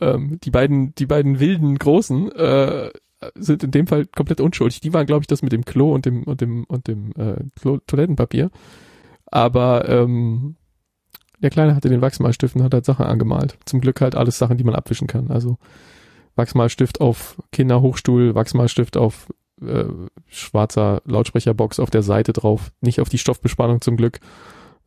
Ähm, 0.01 0.39
die 0.43 0.51
beiden, 0.51 0.95
die 0.95 1.07
beiden 1.07 1.41
wilden 1.41 1.79
Großen 1.79 2.33
äh, 2.33 2.91
sind 3.35 3.65
in 3.65 3.71
dem 3.71 3.87
Fall 3.87 4.07
komplett 4.07 4.41
unschuldig. 4.41 4.81
Die 4.81 4.93
waren, 4.93 5.07
glaube 5.07 5.23
ich, 5.23 5.27
das 5.27 5.43
mit 5.43 5.53
dem 5.53 5.65
Klo 5.65 5.93
und 5.93 6.07
dem 6.07 6.23
und 6.25 6.41
dem 6.41 6.65
und 6.65 6.87
dem 6.87 7.13
äh, 7.17 7.37
Klo 7.59 7.79
Toilettenpapier. 7.87 8.51
Aber 9.27 9.89
ähm, 9.89 10.57
der 11.41 11.51
Kleine 11.51 11.75
hatte 11.75 11.89
den 11.89 12.01
Wachsmalstift 12.01 12.57
und 12.57 12.63
hat 12.63 12.75
halt 12.75 12.85
Sachen 12.85 13.07
angemalt. 13.07 13.59
Zum 13.65 13.81
Glück 13.81 14.01
halt 14.01 14.15
alles 14.15 14.39
Sachen, 14.39 14.57
die 14.57 14.65
man 14.65 14.75
abwischen 14.75 15.07
kann. 15.07 15.31
Also 15.31 15.59
Wachsmalstift 16.37 17.01
auf 17.01 17.37
Kinderhochstuhl, 17.53 18.35
Wachsmalstift 18.35 18.97
auf 18.97 19.29
äh, 19.61 19.85
schwarzer 20.29 21.03
Lautsprecherbox 21.05 21.81
auf 21.81 21.91
der 21.91 22.03
Seite 22.03 22.33
drauf. 22.33 22.73
Nicht 22.81 23.01
auf 23.01 23.09
die 23.09 23.19
Stoffbespannung 23.19 23.81
zum 23.81 23.97
Glück. 23.97 24.21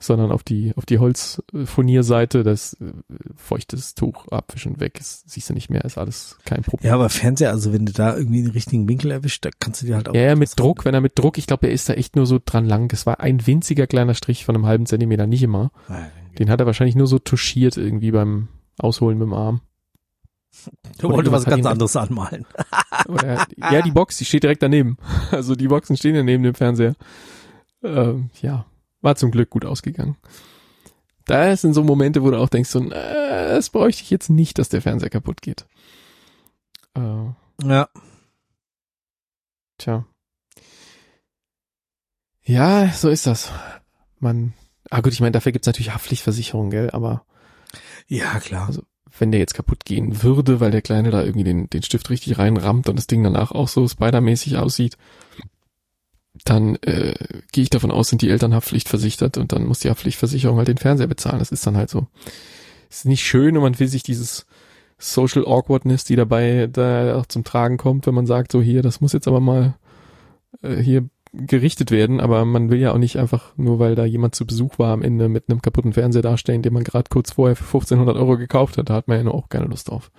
Sondern 0.02 0.32
auf 0.32 0.44
die, 0.44 0.74
auf 0.76 0.86
die 0.86 1.00
Holzfurnierseite, 1.00 2.44
das 2.44 2.74
äh, 2.74 2.92
feuchtes 3.36 3.96
Tuch 3.96 4.28
abwischen 4.30 4.80
weg, 4.80 5.00
ist, 5.00 5.30
siehst 5.30 5.50
du 5.50 5.54
nicht 5.54 5.70
mehr, 5.70 5.86
ist 5.86 5.98
alles 5.98 6.38
kein 6.46 6.64
Problem. 6.64 6.90
Ja, 6.90 6.96
aber 6.96 7.10
Fernseher, 7.10 7.52
also 7.52 7.72
wenn 7.74 7.86
du 7.86 7.94
da 7.94 8.16
irgendwie 8.16 8.42
den 8.42 8.52
richtigen 8.52 8.88
Winkel 8.88 9.12
erwischt, 9.12 9.46
da 9.46 9.50
kannst 9.60 9.82
du 9.82 9.86
dir 9.86 9.96
halt 9.96 10.10
auch. 10.10 10.16
Ja, 10.16 10.22
ja 10.22 10.36
mit 10.36 10.60
Druck, 10.60 10.86
wenn 10.86 10.94
er 10.94 11.02
mit 11.02 11.18
Druck, 11.18 11.38
ich 11.38 11.48
glaube, 11.48 11.68
er 11.68 11.74
ist 11.74 11.88
da 11.88 11.94
echt 11.94 12.16
nur 12.16 12.26
so 12.26 12.40
dran 12.44 12.66
lang. 12.66 12.92
Es 12.94 13.06
war 13.06 13.20
ein 13.20 13.46
winziger 13.46 13.88
kleiner 13.88 14.14
Strich 14.14 14.46
von 14.46 14.56
einem 14.56 14.66
halben 14.66 14.86
Zentimeter, 14.86 15.28
nicht 15.28 15.44
immer. 15.44 15.72
Den 16.38 16.50
hat 16.50 16.60
er 16.60 16.66
wahrscheinlich 16.66 16.96
nur 16.96 17.08
so 17.08 17.20
touchiert 17.20 17.78
irgendwie 17.78 18.12
beim 18.12 18.48
Ausholen 18.80 19.18
mit 19.18 19.28
dem 19.28 19.34
Arm. 19.34 19.62
Du 20.98 21.10
wollte 21.10 21.32
was 21.32 21.46
ganz 21.46 21.66
anderes 21.66 21.96
anmalen. 21.96 22.46
Oder, 23.08 23.46
ja, 23.58 23.82
die 23.82 23.92
Box, 23.92 24.18
die 24.18 24.26
steht 24.26 24.44
direkt 24.44 24.62
daneben. 24.62 24.98
Also 25.32 25.56
die 25.56 25.68
Boxen 25.68 25.96
stehen 25.96 26.16
ja 26.16 26.24
neben 26.24 26.44
dem 26.44 26.54
Fernseher. 26.54 26.94
Ähm, 27.84 28.30
ja, 28.42 28.66
war 29.02 29.16
zum 29.16 29.32
Glück 29.32 29.50
gut 29.50 29.66
ausgegangen. 29.66 30.18
Da 31.26 31.56
sind 31.56 31.74
so 31.74 31.84
Momente, 31.84 32.24
wo 32.24 32.32
du 32.32 32.38
auch 32.38 32.50
denkst, 32.50 32.70
so, 32.70 32.80
äh, 32.90 33.50
das 33.56 33.70
bräuchte 33.70 34.04
ich 34.04 34.10
jetzt 34.10 34.30
nicht, 34.30 34.58
dass 34.58 34.70
der 34.70 34.82
Fernseher 34.82 35.10
kaputt 35.10 35.42
geht. 35.42 35.66
Äh, 36.96 37.30
ja. 37.64 37.90
Tja. 39.78 40.06
Ja, 42.44 42.90
so 42.90 43.10
ist 43.10 43.28
das. 43.28 43.52
Man, 44.20 44.54
ah 44.90 45.02
gut, 45.02 45.14
ich 45.14 45.22
meine, 45.22 45.32
dafür 45.32 45.52
gibt's 45.52 45.68
natürlich 45.68 45.94
Haftpflichtversicherung, 45.94 46.70
gell, 46.70 46.90
aber. 46.92 47.24
Ja, 48.08 48.40
klar. 48.40 48.68
Also, 48.68 48.84
wenn 49.18 49.32
der 49.32 49.40
jetzt 49.40 49.54
kaputt 49.54 49.86
gehen 49.86 50.24
würde, 50.24 50.60
weil 50.60 50.72
der 50.72 50.82
Kleine 50.82 51.12
da 51.12 51.24
irgendwie 51.24 51.44
den, 51.44 51.70
den 51.70 51.84
Stift 51.84 52.10
richtig 52.10 52.38
reinrammt 52.38 52.90
und 52.90 52.96
das 52.96 53.08
Ding 53.08 53.24
danach 53.24 53.52
auch 53.52 53.68
so 53.68 53.88
spidermäßig 53.88 54.58
aussieht, 54.58 54.98
dann 56.44 56.76
äh, 56.78 57.14
gehe 57.52 57.64
ich 57.64 57.70
davon 57.70 57.92
aus, 57.92 58.10
sind 58.10 58.22
die 58.22 58.30
Eltern 58.30 58.54
haftpflichtversichert 58.54 59.38
und 59.38 59.52
dann 59.52 59.66
muss 59.66 59.80
die 59.80 59.90
Haftpflichtversicherung 59.90 60.58
halt 60.58 60.68
den 60.68 60.78
Fernseher 60.78 61.08
bezahlen. 61.08 61.40
Das 61.40 61.52
ist 61.52 61.66
dann 61.66 61.78
halt 61.78 61.90
so. 61.90 62.08
Ist 62.90 63.06
nicht 63.06 63.24
schön 63.24 63.56
und 63.56 63.64
man 63.64 63.80
will 63.80 63.88
sich 63.88 64.04
dieses 64.04 64.46
Social 64.98 65.46
Awkwardness, 65.46 66.04
die 66.04 66.16
dabei 66.16 66.68
da 66.72 67.18
auch 67.18 67.26
zum 67.26 67.44
Tragen 67.44 67.78
kommt, 67.78 68.06
wenn 68.06 68.16
man 68.16 68.28
sagt, 68.28 68.52
so 68.52 68.62
hier, 68.62 68.82
das 68.82 69.02
muss 69.02 69.14
jetzt 69.14 69.28
aber 69.28 69.40
mal 69.40 69.76
äh, 70.62 70.78
hier 70.78 71.10
gerichtet 71.34 71.92
werden, 71.92 72.20
aber 72.20 72.44
man 72.44 72.70
will 72.70 72.80
ja 72.80 72.92
auch 72.92 72.98
nicht 72.98 73.18
einfach, 73.18 73.56
nur 73.56 73.80
weil 73.80 73.96
da 73.96 74.04
jemand 74.04 74.36
zu 74.36 74.46
Besuch 74.46 74.80
war, 74.80 74.92
am 74.92 75.02
Ende 75.02 75.30
mit 75.30 75.46
einem 75.50 75.62
kaputten 75.62 75.94
Fernseher 75.94 76.22
dastehen, 76.22 76.62
den 76.62 76.74
man 76.74 76.84
gerade 76.84 77.10
kurz 77.10 77.32
vorher 77.32 77.56
für 77.56 77.64
1500 77.64 78.18
Euro 78.18 78.38
gekauft 78.38 78.78
hat. 78.78 78.90
Da 78.90 78.96
hat 78.96 79.08
man 79.08 79.26
ja 79.26 79.32
auch 79.32 79.48
keine 79.48 79.66
Lust 79.66 79.90
drauf. 79.90 80.12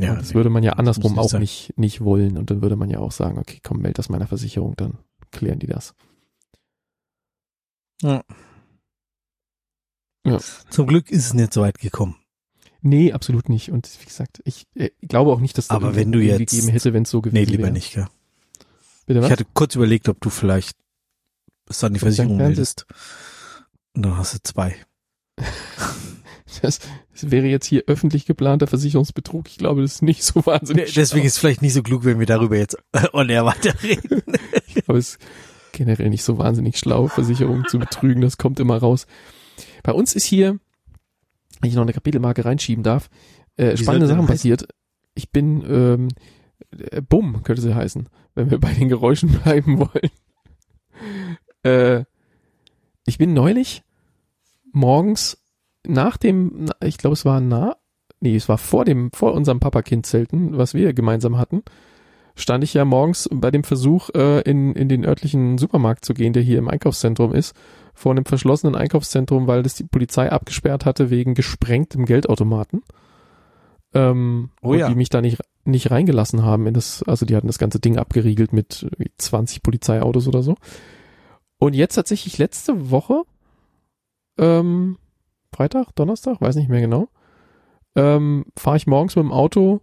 Ja, 0.00 0.14
das 0.16 0.30
nee, 0.30 0.34
würde 0.34 0.50
man 0.50 0.62
ja 0.62 0.74
andersrum 0.74 1.18
auch 1.18 1.32
nicht, 1.34 1.72
nicht 1.76 2.02
wollen. 2.02 2.36
Und 2.36 2.50
dann 2.50 2.62
würde 2.62 2.76
man 2.76 2.90
ja 2.90 2.98
auch 2.98 3.12
sagen, 3.12 3.38
okay, 3.38 3.60
komm, 3.62 3.80
meld 3.80 3.98
das 3.98 4.08
meiner 4.08 4.26
Versicherung, 4.26 4.74
dann 4.76 4.98
klären 5.30 5.58
die 5.58 5.66
das. 5.66 5.94
Ja. 8.02 8.22
ja. 10.26 10.38
Zum 10.70 10.86
Glück 10.86 11.10
ist 11.10 11.26
es 11.26 11.34
nicht 11.34 11.52
so 11.52 11.62
weit 11.62 11.78
gekommen. 11.78 12.16
Nee, 12.82 13.12
absolut 13.12 13.48
nicht. 13.48 13.70
Und 13.70 13.88
wie 14.00 14.04
gesagt, 14.04 14.42
ich 14.44 14.66
äh, 14.74 14.90
glaube 15.00 15.32
auch 15.32 15.40
nicht, 15.40 15.56
dass 15.56 15.68
das 15.68 15.74
Aber 15.74 15.96
wenn 15.96 16.12
du 16.12 16.20
jetzt 16.20 16.50
gegeben 16.50 16.68
hätte, 16.68 16.92
wenn 16.92 17.04
es 17.04 17.10
so 17.10 17.22
gewesen 17.22 17.34
wäre. 17.36 17.46
Nee, 17.46 17.50
lieber 17.50 17.62
wäre. 17.64 17.72
nicht, 17.72 17.94
ja. 17.94 18.08
Bitte 19.06 19.20
was? 19.20 19.26
Ich 19.26 19.32
hatte 19.32 19.46
kurz 19.54 19.74
überlegt, 19.74 20.08
ob 20.08 20.20
du 20.20 20.28
vielleicht 20.28 20.76
es 21.66 21.82
an 21.82 21.94
die 21.94 22.00
Versicherung 22.00 22.36
meldest. 22.36 22.86
Und 23.94 24.02
dann 24.02 24.18
hast 24.18 24.34
du 24.34 24.38
zwei. 24.42 24.76
Das, 26.62 26.80
das 27.12 27.30
wäre 27.30 27.46
jetzt 27.46 27.66
hier 27.66 27.84
öffentlich 27.86 28.26
geplanter 28.26 28.66
Versicherungsbetrug. 28.66 29.48
Ich 29.48 29.58
glaube, 29.58 29.82
das 29.82 29.94
ist 29.94 30.02
nicht 30.02 30.22
so 30.22 30.44
wahnsinnig. 30.46 30.94
Deswegen 30.94 31.26
ist 31.26 31.34
es 31.34 31.38
vielleicht 31.38 31.62
nicht 31.62 31.74
so 31.74 31.82
klug, 31.82 32.04
wenn 32.04 32.18
wir 32.18 32.26
darüber 32.26 32.56
jetzt 32.56 32.76
on 33.12 33.28
air 33.28 33.44
weiterreden. 33.44 34.22
ich 34.66 34.74
glaube, 34.74 34.98
es 34.98 35.10
ist 35.10 35.18
generell 35.72 36.10
nicht 36.10 36.22
so 36.22 36.38
wahnsinnig 36.38 36.78
schlau, 36.78 37.08
Versicherungen 37.08 37.66
zu 37.68 37.78
betrügen. 37.78 38.22
Das 38.22 38.38
kommt 38.38 38.60
immer 38.60 38.78
raus. 38.78 39.06
Bei 39.82 39.92
uns 39.92 40.14
ist 40.14 40.24
hier, 40.24 40.58
wenn 41.60 41.70
ich 41.70 41.76
noch 41.76 41.82
eine 41.82 41.92
Kapitelmarke 41.92 42.44
reinschieben 42.44 42.84
darf, 42.84 43.10
äh, 43.56 43.76
spannende 43.76 44.06
Sachen 44.06 44.26
passiert. 44.26 44.66
Ich 45.14 45.30
bin, 45.30 45.64
ähm, 45.68 46.08
äh, 46.70 47.00
Bumm, 47.00 47.42
könnte 47.42 47.62
sie 47.62 47.74
heißen, 47.74 48.08
wenn 48.34 48.50
wir 48.50 48.58
bei 48.58 48.72
den 48.72 48.88
Geräuschen 48.88 49.30
bleiben 49.42 49.78
wollen. 49.78 50.10
Äh, 51.62 52.04
ich 53.06 53.18
bin 53.18 53.34
neulich 53.34 53.82
morgens 54.72 55.43
nach 55.86 56.16
dem, 56.16 56.66
ich 56.82 56.98
glaube, 56.98 57.14
es 57.14 57.24
war 57.24 57.40
nah, 57.40 57.76
nee, 58.20 58.36
es 58.36 58.48
war 58.48 58.58
vor 58.58 58.84
dem, 58.84 59.10
vor 59.12 59.34
unserem 59.34 59.60
Papa-Kind-Zelten, 59.60 60.56
was 60.56 60.74
wir 60.74 60.92
gemeinsam 60.94 61.38
hatten, 61.38 61.62
stand 62.36 62.64
ich 62.64 62.74
ja 62.74 62.84
morgens 62.84 63.28
bei 63.32 63.50
dem 63.50 63.64
Versuch, 63.64 64.10
äh, 64.14 64.40
in, 64.40 64.74
in 64.74 64.88
den 64.88 65.04
örtlichen 65.04 65.58
Supermarkt 65.58 66.04
zu 66.04 66.14
gehen, 66.14 66.32
der 66.32 66.42
hier 66.42 66.58
im 66.58 66.68
Einkaufszentrum 66.68 67.32
ist, 67.32 67.54
vor 67.94 68.12
einem 68.12 68.24
verschlossenen 68.24 68.74
Einkaufszentrum, 68.74 69.46
weil 69.46 69.62
das 69.62 69.74
die 69.74 69.84
Polizei 69.84 70.30
abgesperrt 70.30 70.84
hatte 70.84 71.10
wegen 71.10 71.34
gesprengtem 71.34 72.06
Geldautomaten. 72.06 72.82
Ähm, 73.96 74.50
oh 74.60 74.74
ja. 74.74 74.88
die 74.88 74.96
mich 74.96 75.08
da 75.08 75.20
nicht, 75.20 75.38
nicht 75.64 75.92
reingelassen 75.92 76.42
haben 76.42 76.66
in 76.66 76.74
das, 76.74 77.04
also 77.04 77.24
die 77.24 77.36
hatten 77.36 77.46
das 77.46 77.60
ganze 77.60 77.78
Ding 77.78 77.96
abgeriegelt 77.96 78.52
mit 78.52 78.90
20 79.18 79.62
Polizeiautos 79.62 80.26
oder 80.26 80.42
so. 80.42 80.56
Und 81.58 81.74
jetzt 81.74 81.94
tatsächlich 81.94 82.36
letzte 82.38 82.90
Woche, 82.90 83.22
ähm, 84.36 84.98
Freitag, 85.54 85.94
Donnerstag, 85.94 86.40
weiß 86.40 86.56
nicht 86.56 86.68
mehr 86.68 86.80
genau, 86.80 87.08
ähm, 87.94 88.46
fahre 88.56 88.76
ich 88.76 88.86
morgens 88.86 89.14
mit 89.16 89.24
dem 89.24 89.32
Auto 89.32 89.80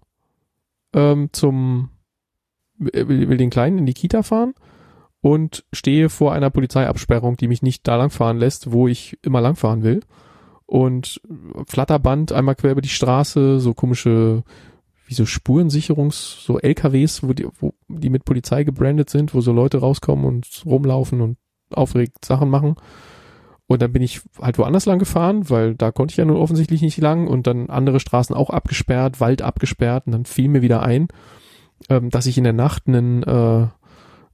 ähm, 0.93 1.30
zum, 1.31 1.89
will, 2.77 3.30
will 3.30 3.38
den 3.38 3.49
Kleinen 3.49 3.77
in 3.77 3.85
die 3.85 3.93
Kita 3.93 4.23
fahren 4.23 4.53
und 5.22 5.64
stehe 5.72 6.10
vor 6.10 6.34
einer 6.34 6.49
Polizeiabsperrung, 6.49 7.38
die 7.38 7.48
mich 7.48 7.61
nicht 7.61 7.88
da 7.88 7.95
lang 7.95 8.10
fahren 8.10 8.38
lässt, 8.38 8.72
wo 8.72 8.88
ich 8.88 9.18
immer 9.22 9.39
lang 9.39 9.56
fahren 9.56 9.84
will. 9.84 10.02
Und 10.65 11.22
Flatterband 11.68 12.31
einmal 12.31 12.56
quer 12.56 12.72
über 12.72 12.81
die 12.81 12.89
Straße, 12.89 13.60
so 13.60 13.73
komische, 13.73 14.43
wie 15.06 15.14
so 15.14 15.26
Spurensicherungs, 15.26 16.43
so 16.43 16.60
LKWs, 16.60 17.23
wo 17.23 17.34
die, 17.34 17.48
wo 17.60 17.73
die 17.88 18.10
mit 18.10 18.26
Polizei 18.26 18.64
gebrandet 18.64 19.10
sind, 19.10 19.34
wo 19.34 19.41
so 19.41 19.52
Leute 19.52 19.80
rauskommen 19.80 20.26
und 20.26 20.64
rumlaufen 20.65 21.22
und 21.22 21.38
aufregt 21.72 22.26
Sachen 22.26 22.49
machen. 22.49 22.76
Und 23.72 23.81
dann 23.81 23.93
bin 23.93 24.02
ich 24.02 24.19
halt 24.41 24.57
woanders 24.57 24.85
lang 24.85 24.99
gefahren, 24.99 25.49
weil 25.49 25.76
da 25.76 25.91
konnte 25.91 26.11
ich 26.11 26.18
ja 26.18 26.26
nun 26.26 26.35
offensichtlich 26.35 26.81
nicht 26.81 26.98
lang. 26.98 27.27
Und 27.27 27.48
dann 27.48 27.69
andere 27.69 28.02
Straßen 28.02 28.35
auch 28.35 28.49
abgesperrt, 28.49 29.22
Wald 29.22 29.41
abgesperrt. 29.41 30.07
Und 30.07 30.11
dann 30.11 30.26
fiel 30.26 30.49
mir 30.49 30.61
wieder 30.61 30.84
ein, 30.84 31.07
ähm, 31.89 32.10
dass 32.10 32.26
ich 32.26 32.38
in 32.38 32.43
der 32.43 32.52
Nacht 32.52 32.88
einen, 32.88 33.23
äh, 33.23 33.68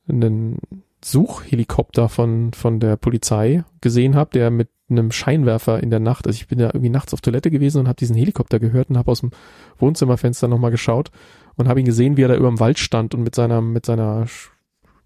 einen 0.09 0.57
Suchhelikopter 1.05 2.09
von, 2.09 2.51
von 2.53 2.79
der 2.79 2.97
Polizei 2.97 3.63
gesehen 3.79 4.15
habe, 4.15 4.31
der 4.31 4.49
mit 4.49 4.69
einem 4.89 5.11
Scheinwerfer 5.11 5.83
in 5.83 5.91
der 5.91 5.99
Nacht, 5.99 6.25
also 6.25 6.35
ich 6.35 6.47
bin 6.47 6.57
ja 6.57 6.67
irgendwie 6.67 6.89
nachts 6.89 7.13
auf 7.13 7.21
Toilette 7.21 7.51
gewesen 7.51 7.79
und 7.79 7.87
habe 7.87 7.97
diesen 7.97 8.15
Helikopter 8.15 8.57
gehört 8.57 8.89
und 8.89 8.97
habe 8.97 9.11
aus 9.11 9.19
dem 9.19 9.29
Wohnzimmerfenster 9.77 10.47
nochmal 10.47 10.71
geschaut 10.71 11.11
und 11.57 11.67
habe 11.67 11.79
ihn 11.79 11.85
gesehen, 11.85 12.17
wie 12.17 12.23
er 12.23 12.29
da 12.29 12.35
über 12.35 12.47
dem 12.47 12.59
Wald 12.59 12.79
stand 12.79 13.13
und 13.13 13.21
mit 13.21 13.35
seiner, 13.35 13.61
mit 13.61 13.85
seiner 13.85 14.25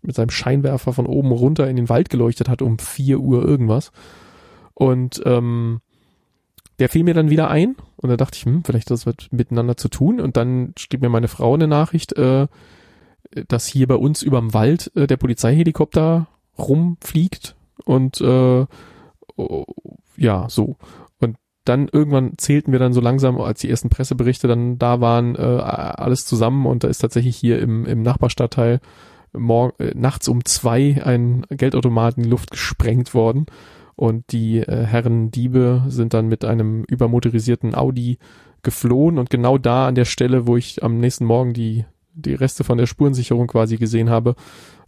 mit 0.02 0.16
seinem 0.16 0.30
Scheinwerfer 0.30 0.94
von 0.94 1.06
oben 1.06 1.32
runter 1.32 1.70
in 1.70 1.76
den 1.76 1.90
Wald 1.90 2.10
geleuchtet 2.10 2.50
hat 2.50 2.62
um 2.62 2.80
vier 2.80 3.20
Uhr 3.20 3.44
irgendwas. 3.44 3.92
Und 4.74 5.22
ähm, 5.26 5.82
der 6.80 6.90
fiel 6.90 7.04
mir 7.04 7.14
dann 7.14 7.30
wieder 7.30 7.50
ein 7.50 7.76
und 7.98 8.10
da 8.10 8.18
dachte 8.18 8.38
ich, 8.38 8.46
hm, 8.46 8.64
vielleicht 8.64 8.90
das 8.90 9.06
wird 9.06 9.32
miteinander 9.32 9.78
zu 9.78 9.88
tun. 9.88 10.20
Und 10.20 10.38
dann 10.38 10.74
schrieb 10.78 11.02
mir 11.02 11.10
meine 11.10 11.28
Frau 11.28 11.54
eine 11.54 11.68
Nachricht, 11.68 12.14
äh, 12.14 12.48
dass 13.48 13.68
hier 13.68 13.88
bei 13.88 13.96
uns 13.96 14.24
überm 14.24 14.54
Wald 14.54 14.92
äh, 14.96 15.08
der 15.08 15.18
Polizeihelikopter 15.18 16.28
rumfliegt 16.58 17.56
und 17.86 18.20
äh, 18.22 18.66
oh, 19.36 19.66
ja, 20.18 20.50
so. 20.50 20.78
Und 21.20 21.38
dann 21.66 21.88
irgendwann 21.88 22.38
zählten 22.38 22.72
wir 22.72 22.80
dann 22.80 22.94
so 22.94 23.02
langsam, 23.02 23.40
als 23.40 23.62
die 23.62 23.70
ersten 23.70 23.90
Presseberichte 23.90 24.48
dann 24.48 24.80
da 24.80 25.02
waren, 25.02 25.36
äh, 25.36 25.40
alles 25.40 26.26
zusammen 26.26 26.66
und 26.66 26.84
da 26.84 26.88
ist 26.88 27.00
tatsächlich 27.00 27.38
hier 27.38 27.60
im, 27.60 27.86
im 27.86 28.02
Nachbarstadtteil 28.02 28.80
morgen, 29.34 29.82
äh, 29.84 29.94
nachts 29.96 30.28
um 30.28 30.46
zwei 30.46 31.02
ein 31.04 31.46
Geldautomat 31.50 32.18
in 32.18 32.24
die 32.24 32.30
Luft 32.30 32.52
gesprengt 32.52 33.14
worden 33.14 33.46
und 33.96 34.32
die 34.32 34.60
äh, 34.60 34.86
Herren 34.86 35.32
Diebe 35.32 35.84
sind 35.88 36.14
dann 36.14 36.28
mit 36.28 36.44
einem 36.44 36.84
übermotorisierten 36.86 37.76
Audi 37.76 38.18
geflohen 38.64 39.18
und 39.18 39.30
genau 39.30 39.58
da 39.58 39.88
an 39.88 39.96
der 39.96 40.06
Stelle, 40.06 40.48
wo 40.48 40.58
ich 40.58 40.84
am 40.84 41.00
nächsten 41.00 41.26
Morgen 41.26 41.54
die, 41.54 41.86
die 42.14 42.34
Reste 42.34 42.64
von 42.64 42.78
der 42.78 42.88
Spurensicherung 42.88 43.48
quasi 43.48 43.78
gesehen 43.78 44.10
habe, 44.10 44.36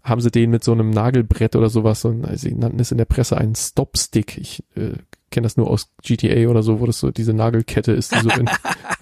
haben 0.03 0.21
sie 0.21 0.31
den 0.31 0.49
mit 0.49 0.63
so 0.63 0.73
einem 0.73 0.89
Nagelbrett 0.89 1.55
oder 1.55 1.69
sowas, 1.69 2.03
und 2.05 2.25
also 2.25 2.49
sie 2.49 2.55
nannten 2.55 2.79
es 2.79 2.91
in 2.91 2.97
der 2.97 3.05
Presse 3.05 3.37
einen 3.37 3.55
Stopstick. 3.55 4.37
Ich 4.37 4.63
äh, 4.75 4.97
kenne 5.31 5.45
das 5.45 5.57
nur 5.57 5.69
aus 5.69 5.91
GTA 6.03 6.49
oder 6.49 6.61
so, 6.61 6.81
wo 6.81 6.85
das 6.85 6.99
so 6.99 7.09
diese 7.09 7.33
Nagelkette 7.33 7.93
ist, 7.93 8.13
die 8.13 8.19
so 8.19 8.29
in, 8.29 8.49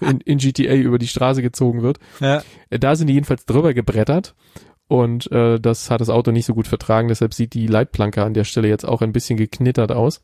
in, 0.00 0.20
in 0.20 0.38
GTA 0.38 0.74
über 0.74 0.98
die 0.98 1.08
Straße 1.08 1.42
gezogen 1.42 1.82
wird. 1.82 1.98
Ja. 2.20 2.42
Äh, 2.70 2.78
da 2.78 2.94
sind 2.94 3.08
die 3.08 3.14
jedenfalls 3.14 3.46
drüber 3.46 3.74
gebrettert 3.74 4.34
und 4.92 5.32
äh, 5.32 5.58
das 5.58 5.90
hat 5.90 6.02
das 6.02 6.10
Auto 6.10 6.32
nicht 6.32 6.44
so 6.44 6.52
gut 6.52 6.68
vertragen, 6.68 7.08
deshalb 7.08 7.32
sieht 7.32 7.54
die 7.54 7.66
Leitplanke 7.66 8.22
an 8.22 8.34
der 8.34 8.44
Stelle 8.44 8.68
jetzt 8.68 8.84
auch 8.84 9.00
ein 9.00 9.14
bisschen 9.14 9.38
geknittert 9.38 9.90
aus. 9.90 10.22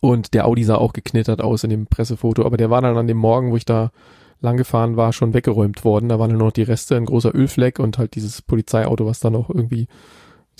Und 0.00 0.32
der 0.32 0.46
Audi 0.46 0.62
sah 0.62 0.76
auch 0.76 0.92
geknittert 0.92 1.40
aus 1.40 1.64
in 1.64 1.70
dem 1.70 1.88
Pressefoto, 1.88 2.46
aber 2.46 2.56
der 2.56 2.70
war 2.70 2.82
dann 2.82 2.96
an 2.96 3.08
dem 3.08 3.16
Morgen, 3.16 3.50
wo 3.50 3.56
ich 3.56 3.64
da 3.64 3.90
lang 4.40 4.58
gefahren 4.58 4.96
war, 4.96 5.12
schon 5.12 5.34
weggeräumt 5.34 5.84
worden. 5.84 6.08
Da 6.08 6.20
waren 6.20 6.30
nur 6.30 6.38
noch 6.38 6.52
die 6.52 6.62
Reste, 6.62 6.94
ein 6.94 7.06
großer 7.06 7.34
Ölfleck 7.34 7.80
und 7.80 7.98
halt 7.98 8.14
dieses 8.14 8.42
Polizeiauto, 8.42 9.06
was 9.06 9.18
da 9.18 9.28
noch 9.28 9.50
irgendwie 9.50 9.88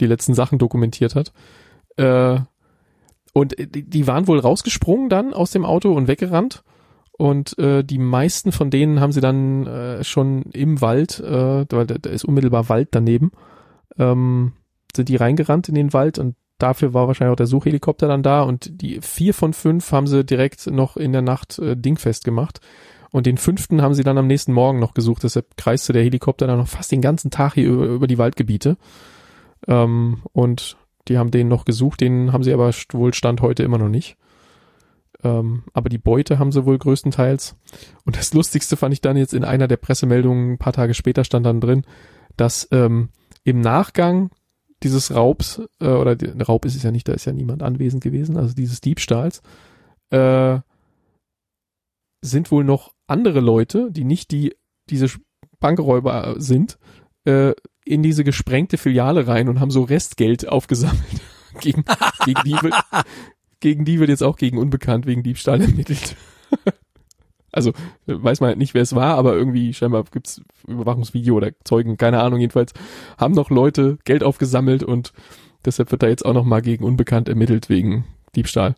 die 0.00 0.06
letzten 0.06 0.34
Sachen 0.34 0.58
dokumentiert 0.58 1.14
hat. 1.14 1.32
Äh, 1.96 2.40
Und 3.32 3.56
äh, 3.60 3.68
die 3.68 4.08
waren 4.08 4.26
wohl 4.26 4.40
rausgesprungen 4.40 5.08
dann 5.08 5.32
aus 5.34 5.52
dem 5.52 5.64
Auto 5.64 5.92
und 5.92 6.08
weggerannt. 6.08 6.64
Und 7.18 7.58
äh, 7.58 7.82
die 7.82 7.98
meisten 7.98 8.52
von 8.52 8.70
denen 8.70 9.00
haben 9.00 9.12
sie 9.12 9.20
dann 9.20 9.66
äh, 9.66 10.04
schon 10.04 10.42
im 10.52 10.80
Wald, 10.80 11.18
äh, 11.18 11.66
weil 11.68 11.86
da, 11.86 11.98
da 11.98 12.10
ist 12.10 12.24
unmittelbar 12.24 12.68
Wald 12.68 12.88
daneben, 12.92 13.32
ähm, 13.98 14.52
sind 14.94 15.08
die 15.08 15.16
reingerannt 15.16 15.68
in 15.68 15.74
den 15.74 15.92
Wald 15.92 16.20
und 16.20 16.36
dafür 16.58 16.94
war 16.94 17.08
wahrscheinlich 17.08 17.32
auch 17.32 17.36
der 17.36 17.48
Suchhelikopter 17.48 18.06
dann 18.06 18.22
da 18.22 18.42
und 18.42 18.80
die 18.80 19.00
vier 19.00 19.34
von 19.34 19.52
fünf 19.52 19.90
haben 19.90 20.06
sie 20.06 20.24
direkt 20.24 20.68
noch 20.68 20.96
in 20.96 21.12
der 21.12 21.22
Nacht 21.22 21.58
äh, 21.58 21.76
dingfest 21.76 22.24
gemacht. 22.24 22.60
Und 23.10 23.26
den 23.26 23.36
fünften 23.36 23.82
haben 23.82 23.94
sie 23.94 24.04
dann 24.04 24.18
am 24.18 24.26
nächsten 24.26 24.52
Morgen 24.52 24.78
noch 24.78 24.94
gesucht. 24.94 25.24
Deshalb 25.24 25.56
kreiste 25.56 25.92
der 25.92 26.02
Helikopter 26.02 26.46
dann 26.46 26.58
noch 26.58 26.68
fast 26.68 26.92
den 26.92 27.00
ganzen 27.00 27.30
Tag 27.30 27.54
hier 27.54 27.68
über, 27.68 27.86
über 27.86 28.06
die 28.06 28.18
Waldgebiete. 28.18 28.76
Ähm, 29.66 30.20
und 30.32 30.76
die 31.08 31.18
haben 31.18 31.30
den 31.30 31.48
noch 31.48 31.64
gesucht, 31.64 32.00
den 32.00 32.32
haben 32.32 32.44
sie 32.44 32.52
aber 32.52 32.70
wohl 32.92 33.14
Stand 33.14 33.40
heute 33.40 33.62
immer 33.62 33.78
noch 33.78 33.88
nicht. 33.88 34.16
Ähm, 35.24 35.64
aber 35.72 35.88
die 35.88 35.98
Beute 35.98 36.38
haben 36.38 36.52
sie 36.52 36.64
wohl 36.64 36.78
größtenteils. 36.78 37.56
Und 38.04 38.16
das 38.16 38.34
Lustigste 38.34 38.76
fand 38.76 38.92
ich 38.92 39.00
dann 39.00 39.16
jetzt 39.16 39.34
in 39.34 39.44
einer 39.44 39.68
der 39.68 39.76
Pressemeldungen, 39.76 40.52
ein 40.52 40.58
paar 40.58 40.72
Tage 40.72 40.94
später 40.94 41.24
stand 41.24 41.46
dann 41.46 41.60
drin, 41.60 41.84
dass 42.36 42.68
ähm, 42.70 43.08
im 43.44 43.60
Nachgang 43.60 44.30
dieses 44.82 45.14
Raubs, 45.14 45.60
äh, 45.80 45.88
oder 45.88 46.14
die, 46.14 46.26
Raub 46.42 46.64
ist 46.64 46.76
es 46.76 46.82
ja 46.82 46.90
nicht, 46.90 47.08
da 47.08 47.12
ist 47.12 47.24
ja 47.24 47.32
niemand 47.32 47.62
anwesend 47.62 48.02
gewesen, 48.02 48.36
also 48.36 48.54
dieses 48.54 48.80
Diebstahls, 48.80 49.42
äh, 50.10 50.60
sind 52.20 52.50
wohl 52.50 52.64
noch 52.64 52.94
andere 53.06 53.40
Leute, 53.40 53.90
die 53.90 54.04
nicht 54.04 54.30
die 54.30 54.54
diese 54.90 55.08
Bankräuber 55.60 56.36
sind, 56.38 56.78
äh, 57.24 57.52
in 57.84 58.02
diese 58.02 58.24
gesprengte 58.24 58.78
Filiale 58.78 59.26
rein 59.26 59.48
und 59.48 59.60
haben 59.60 59.70
so 59.70 59.82
Restgeld 59.82 60.48
aufgesammelt. 60.48 61.20
gegen, 61.60 61.84
gegen, 62.24 62.40
die 62.44 62.56
gegen 63.60 63.84
die 63.84 63.98
wird 64.00 64.10
jetzt 64.10 64.22
auch 64.22 64.36
gegen 64.36 64.58
Unbekannt 64.58 65.06
wegen 65.06 65.22
Diebstahl 65.22 65.60
ermittelt. 65.60 66.16
also 67.52 67.72
weiß 68.06 68.40
man 68.40 68.48
halt 68.48 68.58
nicht, 68.58 68.74
wer 68.74 68.82
es 68.82 68.94
war, 68.94 69.16
aber 69.16 69.34
irgendwie 69.34 69.74
scheinbar 69.74 70.04
gibt's 70.04 70.42
Überwachungsvideo 70.66 71.34
oder 71.34 71.52
Zeugen, 71.64 71.96
keine 71.96 72.20
Ahnung. 72.22 72.40
Jedenfalls 72.40 72.72
haben 73.16 73.34
noch 73.34 73.50
Leute 73.50 73.98
Geld 74.04 74.22
aufgesammelt 74.22 74.82
und 74.82 75.12
deshalb 75.64 75.90
wird 75.90 76.02
da 76.02 76.08
jetzt 76.08 76.24
auch 76.24 76.34
noch 76.34 76.44
mal 76.44 76.62
gegen 76.62 76.84
Unbekannt 76.84 77.28
ermittelt 77.28 77.68
wegen 77.68 78.04
Diebstahl. 78.36 78.74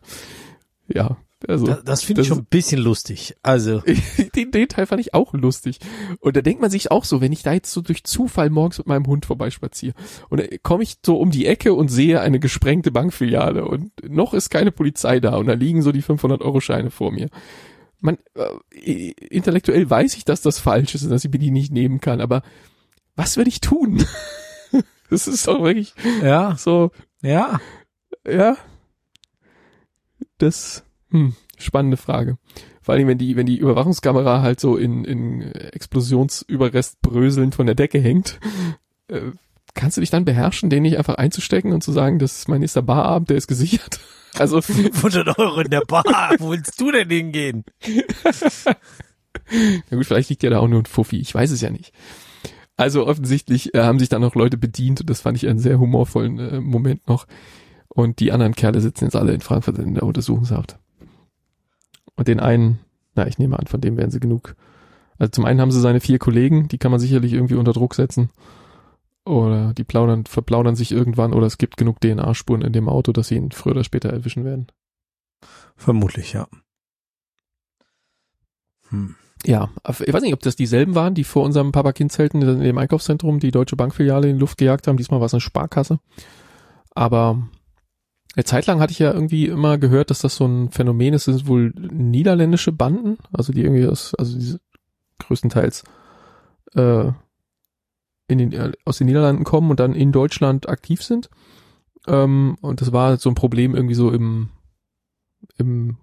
Ja, 0.87 1.17
also, 1.47 1.65
das, 1.65 1.83
das 1.83 2.03
finde 2.03 2.21
ich 2.21 2.27
schon 2.27 2.39
ein 2.39 2.45
bisschen 2.45 2.79
lustig. 2.79 3.35
Also 3.41 3.81
den, 4.35 4.51
den 4.51 4.67
Teil 4.67 4.85
fand 4.85 5.01
ich 5.01 5.13
auch 5.13 5.33
lustig. 5.33 5.79
Und 6.19 6.35
da 6.35 6.41
denkt 6.41 6.61
man 6.61 6.69
sich 6.69 6.91
auch 6.91 7.03
so, 7.03 7.21
wenn 7.21 7.31
ich 7.31 7.43
da 7.43 7.53
jetzt 7.53 7.71
so 7.71 7.81
durch 7.81 8.03
Zufall 8.03 8.49
morgens 8.49 8.77
mit 8.77 8.87
meinem 8.87 9.07
Hund 9.07 9.25
vorbeispaziere 9.25 9.93
und 10.29 10.39
dann 10.39 10.47
komme 10.63 10.83
ich 10.83 10.97
so 11.05 11.17
um 11.17 11.31
die 11.31 11.45
Ecke 11.45 11.73
und 11.73 11.89
sehe 11.89 12.21
eine 12.21 12.39
gesprengte 12.39 12.91
Bankfiliale 12.91 13.65
und 13.65 13.91
noch 14.07 14.33
ist 14.33 14.49
keine 14.49 14.71
Polizei 14.71 15.19
da 15.19 15.35
und 15.35 15.47
da 15.47 15.53
liegen 15.53 15.81
so 15.81 15.91
die 15.91 16.01
500 16.01 16.41
Euro 16.41 16.59
Scheine 16.59 16.91
vor 16.91 17.11
mir. 17.11 17.29
Man 17.99 18.17
äh, 18.35 19.11
intellektuell 19.11 19.89
weiß 19.89 20.15
ich, 20.17 20.25
dass 20.25 20.41
das 20.41 20.59
falsch 20.59 20.95
ist 20.95 21.03
und 21.03 21.09
dass 21.09 21.23
ich 21.23 21.31
mir 21.31 21.39
die 21.39 21.51
nicht 21.51 21.71
nehmen 21.71 22.01
kann, 22.01 22.21
aber 22.21 22.41
was 23.15 23.37
würde 23.37 23.49
ich 23.49 23.61
tun? 23.61 24.03
das 25.09 25.27
ist 25.27 25.47
doch 25.47 25.61
wirklich 25.61 25.93
ja 26.21 26.55
so 26.57 26.91
ja 27.21 27.59
ja 28.27 28.57
das 30.37 30.83
hm, 31.11 31.35
spannende 31.57 31.97
Frage. 31.97 32.37
Vor 32.81 32.95
allem, 32.95 33.07
wenn 33.07 33.17
die, 33.17 33.35
wenn 33.35 33.45
die 33.45 33.57
Überwachungskamera 33.57 34.41
halt 34.41 34.59
so 34.59 34.75
in, 34.75 35.05
in 35.05 35.41
Explosionsüberrest 35.51 37.01
bröselnd 37.01 37.53
von 37.53 37.67
der 37.67 37.75
Decke 37.75 37.99
hängt, 37.99 38.39
äh, 39.07 39.31
kannst 39.73 39.97
du 39.97 40.01
dich 40.01 40.09
dann 40.09 40.25
beherrschen, 40.25 40.69
den 40.69 40.83
nicht 40.83 40.97
einfach 40.97 41.15
einzustecken 41.15 41.73
und 41.73 41.83
zu 41.83 41.91
sagen, 41.91 42.19
das 42.19 42.39
ist 42.39 42.47
mein 42.47 42.61
nächster 42.61 42.81
Barabend, 42.81 43.29
der 43.29 43.37
ist 43.37 43.47
gesichert? 43.47 43.99
Also 44.39 44.61
500 44.61 45.37
Euro 45.39 45.59
in 45.59 45.69
der 45.69 45.81
Bar, 45.81 46.35
wo 46.39 46.51
willst 46.51 46.79
du 46.79 46.89
denn 46.89 47.09
hingehen? 47.09 47.65
Na 48.65 49.97
gut, 49.97 50.05
vielleicht 50.05 50.29
liegt 50.29 50.41
ja 50.43 50.49
da 50.49 50.59
auch 50.59 50.69
nur 50.69 50.81
ein 50.81 50.85
Fuffi, 50.85 51.19
ich 51.19 51.35
weiß 51.35 51.51
es 51.51 51.59
ja 51.59 51.69
nicht. 51.69 51.91
Also 52.77 53.05
offensichtlich 53.05 53.75
äh, 53.75 53.81
haben 53.83 53.99
sich 53.99 54.07
da 54.07 54.19
noch 54.19 54.35
Leute 54.35 54.57
bedient 54.57 55.01
und 55.01 55.09
das 55.09 55.19
fand 55.19 55.35
ich 55.35 55.49
einen 55.49 55.59
sehr 55.59 55.79
humorvollen 55.79 56.39
äh, 56.39 56.61
Moment 56.61 57.09
noch. 57.09 57.27
Und 57.89 58.21
die 58.21 58.31
anderen 58.31 58.55
Kerle 58.55 58.79
sitzen 58.79 59.03
jetzt 59.03 59.17
alle 59.17 59.33
in 59.33 59.41
Frankfurt 59.41 59.77
in 59.79 59.95
der 59.95 60.03
Untersuchungshaft. 60.03 60.79
Und 62.21 62.27
den 62.27 62.39
einen, 62.39 62.77
na, 63.15 63.25
ich 63.25 63.39
nehme 63.39 63.57
an, 63.57 63.65
von 63.65 63.81
dem 63.81 63.97
werden 63.97 64.11
sie 64.11 64.19
genug. 64.19 64.55
Also 65.17 65.31
zum 65.31 65.43
einen 65.43 65.59
haben 65.59 65.71
sie 65.71 65.81
seine 65.81 65.99
vier 65.99 66.19
Kollegen, 66.19 66.67
die 66.67 66.77
kann 66.77 66.91
man 66.91 66.99
sicherlich 66.99 67.33
irgendwie 67.33 67.55
unter 67.55 67.73
Druck 67.73 67.95
setzen. 67.95 68.29
Oder 69.25 69.73
die 69.73 69.83
plaudern, 69.83 70.27
verplaudern 70.27 70.75
sich 70.75 70.91
irgendwann 70.91 71.33
oder 71.33 71.47
es 71.47 71.57
gibt 71.57 71.77
genug 71.77 71.99
DNA-Spuren 71.99 72.61
in 72.61 72.73
dem 72.73 72.89
Auto, 72.89 73.11
dass 73.11 73.29
sie 73.29 73.37
ihn 73.37 73.49
früher 73.49 73.71
oder 73.71 73.83
später 73.83 74.11
erwischen 74.11 74.45
werden. 74.45 74.67
Vermutlich, 75.75 76.33
ja. 76.33 76.47
Hm. 78.89 79.15
Ja, 79.43 79.71
ich 79.89 80.13
weiß 80.13 80.21
nicht, 80.21 80.35
ob 80.35 80.41
das 80.41 80.55
dieselben 80.55 80.93
waren, 80.93 81.15
die 81.15 81.23
vor 81.23 81.43
unserem 81.43 81.71
Papa-Kind-Zelten 81.71 82.43
in 82.43 82.59
dem 82.59 82.77
Einkaufszentrum 82.77 83.39
die 83.39 83.49
Deutsche 83.49 83.75
Bankfiliale 83.75 84.29
in 84.29 84.35
die 84.35 84.41
Luft 84.41 84.59
gejagt 84.59 84.85
haben. 84.87 84.97
Diesmal 84.97 85.21
war 85.21 85.25
es 85.25 85.33
eine 85.33 85.41
Sparkasse. 85.41 85.97
Aber 86.91 87.49
eine 88.35 88.43
Zeit 88.45 88.65
lang 88.67 88.79
hatte 88.79 88.91
ich 88.91 88.99
ja 88.99 89.11
irgendwie 89.11 89.47
immer 89.47 89.77
gehört, 89.77 90.09
dass 90.09 90.19
das 90.19 90.35
so 90.35 90.45
ein 90.45 90.71
Phänomen 90.71 91.13
ist, 91.13 91.27
das 91.27 91.37
sind 91.37 91.47
wohl 91.47 91.73
niederländische 91.75 92.71
Banden, 92.71 93.17
also 93.33 93.51
die 93.51 93.63
irgendwie 93.63 93.87
aus, 93.87 94.15
also 94.15 94.37
diese 94.37 94.59
größtenteils 95.19 95.83
äh, 96.75 97.11
in 98.27 98.37
den, 98.37 98.53
äh, 98.53 98.71
aus 98.85 98.97
den 98.97 99.07
Niederlanden 99.07 99.43
kommen 99.43 99.69
und 99.69 99.79
dann 99.79 99.93
in 99.93 100.11
Deutschland 100.11 100.69
aktiv 100.69 101.03
sind. 101.03 101.29
Ähm, 102.07 102.57
und 102.61 102.81
das 102.81 102.93
war 102.93 103.17
so 103.17 103.29
ein 103.29 103.35
Problem 103.35 103.75
irgendwie 103.75 103.95
so 103.95 104.11
im, 104.11 104.49
im 105.57 105.97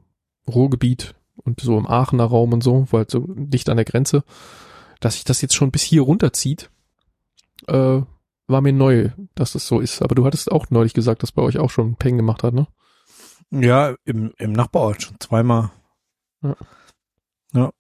Ruhrgebiet 0.47 1.15
und 1.37 1.61
so 1.61 1.79
im 1.79 1.87
Aachener 1.87 2.25
Raum 2.25 2.53
und 2.53 2.63
so, 2.63 2.87
weil 2.91 3.01
halt 3.01 3.11
so 3.11 3.25
dicht 3.27 3.69
an 3.71 3.77
der 3.77 3.87
Grenze, 3.87 4.23
dass 5.01 5.15
sich 5.15 5.25
das 5.25 5.41
jetzt 5.41 5.55
schon 5.55 5.71
bis 5.71 5.83
hier 5.83 6.03
runterzieht. 6.03 6.71
Äh, 7.67 8.03
war 8.49 8.61
mir 8.61 8.73
neu, 8.73 9.11
dass 9.35 9.53
das 9.53 9.67
so 9.67 9.81
ist. 9.81 10.03
Aber 10.03 10.15
du 10.15 10.25
hattest 10.25 10.51
auch 10.51 10.71
neulich 10.71 10.95
gesagt, 10.95 11.23
dass 11.23 11.33
bei 11.33 11.43
euch 11.43 11.59
auch 11.59 11.71
schon 11.71 11.97
Peng 11.97 12.17
gemacht 12.17 12.43
hat, 12.43 12.55
ne? 12.55 12.67
Ja, 13.51 13.95
im, 14.05 14.33
im 14.39 14.53
Nachbarort 14.53 15.03
schon 15.03 15.21
zweimal. 15.21 15.71
Ja. 16.43 16.57
ja. 17.55 17.71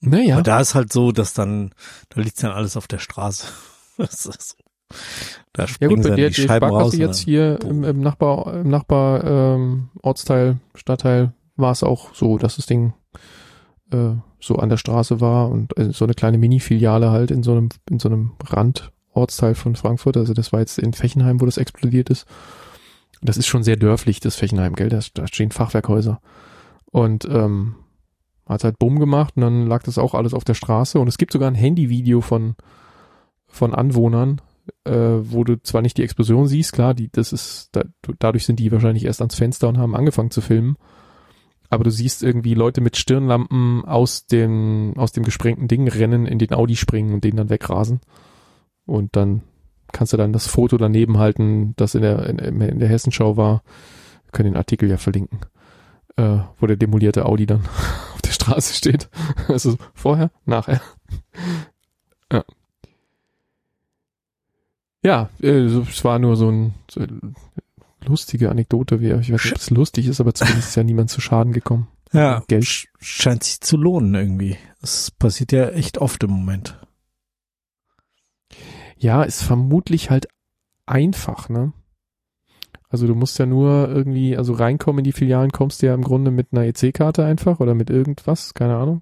Naja. 0.00 0.34
Aber 0.34 0.42
da 0.42 0.60
ist 0.60 0.74
halt 0.74 0.92
so, 0.92 1.12
dass 1.12 1.34
dann, 1.34 1.74
da 2.08 2.20
liegt 2.20 2.42
dann 2.42 2.52
alles 2.52 2.76
auf 2.76 2.88
der 2.88 2.98
Straße. 2.98 3.46
das 3.96 4.26
ist, 4.26 4.56
da 5.52 5.66
ja 5.80 5.88
gut, 5.88 6.02
bei 6.02 6.10
der 6.10 6.28
die, 6.30 6.34
die 6.34 6.46
Scheiben 6.46 6.70
raus. 6.70 6.96
jetzt 6.96 7.20
hier 7.20 7.60
im, 7.62 7.84
im 7.84 8.00
Nachbar, 8.00 8.54
im 8.54 8.68
Nachbar 8.68 9.24
ähm, 9.24 9.90
Ortsteil, 10.02 10.58
Stadtteil 10.74 11.34
war 11.56 11.72
es 11.72 11.82
auch 11.82 12.14
so, 12.14 12.38
dass 12.38 12.56
das 12.56 12.66
Ding 12.66 12.94
äh, 13.92 14.14
so 14.42 14.56
an 14.56 14.68
der 14.68 14.76
Straße 14.76 15.20
war 15.20 15.50
und 15.50 15.76
äh, 15.78 15.92
so 15.92 16.04
eine 16.04 16.14
kleine 16.14 16.38
Mini-Filiale 16.38 17.10
halt 17.10 17.30
in 17.30 17.42
so 17.42 17.52
einem, 17.52 17.68
in 17.88 17.98
so 17.98 18.08
einem 18.08 18.32
Randortsteil 18.44 19.54
von 19.54 19.76
Frankfurt. 19.76 20.16
Also 20.16 20.34
das 20.34 20.52
war 20.52 20.60
jetzt 20.60 20.78
in 20.78 20.92
Fechenheim, 20.92 21.40
wo 21.40 21.46
das 21.46 21.58
explodiert 21.58 22.10
ist. 22.10 22.26
Das 23.22 23.36
ist 23.36 23.46
schon 23.46 23.62
sehr 23.62 23.76
dörflich, 23.76 24.18
das 24.18 24.34
Fechenheim, 24.34 24.74
gell? 24.74 24.88
Da, 24.88 25.00
da 25.14 25.28
stehen 25.28 25.52
Fachwerkhäuser. 25.52 26.20
Und 26.90 27.24
ähm, 27.26 27.76
hat 28.46 28.64
halt 28.64 28.78
Bumm 28.78 28.98
gemacht 28.98 29.34
und 29.36 29.42
dann 29.42 29.66
lag 29.66 29.84
das 29.84 29.96
auch 29.96 30.14
alles 30.14 30.34
auf 30.34 30.44
der 30.44 30.54
Straße. 30.54 30.98
Und 30.98 31.06
es 31.06 31.18
gibt 31.18 31.32
sogar 31.32 31.48
ein 31.48 31.54
Handyvideo 31.54 32.20
von, 32.20 32.56
von 33.46 33.72
Anwohnern, 33.74 34.40
äh, 34.84 34.92
wo 34.92 35.44
du 35.44 35.62
zwar 35.62 35.82
nicht 35.82 35.96
die 35.98 36.02
Explosion 36.02 36.48
siehst, 36.48 36.72
klar, 36.72 36.94
die, 36.94 37.10
das 37.10 37.32
ist, 37.32 37.68
da, 37.72 37.84
dadurch 38.18 38.44
sind 38.44 38.58
die 38.58 38.72
wahrscheinlich 38.72 39.04
erst 39.04 39.20
ans 39.20 39.36
Fenster 39.36 39.68
und 39.68 39.78
haben 39.78 39.94
angefangen 39.94 40.32
zu 40.32 40.40
filmen 40.40 40.76
aber 41.72 41.84
du 41.84 41.90
siehst 41.90 42.22
irgendwie 42.22 42.52
Leute 42.52 42.82
mit 42.82 42.98
Stirnlampen 42.98 43.86
aus 43.86 44.26
dem, 44.26 44.92
aus 44.98 45.12
dem 45.12 45.24
gesprengten 45.24 45.68
Ding 45.68 45.88
rennen, 45.88 46.26
in 46.26 46.38
den 46.38 46.52
Audi 46.52 46.76
springen 46.76 47.14
und 47.14 47.24
den 47.24 47.36
dann 47.36 47.48
wegrasen. 47.48 48.00
Und 48.84 49.16
dann 49.16 49.40
kannst 49.90 50.12
du 50.12 50.18
dann 50.18 50.34
das 50.34 50.46
Foto 50.46 50.76
daneben 50.76 51.16
halten, 51.16 51.72
das 51.76 51.94
in 51.94 52.02
der, 52.02 52.26
in, 52.26 52.60
in 52.60 52.78
der 52.78 52.90
Hessenschau 52.90 53.38
war. 53.38 53.62
Wir 54.26 54.32
können 54.32 54.52
den 54.52 54.58
Artikel 54.58 54.90
ja 54.90 54.98
verlinken, 54.98 55.40
äh, 56.16 56.40
wo 56.60 56.66
der 56.66 56.76
demolierte 56.76 57.24
Audi 57.24 57.46
dann 57.46 57.60
auf 58.14 58.20
der 58.20 58.32
Straße 58.32 58.74
steht. 58.74 59.08
Also 59.48 59.78
vorher, 59.94 60.30
nachher. 60.44 60.82
ja. 62.30 62.44
Ja, 65.02 65.30
äh, 65.40 65.64
es 65.64 66.04
war 66.04 66.18
nur 66.18 66.36
so 66.36 66.50
ein, 66.50 66.74
lustige 68.04 68.50
Anekdote 68.50 69.00
wäre. 69.00 69.20
Ich 69.20 69.32
weiß 69.32 69.44
nicht, 69.44 69.52
ob 69.52 69.60
es 69.60 69.70
lustig 69.70 70.06
ist, 70.06 70.20
aber 70.20 70.34
zumindest 70.34 70.70
ist 70.70 70.76
ja 70.76 70.84
niemand 70.84 71.10
zu 71.10 71.20
Schaden 71.20 71.52
gekommen. 71.52 71.88
Ja, 72.14 72.42
Geld. 72.46 72.88
scheint 73.00 73.42
sich 73.42 73.62
zu 73.62 73.78
lohnen 73.78 74.14
irgendwie. 74.14 74.58
Das 74.82 75.10
passiert 75.10 75.50
ja 75.50 75.70
echt 75.70 75.96
oft 75.96 76.22
im 76.22 76.30
Moment. 76.30 76.78
Ja, 78.98 79.22
ist 79.22 79.42
vermutlich 79.42 80.10
halt 80.10 80.28
einfach, 80.84 81.48
ne? 81.48 81.72
Also 82.90 83.06
du 83.06 83.14
musst 83.14 83.38
ja 83.38 83.46
nur 83.46 83.88
irgendwie, 83.88 84.36
also 84.36 84.52
reinkommen 84.52 84.98
in 84.98 85.04
die 85.04 85.12
Filialen 85.12 85.52
kommst 85.52 85.80
du 85.80 85.86
ja 85.86 85.94
im 85.94 86.02
Grunde 86.02 86.30
mit 86.30 86.48
einer 86.52 86.66
EC-Karte 86.66 87.24
einfach 87.24 87.60
oder 87.60 87.74
mit 87.74 87.88
irgendwas, 87.88 88.52
keine 88.52 88.76
Ahnung. 88.76 89.00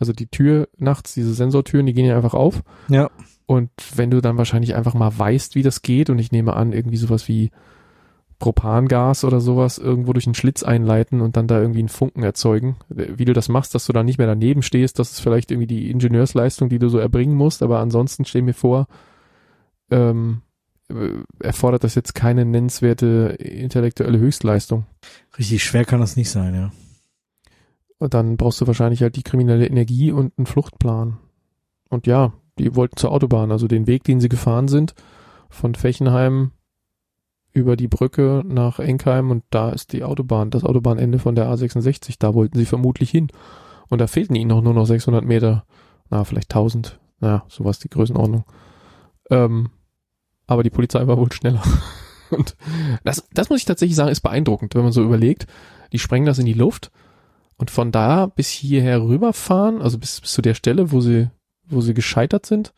Also 0.00 0.12
die 0.12 0.26
Tür 0.26 0.68
nachts, 0.78 1.14
diese 1.14 1.32
Sensortüren, 1.32 1.86
die 1.86 1.92
gehen 1.92 2.06
ja 2.06 2.16
einfach 2.16 2.34
auf. 2.34 2.62
Ja. 2.88 3.08
Und 3.46 3.70
wenn 3.94 4.10
du 4.10 4.20
dann 4.20 4.38
wahrscheinlich 4.38 4.74
einfach 4.74 4.94
mal 4.94 5.16
weißt, 5.16 5.54
wie 5.54 5.62
das 5.62 5.82
geht, 5.82 6.10
und 6.10 6.18
ich 6.18 6.32
nehme 6.32 6.54
an, 6.54 6.72
irgendwie 6.72 6.96
sowas 6.96 7.28
wie 7.28 7.52
Propangas 8.40 9.22
oder 9.22 9.40
sowas 9.40 9.78
irgendwo 9.78 10.12
durch 10.12 10.26
einen 10.26 10.34
Schlitz 10.34 10.64
einleiten 10.64 11.20
und 11.20 11.36
dann 11.36 11.46
da 11.46 11.60
irgendwie 11.60 11.78
einen 11.78 11.88
Funken 11.88 12.24
erzeugen. 12.24 12.76
Wie 12.88 13.24
du 13.24 13.32
das 13.32 13.48
machst, 13.48 13.74
dass 13.76 13.86
du 13.86 13.92
da 13.92 14.02
nicht 14.02 14.18
mehr 14.18 14.26
daneben 14.26 14.62
stehst, 14.62 14.98
das 14.98 15.12
ist 15.12 15.20
vielleicht 15.20 15.52
irgendwie 15.52 15.68
die 15.68 15.90
Ingenieursleistung, 15.90 16.68
die 16.68 16.80
du 16.80 16.88
so 16.88 16.98
erbringen 16.98 17.36
musst, 17.36 17.62
aber 17.62 17.78
ansonsten 17.78 18.24
stell 18.24 18.42
mir 18.42 18.54
vor, 18.54 18.88
ähm, 19.90 20.42
erfordert 21.38 21.84
das 21.84 21.94
jetzt 21.94 22.14
keine 22.14 22.44
nennenswerte 22.44 23.36
intellektuelle 23.38 24.18
Höchstleistung. 24.18 24.86
Richtig 25.38 25.62
schwer 25.62 25.84
kann 25.84 26.00
das 26.00 26.16
nicht 26.16 26.30
sein, 26.30 26.54
ja. 26.54 26.72
Und 27.98 28.14
dann 28.14 28.38
brauchst 28.38 28.60
du 28.60 28.66
wahrscheinlich 28.66 29.02
halt 29.02 29.14
die 29.16 29.22
kriminelle 29.22 29.66
Energie 29.66 30.10
und 30.10 30.32
einen 30.36 30.46
Fluchtplan. 30.46 31.18
Und 31.90 32.06
ja, 32.06 32.32
die 32.58 32.74
wollten 32.74 32.96
zur 32.96 33.12
Autobahn, 33.12 33.52
also 33.52 33.68
den 33.68 33.86
Weg, 33.86 34.04
den 34.04 34.20
sie 34.20 34.30
gefahren 34.30 34.68
sind, 34.68 34.94
von 35.50 35.74
Fechenheim 35.74 36.52
über 37.52 37.76
die 37.76 37.88
Brücke 37.88 38.42
nach 38.46 38.78
Enkheim 38.78 39.30
und 39.30 39.44
da 39.50 39.70
ist 39.70 39.92
die 39.92 40.04
Autobahn, 40.04 40.50
das 40.50 40.64
Autobahnende 40.64 41.18
von 41.18 41.34
der 41.34 41.48
A66, 41.48 42.16
da 42.18 42.34
wollten 42.34 42.58
sie 42.58 42.66
vermutlich 42.66 43.10
hin. 43.10 43.28
Und 43.88 44.00
da 44.00 44.06
fehlten 44.06 44.36
ihnen 44.36 44.52
auch 44.52 44.62
nur 44.62 44.74
noch 44.74 44.86
600 44.86 45.24
Meter, 45.24 45.64
na, 46.10 46.22
vielleicht 46.24 46.52
1000, 46.54 47.00
naja, 47.18 47.44
sowas 47.48 47.80
die 47.80 47.88
Größenordnung. 47.88 48.44
Ähm, 49.30 49.70
aber 50.46 50.62
die 50.62 50.70
Polizei 50.70 51.06
war 51.06 51.18
wohl 51.18 51.32
schneller. 51.32 51.62
Und 52.30 52.56
das, 53.02 53.28
das 53.32 53.50
muss 53.50 53.58
ich 53.58 53.64
tatsächlich 53.64 53.96
sagen, 53.96 54.10
ist 54.10 54.20
beeindruckend, 54.20 54.74
wenn 54.76 54.84
man 54.84 54.92
so 54.92 55.02
überlegt, 55.02 55.48
die 55.92 55.98
sprengen 55.98 56.26
das 56.26 56.38
in 56.38 56.46
die 56.46 56.52
Luft 56.52 56.92
und 57.56 57.70
von 57.70 57.90
da 57.90 58.26
bis 58.26 58.48
hierher 58.48 59.02
rüberfahren, 59.02 59.82
also 59.82 59.98
bis, 59.98 60.20
bis 60.20 60.32
zu 60.32 60.40
der 60.40 60.54
Stelle, 60.54 60.92
wo 60.92 61.00
sie, 61.00 61.28
wo 61.66 61.80
sie 61.80 61.92
gescheitert 61.92 62.46
sind, 62.46 62.72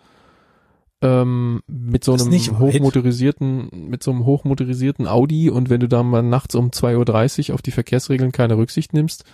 ähm, 1.03 1.63
mit 1.67 2.05
so 2.05 2.15
einem 2.15 2.59
hochmotorisierten, 2.59 3.69
mit 3.89 4.03
so 4.03 4.13
einem 4.13 4.25
hochmotorisierten 4.25 5.09
Audi 5.09 5.51
und 5.51 5.69
wenn 5.69 5.81
du 5.81 5.89
da 5.89 6.03
mal 6.03 6.23
nachts 6.23 6.55
um 6.55 6.71
2.30 6.71 7.51
Uhr 7.51 7.55
auf 7.55 7.63
die 7.63 7.73
Verkehrsregeln 7.73 8.33
keine 8.33 8.57
Rücksicht 8.57 8.93
nimmst, 8.93 9.25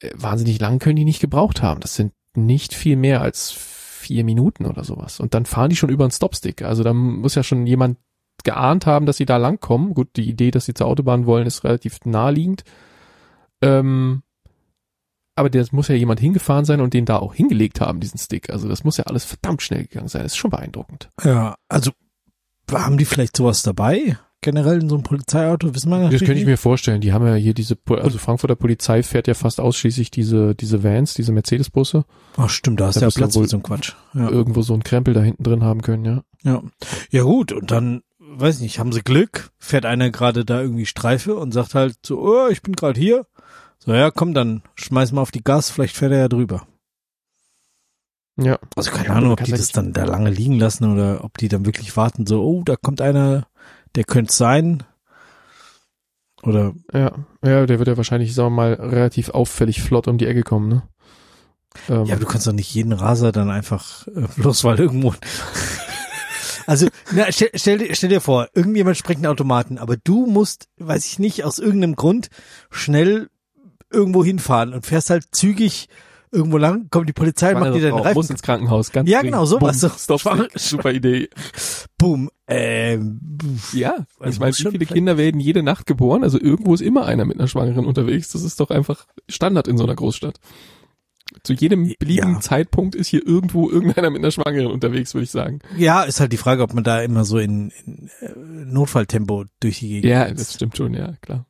äh, 0.00 0.10
wahnsinnig 0.14 0.58
lang 0.60 0.78
können 0.78 0.96
die 0.96 1.04
nicht 1.04 1.20
gebraucht 1.20 1.62
haben. 1.62 1.80
Das 1.80 1.94
sind 1.94 2.12
nicht 2.34 2.74
viel 2.74 2.96
mehr 2.96 3.20
als 3.20 3.50
vier 3.50 4.24
Minuten 4.24 4.64
oder 4.64 4.82
sowas. 4.82 5.20
Und 5.20 5.34
dann 5.34 5.44
fahren 5.44 5.70
die 5.70 5.76
schon 5.76 5.90
über 5.90 6.04
einen 6.04 6.10
Stopstick. 6.10 6.62
Also 6.62 6.82
da 6.82 6.92
muss 6.92 7.34
ja 7.34 7.42
schon 7.42 7.66
jemand 7.66 7.98
geahnt 8.42 8.86
haben, 8.86 9.06
dass 9.06 9.18
sie 9.18 9.26
da 9.26 9.36
langkommen. 9.36 9.94
Gut, 9.94 10.16
die 10.16 10.28
Idee, 10.28 10.50
dass 10.50 10.64
sie 10.64 10.74
zur 10.74 10.86
Autobahn 10.86 11.26
wollen, 11.26 11.46
ist 11.46 11.64
relativ 11.64 11.98
naheliegend. 12.04 12.64
Ähm, 13.60 14.22
aber 15.34 15.50
das 15.50 15.72
muss 15.72 15.88
ja 15.88 15.94
jemand 15.94 16.20
hingefahren 16.20 16.64
sein 16.64 16.80
und 16.80 16.94
den 16.94 17.04
da 17.04 17.16
auch 17.16 17.34
hingelegt 17.34 17.80
haben, 17.80 18.00
diesen 18.00 18.18
Stick. 18.18 18.50
Also 18.50 18.68
das 18.68 18.84
muss 18.84 18.98
ja 18.98 19.04
alles 19.04 19.24
verdammt 19.24 19.62
schnell 19.62 19.82
gegangen 19.82 20.08
sein. 20.08 20.22
Das 20.22 20.32
ist 20.32 20.38
schon 20.38 20.50
beeindruckend. 20.50 21.10
Ja, 21.24 21.56
also 21.68 21.90
haben 22.70 22.98
die 22.98 23.04
vielleicht 23.04 23.36
sowas 23.36 23.62
dabei? 23.62 24.18
Generell 24.40 24.80
in 24.80 24.88
so 24.88 24.96
einem 24.96 25.04
Polizeiauto, 25.04 25.72
wissen 25.72 25.90
wir 25.90 26.10
Das 26.10 26.18
könnte 26.18 26.40
ich 26.40 26.46
mir 26.46 26.58
vorstellen. 26.58 27.00
Die 27.00 27.12
haben 27.12 27.24
ja 27.24 27.34
hier 27.34 27.54
diese, 27.54 27.78
also 27.88 28.18
Frankfurter 28.18 28.56
Polizei 28.56 29.04
fährt 29.04 29.28
ja 29.28 29.34
fast 29.34 29.60
ausschließlich 29.60 30.10
diese, 30.10 30.56
diese 30.56 30.82
Vans, 30.82 31.14
diese 31.14 31.30
Mercedes-Busse. 31.30 32.04
Ach 32.36 32.50
stimmt, 32.50 32.80
da 32.80 32.86
hast 32.86 32.96
du 32.96 33.02
ja 33.02 33.10
Platz 33.10 33.36
für 33.36 33.46
so 33.46 33.56
ein 33.56 33.62
Quatsch. 33.62 33.92
Ja. 34.14 34.28
Irgendwo 34.28 34.62
so 34.62 34.74
ein 34.74 34.82
Krempel 34.82 35.14
da 35.14 35.22
hinten 35.22 35.44
drin 35.44 35.62
haben 35.62 35.82
können, 35.82 36.04
ja. 36.04 36.22
Ja. 36.42 36.62
Ja 37.10 37.22
gut, 37.22 37.52
und 37.52 37.70
dann, 37.70 38.02
weiß 38.18 38.60
nicht, 38.60 38.80
haben 38.80 38.90
sie 38.90 39.02
Glück, 39.02 39.52
fährt 39.58 39.86
einer 39.86 40.10
gerade 40.10 40.44
da 40.44 40.60
irgendwie 40.60 40.86
Streife 40.86 41.36
und 41.36 41.52
sagt 41.52 41.76
halt 41.76 41.94
so, 42.04 42.20
oh, 42.20 42.48
ich 42.50 42.62
bin 42.62 42.74
gerade 42.74 42.98
hier. 42.98 43.26
So, 43.84 43.92
ja, 43.92 44.12
komm, 44.12 44.32
dann 44.32 44.62
schmeiß 44.76 45.10
mal 45.10 45.22
auf 45.22 45.32
die 45.32 45.42
Gas, 45.42 45.68
vielleicht 45.68 45.96
fährt 45.96 46.12
er 46.12 46.18
ja 46.18 46.28
drüber. 46.28 46.68
Ja. 48.36 48.60
Also 48.76 48.92
keine 48.92 49.08
ja, 49.08 49.14
Ahnung, 49.14 49.32
ob 49.32 49.42
die 49.42 49.50
das 49.50 49.72
dann 49.72 49.92
da 49.92 50.04
lange 50.04 50.30
liegen 50.30 50.56
lassen 50.56 50.92
oder 50.92 51.24
ob 51.24 51.36
die 51.38 51.48
dann 51.48 51.66
wirklich 51.66 51.96
warten, 51.96 52.24
so, 52.24 52.44
oh, 52.44 52.62
da 52.62 52.76
kommt 52.76 53.00
einer, 53.00 53.48
der 53.96 54.04
könnte 54.04 54.32
sein. 54.32 54.84
Oder. 56.44 56.74
Ja, 56.92 57.12
ja, 57.44 57.66
der 57.66 57.78
wird 57.80 57.88
ja 57.88 57.96
wahrscheinlich, 57.96 58.34
sagen 58.34 58.54
wir 58.54 58.62
mal, 58.62 58.74
relativ 58.74 59.30
auffällig 59.30 59.82
flott 59.82 60.06
um 60.06 60.16
die 60.16 60.26
Ecke 60.26 60.44
kommen, 60.44 60.68
ne? 60.68 60.82
Ähm. 61.88 62.04
Ja, 62.04 62.14
aber 62.14 62.24
du 62.24 62.26
kannst 62.26 62.46
doch 62.46 62.52
nicht 62.52 62.72
jeden 62.72 62.92
Raser 62.92 63.32
dann 63.32 63.50
einfach, 63.50 64.06
äh, 64.06 64.28
bloß 64.36 64.62
weil 64.62 64.78
irgendwo. 64.78 65.12
also, 66.68 66.86
na, 67.10 67.32
stell, 67.32 67.50
stell, 67.54 67.78
dir, 67.78 67.96
stell 67.96 68.10
dir 68.10 68.20
vor, 68.20 68.46
irgendjemand 68.54 68.96
sprengt 68.96 69.18
einen 69.18 69.32
Automaten, 69.32 69.78
aber 69.78 69.96
du 69.96 70.26
musst, 70.26 70.68
weiß 70.76 71.04
ich 71.04 71.18
nicht, 71.18 71.42
aus 71.42 71.58
irgendeinem 71.58 71.96
Grund 71.96 72.28
schnell 72.70 73.28
irgendwo 73.92 74.24
hinfahren 74.24 74.72
und 74.72 74.86
fährst 74.86 75.10
halt 75.10 75.26
zügig 75.32 75.88
irgendwo 76.32 76.56
lang, 76.56 76.88
kommt 76.90 77.08
die 77.08 77.12
Polizei, 77.12 77.52
macht 77.52 77.74
dir 77.74 77.82
deinen 77.82 77.98
Reifen. 77.98 78.14
Muss 78.14 78.30
ins 78.30 78.42
Krankenhaus, 78.42 78.90
ganz 78.90 79.08
Ja, 79.08 79.20
genau, 79.20 79.44
sowas. 79.44 79.80
Boom, 79.80 79.90
so. 79.90 80.18
Stop, 80.18 80.48
super 80.54 80.92
Idee. 80.92 81.28
Boom. 81.98 82.30
Ähm, 82.48 83.20
ja, 83.72 84.06
ich 84.24 84.40
meine, 84.40 84.52
wie 84.56 84.70
viele 84.70 84.86
Kinder 84.86 85.18
werden 85.18 85.40
jede 85.40 85.62
Nacht 85.62 85.86
geboren? 85.86 86.24
Also 86.24 86.40
irgendwo 86.40 86.74
ist 86.74 86.80
immer 86.80 87.04
einer 87.04 87.26
mit 87.26 87.38
einer 87.38 87.48
Schwangeren 87.48 87.84
unterwegs. 87.84 88.30
Das 88.32 88.42
ist 88.42 88.58
doch 88.60 88.70
einfach 88.70 89.06
Standard 89.28 89.68
in 89.68 89.76
so 89.76 89.84
einer 89.84 89.94
Großstadt. 89.94 90.40
Zu 91.44 91.54
jedem 91.54 91.94
beliebigen 91.98 92.34
ja. 92.34 92.40
Zeitpunkt 92.40 92.94
ist 92.94 93.08
hier 93.08 93.26
irgendwo 93.26 93.70
irgendeiner 93.70 94.10
mit 94.10 94.20
einer 94.20 94.30
Schwangeren 94.30 94.70
unterwegs, 94.70 95.14
würde 95.14 95.24
ich 95.24 95.30
sagen. 95.30 95.60
Ja, 95.76 96.02
ist 96.02 96.20
halt 96.20 96.32
die 96.32 96.36
Frage, 96.36 96.62
ob 96.62 96.74
man 96.74 96.84
da 96.84 97.00
immer 97.00 97.24
so 97.24 97.38
in, 97.38 97.72
in 97.86 98.10
äh, 98.20 98.32
Notfalltempo 98.36 99.44
durch 99.60 99.78
die 99.78 99.88
Gegend 99.88 100.04
Ja, 100.04 100.30
das 100.30 100.54
stimmt 100.54 100.76
schon, 100.76 100.92
ja, 100.94 101.14
klar. 101.22 101.46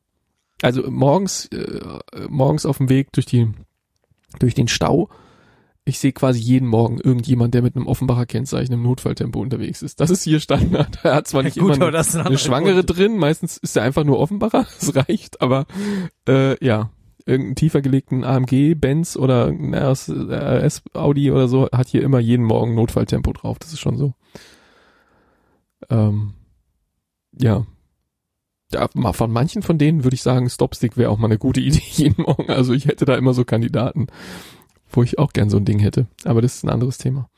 Also 0.63 0.89
morgens, 0.91 1.47
äh, 1.47 1.81
morgens 2.29 2.65
auf 2.67 2.79
dem 2.79 2.89
Weg 2.89 3.13
durch 3.13 3.27
die, 3.27 3.49
durch 4.39 4.55
den 4.55 4.69
Stau. 4.69 5.09
Ich 5.85 5.99
sehe 5.99 6.13
quasi 6.13 6.39
jeden 6.39 6.69
Morgen 6.69 6.99
irgendjemand, 7.01 7.55
der 7.55 7.63
mit 7.63 7.75
einem 7.75 7.89
Offenbacher 7.89 8.25
Kennzeichen 8.25 8.73
im 8.73 8.85
Notfalltempo 8.85 9.41
unterwegs 9.41 9.83
ist. 9.83 9.99
Das 9.99 10.11
ist 10.11 10.23
hier 10.23 10.39
Standard. 10.39 11.01
Er 11.03 11.17
hat 11.17 11.27
zwar 11.27 11.43
nicht 11.43 11.57
ja, 11.57 11.63
gut, 11.63 11.77
immer 11.77 11.89
eine, 11.89 11.99
eine, 11.99 12.27
eine 12.27 12.39
Schwangere 12.39 12.85
Grund. 12.85 12.97
drin, 12.97 13.19
meistens 13.19 13.57
ist 13.57 13.77
er 13.77 13.83
einfach 13.83 14.05
nur 14.05 14.21
Offenbacher, 14.21 14.67
das 14.81 14.95
reicht, 14.95 15.43
aber 15.43 15.67
äh, 16.29 16.65
ja, 16.65 16.91
irgendeinen 17.27 17.57
tiefer 17.57 17.83
gelegten 17.83 18.23
AMG, 18.23 18.75
Benz 18.77 19.17
oder 19.17 19.47
ein 19.47 19.75
RS, 19.75 20.09
RS 20.11 20.83
Audi 20.95 21.33
oder 21.33 21.49
so 21.49 21.69
hat 21.73 21.89
hier 21.89 22.03
immer 22.03 22.21
jeden 22.21 22.45
Morgen 22.45 22.75
Notfalltempo 22.77 23.33
drauf. 23.33 23.59
Das 23.59 23.73
ist 23.73 23.81
schon 23.81 23.97
so. 23.97 24.15
Ähm, 25.91 26.35
ja, 27.39 27.67
ja, 28.75 29.13
von 29.13 29.33
manchen 29.33 29.63
von 29.63 29.79
denen 29.79 30.05
würde 30.05 30.15
ich 30.15 30.23
sagen, 30.23 30.49
Stopstick 30.49 30.97
wäre 30.97 31.11
auch 31.11 31.19
mal 31.19 31.29
eine 31.29 31.39
gute 31.39 31.61
Idee 31.63 31.83
jeden 31.93 32.23
Morgen. 32.23 32.51
Also 32.51 32.73
ich 32.73 32.87
hätte 32.87 33.05
da 33.05 33.17
immer 33.17 33.35
so 33.35 33.45
Kandidaten, 33.45 34.09
wo 34.91 35.03
ich 35.03 35.19
auch 35.19 35.33
gern 35.33 35.51
so 35.51 35.57
ein 35.57 35.65
Ding 35.65 35.79
hätte. 35.79 36.07
Aber 36.25 36.43
das 36.43 36.57
ist 36.57 36.65
ein 36.65 36.71
anderes 36.71 36.99
Thema. 36.99 37.29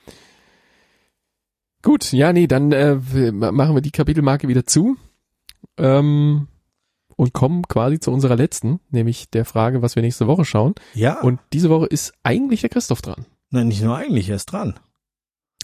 Gut, 1.83 2.13
ja, 2.13 2.33
nee, 2.33 2.47
dann 2.47 2.73
äh, 2.73 2.97
machen 3.31 3.75
wir 3.75 3.83
die 3.83 3.91
Kapitelmarke 3.91 4.49
wieder 4.49 4.65
zu 4.65 4.97
ähm, 5.77 6.49
und 7.17 7.35
kommen 7.35 7.69
quasi 7.69 8.01
zu 8.01 8.11
unserer 8.11 8.37
letzten, 8.37 8.81
nämlich 8.89 9.29
der 9.29 9.45
Frage, 9.45 9.83
was 9.83 9.95
wir 9.95 10.03
nächste 10.03 10.27
Woche 10.27 10.47
schauen. 10.47 10.75
Ja. 10.95 11.21
Und 11.21 11.41
diese 11.53 11.69
Woche 11.69 11.85
ist 11.85 12.15
eigentlich 12.23 12.63
der 12.63 12.71
Christoph 12.71 13.03
dran. 13.03 13.27
Nein, 13.51 13.69
nicht 13.69 13.83
nur 13.83 13.97
eigentlich, 13.99 14.31
er 14.31 14.37
ist 14.37 14.47
dran. 14.47 14.81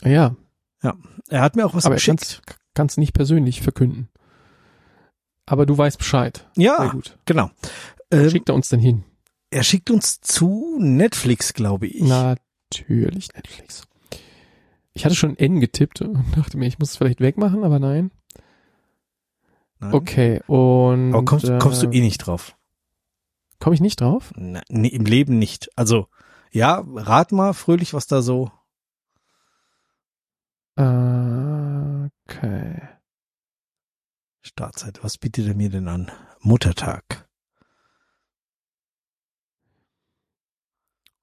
Ja. 0.04 0.36
Ja, 0.82 0.96
er 1.28 1.40
hat 1.40 1.56
mir 1.56 1.64
auch 1.64 1.74
was 1.74 1.86
Aber 1.86 1.94
geschickt. 1.94 2.42
Kann 2.74 2.86
es 2.86 2.98
nicht 2.98 3.14
persönlich 3.14 3.62
verkünden. 3.62 4.09
Aber 5.50 5.66
du 5.66 5.76
weißt 5.76 5.98
Bescheid. 5.98 6.48
Ja, 6.56 6.76
Sehr 6.78 6.90
gut. 6.90 7.18
genau. 7.24 7.50
Ähm, 8.12 8.30
schickt 8.30 8.48
er 8.48 8.54
uns 8.54 8.68
denn 8.68 8.78
hin? 8.78 9.02
Er 9.50 9.64
schickt 9.64 9.90
uns 9.90 10.20
zu 10.20 10.76
Netflix, 10.78 11.54
glaube 11.54 11.88
ich. 11.88 12.02
Natürlich 12.02 13.34
Netflix. 13.34 13.82
Ich 14.92 15.04
hatte 15.04 15.16
schon 15.16 15.36
N 15.36 15.58
getippt 15.58 16.02
und 16.02 16.22
dachte 16.36 16.56
mir, 16.56 16.68
ich 16.68 16.78
muss 16.78 16.90
es 16.90 16.98
vielleicht 16.98 17.20
wegmachen, 17.20 17.64
aber 17.64 17.80
nein. 17.80 18.12
nein. 19.80 19.92
Okay, 19.92 20.40
und. 20.46 21.14
Aber 21.14 21.24
kommst, 21.24 21.48
äh, 21.48 21.58
kommst 21.58 21.82
du 21.82 21.90
eh 21.90 22.00
nicht 22.00 22.18
drauf? 22.18 22.56
Komme 23.58 23.74
ich 23.74 23.80
nicht 23.80 24.00
drauf? 24.00 24.32
Na, 24.36 24.62
nee, 24.68 24.86
im 24.86 25.04
Leben 25.04 25.40
nicht. 25.40 25.76
Also, 25.76 26.06
ja, 26.52 26.84
rat 26.94 27.32
mal 27.32 27.54
fröhlich, 27.54 27.92
was 27.92 28.06
da 28.06 28.22
so. 28.22 28.52
Okay. 30.76 32.82
Startzeit. 34.42 35.02
Was 35.02 35.18
bietet 35.18 35.46
er 35.48 35.54
mir 35.54 35.70
denn 35.70 35.88
an? 35.88 36.10
Muttertag. 36.40 37.28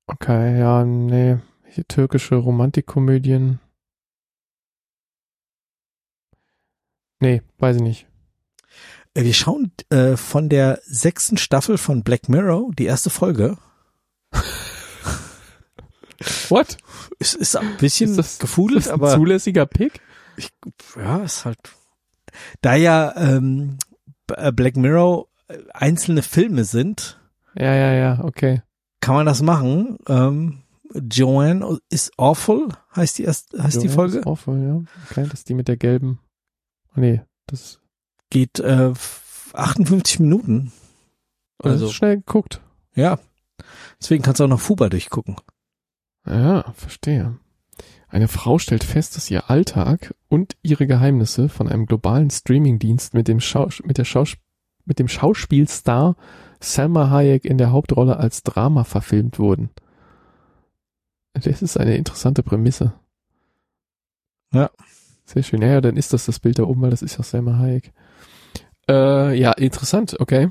Okay, 0.07 0.59
ja, 0.59 0.85
nee. 0.85 1.37
Hier 1.65 1.85
türkische 1.87 2.35
Romantikkomödien. 2.35 3.59
Nee, 7.19 7.41
weiß 7.57 7.77
ich 7.77 7.81
nicht. 7.81 8.07
Äh, 9.13 9.23
wir 9.23 9.33
schauen 9.33 9.71
äh, 9.89 10.15
von 10.15 10.49
der 10.49 10.79
sechsten 10.85 11.37
Staffel 11.37 11.77
von 11.77 12.03
Black 12.03 12.29
Mirror, 12.29 12.71
die 12.77 12.85
erste 12.85 13.09
Folge. 13.09 13.57
What? 16.49 16.77
Es 17.19 17.33
ist 17.33 17.55
ein 17.55 17.77
bisschen 17.77 18.11
ist 18.11 18.17
das, 18.17 18.39
gefudelt, 18.39 18.79
ist 18.79 18.87
das 18.87 18.93
ein 18.93 18.99
aber. 19.01 19.15
Zulässiger 19.15 19.65
Pick? 19.65 19.99
Ich, 20.37 20.51
ja, 20.95 21.23
ist 21.23 21.45
halt 21.45 21.59
da 22.61 22.75
ja 22.75 23.13
ähm, 23.17 23.77
äh, 24.35 24.51
Black 24.51 24.75
Mirror 24.77 25.27
äh, 25.47 25.57
einzelne 25.73 26.21
Filme 26.21 26.63
sind. 26.63 27.19
Ja, 27.55 27.73
ja, 27.73 27.91
ja, 27.93 28.23
okay. 28.23 28.61
Kann 29.01 29.15
man 29.15 29.25
das 29.25 29.41
machen? 29.41 29.97
Ähm, 30.07 30.63
Joanne 30.93 31.79
is 31.89 32.11
awful 32.17 32.69
heißt 32.95 33.17
die 33.17 33.23
erst 33.23 33.53
heißt 33.57 33.75
Joanne 33.75 33.87
die 33.89 33.93
Folge. 33.93 34.17
Is 34.19 34.25
awful, 34.25 34.57
ja. 34.57 34.75
Okay, 35.09 35.23
das 35.23 35.39
ist 35.39 35.49
die 35.49 35.53
mit 35.53 35.67
der 35.67 35.77
gelben. 35.77 36.19
Oh, 36.95 36.99
nee, 36.99 37.21
das 37.47 37.79
geht 38.29 38.59
äh, 38.59 38.93
58 39.53 40.19
Minuten. 40.19 40.71
Also 41.59 41.85
Also, 41.85 41.93
schnell 41.93 42.17
geguckt. 42.17 42.61
ja. 42.95 43.19
Deswegen 43.99 44.21
kannst 44.23 44.39
du 44.39 44.43
auch 44.43 44.49
noch 44.49 44.59
Fuba 44.59 44.87
durchgucken. 44.89 45.35
Ja, 46.27 46.71
verstehe. 46.73 47.39
Eine 48.09 48.27
Frau 48.27 48.57
stellt 48.57 48.83
fest, 48.83 49.15
dass 49.17 49.29
ihr 49.29 49.49
Alltag 49.49 50.13
und 50.29 50.55
ihre 50.61 50.87
Geheimnisse 50.87 51.49
von 51.49 51.67
einem 51.67 51.85
globalen 51.85 52.29
Streamingdienst 52.29 53.13
mit 53.13 53.27
dem, 53.27 53.39
Schaus 53.39 53.81
mit, 53.83 53.97
der 53.97 54.05
Schaus 54.05 54.35
mit 54.85 54.99
dem 54.99 55.07
Schauspielstar 55.07 56.15
Selma 56.61 57.09
Hayek 57.09 57.45
in 57.45 57.57
der 57.57 57.71
Hauptrolle 57.71 58.17
als 58.17 58.43
Drama 58.43 58.83
verfilmt 58.83 59.39
wurden. 59.39 59.69
Das 61.33 61.61
ist 61.61 61.77
eine 61.77 61.97
interessante 61.97 62.43
Prämisse. 62.43 62.93
Ja. 64.53 64.71
Sehr 65.25 65.43
schön. 65.43 65.61
Ja, 65.61 65.67
ja, 65.67 65.81
dann 65.81 65.97
ist 65.97 66.13
das 66.13 66.25
das 66.25 66.39
Bild 66.39 66.57
da 66.57 66.63
oben, 66.63 66.81
weil 66.81 66.89
das 66.89 67.01
ist 67.01 67.17
ja 67.17 67.23
Selma 67.23 67.57
Hayek. 67.57 67.91
Äh, 68.89 69.37
ja, 69.37 69.51
interessant, 69.51 70.15
okay. 70.19 70.49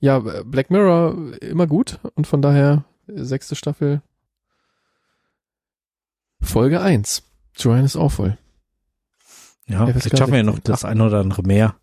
Ja, 0.00 0.18
Black 0.18 0.70
Mirror 0.70 1.40
immer 1.40 1.68
gut 1.68 2.00
und 2.16 2.26
von 2.26 2.42
daher 2.42 2.84
sechste 3.06 3.54
Staffel 3.54 4.02
Folge 6.44 6.80
1. 6.80 7.22
Joanne 7.56 7.84
ist 7.84 7.96
awful. 7.96 8.38
Ja, 9.66 9.86
FSK 9.86 9.92
vielleicht 9.92 10.18
schaffen 10.18 10.32
wir 10.32 10.38
ja 10.38 10.44
noch 10.44 10.54
16. 10.54 10.72
das 10.72 10.84
eine 10.84 11.04
oder 11.04 11.20
andere 11.20 11.42
mehr. 11.42 11.76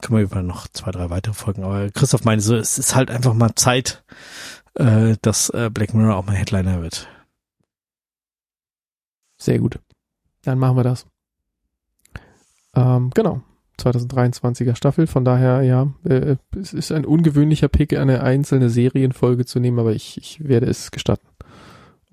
Können 0.00 0.18
wir 0.18 0.24
über 0.24 0.42
noch 0.42 0.66
zwei, 0.68 0.90
drei 0.90 1.10
weitere 1.10 1.34
Folgen. 1.34 1.62
Aber 1.64 1.90
Christoph 1.90 2.24
meinte 2.24 2.44
so, 2.44 2.56
es 2.56 2.78
ist 2.78 2.94
halt 2.94 3.10
einfach 3.10 3.34
mal 3.34 3.54
Zeit, 3.54 4.04
äh, 4.74 5.16
dass 5.22 5.50
äh, 5.50 5.70
Black 5.72 5.94
Mirror 5.94 6.16
auch 6.16 6.26
mal 6.26 6.34
Headliner 6.34 6.82
wird. 6.82 7.08
Sehr 9.38 9.58
gut. 9.58 9.78
Dann 10.42 10.58
machen 10.58 10.76
wir 10.76 10.84
das. 10.84 11.06
Ähm, 12.74 13.10
genau. 13.14 13.42
2023er 13.78 14.76
Staffel. 14.76 15.06
Von 15.06 15.24
daher, 15.24 15.62
ja, 15.62 15.92
äh, 16.04 16.36
es 16.58 16.72
ist 16.72 16.92
ein 16.92 17.04
ungewöhnlicher 17.04 17.68
Pick, 17.68 17.96
eine 17.96 18.22
einzelne 18.22 18.70
Serienfolge 18.70 19.46
zu 19.46 19.60
nehmen, 19.60 19.78
aber 19.78 19.92
ich, 19.92 20.16
ich 20.18 20.46
werde 20.46 20.66
es 20.66 20.90
gestatten. 20.90 21.26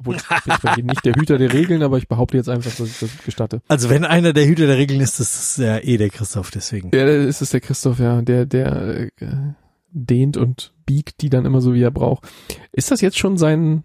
Obwohl 0.01 0.15
ich 0.17 0.75
bin 0.75 0.85
nicht 0.87 1.05
der 1.05 1.13
Hüter 1.13 1.37
der 1.37 1.53
Regeln, 1.53 1.83
aber 1.83 1.97
ich 1.99 2.07
behaupte 2.07 2.37
jetzt 2.37 2.49
einfach, 2.49 2.71
dass 2.75 2.87
ich 2.87 2.99
das 2.99 3.09
gestatte. 3.23 3.61
Also 3.67 3.89
wenn 3.89 4.03
einer 4.03 4.33
der 4.33 4.47
Hüter 4.47 4.65
der 4.65 4.77
Regeln 4.77 4.99
ist, 4.99 5.19
das 5.19 5.39
ist 5.39 5.57
ja 5.59 5.77
eh 5.77 5.97
der 5.97 6.09
Christoph, 6.09 6.49
deswegen. 6.49 6.89
Ja, 6.93 7.05
das 7.05 7.41
ist 7.41 7.53
der 7.53 7.61
Christoph, 7.61 7.99
ja, 7.99 8.21
der, 8.23 8.45
der 8.47 9.11
äh, 9.19 9.53
dehnt 9.91 10.37
und 10.37 10.73
biegt 10.87 11.21
die 11.21 11.29
dann 11.29 11.45
immer 11.45 11.61
so, 11.61 11.73
wie 11.75 11.83
er 11.83 11.91
braucht. 11.91 12.27
Ist 12.71 12.89
das 12.89 13.01
jetzt 13.01 13.19
schon 13.19 13.37
sein, 13.37 13.83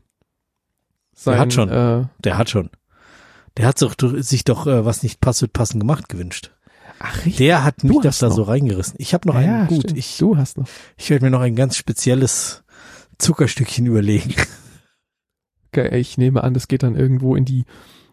sein 1.13 1.39
hat 1.39 1.53
schon. 1.53 1.69
Äh, 1.69 2.05
Der 2.25 2.39
hat 2.39 2.49
schon. 2.49 2.71
Der 3.57 3.67
hat 3.67 3.79
sich 3.79 3.95
doch, 3.97 4.15
sich 4.19 4.45
doch 4.45 4.67
äh, 4.67 4.85
was 4.85 5.03
nicht 5.03 5.21
passt, 5.21 5.43
wird 5.43 5.53
passend 5.53 5.81
gemacht 5.81 6.09
gewünscht. 6.09 6.53
ach, 6.99 7.17
richtig. 7.19 7.37
Der 7.37 7.63
hat 7.65 7.85
mich 7.85 7.99
das 8.03 8.19
da 8.19 8.29
noch. 8.29 8.37
so 8.37 8.43
reingerissen. 8.45 8.95
Ich 8.99 9.15
habe 9.15 9.29
noch 9.29 9.35
ja, 9.35 9.41
einen. 9.41 9.61
ja, 9.61 9.65
gut, 9.67 9.83
stimmt. 9.85 9.99
ich, 9.99 10.17
du 10.19 10.37
hast 10.37 10.59
noch. 10.59 10.67
ich 10.97 11.11
werde 11.11 11.25
mir 11.25 11.31
noch 11.31 11.41
ein 11.41 11.57
ganz 11.57 11.77
spezielles 11.77 12.63
Zuckerstückchen 13.19 13.87
überlegen. 13.87 14.35
Ich 15.77 16.19
nehme 16.19 16.45
an, 16.45 16.55
das 16.55 16.69
geht 16.69 16.83
dann 16.83 16.97
irgendwo 16.97 17.37
in 17.37 17.45
die, 17.45 17.65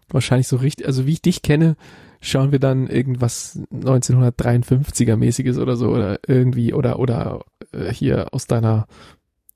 wahrscheinlich 0.09 0.47
so 0.47 0.57
richtig, 0.57 0.85
also 0.85 1.05
wie 1.05 1.13
ich 1.13 1.21
dich 1.21 1.41
kenne, 1.41 1.75
schauen 2.21 2.51
wir 2.51 2.59
dann 2.59 2.87
irgendwas 2.87 3.59
1953er 3.73 5.15
mäßiges 5.15 5.57
oder 5.57 5.75
so 5.75 5.89
oder 5.89 6.19
irgendwie 6.27 6.73
oder 6.73 6.99
oder 6.99 7.43
äh, 7.71 7.93
hier 7.93 8.33
aus 8.33 8.47
deiner 8.47 8.87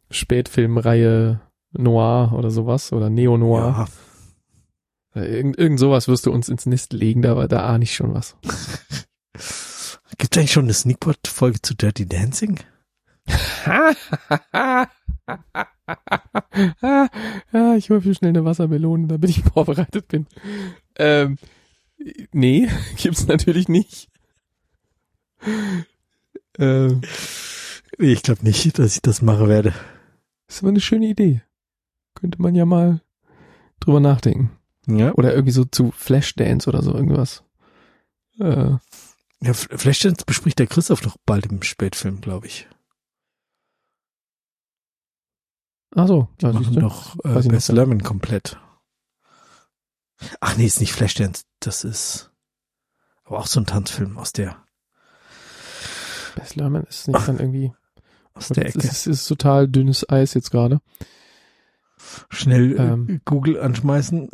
Spätfilmreihe 0.10 1.42
Noir 1.74 2.34
oder 2.36 2.52
sowas 2.52 2.94
oder 2.94 3.10
Neo 3.10 3.38
Noir. 3.38 3.88
Ja. 5.16 5.22
Äh, 5.22 5.38
Irgend, 5.38 5.58
irgend 5.58 5.80
sowas 5.80 6.08
wirst 6.08 6.26
du 6.26 6.32
uns 6.32 6.50
ins 6.50 6.66
Nest 6.66 6.94
legen, 6.94 7.22
da, 7.22 7.48
da 7.48 7.66
ahne 7.66 7.84
ich 7.84 7.96
schon 7.96 8.14
was. 8.14 8.36
Gibt 10.18 10.38
eigentlich 10.38 10.52
schon 10.52 10.66
eine 10.66 10.74
Sneakpot-Folge 10.74 11.62
zu 11.62 11.76
Dirty 11.76 12.08
Dancing? 12.08 12.60
ja, 16.82 17.76
ich 17.76 17.90
hole 17.90 18.02
mir 18.02 18.14
schnell 18.16 18.30
eine 18.30 18.46
Wassermelone, 18.46 19.08
damit 19.08 19.30
ich 19.30 19.44
vorbereitet 19.54 20.08
bin. 20.08 20.28
Ähm, 20.98 21.38
nee, 22.32 22.68
gibt's 22.98 23.28
natürlich 23.28 23.68
nicht. 23.70 24.10
Ähm, 26.58 27.02
Nee, 28.00 28.12
ich 28.14 28.22
glaube 28.22 28.44
nicht, 28.44 28.78
dass 28.78 28.96
ich 28.96 29.02
das 29.02 29.24
machen 29.24 29.48
werde. 29.48 29.74
ist 30.48 30.60
aber 30.62 30.70
eine 30.70 30.82
schöne 30.82 31.08
Idee. 31.08 31.42
Könnte 32.14 32.40
man 32.42 32.54
ja 32.54 32.66
mal 32.66 33.02
drüber 33.80 34.00
nachdenken. 34.00 34.52
Ja. 34.88 35.14
Oder 35.14 35.34
irgendwie 35.34 35.52
so 35.52 35.66
zu 35.66 35.92
Flashdance 35.92 36.70
oder 36.70 36.84
so 36.84 36.94
irgendwas. 36.94 37.44
Äh, 38.40 38.76
Ja, 39.42 39.54
Flashdance 39.54 40.26
bespricht 40.26 40.60
der 40.60 40.68
Christoph 40.68 41.02
doch 41.02 41.18
bald 41.26 41.48
im 41.48 41.64
Spätfilm, 41.64 42.22
glaube 42.22 42.46
ich. 42.48 42.68
Ach 45.96 46.08
so, 46.08 46.28
ja, 46.42 46.52
Machen 46.54 46.78
äh, 46.78 46.82
noch 46.82 47.16
Best 47.18 47.68
gar 47.68 47.76
Lerman 47.76 48.04
komplett. 48.04 48.60
Ach 50.40 50.58
nee, 50.58 50.66
ist 50.66 50.80
nicht 50.80 50.94
Flashdance, 50.94 51.44
das 51.60 51.84
ist 51.84 52.32
aber 53.24 53.40
auch 53.40 53.48
so 53.48 53.60
ein 53.60 53.66
Tanzfilm 53.66 54.18
aus 54.18 54.32
der 54.32 54.64
Best 56.36 56.56
Lerman 56.56 56.84
ist 56.84 57.08
nicht 57.08 57.28
dann 57.28 57.40
irgendwie. 57.40 57.74
aus 58.34 58.50
der 58.50 58.68
Es 58.68 58.76
Ecke. 58.76 58.88
ist, 58.88 59.08
ist 59.08 59.28
total 59.28 59.68
dünnes 59.68 60.08
Eis 60.10 60.34
jetzt 60.34 60.52
gerade. 60.52 60.80
Schnell 62.30 62.74
äh, 62.80 62.84
ähm, 62.84 63.22
Google 63.26 63.60
anschmeißen. 63.60 64.30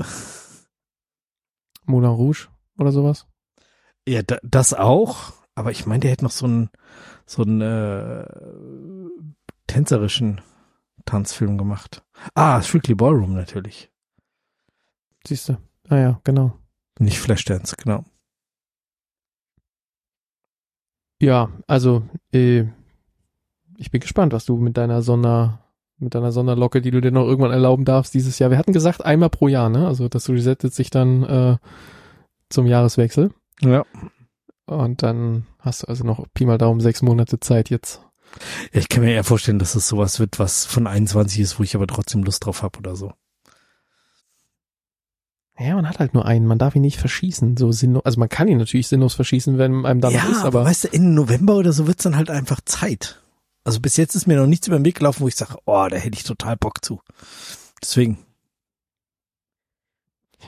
Moulin 1.85 2.09
Rouge 2.09 2.47
oder 2.77 2.91
sowas. 2.91 3.25
Ja, 4.07 4.21
da, 4.21 4.38
das 4.43 4.73
auch, 4.73 5.34
aber 5.55 5.71
ich 5.71 5.85
meine, 5.85 6.01
der 6.01 6.11
hätte 6.11 6.25
noch 6.25 6.31
so 6.31 6.45
einen 6.45 6.69
so 7.25 7.43
einen 7.43 7.61
äh, 7.61 8.25
tänzerischen 9.67 10.41
Tanzfilm 11.05 11.57
gemacht. 11.57 12.03
Ah, 12.35 12.61
Strictly 12.61 12.95
Ballroom 12.95 13.34
natürlich. 13.34 13.91
Siehst 15.27 15.49
du? 15.49 15.57
Ah 15.89 15.97
ja, 15.97 16.21
genau. 16.23 16.57
Nicht 16.99 17.19
Flashdance, 17.19 17.75
genau. 17.77 18.03
Ja, 21.21 21.49
also 21.67 22.03
äh, 22.34 22.65
ich 23.77 23.91
bin 23.91 24.01
gespannt, 24.01 24.34
was 24.34 24.45
du 24.45 24.57
mit 24.57 24.77
deiner 24.77 25.01
Sonder 25.01 25.59
mit 25.99 26.15
deiner 26.15 26.31
Sonderlocke, 26.34 26.81
die 26.81 26.91
du 26.91 26.99
dir 26.99 27.11
noch 27.11 27.25
irgendwann 27.25 27.51
erlauben 27.51 27.85
darfst 27.85 28.13
dieses 28.13 28.38
Jahr. 28.39 28.49
Wir 28.49 28.57
hatten 28.57 28.73
gesagt 28.73 29.05
einmal 29.05 29.30
pro 29.30 29.47
Jahr, 29.47 29.69
ne? 29.69 29.88
Also 29.88 30.09
das 30.09 30.27
resettet 30.27 30.73
sich 30.73 30.89
dann 30.89 31.23
äh, 31.23 31.57
zum 32.49 32.65
Jahreswechsel 32.65 33.31
Ja. 33.61 33.85
und 34.65 35.01
dann 35.01 35.45
hast 35.59 35.84
du 35.84 35.88
also 35.88 36.03
noch 36.03 36.25
Pi 36.34 36.45
mal 36.45 36.57
Daumen 36.57 36.81
sechs 36.81 37.01
Monate 37.03 37.39
Zeit 37.39 37.69
jetzt. 37.69 38.01
Ja, 38.72 38.80
Ich 38.80 38.89
kann 38.89 39.03
mir 39.03 39.14
eher 39.14 39.23
vorstellen, 39.23 39.60
dass 39.60 39.76
es 39.76 39.88
sowas 39.88 40.19
wird, 40.19 40.39
was 40.39 40.65
von 40.65 40.88
21 40.88 41.39
ist, 41.39 41.60
wo 41.60 41.64
ich 41.64 41.76
aber 41.76 41.88
trotzdem 41.88 42.23
Lust 42.23 42.45
drauf 42.45 42.64
habe 42.64 42.80
oder 42.80 42.95
so. 42.95 43.14
Ja, 45.60 45.76
man 45.76 45.88
hat 45.88 45.99
halt 45.99 46.15
nur 46.15 46.26
einen, 46.26 46.47
man 46.47 46.57
darf 46.57 46.76
ihn 46.76 46.81
nicht 46.81 46.97
verschießen, 46.97 47.57
so 47.57 47.72
sinnlos. 47.72 48.03
Also 48.05 48.19
man 48.19 48.30
kann 48.30 48.47
ihn 48.47 48.57
natürlich 48.57 48.88
sinnlos 48.88 49.14
verschießen, 49.14 49.57
wenn 49.60 49.85
einem 49.85 50.01
dann 50.01 50.14
ja, 50.14 50.23
ist, 50.26 50.39
aber 50.39 50.60
aber 50.60 50.65
weißt 50.65 50.85
du, 50.85 50.93
Ende 50.93 51.11
November 51.11 51.55
oder 51.57 51.72
so 51.72 51.85
wird's 51.85 52.03
dann 52.03 52.15
halt 52.15 52.31
einfach 52.31 52.60
Zeit. 52.65 53.22
Also 53.64 53.80
bis 53.80 53.95
jetzt 53.97 54.15
ist 54.15 54.27
mir 54.27 54.38
noch 54.38 54.47
nichts 54.47 54.68
über 54.68 54.77
den 54.77 54.85
Weg 54.85 54.95
gelaufen, 54.95 55.22
wo 55.22 55.27
ich 55.27 55.35
sage, 55.35 55.55
oh, 55.65 55.88
da 55.89 55.95
hätte 55.95 56.18
ich 56.18 56.23
total 56.23 56.57
Bock 56.57 56.84
zu. 56.84 57.01
Deswegen. 57.81 58.18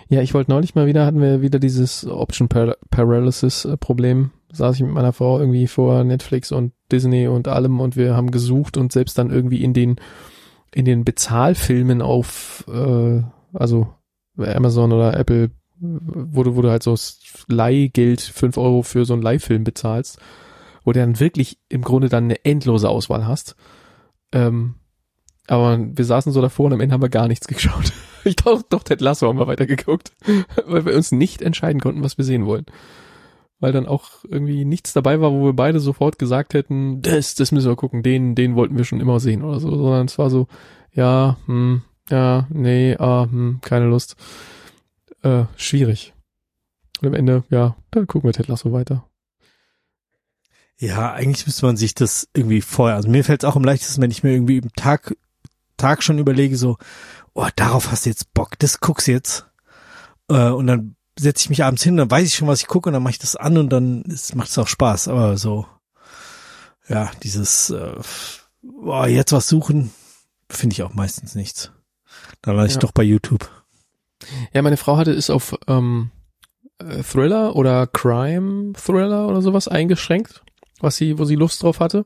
Ja, 0.10 0.22
ich 0.22 0.34
wollte 0.34 0.52
neulich 0.52 0.76
mal 0.76 0.88
wieder, 0.88 1.06
hatten 1.06 1.22
wir 1.22 1.42
wieder 1.42 1.60
dieses 1.60 2.06
Option 2.06 2.50
Par 2.50 2.76
Paralysis 2.90 3.68
Problem. 3.80 4.32
Saß 4.52 4.76
ich 4.76 4.82
mit 4.82 4.92
meiner 4.92 5.14
Frau 5.14 5.40
irgendwie 5.40 5.68
vor 5.68 6.04
Netflix 6.04 6.52
und 6.52 6.74
Disney 6.92 7.28
und 7.28 7.48
allem 7.48 7.80
und 7.80 7.96
wir 7.96 8.16
haben 8.16 8.32
gesucht 8.32 8.78
und 8.78 8.92
selbst 8.92 9.18
dann 9.18 9.32
irgendwie 9.32 9.64
in 9.64 9.74
den, 9.74 9.96
in 10.74 10.86
den 10.86 11.06
Bezahlfilmen 11.06 12.02
auf, 12.02 12.66
äh, 12.68 13.24
also 13.54 13.88
Amazon 14.38 14.92
oder 14.92 15.18
Apple, 15.18 15.52
wo 15.80 16.44
du 16.44 16.70
halt 16.70 16.84
so 16.84 16.96
Leihgeld 17.48 18.22
fünf 18.22 18.58
Euro 18.58 18.82
für 18.82 19.06
so 19.06 19.14
einen 19.14 19.22
Leihfilm 19.22 19.64
bezahlst, 19.64 20.20
wo 20.84 20.92
du 20.92 21.00
dann 21.00 21.20
wirklich 21.20 21.60
im 21.70 21.82
Grunde 21.82 22.10
dann 22.10 22.26
eine 22.26 22.44
endlose 22.46 22.90
Auswahl 22.90 23.28
hast. 23.28 23.56
Ähm, 24.32 24.76
aber 25.48 25.80
wir 25.80 26.06
saßen 26.06 26.32
so 26.32 26.42
davor 26.42 26.68
und 26.68 26.74
am 26.74 26.82
Ende 26.82 26.94
haben 26.94 27.02
wir 27.02 27.10
gar 27.10 27.28
nichts 27.28 27.48
geschaut. 27.48 27.92
Ich 28.24 28.36
doch, 28.36 28.64
doch 28.64 28.84
Ted 28.84 29.02
Lasso 29.02 29.28
haben 29.28 29.38
wir 29.38 29.48
weitergeguckt, 29.48 30.12
weil 30.66 30.86
wir 30.86 30.96
uns 30.96 31.12
nicht 31.12 31.42
entscheiden 31.42 31.82
konnten, 31.82 32.04
was 32.04 32.18
wir 32.18 32.26
sehen 32.26 32.46
wollen. 32.46 32.66
Weil 33.60 33.72
dann 33.72 33.88
auch 33.88 34.26
irgendwie 34.28 34.66
nichts 34.66 34.94
dabei 34.94 35.22
war, 35.22 35.32
wo 35.32 35.46
wir 35.46 35.54
beide 35.54 35.80
sofort 35.80 36.20
gesagt 36.20 36.54
hätten, 36.54 37.02
das, 37.02 37.36
das 37.36 37.52
müssen 37.52 37.70
wir 37.70 37.76
gucken, 37.76 38.04
den, 38.04 38.36
den 38.36 38.56
wollten 38.56 38.78
wir 38.78 38.84
schon 38.84 39.00
immer 39.00 39.20
sehen 39.20 39.44
oder 39.44 39.60
so, 39.60 39.70
sondern 39.70 40.08
es 40.08 40.18
war 40.18 40.30
so, 40.30 40.48
ja, 40.92 41.38
hm, 41.46 41.82
ja, 42.10 42.48
nee, 42.50 42.96
ah, 42.98 43.28
hm, 43.30 43.60
keine 43.62 43.86
Lust. 43.86 44.16
Äh, 45.24 45.46
schwierig. 45.56 46.14
Und 47.02 47.08
am 47.08 47.14
Ende, 47.14 47.44
ja, 47.50 47.76
dann 47.92 48.08
gucken 48.08 48.28
wir 48.28 48.34
Ted 48.34 48.48
Lasso 48.48 48.72
weiter. 48.72 49.08
Ja, 50.78 51.14
eigentlich 51.14 51.46
müsste 51.46 51.66
man 51.66 51.78
sich 51.78 51.96
das 51.96 52.28
irgendwie 52.34 52.62
vorher, 52.62 52.98
also 52.98 53.10
mir 53.10 53.24
fällt 53.24 53.44
es 53.44 53.50
auch 53.50 53.56
am 53.56 53.64
leichtesten, 53.64 54.02
wenn 54.02 54.12
ich 54.12 54.24
mir 54.24 54.32
irgendwie 54.32 54.58
im 54.58 54.74
Tag, 54.76 55.16
Tag 55.78 56.04
schon 56.04 56.20
überlege, 56.20 56.58
so, 56.58 56.78
oh, 57.34 57.48
darauf 57.56 57.92
hast 57.92 58.06
du 58.06 58.10
jetzt 58.10 58.34
Bock, 58.34 58.60
das 58.60 58.82
guckst 58.82 59.08
jetzt. 59.08 59.48
Äh, 60.30 60.50
und 60.50 60.68
dann 60.68 60.95
setze 61.18 61.44
ich 61.46 61.50
mich 61.50 61.64
abends 61.64 61.84
hin, 61.84 61.98
dann 61.98 62.12
weiß 62.12 62.28
ich 62.28 62.36
schon, 62.36 62.48
was 62.48 62.62
ich 62.62 62.68
gucke 62.68 62.90
und 62.90 62.94
dann 62.94 63.04
mache 63.04 63.12
ich 63.12 63.20
das 63.20 63.36
an 63.36 63.58
und 63.58 63.70
dann 63.70 64.02
ist, 64.04 64.36
macht 64.36 64.50
es 64.50 64.58
auch 64.58 64.68
Spaß. 64.68 65.08
Aber 65.08 65.38
so, 65.38 65.66
ja, 66.88 67.12
dieses 67.24 67.70
äh, 67.70 67.94
boah, 68.62 69.08
jetzt 69.08 69.32
was 69.32 69.48
suchen, 69.48 69.92
finde 70.50 70.74
ich 70.74 70.84
auch 70.84 70.94
meistens 70.94 71.36
nichts. 71.36 71.72
Dann 72.42 72.56
lande 72.56 72.68
ich 72.70 72.74
Ja. 72.76 72.80
doch 72.82 72.92
bei 72.92 73.04
YouTube. 73.04 73.50
Ja, 74.54 74.62
meine 74.62 74.78
Frau 74.78 74.98
hatte 74.98 75.12
es 75.12 75.30
auf 75.30 75.56
ähm, 75.68 76.12
äh, 76.80 77.04
Thriller 77.04 77.56
oder 77.56 77.88
Crime 77.88 78.74
Thriller 78.74 79.28
oder 79.28 79.42
sowas 79.42 79.68
eingeschränkt, 79.68 80.44
was 80.80 80.96
sie, 80.96 81.18
wo 81.20 81.26
sie 81.26 81.36
Lust 81.36 81.64
drauf 81.64 81.80
hatte. 81.80 82.06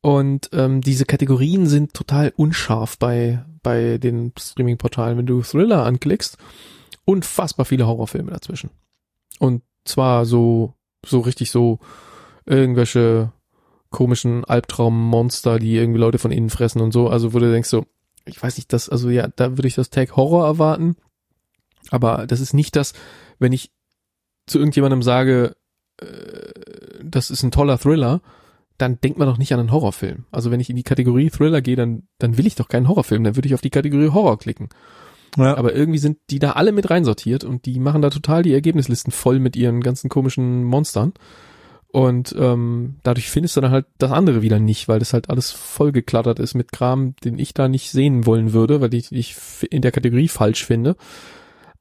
Und 0.00 0.50
ähm, 0.52 0.80
diese 0.80 1.04
Kategorien 1.04 1.66
sind 1.66 1.94
total 1.94 2.32
unscharf 2.36 2.98
bei 2.98 3.44
bei 3.62 3.98
den 3.98 4.32
Streaming-Portalen. 4.36 5.16
Wenn 5.16 5.26
du 5.26 5.42
Thriller 5.42 5.84
anklickst, 5.84 6.36
unfassbar 7.04 7.66
viele 7.66 7.86
Horrorfilme 7.86 8.30
dazwischen. 8.30 8.70
Und 9.38 9.62
zwar 9.84 10.24
so 10.24 10.74
so 11.04 11.20
richtig 11.20 11.50
so 11.50 11.78
irgendwelche 12.44 13.32
komischen 13.90 14.44
Albtraummonster, 14.44 15.58
die 15.58 15.76
irgendwie 15.76 16.00
Leute 16.00 16.18
von 16.18 16.32
innen 16.32 16.50
fressen 16.50 16.80
und 16.80 16.92
so. 16.92 17.08
Also 17.08 17.34
wo 17.34 17.38
du 17.38 17.50
denkst 17.50 17.68
so, 17.68 17.86
ich 18.24 18.42
weiß 18.42 18.56
nicht, 18.56 18.72
das, 18.72 18.88
also 18.88 19.10
ja, 19.10 19.28
da 19.28 19.56
würde 19.56 19.68
ich 19.68 19.74
das 19.74 19.90
Tag 19.90 20.16
Horror 20.16 20.46
erwarten. 20.46 20.96
Aber 21.90 22.26
das 22.26 22.40
ist 22.40 22.54
nicht 22.54 22.76
das, 22.76 22.94
wenn 23.38 23.52
ich 23.52 23.70
zu 24.46 24.58
irgendjemandem 24.58 25.02
sage, 25.02 25.56
äh, 25.98 26.52
das 27.02 27.30
ist 27.30 27.42
ein 27.42 27.50
toller 27.50 27.78
Thriller, 27.78 28.22
dann 28.78 29.00
denkt 29.00 29.18
man 29.18 29.28
doch 29.28 29.38
nicht 29.38 29.52
an 29.52 29.60
einen 29.60 29.72
Horrorfilm. 29.72 30.24
Also 30.30 30.50
wenn 30.50 30.60
ich 30.60 30.70
in 30.70 30.76
die 30.76 30.82
Kategorie 30.82 31.30
Thriller 31.30 31.60
gehe, 31.60 31.76
dann, 31.76 32.08
dann 32.18 32.38
will 32.38 32.46
ich 32.46 32.54
doch 32.54 32.68
keinen 32.68 32.88
Horrorfilm, 32.88 33.24
dann 33.24 33.36
würde 33.36 33.46
ich 33.46 33.54
auf 33.54 33.60
die 33.60 33.70
Kategorie 33.70 34.08
Horror 34.10 34.38
klicken. 34.38 34.68
Ja, 35.36 35.56
Aber 35.56 35.74
irgendwie 35.74 35.98
sind 35.98 36.18
die 36.30 36.38
da 36.38 36.52
alle 36.52 36.72
mit 36.72 36.90
reinsortiert 36.90 37.44
und 37.44 37.64
die 37.64 37.78
machen 37.78 38.02
da 38.02 38.10
total 38.10 38.42
die 38.42 38.52
Ergebnislisten 38.52 39.12
voll 39.12 39.38
mit 39.38 39.56
ihren 39.56 39.80
ganzen 39.80 40.10
komischen 40.10 40.64
Monstern. 40.64 41.14
Und 41.88 42.34
ähm, 42.38 42.96
dadurch 43.02 43.30
findest 43.30 43.56
du 43.56 43.60
dann 43.60 43.70
halt 43.70 43.86
das 43.98 44.12
andere 44.12 44.40
wieder 44.40 44.58
nicht, 44.58 44.88
weil 44.88 44.98
das 44.98 45.12
halt 45.12 45.28
alles 45.28 45.50
vollgeklattert 45.50 46.38
ist 46.38 46.54
mit 46.54 46.72
Kram, 46.72 47.14
den 47.16 47.38
ich 47.38 47.52
da 47.52 47.68
nicht 47.68 47.90
sehen 47.90 48.24
wollen 48.24 48.54
würde, 48.54 48.80
weil 48.80 48.94
ich 48.94 49.12
ich 49.12 49.36
in 49.70 49.82
der 49.82 49.92
Kategorie 49.92 50.28
falsch 50.28 50.64
finde. 50.64 50.96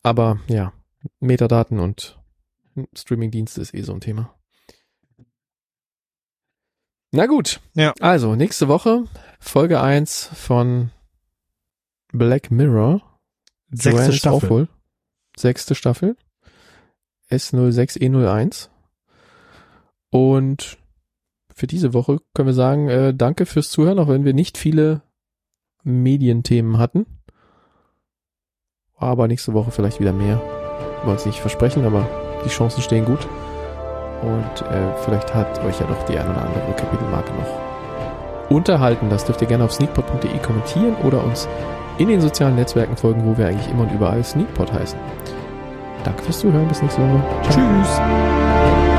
Aber 0.04 0.40
ja, 0.48 0.74
Metadaten 1.20 1.80
und 1.80 2.20
Streamingdienste 2.94 3.62
ist 3.62 3.74
eh 3.74 3.84
so 3.84 3.94
ein 3.94 4.02
Thema. 4.02 4.36
Na 7.12 7.26
gut. 7.26 7.60
Ja. 7.74 7.94
Also, 8.00 8.36
nächste 8.36 8.68
Woche 8.68 9.06
Folge 9.40 9.82
1 9.82 10.30
von 10.34 10.92
Black 12.12 12.52
Mirror. 12.52 13.02
Sechste 13.72 13.90
Joanne 13.92 14.10
ist 14.10 14.18
Staffel. 14.18 14.48
auch 14.48 14.50
wohl. 14.50 14.68
Sechste 15.38 15.76
Staffel. 15.76 16.18
S06E01. 17.30 18.70
Und 20.10 20.78
für 21.56 21.68
diese 21.68 21.94
Woche 21.94 22.20
können 22.34 22.48
wir 22.48 22.54
sagen, 22.54 22.90
äh, 22.90 23.14
danke 23.14 23.46
fürs 23.46 23.70
Zuhören, 23.70 24.00
auch 24.00 24.08
wenn 24.08 24.26
wir 24.26 24.34
nicht 24.34 24.58
viele 24.58 25.02
Medienthemen 25.84 26.78
hatten. 26.78 27.06
Aber 28.96 29.28
nächste 29.28 29.54
Woche 29.54 29.72
vielleicht 29.72 30.00
wieder 30.00 30.14
mehr. 30.14 30.42
Wollen 31.06 31.16
es 31.16 31.26
nicht 31.26 31.40
versprechen, 31.40 31.86
aber 31.86 32.08
die 32.46 32.50
Chancen 32.50 32.82
stehen 32.82 33.06
gut. 33.06 33.28
Und 34.22 34.62
äh, 34.68 34.94
vielleicht 35.04 35.34
hat 35.34 35.64
euch 35.64 35.80
ja 35.80 35.88
doch 35.88 36.04
die 36.04 36.18
ein 36.18 36.30
oder 36.30 36.46
andere 36.46 36.76
Kapitelmarke 36.76 37.34
noch 37.34 38.50
unterhalten. 38.52 39.10
Das 39.10 39.26
dürft 39.26 39.42
ihr 39.42 39.48
gerne 39.48 39.64
auf 39.64 39.72
sneakpot.de 39.72 40.38
kommentieren 40.40 40.96
oder 40.98 41.24
uns 41.24 41.48
in 42.02 42.10
den 42.10 42.22
sozialen 42.22 42.56
Netzwerken 42.56 42.98
folgen, 42.98 43.24
wo 43.26 43.38
wir 43.38 43.48
eigentlich 43.48 43.70
immer 43.70 43.84
und 43.84 43.92
überall 43.92 44.24
Sneakpot 44.24 44.74
heißen. 44.74 45.00
Danke 46.04 46.24
fürs 46.24 46.40
Zuhören, 46.40 46.68
bis 46.68 46.82
nächste 46.82 47.02
Woche. 47.02 47.22
Ciao. 47.44 47.54
Tschüss. 47.54 48.91